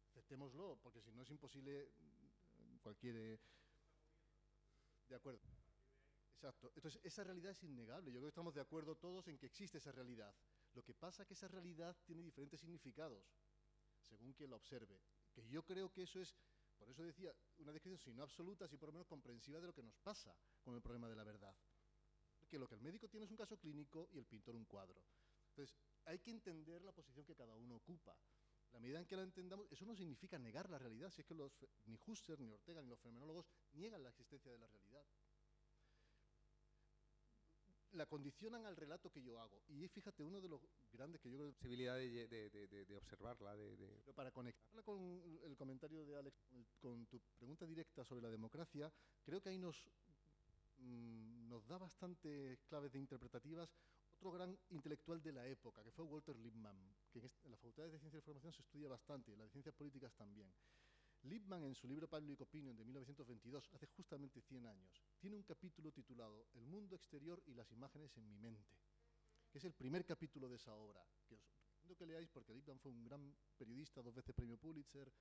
Aceptémoslo, 0.09 0.79
porque 0.81 1.01
si 1.03 1.11
no 1.11 1.21
es 1.21 1.29
imposible 1.29 1.91
mm, 1.99 2.77
cualquier 2.79 3.15
eh, 3.15 3.39
de 5.07 5.15
acuerdo. 5.15 5.54
Exacto. 6.35 6.71
Entonces, 6.75 6.99
esa 7.03 7.23
realidad 7.23 7.51
es 7.51 7.63
innegable. 7.63 8.11
Yo 8.11 8.19
creo 8.19 8.27
que 8.27 8.35
estamos 8.35 8.53
de 8.53 8.61
acuerdo 8.61 8.95
todos 8.95 9.27
en 9.29 9.37
que 9.37 9.45
existe 9.45 9.77
esa 9.77 9.91
realidad. 9.91 10.35
Lo 10.73 10.83
que 10.83 10.93
pasa 10.93 11.23
es 11.23 11.27
que 11.27 11.33
esa 11.33 11.47
realidad 11.47 11.95
tiene 12.05 12.21
diferentes 12.21 12.59
significados, 12.59 13.25
según 14.01 14.33
quien 14.33 14.49
la 14.49 14.57
observe. 14.57 15.01
Que 15.31 15.47
yo 15.47 15.63
creo 15.63 15.91
que 15.91 16.03
eso 16.03 16.19
es, 16.19 16.35
por 16.77 16.89
eso 16.89 17.03
decía, 17.03 17.33
una 17.57 17.71
descripción, 17.71 17.97
si 17.97 18.13
no 18.13 18.23
absoluta, 18.23 18.67
si 18.67 18.77
por 18.77 18.89
lo 18.89 18.93
menos 18.93 19.07
comprensiva 19.07 19.61
de 19.61 19.67
lo 19.67 19.73
que 19.73 19.81
nos 19.81 19.95
pasa 19.97 20.35
con 20.61 20.75
el 20.75 20.81
problema 20.81 21.07
de 21.07 21.15
la 21.15 21.23
verdad. 21.23 21.55
Que 22.49 22.59
lo 22.59 22.67
que 22.67 22.75
el 22.75 22.81
médico 22.81 23.07
tiene 23.07 23.25
es 23.25 23.31
un 23.31 23.37
caso 23.37 23.57
clínico 23.57 24.09
y 24.11 24.17
el 24.17 24.25
pintor 24.25 24.55
un 24.55 24.65
cuadro. 24.65 25.01
Entonces, 25.49 25.73
hay 26.03 26.19
que 26.19 26.31
entender 26.31 26.83
la 26.83 26.91
posición 26.91 27.25
que 27.25 27.35
cada 27.35 27.55
uno 27.55 27.77
ocupa. 27.77 28.15
La 28.73 28.79
medida 28.81 28.99
en 28.99 29.05
que 29.05 29.15
la 29.15 29.23
entendamos, 29.23 29.71
eso 29.71 29.85
no 29.85 29.95
significa 29.95 30.37
negar 30.37 30.69
la 30.69 30.77
realidad, 30.77 31.09
si 31.09 31.21
es 31.21 31.25
que 31.25 31.33
ni 31.85 31.97
Husserl, 32.05 32.43
ni 32.43 32.51
Ortega, 32.51 32.81
ni 32.81 32.89
los 32.89 32.99
fenomenólogos 32.99 33.45
niegan 33.71 34.03
la 34.03 34.09
existencia 34.09 34.51
de 34.51 34.57
la 34.57 34.67
realidad. 34.67 35.05
La 37.95 38.05
condicionan 38.05 38.65
al 38.65 38.75
relato 38.75 39.09
que 39.09 39.21
yo 39.21 39.39
hago. 39.39 39.63
Y 39.69 39.87
fíjate, 39.87 40.21
uno 40.23 40.41
de 40.41 40.49
los 40.49 40.61
grandes 40.91 41.21
que 41.21 41.29
yo 41.29 41.37
creo 41.37 41.53
posibilidad 41.53 41.95
de, 41.95 42.27
de- 42.27 42.49
de- 42.49 42.67
de- 42.67 42.85
de 42.85 42.95
observarla, 42.97 43.55
de, 43.55 43.77
de- 43.77 44.01
pero 44.01 44.13
para 44.13 44.31
conectarla 44.31 44.83
con 44.83 45.01
el 45.43 45.55
comentario 45.55 46.05
de 46.05 46.17
Alex, 46.17 46.35
con, 46.81 47.05
tu 47.07 47.19
pregunta 47.37 47.65
directa 47.65 48.03
sobre 48.03 48.21
la 48.21 48.29
democracia, 48.29 48.91
creo 49.23 49.41
que 49.41 49.49
ahí 49.49 49.57
nos, 49.57 49.77
mm, 50.77 51.47
nos 51.47 51.65
da 51.67 51.77
bastantes 51.77 52.59
claves 52.67 52.91
de 52.91 52.99
interpretativas 52.99 53.69
otro 54.17 54.31
gran 54.31 54.57
intelectual 54.69 55.21
de 55.21 55.31
la 55.31 55.47
época, 55.47 55.83
que 55.83 55.91
fue 55.91 56.05
Walter 56.05 56.35
Lippmann, 56.37 56.77
que 57.11 57.19
en, 57.19 57.25
las 57.49 57.59
facultades 57.59 57.91
de 57.93 57.99
Ciencia 57.99 58.17
y 58.17 58.19
Información 58.19 58.53
se 58.53 58.61
estudia 58.61 58.87
bastante, 58.89 59.31
y 59.31 59.33
en 59.33 59.39
las 59.39 59.47
de 59.47 59.51
Ciencias 59.51 59.75
Políticas 59.75 60.13
también. 60.15 60.53
Lippmann, 61.25 61.63
en 61.63 61.73
su 61.73 61.87
libro 61.87 62.07
Public 62.07 62.41
Opinion 62.41 62.75
de 62.75 62.83
1922, 62.83 63.69
hace 63.73 63.87
justamente 63.87 64.41
100 64.41 64.67
años, 64.67 65.01
tiene 65.19 65.35
un 65.35 65.43
capítulo 65.43 65.91
titulado 65.91 66.47
El 66.53 66.65
mundo 66.65 66.95
exterior 66.95 67.41
y 67.47 67.53
las 67.53 67.71
imágenes 67.71 68.15
en 68.17 68.27
mi 68.27 68.37
mente, 68.37 68.77
que 69.49 69.57
es 69.57 69.65
el 69.65 69.73
primer 69.73 70.05
capítulo 70.05 70.47
de 70.47 70.57
esa 70.57 70.75
obra, 70.75 71.03
que 71.27 71.35
os 71.35 71.41
recomiendo 71.41 71.95
que 71.97 72.05
leáis 72.05 72.29
porque 72.29 72.53
Lippmann 72.53 72.79
fue 72.79 72.91
un 72.91 73.03
gran 73.03 73.35
periodista, 73.57 74.03
dos 74.03 74.13
veces 74.13 74.35
premio 74.35 74.57
Pulitzer, 74.57 75.11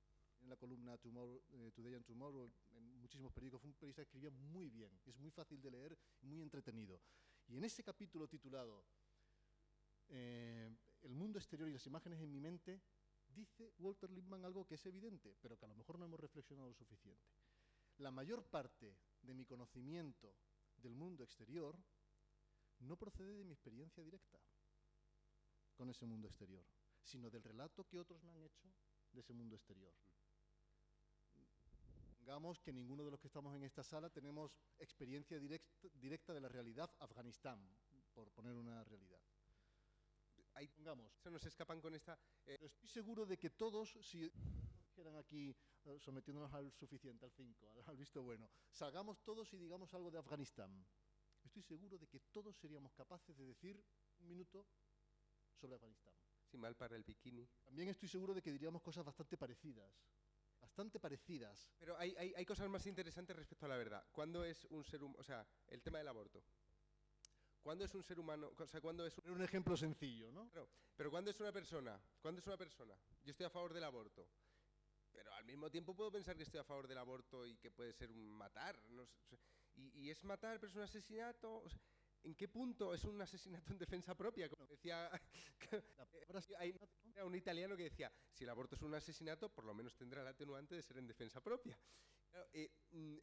en 0.41 0.49
la 0.49 0.57
columna 0.57 0.97
Tomorrow, 0.97 1.41
eh, 1.53 1.71
Today 1.73 1.95
and 1.95 2.05
Tomorrow, 2.05 2.51
en 2.75 2.99
muchísimos 2.99 3.31
periódicos, 3.33 3.61
fue 3.61 3.69
un 3.69 3.75
periodista 3.75 4.03
que 4.03 4.07
escribía 4.07 4.31
muy 4.31 4.69
bien, 4.69 4.91
es 5.05 5.17
muy 5.17 5.31
fácil 5.31 5.59
de 5.59 5.71
leer 5.71 5.97
y 6.21 6.27
muy 6.27 6.41
entretenido. 6.41 7.01
Y 7.47 7.57
en 7.57 7.63
ese 7.63 7.83
capítulo 7.83 8.27
titulado 8.27 8.85
eh, 10.09 10.69
El 11.01 11.15
mundo 11.15 11.39
exterior 11.39 11.67
y 11.67 11.73
las 11.73 11.85
imágenes 11.87 12.19
en 12.19 12.31
mi 12.31 12.39
mente, 12.39 12.79
dice 13.35 13.73
Walter 13.79 14.09
Lippmann 14.09 14.45
algo 14.45 14.65
que 14.65 14.75
es 14.75 14.85
evidente, 14.85 15.35
pero 15.41 15.57
que 15.57 15.65
a 15.65 15.67
lo 15.67 15.75
mejor 15.75 15.99
no 15.99 16.05
hemos 16.05 16.19
reflexionado 16.19 16.69
lo 16.69 16.73
suficiente. 16.73 17.29
La 17.97 18.11
mayor 18.11 18.43
parte 18.43 18.97
de 19.21 19.33
mi 19.33 19.45
conocimiento 19.45 20.35
del 20.77 20.95
mundo 20.95 21.23
exterior 21.23 21.77
no 22.79 22.97
procede 22.97 23.33
de 23.35 23.43
mi 23.43 23.53
experiencia 23.53 24.03
directa 24.03 24.39
con 25.75 25.89
ese 25.89 26.05
mundo 26.05 26.27
exterior, 26.27 26.65
sino 27.03 27.29
del 27.29 27.43
relato 27.43 27.85
que 27.87 27.99
otros 27.99 28.23
me 28.23 28.31
han 28.31 28.41
hecho 28.41 28.67
de 29.11 29.21
ese 29.21 29.33
mundo 29.33 29.55
exterior. 29.55 29.93
Digamos 32.19 32.59
que 32.59 32.73
ninguno 32.73 33.05
de 33.05 33.11
los 33.11 33.19
que 33.19 33.27
estamos 33.27 33.55
en 33.55 33.63
esta 33.63 33.83
sala 33.83 34.09
tenemos 34.09 34.57
experiencia 34.79 35.37
directa, 35.39 35.87
directa 35.93 36.33
de 36.33 36.41
la 36.41 36.49
realidad 36.49 36.91
Afganistán, 36.99 37.59
por 38.13 38.31
poner 38.31 38.55
una 38.55 38.83
realidad. 38.83 39.21
Ahí 40.55 40.67
Pongamos, 40.69 41.13
se 41.19 41.29
nos 41.29 41.45
escapan 41.45 41.81
con 41.81 41.93
esta... 41.93 42.13
eh, 42.45 42.57
pero 42.57 42.67
estoy 42.67 42.89
seguro 42.89 43.25
de 43.25 43.37
que 43.37 43.49
todos, 43.49 43.97
si 44.01 44.31
dijeran 44.87 45.17
aquí, 45.17 45.53
eh, 45.83 45.99
sometiéndonos 45.99 46.53
al 46.53 46.71
suficiente, 46.71 47.25
al 47.25 47.31
5, 47.31 47.69
al, 47.71 47.83
al 47.85 47.97
visto 47.97 48.23
bueno, 48.23 48.49
salgamos 48.71 49.21
todos 49.21 49.53
y 49.53 49.57
digamos 49.57 49.93
algo 49.93 50.09
de 50.09 50.17
Afganistán, 50.17 50.85
estoy 51.43 51.61
seguro 51.61 51.97
de 51.97 52.07
que 52.07 52.21
todos 52.31 52.57
seríamos 52.57 52.93
capaces 52.93 53.35
de 53.37 53.45
decir 53.45 53.83
un 54.19 54.27
minuto 54.27 54.65
sobre 55.59 55.75
Afganistán. 55.75 56.13
sin 56.45 56.59
mal 56.61 56.75
para 56.75 56.95
el 56.95 57.03
bikini. 57.03 57.47
También 57.63 57.89
estoy 57.89 58.07
seguro 58.07 58.33
de 58.33 58.41
que 58.41 58.51
diríamos 58.51 58.81
cosas 58.81 59.03
bastante 59.03 59.37
parecidas, 59.37 59.91
bastante 60.61 60.99
parecidas. 60.99 61.71
Pero 61.77 61.97
hay, 61.97 62.15
hay, 62.17 62.33
hay 62.33 62.45
cosas 62.45 62.69
más 62.69 62.85
interesantes 62.85 63.35
respecto 63.35 63.65
a 63.65 63.69
la 63.69 63.77
verdad. 63.77 64.05
¿Cuándo 64.11 64.43
es 64.45 64.65
un 64.65 64.83
ser 64.83 65.03
humano, 65.03 65.19
o 65.19 65.23
sea, 65.23 65.45
el 65.67 65.81
tema 65.81 65.97
del 65.97 66.07
aborto? 66.07 66.43
¿Cuándo 67.65 67.83
es 67.83 67.95
un 67.95 68.03
ser 68.03 68.19
humano, 68.19 68.51
o 68.55 68.67
sea, 68.67 68.79
cuándo 68.79 69.07
es 69.07 69.17
un- 69.17 69.41
ejemplo 69.41 69.75
sencillo, 69.75 70.31
¿no? 70.31 70.47
Claro, 70.51 70.69
pero 70.95 71.09
¿cuándo 71.09 71.31
es 71.31 71.39
una 71.39 71.51
persona? 71.51 71.99
¿Cuándo 72.21 72.39
es 72.39 72.45
una 72.45 72.57
persona? 72.57 72.95
Yo 73.23 73.31
estoy 73.31 73.47
a 73.47 73.49
favor 73.49 73.73
del 73.73 73.83
aborto. 73.83 74.29
Pero 75.11 75.33
al 75.33 75.45
mismo 75.45 75.71
tiempo 75.71 75.95
puedo 75.95 76.11
pensar 76.11 76.37
que 76.37 76.43
estoy 76.43 76.59
a 76.59 76.63
favor 76.63 76.87
del 76.87 76.99
aborto 76.99 77.43
y 77.43 77.57
que 77.57 77.71
puede 77.71 77.91
ser 77.91 78.11
un 78.11 78.29
matar. 78.29 78.79
no 78.91 79.07
sé, 79.07 79.39
y, 79.73 79.89
y 79.99 80.11
es 80.11 80.23
matar, 80.23 80.59
pero 80.59 80.69
es 80.69 80.75
un 80.75 80.83
asesinato. 80.83 81.63
o 81.63 81.67
sea, 81.67 81.79
¿En 82.21 82.35
qué 82.35 82.47
punto 82.47 82.93
es 82.93 83.03
un 83.03 83.19
asesinato 83.19 83.71
en 83.71 83.79
defensa 83.79 84.13
propia? 84.15 84.47
Como 84.47 84.67
decía 84.67 85.09
hay- 86.59 86.77
era 87.15 87.25
un 87.25 87.33
italiano 87.33 87.75
que 87.75 87.85
decía, 87.85 88.11
si 88.31 88.43
el 88.43 88.51
aborto 88.51 88.75
es 88.75 88.83
un 88.83 88.93
asesinato, 88.93 89.49
por 89.49 89.65
lo 89.65 89.73
menos 89.73 89.95
tendrá 89.95 90.21
el 90.21 90.27
atenuante 90.27 90.75
de 90.75 90.83
ser 90.83 90.99
en 90.99 91.07
defensa 91.07 91.41
propia. 91.41 91.79
Claro, 92.29 92.47
eh, 92.53 92.71
mm, 92.91 93.17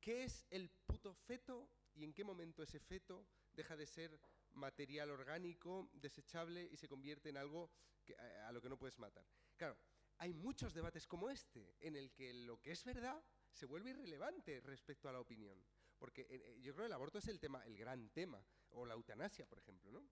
¿Qué 0.00 0.24
es 0.24 0.46
el 0.48 0.70
puto 0.86 1.12
feto 1.14 1.68
y 1.94 2.04
en 2.04 2.12
qué 2.12 2.24
momento 2.24 2.62
ese 2.62 2.80
feto 2.80 3.26
deja 3.52 3.76
de 3.76 3.86
ser 3.86 4.20
material 4.52 5.10
orgánico, 5.10 5.90
desechable 5.92 6.68
y 6.70 6.76
se 6.76 6.88
convierte 6.88 7.28
en 7.28 7.36
algo 7.36 7.70
que- 8.04 8.16
a 8.16 8.48
a 8.48 8.52
lo 8.52 8.60
que 8.60 8.68
no 8.68 8.78
puedes 8.78 8.98
matar? 8.98 9.26
Claro, 9.56 9.76
hay 10.18 10.32
muchos 10.32 10.72
debates 10.74 11.06
como 11.06 11.30
este 11.30 11.76
en 11.80 11.96
el 11.96 12.12
que 12.12 12.32
lo 12.32 12.60
que 12.60 12.72
es 12.72 12.84
verdad 12.84 13.22
se 13.50 13.66
vuelve 13.66 13.90
irrelevante 13.90 14.60
respecto 14.60 15.08
a 15.08 15.12
la 15.12 15.20
opinión. 15.20 15.64
Porque 15.98 16.22
eh, 16.22 16.26
eh, 16.30 16.60
yo 16.60 16.72
creo 16.74 16.84
que 16.84 16.86
el 16.86 16.92
aborto 16.92 17.18
es 17.18 17.26
el 17.28 17.40
tema, 17.40 17.64
el 17.66 17.76
gran 17.76 18.10
tema, 18.10 18.44
o 18.70 18.86
la 18.86 18.94
eutanasia, 18.94 19.46
por 19.46 19.58
ejemplo, 19.58 19.90
¿no? 19.90 20.08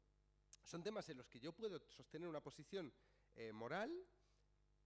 Son 0.65 0.83
temas 0.83 1.09
en 1.09 1.19
los 1.19 1.29
que 1.29 1.39
yo 1.39 1.53
puedo 1.53 1.79
sostener 1.89 2.29
una 2.29 2.43
posición 2.43 2.93
eh, 3.35 3.53
moral 3.53 3.93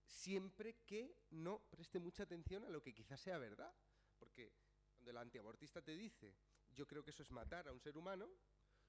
siempre 0.05 0.75
que 0.85 1.17
no 1.31 1.61
preste 1.71 1.99
mucha 1.99 2.25
atención 2.25 2.65
a 2.65 2.69
lo 2.69 2.83
que 2.83 2.93
quizás 2.93 3.21
sea 3.21 3.39
verdad. 3.39 3.75
Porque 4.19 4.53
cuando 4.93 5.11
el 5.13 5.17
antiabortista 5.17 5.81
te 5.81 5.97
dice, 5.97 6.35
yo 6.75 6.87
creo 6.87 7.03
que 7.03 7.11
eso 7.11 7.23
es 7.23 7.31
matar 7.31 7.69
a 7.69 7.73
un 7.73 7.81
ser 7.81 7.97
humano, 7.97 8.29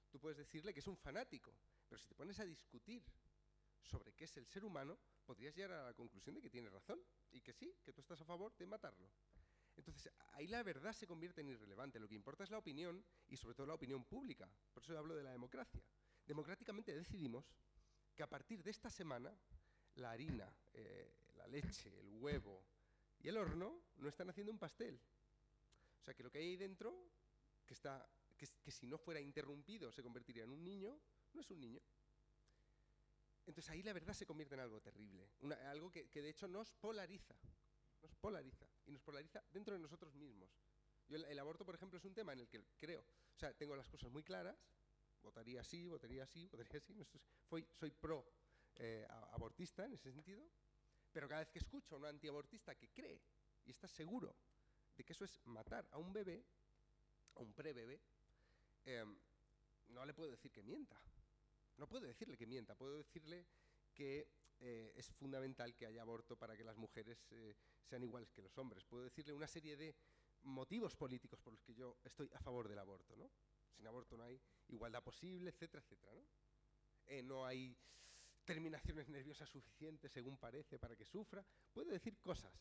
tú 0.09 0.19
puedes 0.19 0.37
decirle 0.37 0.73
que 0.73 0.79
es 0.79 0.87
un 0.87 0.97
fanático. 0.97 1.53
Pero 1.87 1.99
si 1.99 2.07
te 2.07 2.15
pones 2.15 2.39
a 2.39 2.45
discutir 2.45 3.03
sobre 3.81 4.13
qué 4.13 4.25
es 4.25 4.37
el 4.37 4.45
ser 4.45 4.63
humano, 4.63 4.97
podrías 5.25 5.55
llegar 5.55 5.71
a 5.73 5.85
la 5.85 5.93
conclusión 5.93 6.35
de 6.35 6.41
que 6.41 6.49
tiene 6.49 6.69
razón 6.69 6.99
y 7.31 7.41
que 7.41 7.53
sí, 7.53 7.75
que 7.83 7.93
tú 7.93 8.01
estás 8.01 8.21
a 8.21 8.25
favor 8.25 8.55
de 8.57 8.65
matarlo. 8.65 9.09
Entonces, 9.75 10.11
ahí 10.33 10.47
la 10.47 10.63
verdad 10.63 10.93
se 10.93 11.07
convierte 11.07 11.41
en 11.41 11.49
irrelevante. 11.49 11.99
Lo 11.99 12.07
que 12.07 12.15
importa 12.15 12.43
es 12.43 12.51
la 12.51 12.57
opinión 12.57 13.03
y 13.27 13.37
sobre 13.37 13.55
todo 13.55 13.67
la 13.67 13.73
opinión 13.73 14.03
pública. 14.05 14.49
Por 14.73 14.83
eso 14.83 14.97
hablo 14.97 15.15
de 15.15 15.23
la 15.23 15.31
democracia. 15.31 15.81
Democráticamente 16.25 16.93
decidimos 16.93 17.45
que 18.13 18.23
a 18.23 18.29
partir 18.29 18.61
de 18.63 18.71
esta 18.71 18.89
semana 18.89 19.33
la 19.95 20.11
harina, 20.11 20.53
eh, 20.73 21.13
la 21.35 21.47
leche, 21.47 21.99
el 21.99 22.13
huevo 22.15 22.63
y 23.19 23.27
el 23.27 23.37
horno 23.37 23.81
no 23.97 24.09
están 24.09 24.29
haciendo 24.29 24.51
un 24.51 24.59
pastel. 24.59 24.99
O 25.99 26.03
sea, 26.03 26.13
que 26.13 26.23
lo 26.23 26.31
que 26.31 26.39
hay 26.39 26.49
ahí 26.49 26.57
dentro, 26.57 27.09
que, 27.71 27.75
está, 27.75 28.05
que, 28.37 28.71
si 28.71 28.85
no 28.85 28.97
fuera 28.97 29.21
interrumpido 29.21 29.93
se 29.93 30.03
convertiría 30.03 30.43
en 30.43 30.51
un 30.51 30.61
niño, 30.61 30.99
no 31.31 31.39
es 31.39 31.49
un 31.51 31.61
niño. 31.61 31.79
Entonces 33.45 33.69
ahí 33.69 33.81
la 33.81 33.93
verdad 33.93 34.13
se 34.13 34.25
convierte 34.25 34.55
en 34.55 34.59
algo 34.59 34.81
terrible, 34.81 35.29
algo 35.69 35.89
que, 35.89 36.03
de 36.03 36.29
hecho 36.29 36.49
nos 36.49 36.73
polariza, 36.73 37.33
nos 38.01 38.13
polariza 38.15 38.67
y 38.85 38.91
nos 38.91 39.01
polariza 39.01 39.41
dentro 39.53 39.73
de 39.73 39.79
nosotros 39.79 40.13
mismos. 40.15 40.49
El, 41.07 41.39
aborto, 41.39 41.65
por 41.65 41.75
ejemplo, 41.75 41.97
es 41.97 42.03
un 42.03 42.13
tema 42.13 42.33
en 42.33 42.39
el 42.39 42.49
que 42.49 42.61
creo, 42.77 42.99
o 42.99 43.39
sea, 43.39 43.53
tengo 43.53 43.73
las 43.73 43.87
cosas 43.87 44.11
muy 44.11 44.23
claras, 44.23 44.57
votaría 45.21 45.63
sí, 45.63 45.87
votaría 45.87 46.25
sí, 46.25 46.49
votaría 46.49 46.81
sí, 46.81 46.93
no 46.93 47.05
soy, 47.69 47.91
pro 47.91 48.33
eh, 48.75 49.07
abortista 49.31 49.85
en 49.85 49.93
ese 49.93 50.11
sentido, 50.11 50.45
pero 51.13 51.29
cada 51.29 51.39
vez 51.39 51.51
que 51.51 51.59
escucho 51.59 51.95
a 51.95 51.99
un 51.99 52.05
antiabortista 52.05 52.75
que 52.75 52.89
cree 52.89 53.21
y 53.63 53.71
está 53.71 53.87
seguro 53.87 54.35
de 54.97 55.05
que 55.05 55.13
eso 55.13 55.23
es 55.23 55.39
matar 55.45 55.87
a 55.91 55.97
un 55.97 56.11
bebé, 56.11 56.45
un 57.35 57.53
prebebé, 57.53 58.01
em, 58.85 59.17
no 59.89 60.05
le 60.05 60.13
puedo 60.13 60.31
decir 60.31 60.51
que 60.51 60.63
mienta. 60.63 61.01
No 61.77 61.87
puedo 61.87 62.05
decirle 62.05 62.37
que 62.37 62.45
mienta, 62.45 62.75
puedo 62.75 62.97
decirle 62.97 63.45
que 63.93 64.27
eh, 64.59 64.93
es 64.95 65.09
fundamental 65.13 65.75
que 65.75 65.87
haya 65.87 66.01
aborto 66.01 66.37
para 66.37 66.55
que 66.55 66.63
las 66.63 66.77
mujeres 66.77 67.25
eh, 67.31 67.55
sean 67.83 68.03
iguales 68.03 68.31
que 68.31 68.41
los 68.41 68.57
hombres. 68.57 68.85
Puedo 68.85 69.03
decirle 69.03 69.33
una 69.33 69.47
serie 69.47 69.75
de 69.75 69.95
motivos 70.43 70.95
políticos 70.95 71.41
por 71.41 71.53
los 71.53 71.63
que 71.63 71.73
yo 71.73 71.97
estoy 72.03 72.29
a 72.33 72.39
favor 72.39 72.67
del 72.67 72.79
aborto, 72.79 73.15
¿no? 73.15 73.31
Sin 73.75 73.87
aborto 73.87 74.17
no 74.17 74.23
hay 74.23 74.39
igualdad 74.67 75.03
posible, 75.03 75.49
etcétera, 75.49 75.83
etcétera, 75.83 76.13
¿no? 76.13 76.27
Eh, 77.07 77.23
no 77.23 77.45
hay 77.45 77.75
terminaciones 78.45 79.09
nerviosas 79.09 79.49
suficientes, 79.49 80.11
según 80.11 80.37
parece, 80.37 80.79
para 80.79 80.95
que 80.95 81.05
sufra. 81.05 81.45
Puedo 81.73 81.91
decir 81.91 82.19
cosas, 82.19 82.53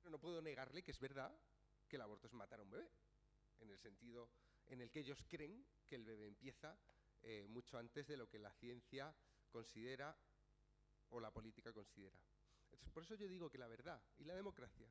pero 0.00 0.10
no 0.10 0.18
puedo 0.18 0.40
negarle 0.42 0.82
que 0.82 0.90
es 0.90 0.98
verdad 0.98 1.34
que 1.88 1.96
el 1.96 2.02
aborto 2.02 2.26
es 2.26 2.32
matar 2.32 2.60
a 2.60 2.62
un 2.62 2.70
bebé, 2.70 2.90
en 3.62 3.70
el 3.70 3.78
sentido 3.78 4.28
en 4.66 4.80
el 4.80 4.90
que 4.90 5.00
ellos 5.00 5.22
creen 5.28 5.66
que 5.86 5.96
el 5.96 6.04
bebé 6.04 6.26
empieza 6.26 6.78
eh, 7.22 7.46
mucho 7.48 7.78
antes 7.78 8.06
de 8.06 8.16
lo 8.16 8.28
que 8.28 8.38
la 8.38 8.52
ciencia 8.52 9.14
considera 9.50 10.16
o 11.10 11.20
la 11.20 11.30
política 11.30 11.72
considera. 11.72 12.18
Por 12.92 13.02
eso 13.02 13.14
yo 13.14 13.28
digo 13.28 13.50
que 13.50 13.58
la 13.58 13.68
verdad 13.68 14.02
y 14.18 14.24
la 14.24 14.34
democracia 14.34 14.88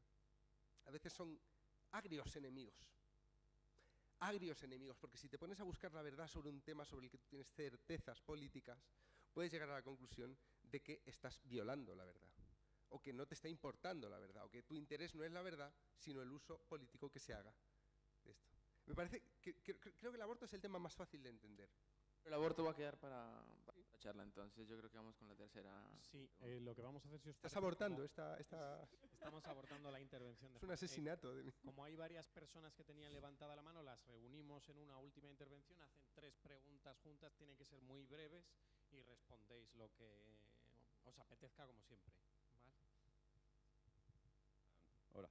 a 0.86 0.92
veces 0.92 1.14
son 1.14 1.40
agrios 1.92 2.36
enemigos. 2.36 2.94
Agrios 4.20 4.62
enemigos, 4.64 4.98
porque 4.98 5.18
si 5.18 5.30
te 5.30 5.40
pones 5.40 5.60
a 5.60 5.64
buscar 5.64 5.92
la 5.94 6.02
verdad 6.02 6.28
sobre 6.28 6.50
un 6.50 6.62
tema 6.62 6.86
sobre 6.86 7.06
el 7.06 7.12
que 7.12 7.18
tú 7.18 7.28
tienes 7.28 7.52
certezas 7.52 8.22
políticas, 8.22 8.80
puedes 9.34 9.52
llegar 9.52 9.70
a 9.70 9.76
la 9.76 9.84
conclusión 9.84 10.38
de 10.62 10.82
que 10.82 11.02
estás 11.06 11.42
violando 11.44 11.96
la 11.96 12.06
verdad, 12.06 12.30
o 12.90 13.02
que 13.02 13.14
no 13.14 13.26
te 13.26 13.34
está 13.34 13.50
importando 13.50 14.10
la 14.10 14.20
verdad, 14.20 14.46
o 14.46 14.50
que 14.50 14.64
tu 14.64 14.76
interés 14.76 15.16
no 15.16 15.24
es 15.24 15.32
la 15.32 15.42
verdad, 15.42 15.74
sino 15.98 16.22
el 16.22 16.32
uso 16.32 16.60
político 16.70 17.10
que 17.10 17.20
se 17.20 17.34
haga. 17.34 17.54
Me 18.86 18.96
parece 18.96 19.22
que, 19.42 19.56
que- 19.62 19.80
creo 19.80 20.12
que 20.12 20.16
el 20.18 20.22
aborto 20.22 20.46
es 20.46 20.54
el 20.54 20.62
tema 20.62 20.80
más 20.80 20.96
fácil 20.96 21.22
de 21.24 21.30
entender. 21.30 21.70
El 22.24 22.34
aborto 22.34 22.64
va 22.64 22.72
a 22.72 22.76
quedar 22.76 23.00
para, 23.00 23.44
para 23.66 23.78
la 23.80 23.98
charla, 23.98 24.22
entonces 24.22 24.68
yo 24.68 24.78
creo 24.78 24.92
que 24.92 24.98
vamos 24.98 25.16
con 25.18 25.28
la 25.28 25.36
tercera. 25.36 25.84
Sí, 26.02 26.30
eh, 26.42 26.60
lo 26.62 26.76
que 26.76 26.82
vamos 26.84 27.04
a 27.04 27.08
hacer 27.08 27.20
si 27.20 27.30
os 27.30 27.36
Estás 27.36 27.56
abortando 27.56 27.96
como 27.96 28.06
esta, 28.06 28.38
esta 28.38 28.88
Estamos 29.12 29.44
abortando 29.46 29.90
la 29.92 30.00
intervención 30.00 30.52
de 30.52 30.58
es 30.58 30.64
un. 30.64 30.70
Eh, 30.70 30.74
asesinato 30.74 31.34
de 31.36 31.44
mí. 31.44 31.52
como 31.66 31.84
hay 31.84 31.96
varias 31.96 32.28
personas 32.30 32.76
que 32.76 32.84
tenían 32.84 33.12
levantada 33.14 33.56
la 33.56 33.64
mano, 33.64 33.82
las 33.82 34.04
reunimos 34.06 34.68
en 34.70 34.78
una 34.78 34.98
última 34.98 35.30
intervención, 35.30 35.82
hacen 35.82 36.04
tres 36.14 36.38
preguntas 36.38 37.00
juntas, 37.00 37.34
tienen 37.36 37.58
que 37.58 37.66
ser 37.66 37.82
muy 37.82 38.06
breves 38.06 38.46
y 38.92 39.02
respondéis 39.02 39.74
lo 39.76 39.92
que 39.94 40.38
os 41.06 41.18
apetezca 41.18 41.66
como 41.66 41.82
siempre. 41.84 42.14
¿vale? 42.54 42.74
Hola, 45.14 45.30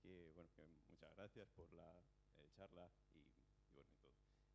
que 0.00 0.32
bueno, 0.34 0.50
que 0.54 0.64
muchas 0.88 1.14
gracias 1.16 1.48
por 1.50 1.70
la 1.74 2.02
charla 2.50 2.90
y, 3.14 3.24
bueno, 3.74 3.90
todo. 4.02 4.14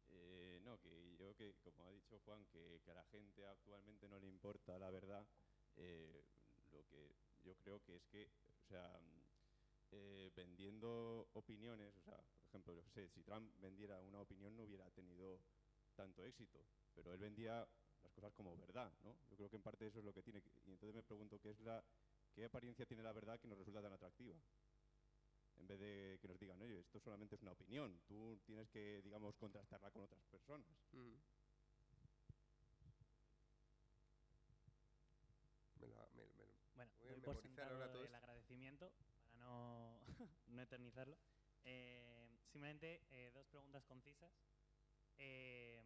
Eh, 0.09 0.59
no, 0.63 0.79
que 0.79 1.15
yo 1.17 1.35
que, 1.35 1.55
como 1.63 1.85
ha 1.85 1.91
dicho 1.91 2.19
Juan, 2.25 2.45
que, 2.47 2.79
que 2.83 2.91
a 2.91 2.95
la 2.95 3.03
gente 3.05 3.45
actualmente 3.45 4.07
no 4.07 4.19
le 4.19 4.27
importa 4.27 4.77
la 4.79 4.89
verdad, 4.89 5.25
eh, 5.77 6.23
lo 6.71 6.85
que 6.87 7.15
yo 7.43 7.55
creo 7.55 7.81
que 7.83 7.95
es 7.95 8.05
que, 8.07 8.29
o 8.63 8.67
sea, 8.67 8.99
eh, 9.91 10.31
vendiendo 10.35 11.29
opiniones, 11.33 11.93
o 11.97 12.01
sea, 12.01 12.17
por 12.17 12.47
ejemplo, 12.47 12.83
si 13.13 13.23
Trump 13.23 13.51
vendiera 13.61 14.01
una 14.01 14.21
opinión 14.21 14.55
no 14.55 14.63
hubiera 14.63 14.89
tenido 14.91 15.39
tanto 15.95 16.25
éxito, 16.25 16.59
pero 16.93 17.13
él 17.13 17.19
vendía 17.19 17.67
las 18.01 18.11
cosas 18.13 18.33
como 18.33 18.55
verdad, 18.57 18.91
¿no? 19.03 19.15
Yo 19.29 19.37
creo 19.37 19.49
que 19.49 19.55
en 19.55 19.61
parte 19.61 19.87
eso 19.87 19.99
es 19.99 20.05
lo 20.05 20.13
que 20.13 20.21
tiene. 20.21 20.41
Y 20.65 20.71
entonces 20.71 20.95
me 20.95 21.03
pregunto 21.03 21.39
qué 21.39 21.51
es 21.51 21.59
la, 21.61 21.83
qué 22.33 22.45
apariencia 22.45 22.85
tiene 22.85 23.03
la 23.03 23.13
verdad 23.13 23.39
que 23.39 23.47
nos 23.47 23.57
resulta 23.57 23.81
tan 23.81 23.93
atractiva. 23.93 24.35
En 25.57 25.67
vez 25.67 25.79
de 25.79 26.19
que 26.21 26.27
nos 26.27 26.39
digan, 26.39 26.61
oye, 26.61 26.79
esto 26.79 26.99
solamente 26.99 27.35
es 27.35 27.41
una 27.41 27.51
opinión, 27.53 27.99
tú 28.07 28.37
tienes 28.45 28.69
que, 28.69 29.01
digamos, 29.01 29.35
contrastarla 29.37 29.91
con 29.91 30.03
otras 30.03 30.23
personas. 30.25 30.67
Mm. 30.91 31.13
Me 35.81 35.87
lo- 35.87 36.09
me- 36.15 36.25
me 36.25 36.43
lo- 36.45 36.55
Bueno, 36.75 36.91
Voy 36.99 37.09
a 37.09 37.15
por 37.15 37.37
ahora 37.63 37.91
todo 37.91 38.01
el 38.01 38.05
esto. 38.07 38.17
agradecimiento 38.17 38.91
para 38.91 39.33
no, 39.37 39.99
no 40.47 40.61
eternizarlo. 40.61 41.17
Eh, 41.63 42.27
simplemente 42.51 43.01
eh, 43.09 43.31
dos 43.33 43.47
preguntas 43.47 43.83
concisas. 43.85 44.31
Eh, 45.17 45.81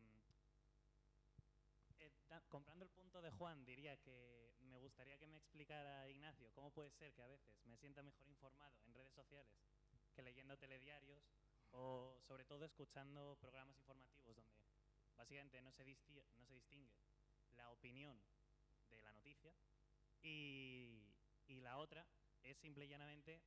eh, 1.99 2.11
comprando 2.47 2.83
el 2.85 2.89
punto 2.91 3.21
de 3.21 3.31
Juan 3.31 3.65
diría 3.65 3.97
que 3.97 4.55
me 4.61 4.77
gustaría 4.77 5.17
que 5.17 5.27
me 5.27 5.37
explicara, 5.37 6.07
Ignacio, 6.09 6.51
cómo 6.53 6.71
puede 6.71 6.91
ser 6.91 7.13
que 7.13 7.21
a 7.21 7.27
veces 7.27 7.55
me 7.65 7.77
sienta 7.77 8.01
mejor 8.03 8.27
informado 8.27 8.81
en 8.85 8.93
redes 8.93 9.13
sociales 9.13 9.53
que 10.13 10.21
leyendo 10.21 10.57
telediarios 10.57 11.21
o 11.71 12.19
sobre 12.27 12.45
todo 12.45 12.65
escuchando 12.65 13.37
programas 13.39 13.77
informativos 13.77 14.35
donde 14.35 14.65
básicamente 15.15 15.61
no 15.61 15.71
se, 15.71 15.85
disti- 15.85 16.23
no 16.35 16.45
se 16.45 16.53
distingue 16.53 16.95
la 17.51 17.69
opinión 17.71 18.19
de 18.89 19.01
la 19.01 19.11
noticia 19.11 19.53
y, 20.21 21.15
y 21.47 21.61
la 21.61 21.77
otra 21.77 22.07
es 22.43 22.57
simple 22.57 22.85
y 22.85 22.89
llanamente 22.89 23.41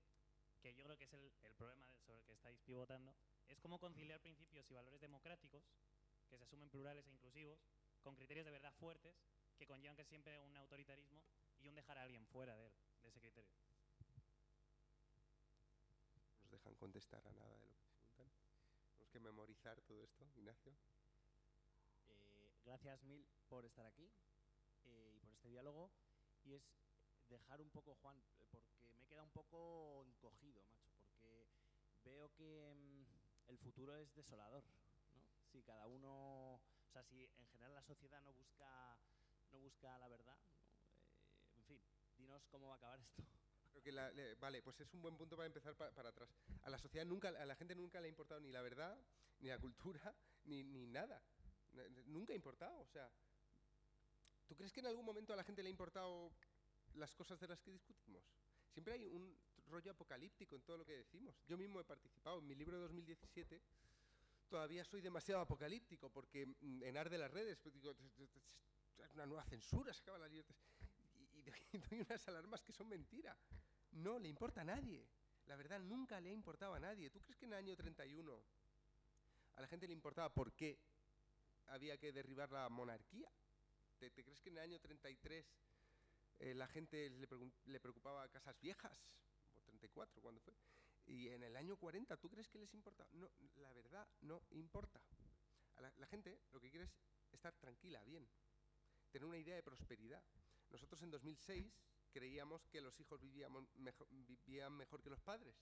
que 0.60 0.74
yo 0.74 0.84
creo 0.84 0.96
que 0.96 1.04
es 1.04 1.12
el, 1.12 1.32
el 1.42 1.54
problema 1.54 1.88
sobre 2.06 2.20
el 2.20 2.24
que 2.26 2.34
estáis 2.34 2.60
pivotando, 2.60 3.16
es 3.48 3.58
cómo 3.58 3.78
conciliar 3.80 4.20
principios 4.20 4.70
y 4.70 4.74
valores 4.74 5.00
democráticos 5.00 5.64
que 6.28 6.38
se 6.38 6.44
asumen 6.44 6.70
plurales 6.70 7.06
e 7.06 7.10
inclusivos 7.10 7.58
con 8.02 8.16
criterios 8.16 8.44
de 8.44 8.52
verdad 8.52 8.72
fuertes 8.74 9.16
que 9.56 9.66
conllevan 9.66 9.96
que 9.96 10.04
siempre 10.04 10.40
un 10.40 10.56
autoritarismo 10.56 11.22
y 11.60 11.68
un 11.68 11.74
dejar 11.74 11.98
a 11.98 12.02
alguien 12.02 12.26
fuera 12.26 12.56
de 12.56 12.66
él, 12.66 12.72
de 13.02 13.08
ese 13.08 13.20
criterio. 13.20 13.52
nos 16.40 16.50
dejan 16.50 16.74
contestar 16.74 17.26
a 17.26 17.32
nada 17.32 17.52
de 17.52 17.58
lo 17.58 17.66
que 17.68 18.08
preguntan. 18.16 18.44
Tenemos 18.90 19.10
que 19.10 19.20
memorizar 19.20 19.80
todo 19.82 20.02
esto, 20.02 20.26
Ignacio. 20.36 20.76
Eh, 22.08 22.50
gracias 22.64 23.02
mil 23.04 23.24
por 23.48 23.64
estar 23.64 23.86
aquí 23.86 24.10
eh, 24.84 25.12
y 25.14 25.18
por 25.20 25.32
este 25.32 25.48
diálogo. 25.48 25.90
Y 26.44 26.54
es 26.54 26.62
dejar 27.28 27.60
un 27.60 27.70
poco, 27.70 27.94
Juan, 27.94 28.18
eh, 28.18 28.46
porque 28.50 28.88
me 28.98 29.06
queda 29.06 29.22
un 29.22 29.30
poco 29.30 30.04
encogido, 30.06 30.64
macho, 30.64 30.90
porque 31.04 31.46
veo 32.04 32.32
que 32.34 32.74
mm, 32.74 33.50
el 33.50 33.58
futuro 33.58 33.96
es 33.96 34.12
desolador, 34.14 34.64
¿no? 34.66 34.74
Si 35.52 35.62
cada 35.62 35.86
uno, 35.86 36.60
o 36.92 36.94
sea, 36.94 37.02
si 37.04 37.24
en 37.24 37.46
general 37.48 37.74
la 37.74 37.82
sociedad 37.82 38.20
no 38.20 38.34
busca, 38.34 38.98
no 39.50 39.58
busca 39.60 39.98
la 39.98 40.08
verdad, 40.08 40.36
¿no? 40.44 40.50
Eh, 40.50 41.54
en 41.56 41.64
fin, 41.64 41.80
dinos 42.18 42.46
cómo 42.48 42.68
va 42.68 42.74
a 42.74 42.76
acabar 42.76 43.00
esto. 43.00 43.22
Creo 43.70 43.82
que 43.82 43.92
la- 43.92 44.10
le- 44.12 44.34
vale, 44.34 44.60
pues 44.62 44.78
es 44.80 44.92
un 44.92 45.00
buen 45.00 45.16
punto 45.16 45.34
para 45.34 45.46
empezar 45.46 45.74
pa- 45.74 45.90
para 45.92 46.10
atrás. 46.10 46.28
A 46.64 46.68
la 46.68 46.76
sociedad 46.76 47.06
nunca, 47.06 47.28
a 47.30 47.46
la 47.46 47.56
gente 47.56 47.74
nunca 47.74 47.98
le 47.98 48.08
ha 48.08 48.10
importado 48.10 48.42
ni 48.42 48.52
la 48.52 48.60
verdad, 48.60 48.94
ni 49.38 49.48
la 49.48 49.58
cultura, 49.58 50.14
ni, 50.44 50.62
ni 50.64 50.86
nada. 50.86 51.22
Nunca 52.04 52.34
ha 52.34 52.36
importado. 52.36 52.78
O 52.80 52.86
sea, 52.88 53.10
¿tú 54.46 54.54
crees 54.54 54.70
que 54.70 54.80
en 54.80 54.86
algún 54.86 55.06
momento 55.06 55.32
a 55.32 55.36
la 55.36 55.44
gente 55.44 55.62
le 55.62 55.68
ha 55.68 55.70
importado 55.70 56.30
las 56.92 57.14
cosas 57.14 57.40
de 57.40 57.48
las 57.48 57.62
que 57.62 57.70
discutimos? 57.70 58.22
Siempre 58.68 58.92
hay 58.92 59.06
un 59.06 59.34
rollo 59.68 59.92
apocalíptico 59.92 60.56
en 60.56 60.62
todo 60.62 60.76
lo 60.76 60.84
que 60.84 60.92
decimos. 60.98 61.34
Yo 61.46 61.56
mismo 61.56 61.80
he 61.80 61.84
participado 61.84 62.40
en 62.40 62.46
mi 62.46 62.54
libro 62.54 62.76
de 62.76 62.82
2017. 62.82 63.62
Todavía 64.52 64.84
soy 64.84 65.00
demasiado 65.00 65.40
apocalíptico 65.40 66.10
porque 66.10 66.44
mm, 66.44 66.82
en 66.82 66.96
Arde 66.98 67.16
las 67.16 67.30
redes, 67.30 67.58
pues 67.58 67.72
digo, 67.72 67.92
"Es- 67.92 68.18
es- 68.18 68.36
es 68.98 69.10
una 69.14 69.24
nueva 69.24 69.42
censura, 69.44 69.94
se 69.94 70.02
acaban 70.02 70.20
las 70.20 70.30
libertades 70.30 70.60
y, 71.16 71.38
y 71.38 71.42
doy, 71.90 72.00
unas 72.06 72.28
alarmas 72.28 72.62
que 72.62 72.70
son 72.74 72.86
mentira. 72.86 73.34
No 73.92 74.18
le 74.18 74.28
importa 74.28 74.60
a 74.60 74.64
nadie. 74.64 75.08
La 75.46 75.56
verdad 75.56 75.80
nunca 75.80 76.20
le 76.20 76.28
ha 76.28 76.32
importado 76.34 76.74
a 76.74 76.80
nadie. 76.80 77.08
¿Tú 77.08 77.18
crees 77.22 77.38
que 77.38 77.46
en 77.46 77.54
el 77.54 77.60
año 77.60 77.74
31 77.74 78.44
a 79.54 79.60
la 79.62 79.66
gente 79.68 79.86
le 79.86 79.94
importaba 79.94 80.28
por 80.34 80.52
qué 80.52 80.78
había 81.68 81.96
que 81.96 82.12
derribar 82.12 82.52
la 82.52 82.68
monarquía? 82.68 83.32
¿Te, 83.98 84.10
crees 84.12 84.38
que 84.42 84.50
en 84.50 84.58
el 84.58 84.62
año 84.64 84.78
33 84.80 85.46
eh, 86.40 86.54
la 86.54 86.68
gente 86.68 87.08
le, 87.08 87.80
preocupaba 87.80 88.28
casas 88.28 88.60
viejas? 88.60 89.02
O 89.56 89.62
34, 89.62 90.20
¿cuándo 90.20 90.42
fue? 90.42 90.52
Y 91.06 91.28
en 91.28 91.42
el 91.42 91.56
año 91.56 91.76
40, 91.76 92.16
¿tú 92.16 92.28
crees 92.30 92.48
que 92.48 92.58
les 92.58 92.72
importa? 92.74 93.06
No, 93.12 93.30
la 93.56 93.72
verdad 93.72 94.06
no 94.22 94.42
importa. 94.50 95.00
La, 95.98 96.06
gente 96.06 96.40
lo 96.52 96.60
que 96.60 96.70
quiere 96.70 96.84
es 96.84 96.92
estar 97.32 97.54
tranquila, 97.56 98.04
bien, 98.04 98.28
tener 99.10 99.26
una 99.26 99.38
idea 99.38 99.56
de 99.56 99.62
prosperidad. 99.62 100.22
Nosotros 100.70 101.02
en 101.02 101.10
2006 101.10 101.72
creíamos 102.12 102.66
que 102.68 102.80
los 102.80 102.98
hijos 103.00 103.20
vivíamos 103.20 103.64
mejo- 103.74 104.06
vivían 104.10 104.72
mejor 104.74 105.02
que 105.02 105.10
los 105.10 105.20
padres. 105.20 105.56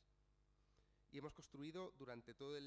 Y 1.11 1.19
hemos 1.19 1.33
construido 1.33 1.93
durante 1.93 2.35
toda 2.35 2.61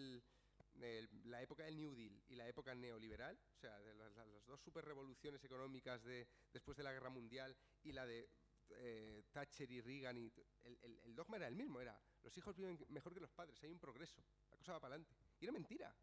la 0.74 1.42
época 1.42 1.64
del 1.66 1.78
New 1.78 1.94
Deal 1.94 2.22
y 2.28 2.36
la 2.36 2.48
época 2.48 2.74
neoliberal, 2.74 3.40
o 3.56 3.58
sea, 3.60 3.80
de 3.82 3.94
las- 3.94 4.16
las 4.16 4.46
dos 4.46 4.60
superrevoluciones 4.62 5.44
económicas 5.44 6.04
de, 6.04 6.28
después 6.52 6.76
de 6.76 6.84
la 6.84 6.92
Guerra 6.92 7.10
Mundial 7.10 7.56
y 7.84 7.92
la 7.92 8.06
de 8.06 8.30
eh, 8.78 9.24
Thatcher 9.32 9.70
y 9.72 9.82
Reagan, 9.82 10.18
y 10.18 10.32
el, 10.64 11.16
dogma 11.16 11.38
era 11.38 11.48
el 11.48 11.56
mismo, 11.56 11.80
era 11.80 12.00
los 12.24 12.38
hijos 12.38 12.56
viven 12.56 12.80
mejor 12.90 13.14
que 13.14 13.20
los 13.20 13.32
padres, 13.32 13.62
hay 13.64 13.72
un 13.72 13.80
progreso, 13.80 14.24
la 14.50 14.58
cosa 14.58 14.74
va 14.74 14.80
para 14.80 14.96
adelante. 14.96 15.16
Y 15.40 15.46
era 15.46 15.52
mentira. 15.54 15.96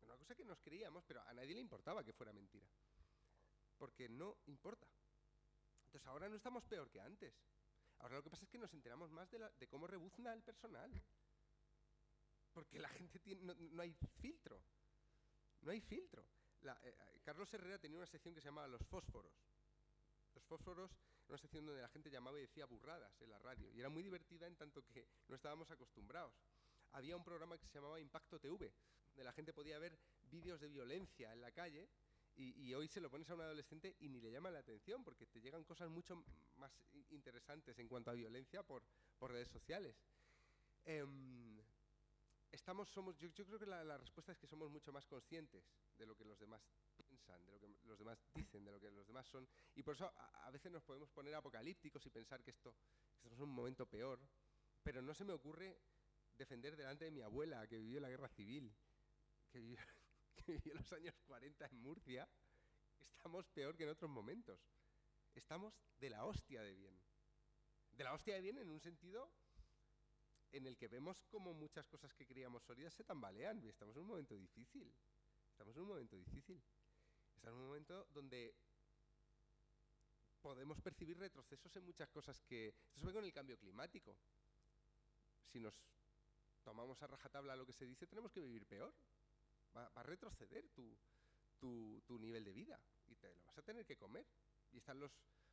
Una 0.00 0.16
cosa 0.16 0.34
que 0.34 0.44
nos 0.44 0.60
creíamos, 0.60 1.04
pero 1.04 1.20
a 1.22 1.32
nadie 1.34 1.54
le 1.54 1.60
importaba 1.60 2.02
que 2.04 2.12
fuera 2.12 2.32
mentira. 2.32 2.66
Porque 3.76 4.08
no 4.08 4.38
importa. 4.46 4.86
Entonces 5.86 6.06
ahora 6.06 6.28
no 6.28 6.36
estamos 6.36 6.64
peor 6.64 6.90
que 6.90 7.00
antes. 7.00 7.34
Ahora 7.98 8.16
lo 8.16 8.22
que 8.22 8.30
pasa 8.30 8.44
es 8.44 8.50
que 8.50 8.58
nos 8.58 8.72
enteramos 8.72 9.10
más 9.10 9.30
de, 9.30 9.38
la- 9.38 9.50
de 9.50 9.66
cómo 9.68 9.86
rebuzna 9.86 10.32
el 10.32 10.42
personal. 10.42 10.90
Porque 12.52 12.78
la 12.78 12.88
gente 12.88 13.18
tiene, 13.20 13.42
no, 13.54 13.82
hay 13.82 13.92
filtro. 14.20 14.62
No 15.62 15.70
hay 15.70 15.80
filtro. 15.80 16.24
Eh, 16.62 16.68
eh, 16.84 17.20
Carlos 17.22 17.52
Herrera 17.52 17.78
tenía 17.78 17.98
una 17.98 18.06
sección 18.06 18.34
que 18.34 18.40
se 18.40 18.46
llamaba 18.48 18.68
Los 18.68 18.86
Fósforos. 18.86 19.32
Los 20.34 20.44
Fósforos 20.44 20.90
una 21.30 21.38
sección 21.38 21.64
donde 21.64 21.80
la 21.80 21.88
gente 21.88 22.10
llamaba 22.10 22.38
y 22.38 22.42
decía 22.42 22.66
burradas 22.66 23.20
en 23.22 23.30
la 23.30 23.38
radio. 23.38 23.70
Y 23.72 23.78
era 23.78 23.88
muy 23.88 24.02
divertida 24.02 24.46
en 24.46 24.56
tanto 24.56 24.84
que 24.88 25.06
no 25.28 25.36
estábamos 25.36 25.70
acostumbrados. 25.70 26.34
Había 26.92 27.16
un 27.16 27.22
programa 27.22 27.56
que 27.56 27.66
se 27.68 27.74
llamaba 27.74 28.00
Impacto 28.00 28.40
TV, 28.40 28.72
donde 29.10 29.24
la 29.24 29.32
gente 29.32 29.52
podía 29.52 29.78
ver 29.78 29.96
vídeos 30.22 30.60
de 30.60 30.68
violencia 30.68 31.32
en 31.32 31.40
la 31.40 31.52
calle 31.52 31.88
y, 32.36 32.72
hoy 32.72 32.88
se 32.88 33.00
lo 33.00 33.10
pones 33.10 33.28
a 33.28 33.34
un 33.34 33.42
adolescente 33.42 33.96
y 34.00 34.08
ni 34.08 34.18
le 34.18 34.32
llama 34.32 34.50
la 34.50 34.60
atención 34.60 35.04
porque 35.04 35.26
te 35.26 35.40
llegan 35.42 35.62
cosas 35.62 35.90
mucho 35.90 36.24
más 36.56 36.72
interesantes 37.10 37.78
en 37.78 37.86
cuanto 37.86 38.10
a 38.10 38.14
violencia 38.14 38.62
por, 38.62 38.82
por 39.18 39.30
redes 39.30 39.50
sociales. 39.50 39.94
Em, 40.86 41.60
estamos, 42.50 42.88
somos, 42.88 43.16
yo, 43.18 43.30
creo 43.32 43.58
que 43.58 43.66
la 43.66 43.98
respuesta 43.98 44.32
es 44.32 44.38
que 44.38 44.46
somos 44.46 44.70
mucho 44.70 44.90
más 44.90 45.06
conscientes 45.06 45.62
de 45.98 46.06
lo 46.06 46.16
que 46.16 46.24
los 46.24 46.38
demás 46.38 46.62
piensan, 47.20 47.44
de 47.46 47.52
lo 47.52 47.60
que 47.60 47.68
los 47.86 47.98
demás 47.98 48.18
dicen, 48.34 48.64
de 48.64 48.72
lo 48.72 48.80
que 48.80 48.90
los 48.90 49.06
demás 49.06 49.26
son. 49.26 49.48
Y 49.74 49.82
por 49.82 49.94
eso 49.94 50.06
a, 50.06 50.46
a 50.46 50.50
veces 50.50 50.70
nos 50.70 50.82
podemos 50.82 51.10
poner 51.10 51.34
apocalípticos 51.34 52.04
y 52.06 52.10
pensar 52.10 52.42
que 52.42 52.50
esto, 52.50 52.74
estamos 53.16 53.38
en 53.38 53.44
un 53.44 53.50
momento 53.50 53.86
peor. 53.86 54.20
Pero 54.82 55.02
no 55.02 55.14
se 55.14 55.24
me 55.24 55.32
ocurre 55.32 55.78
defender 56.36 56.76
delante 56.76 57.04
de 57.04 57.10
mi 57.10 57.22
abuela, 57.22 57.66
que 57.66 57.78
vivió 57.78 58.00
la 58.00 58.08
guerra 58.08 58.28
civil, 58.28 58.72
que 59.50 59.58
vivió, 59.58 59.76
que 60.36 60.52
vivió 60.52 60.74
los 60.74 60.92
años 60.92 61.14
40 61.26 61.66
en 61.66 61.82
Murcia. 61.82 62.28
Estamos 62.98 63.46
peor 63.48 63.76
que 63.76 63.84
en 63.84 63.90
otros 63.90 64.10
momentos. 64.10 64.60
Estamos 65.34 65.74
de 65.98 66.10
la 66.10 66.24
hostia 66.24 66.62
de 66.62 66.74
bien. 66.74 66.98
De 67.92 68.04
la 68.04 68.14
hostia 68.14 68.34
de 68.34 68.40
bien 68.40 68.58
en 68.58 68.70
un 68.70 68.80
sentido 68.80 69.30
en 70.52 70.66
el 70.66 70.76
que 70.76 70.88
vemos 70.88 71.22
como 71.28 71.52
muchas 71.54 71.86
cosas 71.86 72.12
que 72.14 72.26
creíamos 72.26 72.62
sólidas 72.64 72.94
se 72.94 73.04
tambalean. 73.04 73.62
Estamos 73.68 73.94
en 73.96 74.02
un 74.02 74.08
momento 74.08 74.34
difícil. 74.34 74.92
Estamos 75.50 75.76
en 75.76 75.82
un 75.82 75.88
momento 75.88 76.16
difícil. 76.16 76.60
Estamos 77.40 77.56
en 77.56 77.62
un 77.62 77.68
momento 77.68 78.06
donde 78.12 78.54
podemos 80.42 80.78
percibir 80.82 81.18
retrocesos 81.18 81.74
en 81.74 81.84
muchas 81.84 82.10
cosas 82.10 82.38
que... 82.42 82.68
Esto 82.68 83.00
se 83.00 83.06
ve 83.06 83.14
con 83.14 83.24
el 83.24 83.32
cambio 83.32 83.58
climático. 83.58 84.14
Si 85.46 85.58
nos 85.58 85.74
tomamos 86.62 87.02
a 87.02 87.06
rajatabla 87.06 87.56
lo 87.56 87.64
que 87.64 87.72
se 87.72 87.86
dice, 87.86 88.06
tenemos 88.06 88.30
que 88.30 88.42
vivir 88.42 88.66
peor. 88.66 88.94
Va, 89.74 89.86
a 89.86 90.02
retroceder 90.02 90.68
tu, 90.68 90.94
tu, 91.58 92.18
nivel 92.18 92.44
de 92.44 92.52
vida 92.52 92.78
y 93.06 93.16
te 93.16 93.34
lo 93.34 93.42
vas 93.44 93.56
a 93.56 93.62
tener 93.62 93.86
que 93.86 93.96
comer. 93.96 94.26
Y 94.70 94.76
están 94.76 95.00
los, 95.00 95.10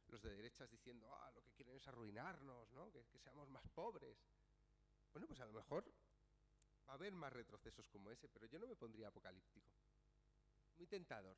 los 0.07 0.21
de 0.21 0.35
derechas 0.35 0.69
diciendo, 0.69 1.09
ah, 1.15 1.31
lo 1.31 1.41
que 1.41 1.53
quieren 1.53 1.77
es 1.77 1.87
arruinarnos, 1.87 2.69
¿no? 2.73 2.91
que, 2.91 3.05
que 3.05 3.19
seamos 3.19 3.47
más 3.47 3.65
pobres. 3.69 4.17
Bueno, 5.13 5.25
pues 5.25 5.39
a 5.39 5.45
lo 5.45 5.53
mejor 5.53 5.85
va 6.85 6.91
a 6.91 6.95
haber 6.95 7.13
más 7.13 7.31
retrocesos 7.31 7.87
como 7.87 8.11
ese, 8.11 8.27
pero 8.27 8.45
yo 8.45 8.59
no 8.59 8.67
me 8.67 8.75
pondría 8.75 9.07
apocalíptico. 9.07 9.71
Muy 10.75 10.87
tentador. 10.87 11.37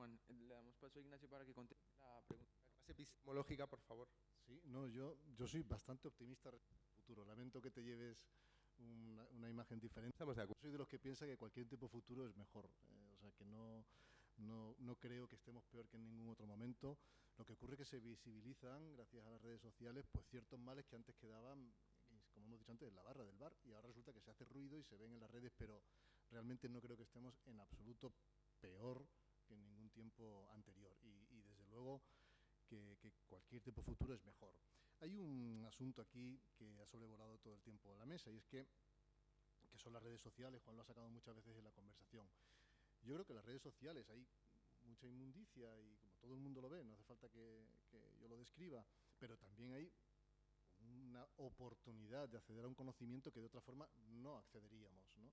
Juan, 0.00 0.18
eh, 0.28 0.32
le 0.32 0.54
damos 0.54 0.74
paso 0.76 0.98
a 0.98 1.02
Ignacio 1.02 1.28
para 1.28 1.44
que 1.44 1.52
conteste 1.52 1.84
la 1.98 2.22
pregunta. 2.26 2.56
Más 2.72 2.88
epistemológica, 2.88 3.66
por 3.66 3.80
favor. 3.82 4.08
Sí, 4.46 4.58
no, 4.64 4.86
yo, 4.88 5.18
yo 5.36 5.46
soy 5.46 5.62
bastante 5.62 6.08
optimista 6.08 6.50
respecto 6.50 6.86
al 6.88 6.94
futuro. 6.94 7.22
Lamento 7.26 7.60
que 7.60 7.70
te 7.70 7.82
lleves 7.82 8.26
una, 8.78 9.26
una 9.28 9.50
imagen 9.50 9.78
diferente. 9.78 10.14
Estamos 10.14 10.36
de 10.36 10.42
acuerdo. 10.44 10.58
Soy 10.62 10.70
de 10.70 10.78
los 10.78 10.88
que 10.88 10.98
piensa 10.98 11.26
que 11.26 11.36
cualquier 11.36 11.68
tipo 11.68 11.84
de 11.84 11.90
futuro 11.90 12.26
es 12.26 12.34
mejor. 12.34 12.70
eh, 12.88 13.10
o 13.12 13.18
sea, 13.18 13.30
que 13.32 13.44
no, 13.44 13.84
no, 14.38 14.74
no 14.78 14.96
creo 14.96 15.28
que 15.28 15.36
estemos 15.36 15.66
peor 15.66 15.86
que 15.86 15.98
en 15.98 16.04
ningún 16.04 16.30
otro 16.30 16.46
momento. 16.46 16.96
Lo 17.36 17.44
que 17.44 17.52
ocurre 17.52 17.74
es 17.74 17.80
que 17.80 17.84
se 17.84 18.00
visibilizan, 18.00 18.92
gracias 18.92 19.26
a 19.26 19.30
las 19.32 19.42
redes 19.42 19.60
sociales, 19.60 20.06
pues 20.10 20.26
ciertos 20.28 20.58
males 20.58 20.86
que 20.86 20.96
antes 20.96 21.14
quedaban, 21.16 21.74
como 22.32 22.46
hemos 22.46 22.58
dicho 22.58 22.72
antes, 22.72 22.88
en 22.88 22.96
la 22.96 23.02
barra 23.02 23.26
del 23.26 23.36
bar. 23.36 23.54
Y 23.64 23.72
ahora 23.72 23.88
resulta 23.88 24.14
que 24.14 24.20
se 24.22 24.30
hace 24.30 24.46
ruido 24.46 24.78
y 24.78 24.82
se 24.82 24.96
ven 24.96 25.12
en 25.12 25.20
las 25.20 25.30
redes, 25.30 25.52
pero 25.58 25.82
realmente 26.30 26.70
no 26.70 26.80
creo 26.80 26.96
que 26.96 27.02
estemos 27.02 27.38
en 27.44 27.60
absoluto 27.60 28.14
peor 28.62 29.06
que 29.50 29.54
en 29.54 29.64
ningún 29.64 29.90
tiempo 29.90 30.48
anterior. 30.52 30.96
Y, 31.02 31.26
y 31.36 31.42
desde 31.42 31.66
luego 31.66 32.00
que, 32.68 32.96
que 33.00 33.10
cualquier 33.28 33.62
de 33.62 33.82
futuro 33.82 34.14
es 34.14 34.22
mejor. 34.24 34.54
Hay 35.00 35.16
un 35.16 35.64
asunto 35.66 36.02
aquí 36.02 36.40
que 36.56 36.80
ha 36.80 36.86
sobrevolado 36.86 37.38
todo 37.38 37.54
el 37.54 37.60
tiempo 37.62 37.96
la 37.96 38.06
mesa 38.06 38.30
y 38.30 38.36
es 38.36 38.46
que, 38.46 38.68
que 39.68 39.78
son 39.78 39.92
las 39.92 40.02
redes 40.02 40.20
sociales. 40.20 40.62
Juan 40.62 40.76
lo 40.76 40.82
ha 40.82 40.84
sacado 40.86 41.08
muchas 41.08 41.34
veces 41.34 41.56
en 41.56 41.64
la 41.64 41.72
conversación. 41.72 42.30
Yo 43.02 43.14
creo 43.14 43.26
que 43.26 43.34
las 43.34 43.44
redes 43.44 43.62
sociales 43.62 44.08
hay 44.08 44.24
mucha 44.84 45.06
inmundicia 45.08 45.80
y 45.80 45.96
como 45.96 46.16
todo 46.18 46.34
el 46.34 46.40
mundo 46.40 46.60
lo 46.60 46.68
ve, 46.68 46.84
no 46.84 46.92
hace 46.92 47.02
falta 47.02 47.28
que, 47.28 47.66
que 47.90 48.18
yo 48.20 48.28
lo 48.28 48.36
describa, 48.36 48.84
pero 49.18 49.36
también 49.36 49.72
hay 49.72 49.92
una 50.80 51.26
oportunidad 51.38 52.28
de 52.28 52.38
acceder 52.38 52.64
a 52.64 52.68
un 52.68 52.74
conocimiento 52.74 53.32
que 53.32 53.40
de 53.40 53.46
otra 53.46 53.60
forma 53.60 53.88
no 53.96 54.36
accederíamos. 54.36 55.04
¿no? 55.16 55.32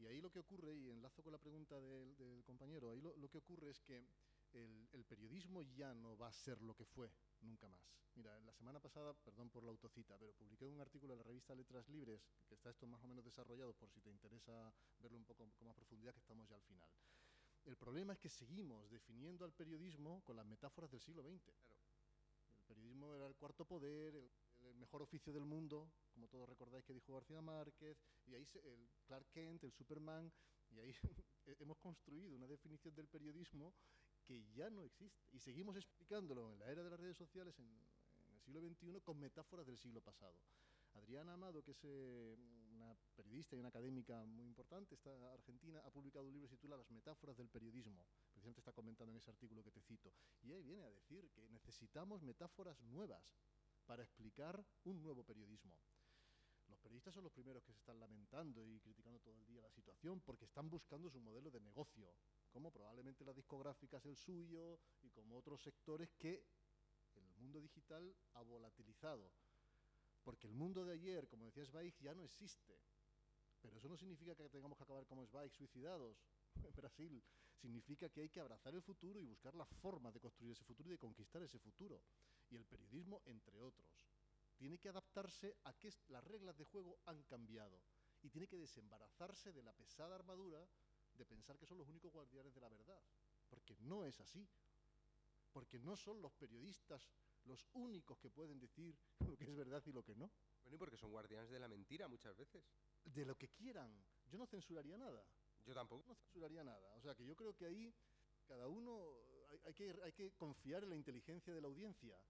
Y 0.00 0.06
ahí 0.06 0.20
lo 0.20 0.30
que 0.30 0.38
ocurre, 0.38 0.74
y 0.74 0.88
enlazo 0.88 1.22
con 1.22 1.32
la 1.32 1.38
pregunta 1.38 1.78
del, 1.78 2.16
del 2.16 2.42
compañero, 2.42 2.90
ahí 2.90 3.02
lo, 3.02 3.14
lo, 3.16 3.28
que 3.28 3.36
ocurre 3.36 3.70
es 3.70 3.80
que 3.80 4.02
el, 4.52 4.88
el, 4.92 5.04
periodismo 5.04 5.62
ya 5.62 5.92
no 5.92 6.16
va 6.16 6.28
a 6.28 6.32
ser 6.32 6.60
lo 6.62 6.74
que 6.74 6.86
fue 6.86 7.12
nunca 7.42 7.68
más. 7.68 7.82
Mira, 8.14 8.38
la 8.40 8.52
semana 8.54 8.80
pasada, 8.80 9.12
perdón 9.12 9.50
por 9.50 9.62
la 9.62 9.70
autocita, 9.70 10.16
pero 10.18 10.32
publiqué 10.32 10.66
un 10.66 10.80
artículo 10.80 11.12
en 11.12 11.18
la 11.18 11.24
revista 11.24 11.54
Letras 11.54 11.86
Libres, 11.90 12.26
que 12.48 12.54
está 12.54 12.70
esto 12.70 12.86
más 12.86 13.02
o 13.04 13.08
menos 13.08 13.24
desarrollado 13.24 13.74
por 13.74 13.90
si 13.90 14.00
te 14.00 14.10
interesa 14.10 14.72
verlo 15.00 15.18
un 15.18 15.24
poco 15.24 15.46
con 15.58 15.66
más 15.66 15.76
profundidad, 15.76 16.14
que 16.14 16.20
estamos 16.20 16.48
ya 16.48 16.56
al 16.56 16.62
final. 16.62 16.88
El 17.66 17.76
problema 17.76 18.14
es 18.14 18.18
que 18.18 18.30
seguimos 18.30 18.90
definiendo 18.90 19.44
al 19.44 19.52
periodismo 19.52 20.22
con 20.24 20.36
las 20.36 20.46
metáforas 20.46 20.90
del 20.90 21.00
siglo 21.00 21.22
XX. 21.22 21.42
Claro. 21.42 21.80
El 22.58 22.64
periodismo 22.64 23.14
era 23.14 23.26
el 23.26 23.36
cuarto 23.36 23.66
poder, 23.66 24.16
el, 24.16 24.24
el 24.24 24.49
mejor 24.80 25.02
oficio 25.02 25.32
del 25.32 25.44
mundo, 25.44 25.90
como 26.12 26.28
todos 26.28 26.48
recordáis 26.48 26.84
que 26.84 26.94
dijo 26.94 27.14
García 27.14 27.40
Márquez, 27.40 27.98
y 28.26 28.34
ahí 28.34 28.44
se, 28.44 28.58
el 28.58 28.90
Clark 29.06 29.30
Kent, 29.30 29.64
el 29.64 29.72
Superman, 29.72 30.32
y 30.70 30.80
ahí 30.80 30.94
hemos 31.60 31.78
construido 31.78 32.36
una 32.36 32.46
definición 32.46 32.94
del 32.94 33.08
periodismo 33.08 33.74
que 34.24 34.44
ya 34.52 34.70
no 34.70 34.82
existe. 34.82 35.28
Y 35.32 35.40
seguimos 35.40 35.76
explicándolo 35.76 36.52
en 36.52 36.58
la 36.58 36.70
era 36.70 36.82
de 36.82 36.90
las 36.90 37.00
redes 37.00 37.16
sociales, 37.16 37.58
en, 37.58 37.66
en 37.66 38.32
el 38.32 38.40
siglo 38.40 38.60
XXI, 38.60 39.00
con 39.02 39.18
metáforas 39.18 39.66
del 39.66 39.78
siglo 39.78 40.00
pasado. 40.00 40.36
Adriana 40.94 41.34
Amado, 41.34 41.62
que 41.62 41.72
es 41.72 41.80
eh, 41.84 42.36
una 42.72 42.96
periodista 43.14 43.56
y 43.56 43.60
una 43.60 43.68
académica 43.68 44.24
muy 44.24 44.46
importante, 44.46 44.94
está 44.94 45.10
argentina, 45.32 45.80
ha 45.84 45.90
publicado 45.90 46.26
un 46.26 46.32
libro 46.32 46.48
que 46.48 46.54
se 46.54 46.56
titula 46.56 46.76
Las 46.76 46.90
metáforas 46.90 47.36
del 47.36 47.48
periodismo. 47.48 48.06
Precisamente 48.30 48.60
está 48.60 48.72
comentando 48.72 49.12
en 49.12 49.18
ese 49.18 49.30
artículo 49.30 49.62
que 49.62 49.70
te 49.70 49.80
cito. 49.82 50.12
Y 50.42 50.52
ahí 50.52 50.62
viene 50.62 50.82
a 50.82 50.90
decir 50.90 51.30
que 51.30 51.48
necesitamos 51.48 52.22
metáforas 52.22 52.80
nuevas 52.82 53.22
para 53.90 54.04
explicar 54.04 54.64
un 54.84 55.02
nuevo 55.02 55.24
periodismo. 55.24 55.76
Los 56.68 56.78
periodistas 56.78 57.12
son 57.12 57.24
los 57.24 57.32
primeros 57.32 57.64
que 57.64 57.72
se 57.72 57.80
están 57.80 57.98
lamentando 57.98 58.64
y 58.64 58.78
criticando 58.78 59.18
todo 59.18 59.34
el 59.34 59.44
día 59.44 59.60
la 59.60 59.70
situación 59.72 60.20
porque 60.20 60.44
están 60.44 60.70
buscando 60.70 61.10
su 61.10 61.18
modelo 61.18 61.50
de 61.50 61.58
negocio, 61.58 62.14
como 62.52 62.70
probablemente 62.70 63.24
las 63.24 63.34
discográficas 63.34 64.06
el 64.06 64.16
suyo 64.16 64.78
y 65.02 65.10
como 65.10 65.36
otros 65.36 65.60
sectores 65.60 66.08
que 66.12 66.46
el 67.16 67.28
mundo 67.38 67.60
digital 67.60 68.14
ha 68.34 68.42
volatilizado. 68.42 69.32
Porque 70.22 70.46
el 70.46 70.54
mundo 70.54 70.84
de 70.84 70.92
ayer, 70.92 71.26
como 71.26 71.46
decía 71.46 71.66
Zweig, 71.66 71.96
ya 71.98 72.14
no 72.14 72.22
existe. 72.22 72.80
Pero 73.60 73.76
eso 73.76 73.88
no 73.88 73.96
significa 73.96 74.36
que 74.36 74.48
tengamos 74.50 74.78
que 74.78 74.84
acabar 74.84 75.04
como 75.04 75.26
Zweig, 75.26 75.52
suicidados 75.52 76.16
en 76.62 76.72
Brasil. 76.76 77.24
Significa 77.56 78.08
que 78.08 78.20
hay 78.20 78.28
que 78.28 78.38
abrazar 78.38 78.72
el 78.72 78.82
futuro 78.82 79.18
y 79.18 79.24
buscar 79.24 79.56
la 79.56 79.66
forma 79.66 80.12
de 80.12 80.20
construir 80.20 80.52
ese 80.52 80.62
futuro 80.62 80.90
y 80.90 80.92
de 80.92 80.98
conquistar 80.98 81.42
ese 81.42 81.58
futuro. 81.58 82.00
Y 82.50 82.56
el 82.56 82.66
periodismo, 82.66 83.22
entre 83.26 83.60
otros, 83.60 84.06
tiene 84.56 84.78
que 84.78 84.88
adaptarse 84.88 85.56
a 85.64 85.72
que 85.72 85.90
las 86.08 86.22
reglas 86.24 86.56
de 86.58 86.64
juego 86.64 86.98
han 87.06 87.22
cambiado. 87.22 87.80
Y 88.22 88.28
tiene 88.28 88.46
que 88.46 88.58
desembarazarse 88.58 89.52
de 89.52 89.62
la 89.62 89.72
pesada 89.72 90.14
armadura 90.14 90.68
de 91.14 91.24
pensar 91.24 91.58
que 91.58 91.66
son 91.66 91.78
los 91.78 91.88
únicos 91.88 92.12
guardianes 92.12 92.54
de 92.54 92.60
la 92.60 92.68
verdad. 92.68 93.02
Porque 93.48 93.76
no 93.80 94.04
es 94.04 94.20
así. 94.20 94.46
Porque 95.52 95.78
no 95.78 95.96
son 95.96 96.20
los 96.20 96.32
periodistas 96.34 97.10
los 97.44 97.66
únicos 97.72 98.18
que 98.18 98.30
pueden 98.30 98.58
decir 98.60 98.96
lo 99.26 99.36
que 99.36 99.44
es 99.44 99.54
verdad 99.54 99.82
y 99.86 99.92
lo 99.92 100.02
que 100.02 100.14
no. 100.14 100.30
Bueno, 100.62 100.76
y 100.76 100.78
porque 100.78 100.96
son 100.96 101.10
guardianes 101.10 101.50
de 101.50 101.58
la 101.58 101.68
mentira 101.68 102.08
muchas 102.08 102.36
veces. 102.36 102.64
De 103.04 103.24
lo 103.24 103.36
que 103.36 103.48
quieran. 103.48 103.90
Yo 104.26 104.38
no 104.38 104.46
censuraría 104.46 104.98
nada. 104.98 105.24
Yo 105.64 105.74
tampoco. 105.74 106.04
No 106.06 106.14
censuraría 106.14 106.62
nada. 106.64 106.94
O 106.96 107.00
sea 107.00 107.14
que 107.14 107.24
yo 107.24 107.34
creo 107.34 107.54
que 107.54 107.66
ahí 107.66 107.94
cada 108.46 108.68
uno 108.68 109.14
hay, 109.50 109.60
hay, 109.64 109.74
que, 109.74 109.96
hay 110.02 110.12
que 110.12 110.32
confiar 110.32 110.82
en 110.84 110.90
la 110.90 110.96
inteligencia 110.96 111.54
de 111.54 111.60
la 111.60 111.68
audiencia. 111.68 112.20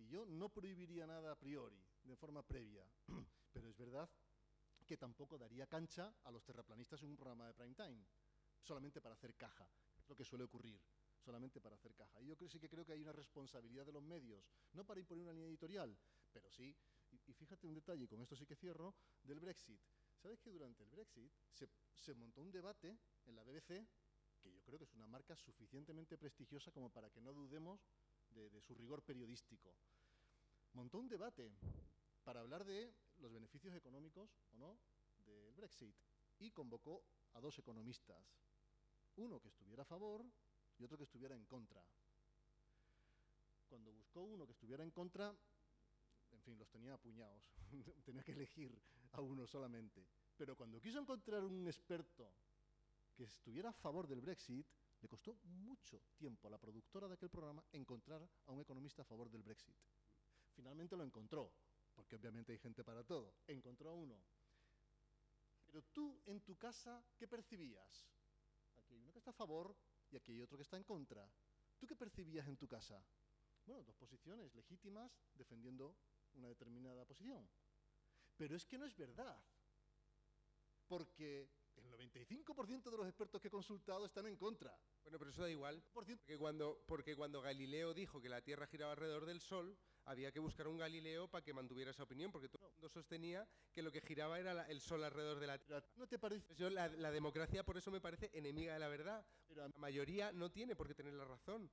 Y 0.00 0.08
yo 0.08 0.24
no 0.24 0.48
prohibiría 0.48 1.06
nada 1.06 1.32
a 1.32 1.36
priori, 1.36 1.78
de 2.02 2.16
forma 2.16 2.42
previa. 2.42 2.84
Pero 3.52 3.68
es 3.68 3.76
verdad 3.76 4.08
que 4.86 4.96
tampoco 4.96 5.38
daría 5.38 5.66
cancha 5.66 6.14
a 6.24 6.30
los 6.30 6.42
terraplanistas 6.42 7.02
en 7.02 7.10
un 7.10 7.16
programa 7.16 7.46
de 7.46 7.54
prime 7.54 7.74
time, 7.74 8.02
solamente 8.60 9.00
para 9.00 9.14
hacer 9.14 9.34
caja. 9.34 9.68
Es 9.98 10.08
lo 10.08 10.16
que 10.16 10.24
suele 10.24 10.44
ocurrir 10.44 10.80
solamente 11.20 11.60
para 11.60 11.76
hacer 11.76 11.94
caja. 11.94 12.20
Y 12.22 12.26
yo 12.26 12.48
sí 12.48 12.58
que 12.58 12.68
creo 12.68 12.84
que 12.84 12.92
hay 12.92 13.00
una 13.00 13.12
responsabilidad 13.12 13.84
de 13.84 13.92
los 13.92 14.02
medios, 14.02 14.50
no 14.72 14.84
para 14.84 15.00
imponer 15.00 15.24
una 15.24 15.32
línea 15.32 15.48
editorial, 15.48 15.96
pero 16.32 16.50
sí, 16.50 16.74
y, 17.10 17.32
fíjate 17.34 17.66
un 17.66 17.74
detalle, 17.74 18.08
con 18.08 18.20
esto 18.20 18.36
sí 18.36 18.46
que 18.46 18.56
cierro, 18.56 18.94
del 19.22 19.40
Brexit. 19.40 19.80
¿Sabes 20.16 20.40
que 20.40 20.50
durante 20.50 20.82
el 20.82 20.88
Brexit 20.88 21.32
se, 21.52 22.14
montó 22.14 22.40
un 22.40 22.50
debate 22.50 22.98
en 23.26 23.36
la 23.36 23.42
BBC, 23.42 23.86
que 24.40 24.50
yo 24.50 24.62
creo 24.62 24.78
que 24.78 24.84
es 24.84 24.94
una 24.94 25.06
marca 25.06 25.36
suficientemente 25.36 26.16
prestigiosa 26.16 26.70
como 26.70 26.90
para 26.90 27.10
que 27.10 27.20
no 27.20 27.32
dudemos 27.32 27.80
de, 28.30 28.60
su 28.60 28.74
rigor 28.74 29.02
periodístico? 29.02 29.74
Montó 30.72 30.98
un 30.98 31.08
debate 31.08 31.50
para 32.24 32.40
hablar 32.40 32.64
de 32.64 32.94
los 33.18 33.32
beneficios 33.32 33.74
económicos 33.74 34.30
o 34.52 34.56
no 34.56 34.78
del 35.24 35.54
Brexit 35.54 35.94
y 36.38 36.50
convocó 36.50 37.04
a 37.34 37.40
dos 37.40 37.58
economistas, 37.58 38.24
uno 39.16 39.40
que 39.40 39.48
estuviera 39.48 39.82
a 39.82 39.86
favor 39.86 40.24
y 40.78 40.84
otro 40.84 40.96
que 40.96 41.04
estuviera 41.04 41.34
en 41.34 41.44
contra. 41.44 41.84
Cuando 43.68 43.92
buscó 43.92 44.22
uno 44.22 44.46
que 44.46 44.52
estuviera 44.52 44.82
en 44.82 44.90
contra, 44.90 45.34
en 46.32 46.40
fin, 46.42 46.58
los 46.58 46.68
tenía 46.70 46.94
apuñados, 46.94 47.42
tenía 48.04 48.22
que 48.22 48.32
elegir 48.32 48.80
a 49.12 49.20
uno 49.20 49.46
solamente. 49.46 50.06
Pero 50.36 50.56
cuando 50.56 50.80
quiso 50.80 50.98
encontrar 50.98 51.44
un 51.44 51.66
experto 51.66 52.32
que 53.14 53.24
estuviera 53.24 53.70
a 53.70 53.72
favor 53.72 54.06
del 54.06 54.20
Brexit, 54.20 54.66
le 55.00 55.08
costó 55.08 55.34
mucho 55.44 56.02
tiempo 56.16 56.48
a 56.48 56.50
la 56.50 56.58
productora 56.58 57.08
de 57.08 57.14
aquel 57.14 57.30
programa 57.30 57.64
encontrar 57.72 58.28
a 58.46 58.52
un 58.52 58.60
economista 58.60 59.02
a 59.02 59.04
favor 59.04 59.30
del 59.30 59.42
Brexit. 59.42 59.76
Finalmente 60.52 60.96
lo 60.96 61.04
encontró, 61.04 61.52
porque 61.94 62.16
obviamente 62.16 62.52
hay 62.52 62.58
gente 62.58 62.84
para 62.84 63.04
todo. 63.04 63.34
Encontró 63.46 63.90
a 63.90 63.94
uno. 63.94 64.22
Pero 65.64 65.82
tú 65.84 66.20
en 66.26 66.40
tu 66.40 66.56
casa, 66.56 67.04
¿qué 67.16 67.26
percibías? 67.28 68.08
Aquí 68.76 68.94
hay 68.94 69.00
uno 69.00 69.12
que 69.12 69.18
está 69.18 69.30
a 69.30 69.34
favor, 69.34 69.76
y 70.10 70.16
aquí 70.16 70.32
hay 70.32 70.42
otro 70.42 70.58
que 70.58 70.62
está 70.62 70.76
en 70.76 70.84
contra. 70.84 71.30
¿Tú 71.78 71.86
qué 71.86 71.96
percibías 71.96 72.46
en 72.48 72.56
tu 72.56 72.66
casa? 72.66 73.02
Bueno, 73.64 73.82
dos 73.84 73.96
posiciones 73.96 74.54
legítimas 74.54 75.12
defendiendo 75.34 75.96
una 76.34 76.48
determinada 76.48 77.04
posición. 77.04 77.48
Pero 78.36 78.56
es 78.56 78.66
que 78.66 78.78
no 78.78 78.86
es 78.86 78.96
verdad. 78.96 79.42
Porque 80.88 81.48
el 81.76 81.90
95% 81.90 82.90
de 82.90 82.96
los 82.96 83.06
expertos 83.06 83.40
que 83.40 83.48
he 83.48 83.50
consultado 83.50 84.06
están 84.06 84.26
en 84.26 84.36
contra. 84.36 84.76
Bueno, 85.02 85.18
pero 85.18 85.30
eso 85.30 85.42
da 85.42 85.50
igual. 85.50 85.82
Porque 85.92 86.18
cuando, 86.38 86.82
porque 86.86 87.14
cuando 87.16 87.40
Galileo 87.40 87.94
dijo 87.94 88.20
que 88.20 88.28
la 88.28 88.40
Tierra 88.40 88.66
giraba 88.66 88.92
alrededor 88.92 89.26
del 89.26 89.40
Sol, 89.40 89.76
había 90.04 90.32
que 90.32 90.40
buscar 90.40 90.68
un 90.68 90.78
Galileo 90.78 91.28
para 91.28 91.44
que 91.44 91.52
mantuviera 91.52 91.90
esa 91.90 92.02
opinión, 92.02 92.32
porque 92.32 92.48
todo 92.48 92.66
el 92.66 92.72
mundo 92.72 92.88
sostenía 92.88 93.46
que 93.72 93.82
lo 93.82 93.92
que 93.92 94.00
giraba 94.00 94.38
era 94.38 94.54
la, 94.54 94.62
el 94.68 94.80
Sol 94.80 95.04
alrededor 95.04 95.38
de 95.38 95.46
la 95.46 95.58
Tierra. 95.58 95.84
¿No 95.96 96.06
te 96.06 96.18
parece? 96.18 96.54
Yo, 96.54 96.70
la, 96.70 96.88
la, 96.88 97.10
democracia 97.10 97.64
por 97.64 97.76
eso 97.76 97.90
me 97.90 98.00
parece 98.00 98.30
enemiga 98.32 98.74
de 98.74 98.80
la 98.80 98.88
verdad. 98.88 99.24
Pero 99.46 99.62
la 99.62 99.68
mayoría 99.76 100.32
no 100.32 100.50
tiene 100.50 100.76
por 100.76 100.88
qué 100.88 100.94
tener 100.94 101.14
la 101.14 101.24
razón. 101.24 101.70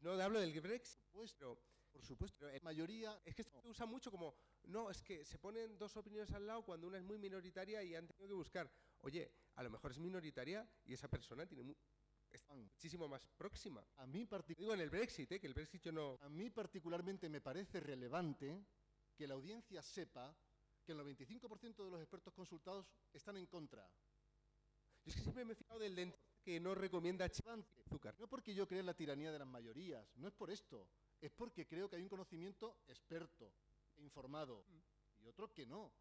No, 0.00 0.12
hablo 0.12 0.40
del 0.40 0.58
Brexit. 0.60 1.00
Pues, 1.10 1.34
pero, 1.34 1.58
por 1.92 2.04
supuesto, 2.04 2.36
pero 2.38 2.52
la 2.52 2.60
mayoría... 2.60 3.20
Es 3.24 3.34
que 3.34 3.42
esto 3.42 3.60
se 3.60 3.68
usa 3.68 3.86
mucho 3.86 4.10
como, 4.10 4.34
no, 4.64 4.90
es 4.90 5.02
que 5.02 5.24
se 5.24 5.38
ponen 5.38 5.78
dos 5.78 5.96
opiniones 5.96 6.32
al 6.32 6.46
lado 6.46 6.64
cuando 6.64 6.86
una 6.86 6.98
es 6.98 7.04
muy 7.04 7.18
minoritaria 7.18 7.82
y 7.82 7.94
han 7.94 8.06
tenido 8.06 8.28
que 8.28 8.34
buscar, 8.34 8.70
oye, 9.04 9.30
a 9.54 9.62
lo 9.62 9.70
mejor 9.70 9.92
es 9.92 9.98
minoritaria 9.98 10.68
y 10.84 10.94
esa 10.94 11.08
persona 11.08 11.46
tiene 11.46 11.62
mu 11.62 11.74
está 12.30 12.52
muchísimo 12.52 13.06
más 13.06 13.24
próxima. 13.36 13.86
A 13.96 14.06
mí 14.06 14.26
digo 14.58 14.74
en 14.74 14.80
el 14.80 14.90
Brexit, 14.90 15.30
¿eh? 15.30 15.38
que 15.38 15.46
el 15.46 15.54
Brexit 15.54 15.82
yo 15.82 15.92
no... 15.92 16.18
A 16.20 16.28
mí 16.28 16.50
particularmente 16.50 17.28
me 17.28 17.40
parece 17.40 17.78
relevante 17.78 18.60
que 19.14 19.28
la 19.28 19.34
audiencia 19.34 19.80
sepa 19.82 20.36
que 20.84 20.92
el 20.92 20.98
95% 20.98 21.84
de 21.84 21.90
los 21.90 22.00
expertos 22.00 22.34
consultados 22.34 22.90
están 23.12 23.36
en 23.36 23.46
contra. 23.46 23.88
Yo 25.04 25.10
es 25.10 25.14
que 25.14 25.22
siempre 25.22 25.44
me 25.44 25.52
he 25.52 25.56
fijado 25.56 25.78
del 25.78 25.94
dentro 25.94 26.20
que 26.42 26.60
no 26.60 26.74
recomienda 26.74 27.24
azúcar. 27.24 28.14
No 28.18 28.28
porque 28.28 28.54
yo 28.54 28.66
crea 28.66 28.80
en 28.80 28.86
la 28.86 28.94
tiranía 28.94 29.32
de 29.32 29.38
las 29.38 29.48
mayorías, 29.48 30.06
no 30.16 30.28
es 30.28 30.34
por 30.34 30.50
esto, 30.50 30.88
es 31.20 31.30
porque 31.30 31.66
creo 31.66 31.88
que 31.88 31.96
hay 31.96 32.02
un 32.02 32.08
conocimiento 32.08 32.80
experto, 32.86 33.52
e 33.96 34.02
informado, 34.02 34.64
mm. 34.68 35.22
y 35.22 35.26
otro 35.28 35.52
que 35.52 35.64
no. 35.64 35.92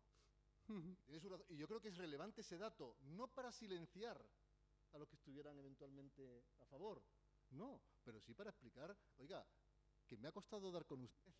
Y 0.68 1.58
yo 1.58 1.68
creo 1.68 1.82
que 1.82 1.90
es 1.90 1.98
relevante 1.98 2.42
ese 2.42 2.58
dato, 2.58 2.98
no 3.02 3.28
para 3.28 3.52
silenciar 3.52 4.24
a 4.94 4.98
los 4.98 5.08
que 5.10 5.16
estuvieran 5.16 5.58
eventualmente 5.60 6.46
a 6.60 6.66
favor. 6.66 7.04
No, 7.52 7.82
pero 8.04 8.20
sí 8.20 8.34
para 8.34 8.50
explicar, 8.50 8.98
oiga, 9.18 9.46
que 10.08 10.18
me 10.18 10.28
ha 10.28 10.32
costado 10.32 10.72
dar 10.72 10.86
con 10.86 11.02
usted. 11.02 11.34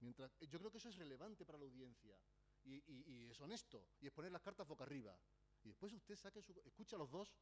Mientras, 0.00 0.32
yo 0.40 0.58
creo 0.58 0.70
que 0.70 0.78
eso 0.78 0.88
es 0.88 0.96
relevante 0.96 1.44
para 1.44 1.58
la 1.58 1.64
audiencia 1.64 2.16
y, 2.64 2.82
y, 2.86 3.30
es 3.30 3.40
honesto 3.40 3.88
y 4.00 4.06
es 4.06 4.12
poner 4.12 4.30
las 4.30 4.42
cartas 4.42 4.66
boca 4.66 4.84
arriba. 4.84 5.18
Y 5.62 5.68
después 5.68 5.92
usted 5.92 6.16
saque 6.16 6.40
su, 6.42 6.52
escucha 6.64 6.96
a 6.96 6.98
los 6.98 7.10
dos 7.10 7.34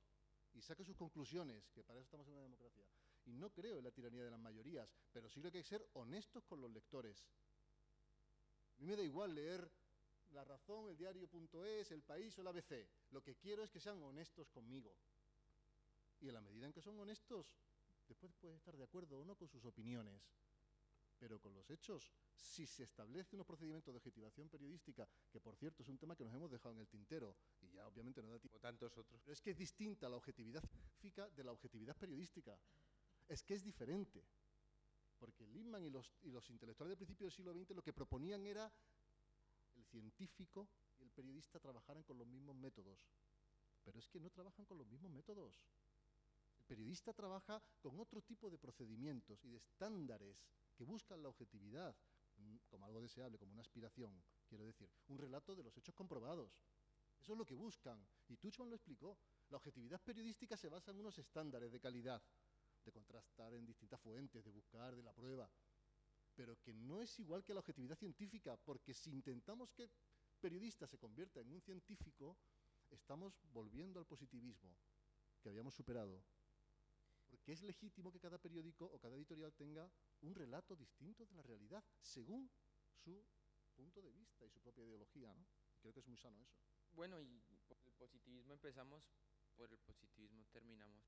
y 0.55 0.63
saque 0.63 0.85
sus 0.85 0.97
conclusiones, 0.97 1.69
que 1.71 1.85
para 1.85 1.99
eso 1.99 2.07
estamos 2.07 2.27
en 2.29 2.35
una 2.35 2.43
democracia. 2.43 2.87
Y 3.25 3.33
no 3.33 3.53
creo 3.53 3.79
en 3.79 3.85
la 3.85 3.91
tiranía 3.91 4.25
de 4.25 4.31
las 4.31 4.41
mayorías, 4.41 4.89
pero 5.13 5.29
sí 5.29 5.41
creo 5.41 5.53
que 5.53 5.59
hay 5.59 5.65
que 5.65 5.69
ser 5.69 5.87
honestos 5.95 6.45
con 6.47 6.61
los 6.61 6.71
lectores. 6.71 7.27
A 8.77 8.81
mí 8.81 8.87
me 8.87 8.97
da 8.97 9.03
igual 9.03 9.35
leer 9.35 9.71
la 10.37 10.45
Razón, 10.45 10.91
el 10.91 10.97
diario.es, 10.99 11.91
El 11.91 12.03
País 12.03 12.37
o 12.37 12.43
el 12.43 12.49
ABC. 12.49 12.87
Lo 13.11 13.23
que 13.23 13.37
quiero 13.37 13.65
es 13.65 13.71
que 13.71 13.81
sean 13.81 14.03
honestos 14.03 14.51
conmigo. 14.51 14.95
Y 16.21 16.29
en 16.29 16.35
la 16.35 16.43
medida 16.43 16.67
en 16.67 16.73
que 16.75 16.83
son 16.83 16.99
honestos, 16.99 17.57
después 18.07 18.35
puede 18.35 18.55
estar 18.57 18.77
de 18.77 18.85
acuerdo 18.85 19.19
o 19.19 19.25
no 19.25 19.35
con 19.35 19.49
sus 19.49 19.65
opiniones. 19.65 20.23
Pero 21.19 21.41
con 21.41 21.55
los 21.55 21.71
hechos, 21.71 22.13
si 22.35 22.67
se 22.67 22.85
establece 22.85 23.35
unos 23.35 23.47
procedimientos 23.47 23.95
de 23.95 23.97
objetivación 23.97 24.51
periodística, 24.51 25.09
que 25.31 25.41
por 25.41 25.57
cierto 25.57 25.83
es 25.83 25.89
un 25.89 25.97
tema 25.97 26.15
que 26.15 26.25
nos 26.25 26.35
hemos 26.35 26.51
dejado 26.51 26.75
en 26.75 26.83
el 26.83 26.89
tintero, 26.89 27.35
y 27.63 27.71
ya 27.71 27.87
obviamente 27.87 28.23
no 28.23 28.29
da 28.29 28.39
tiempo. 28.39 28.59
Como 28.59 28.61
tantos 28.61 28.99
otros. 28.99 29.23
Pero 29.23 29.33
es 29.33 29.41
que 29.41 29.51
es 29.53 29.57
distinta 29.57 30.07
la 30.11 30.17
objetividad 30.17 30.63
científica 30.69 31.31
de 31.31 31.45
la 31.45 31.53
objetividad 31.53 31.97
periodística. 31.97 32.59
Es 33.27 33.43
que 33.43 33.55
es 33.55 33.65
diferente. 33.65 34.23
Porque 35.19 35.47
Lippmann 35.47 35.83
y 35.83 35.89
los, 35.89 36.13
y 36.23 36.31
los 36.31 36.51
intelectuales 36.51 36.91
del 36.91 36.99
principio 36.99 37.25
del 37.25 37.33
siglo 37.33 37.55
XX 37.55 37.71
lo 37.71 37.83
que 37.83 37.95
proponían 37.95 38.45
era 38.45 38.71
científico 39.97 40.69
y 40.99 41.05
el 41.05 41.11
periodista 41.11 41.59
trabajaran 41.59 42.03
con 42.03 42.19
los 42.19 42.27
mismos 42.27 42.55
métodos. 42.55 43.09
Pero 43.83 43.99
es 43.99 44.09
que 44.09 44.21
no 44.21 44.29
trabajan 44.29 44.67
con 44.67 44.77
los 44.77 44.87
mismos 44.87 45.11
métodos. 45.11 45.63
El 46.59 46.67
periodista 46.67 47.15
trabaja 47.15 47.63
con 47.81 47.99
otro 47.99 48.21
tipo 48.21 48.51
de 48.51 48.59
procedimientos 48.59 49.43
y 49.45 49.49
de 49.49 49.57
estándares 49.57 50.45
que 50.75 50.85
buscan 50.85 51.23
la 51.23 51.29
objetividad 51.29 51.97
mm, 52.37 52.57
como 52.69 52.85
algo 52.85 53.01
deseable, 53.01 53.39
como 53.39 53.53
una 53.53 53.63
aspiración, 53.63 54.23
quiero 54.47 54.67
decir, 54.67 54.91
un 55.09 55.19
relato 55.19 55.55
de 55.55 55.63
los 55.63 55.77
hechos 55.79 55.95
comprobados. 55.95 56.53
Eso 57.19 57.33
es 57.33 57.39
lo 57.39 57.47
que 57.47 57.55
buscan. 57.55 58.07
Y 58.29 58.37
Tuchman 58.37 58.69
lo 58.69 58.77
explicó. 58.77 59.19
La 59.49 59.57
objetividad 59.57 60.03
periodística 60.03 60.57
se 60.57 60.69
basa 60.69 60.91
en 60.91 60.99
unos 60.99 61.17
estándares 61.19 61.73
de 61.73 61.81
calidad, 61.81 62.23
de 62.85 62.93
contrastar 62.93 63.55
en 63.55 63.65
distintas 63.65 64.01
fuentes, 64.01 64.45
de 64.45 64.51
buscar, 64.51 64.95
de 64.95 65.03
la 65.03 65.13
prueba. 65.15 65.51
Pero 66.37 66.61
que 66.61 66.73
no 66.75 67.01
es 67.01 67.19
igual 67.19 67.43
que 67.43 67.55
la 67.55 67.61
objetividad 67.61 67.97
científica, 67.97 68.57
porque 68.57 68.93
si 68.95 69.11
intentamos 69.11 69.73
que 69.73 69.85
el 69.85 69.91
periodista 70.39 70.87
se 70.87 70.99
convierta 70.99 71.41
en 71.41 71.51
un 71.51 71.61
científico, 71.61 72.37
estamos 72.91 73.41
volviendo 73.53 73.99
al 73.99 74.07
positivismo 74.07 74.77
que 75.41 75.49
habíamos 75.49 75.75
superado. 75.75 76.23
Porque 77.29 77.53
es 77.53 77.63
legítimo 77.63 78.13
que 78.13 78.21
cada 78.21 78.39
periódico 78.39 78.85
o 78.85 78.99
cada 78.99 79.17
editorial 79.17 79.53
tenga 79.55 79.91
un 80.21 80.35
relato 80.35 80.77
distinto 80.77 81.25
de 81.27 81.35
la 81.35 81.43
realidad, 81.43 81.83
según 82.01 82.51
su 83.03 83.25
punto 83.75 84.03
de 84.03 84.13
vista 84.13 84.45
y 84.47 84.51
su 84.51 84.61
propia 84.61 84.85
ideología, 84.85 85.35
¿no? 85.35 85.47
Creo 85.81 85.93
que 85.93 86.01
es 86.01 86.07
muy 86.07 86.17
sano 86.17 86.41
eso. 86.43 86.57
Bueno, 86.93 87.21
y 87.21 87.41
por 87.67 87.79
el 87.85 87.93
positivismo 87.95 88.55
empezamos, 88.55 89.11
por 89.57 89.73
el 89.73 89.79
positivismo 89.79 90.47
terminamos. 90.53 91.05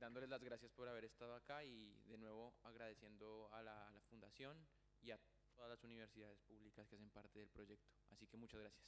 Dándoles 0.00 0.30
las 0.30 0.42
gracias 0.42 0.72
por 0.72 0.88
haber 0.88 1.04
estado 1.04 1.34
acá 1.34 1.62
y 1.62 1.94
de 2.08 2.16
nuevo 2.16 2.54
agradeciendo 2.64 3.48
a 3.52 3.62
la, 3.62 3.86
a 3.86 3.92
la 3.92 4.00
Fundación 4.08 4.56
y 5.02 5.10
a 5.10 5.18
todas 5.54 5.70
las 5.70 5.84
universidades 5.84 6.38
públicas 6.48 6.88
que 6.88 6.96
hacen 6.96 7.10
parte 7.10 7.38
del 7.38 7.50
proyecto. 7.50 7.92
Así 8.10 8.26
que 8.26 8.38
muchas 8.38 8.60
gracias. 8.60 8.82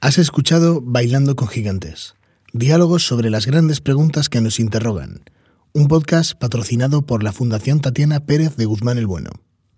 Has 0.00 0.18
escuchado 0.18 0.80
Bailando 0.80 1.34
con 1.34 1.48
Gigantes, 1.48 2.14
diálogos 2.52 3.04
sobre 3.04 3.28
las 3.28 3.46
grandes 3.46 3.80
preguntas 3.80 4.28
que 4.28 4.40
nos 4.40 4.60
interrogan, 4.60 5.24
un 5.72 5.88
podcast 5.88 6.38
patrocinado 6.38 7.02
por 7.02 7.22
la 7.22 7.32
Fundación 7.32 7.80
Tatiana 7.80 8.20
Pérez 8.24 8.56
de 8.56 8.66
Guzmán 8.66 8.98
el 8.98 9.06
Bueno. 9.06 9.30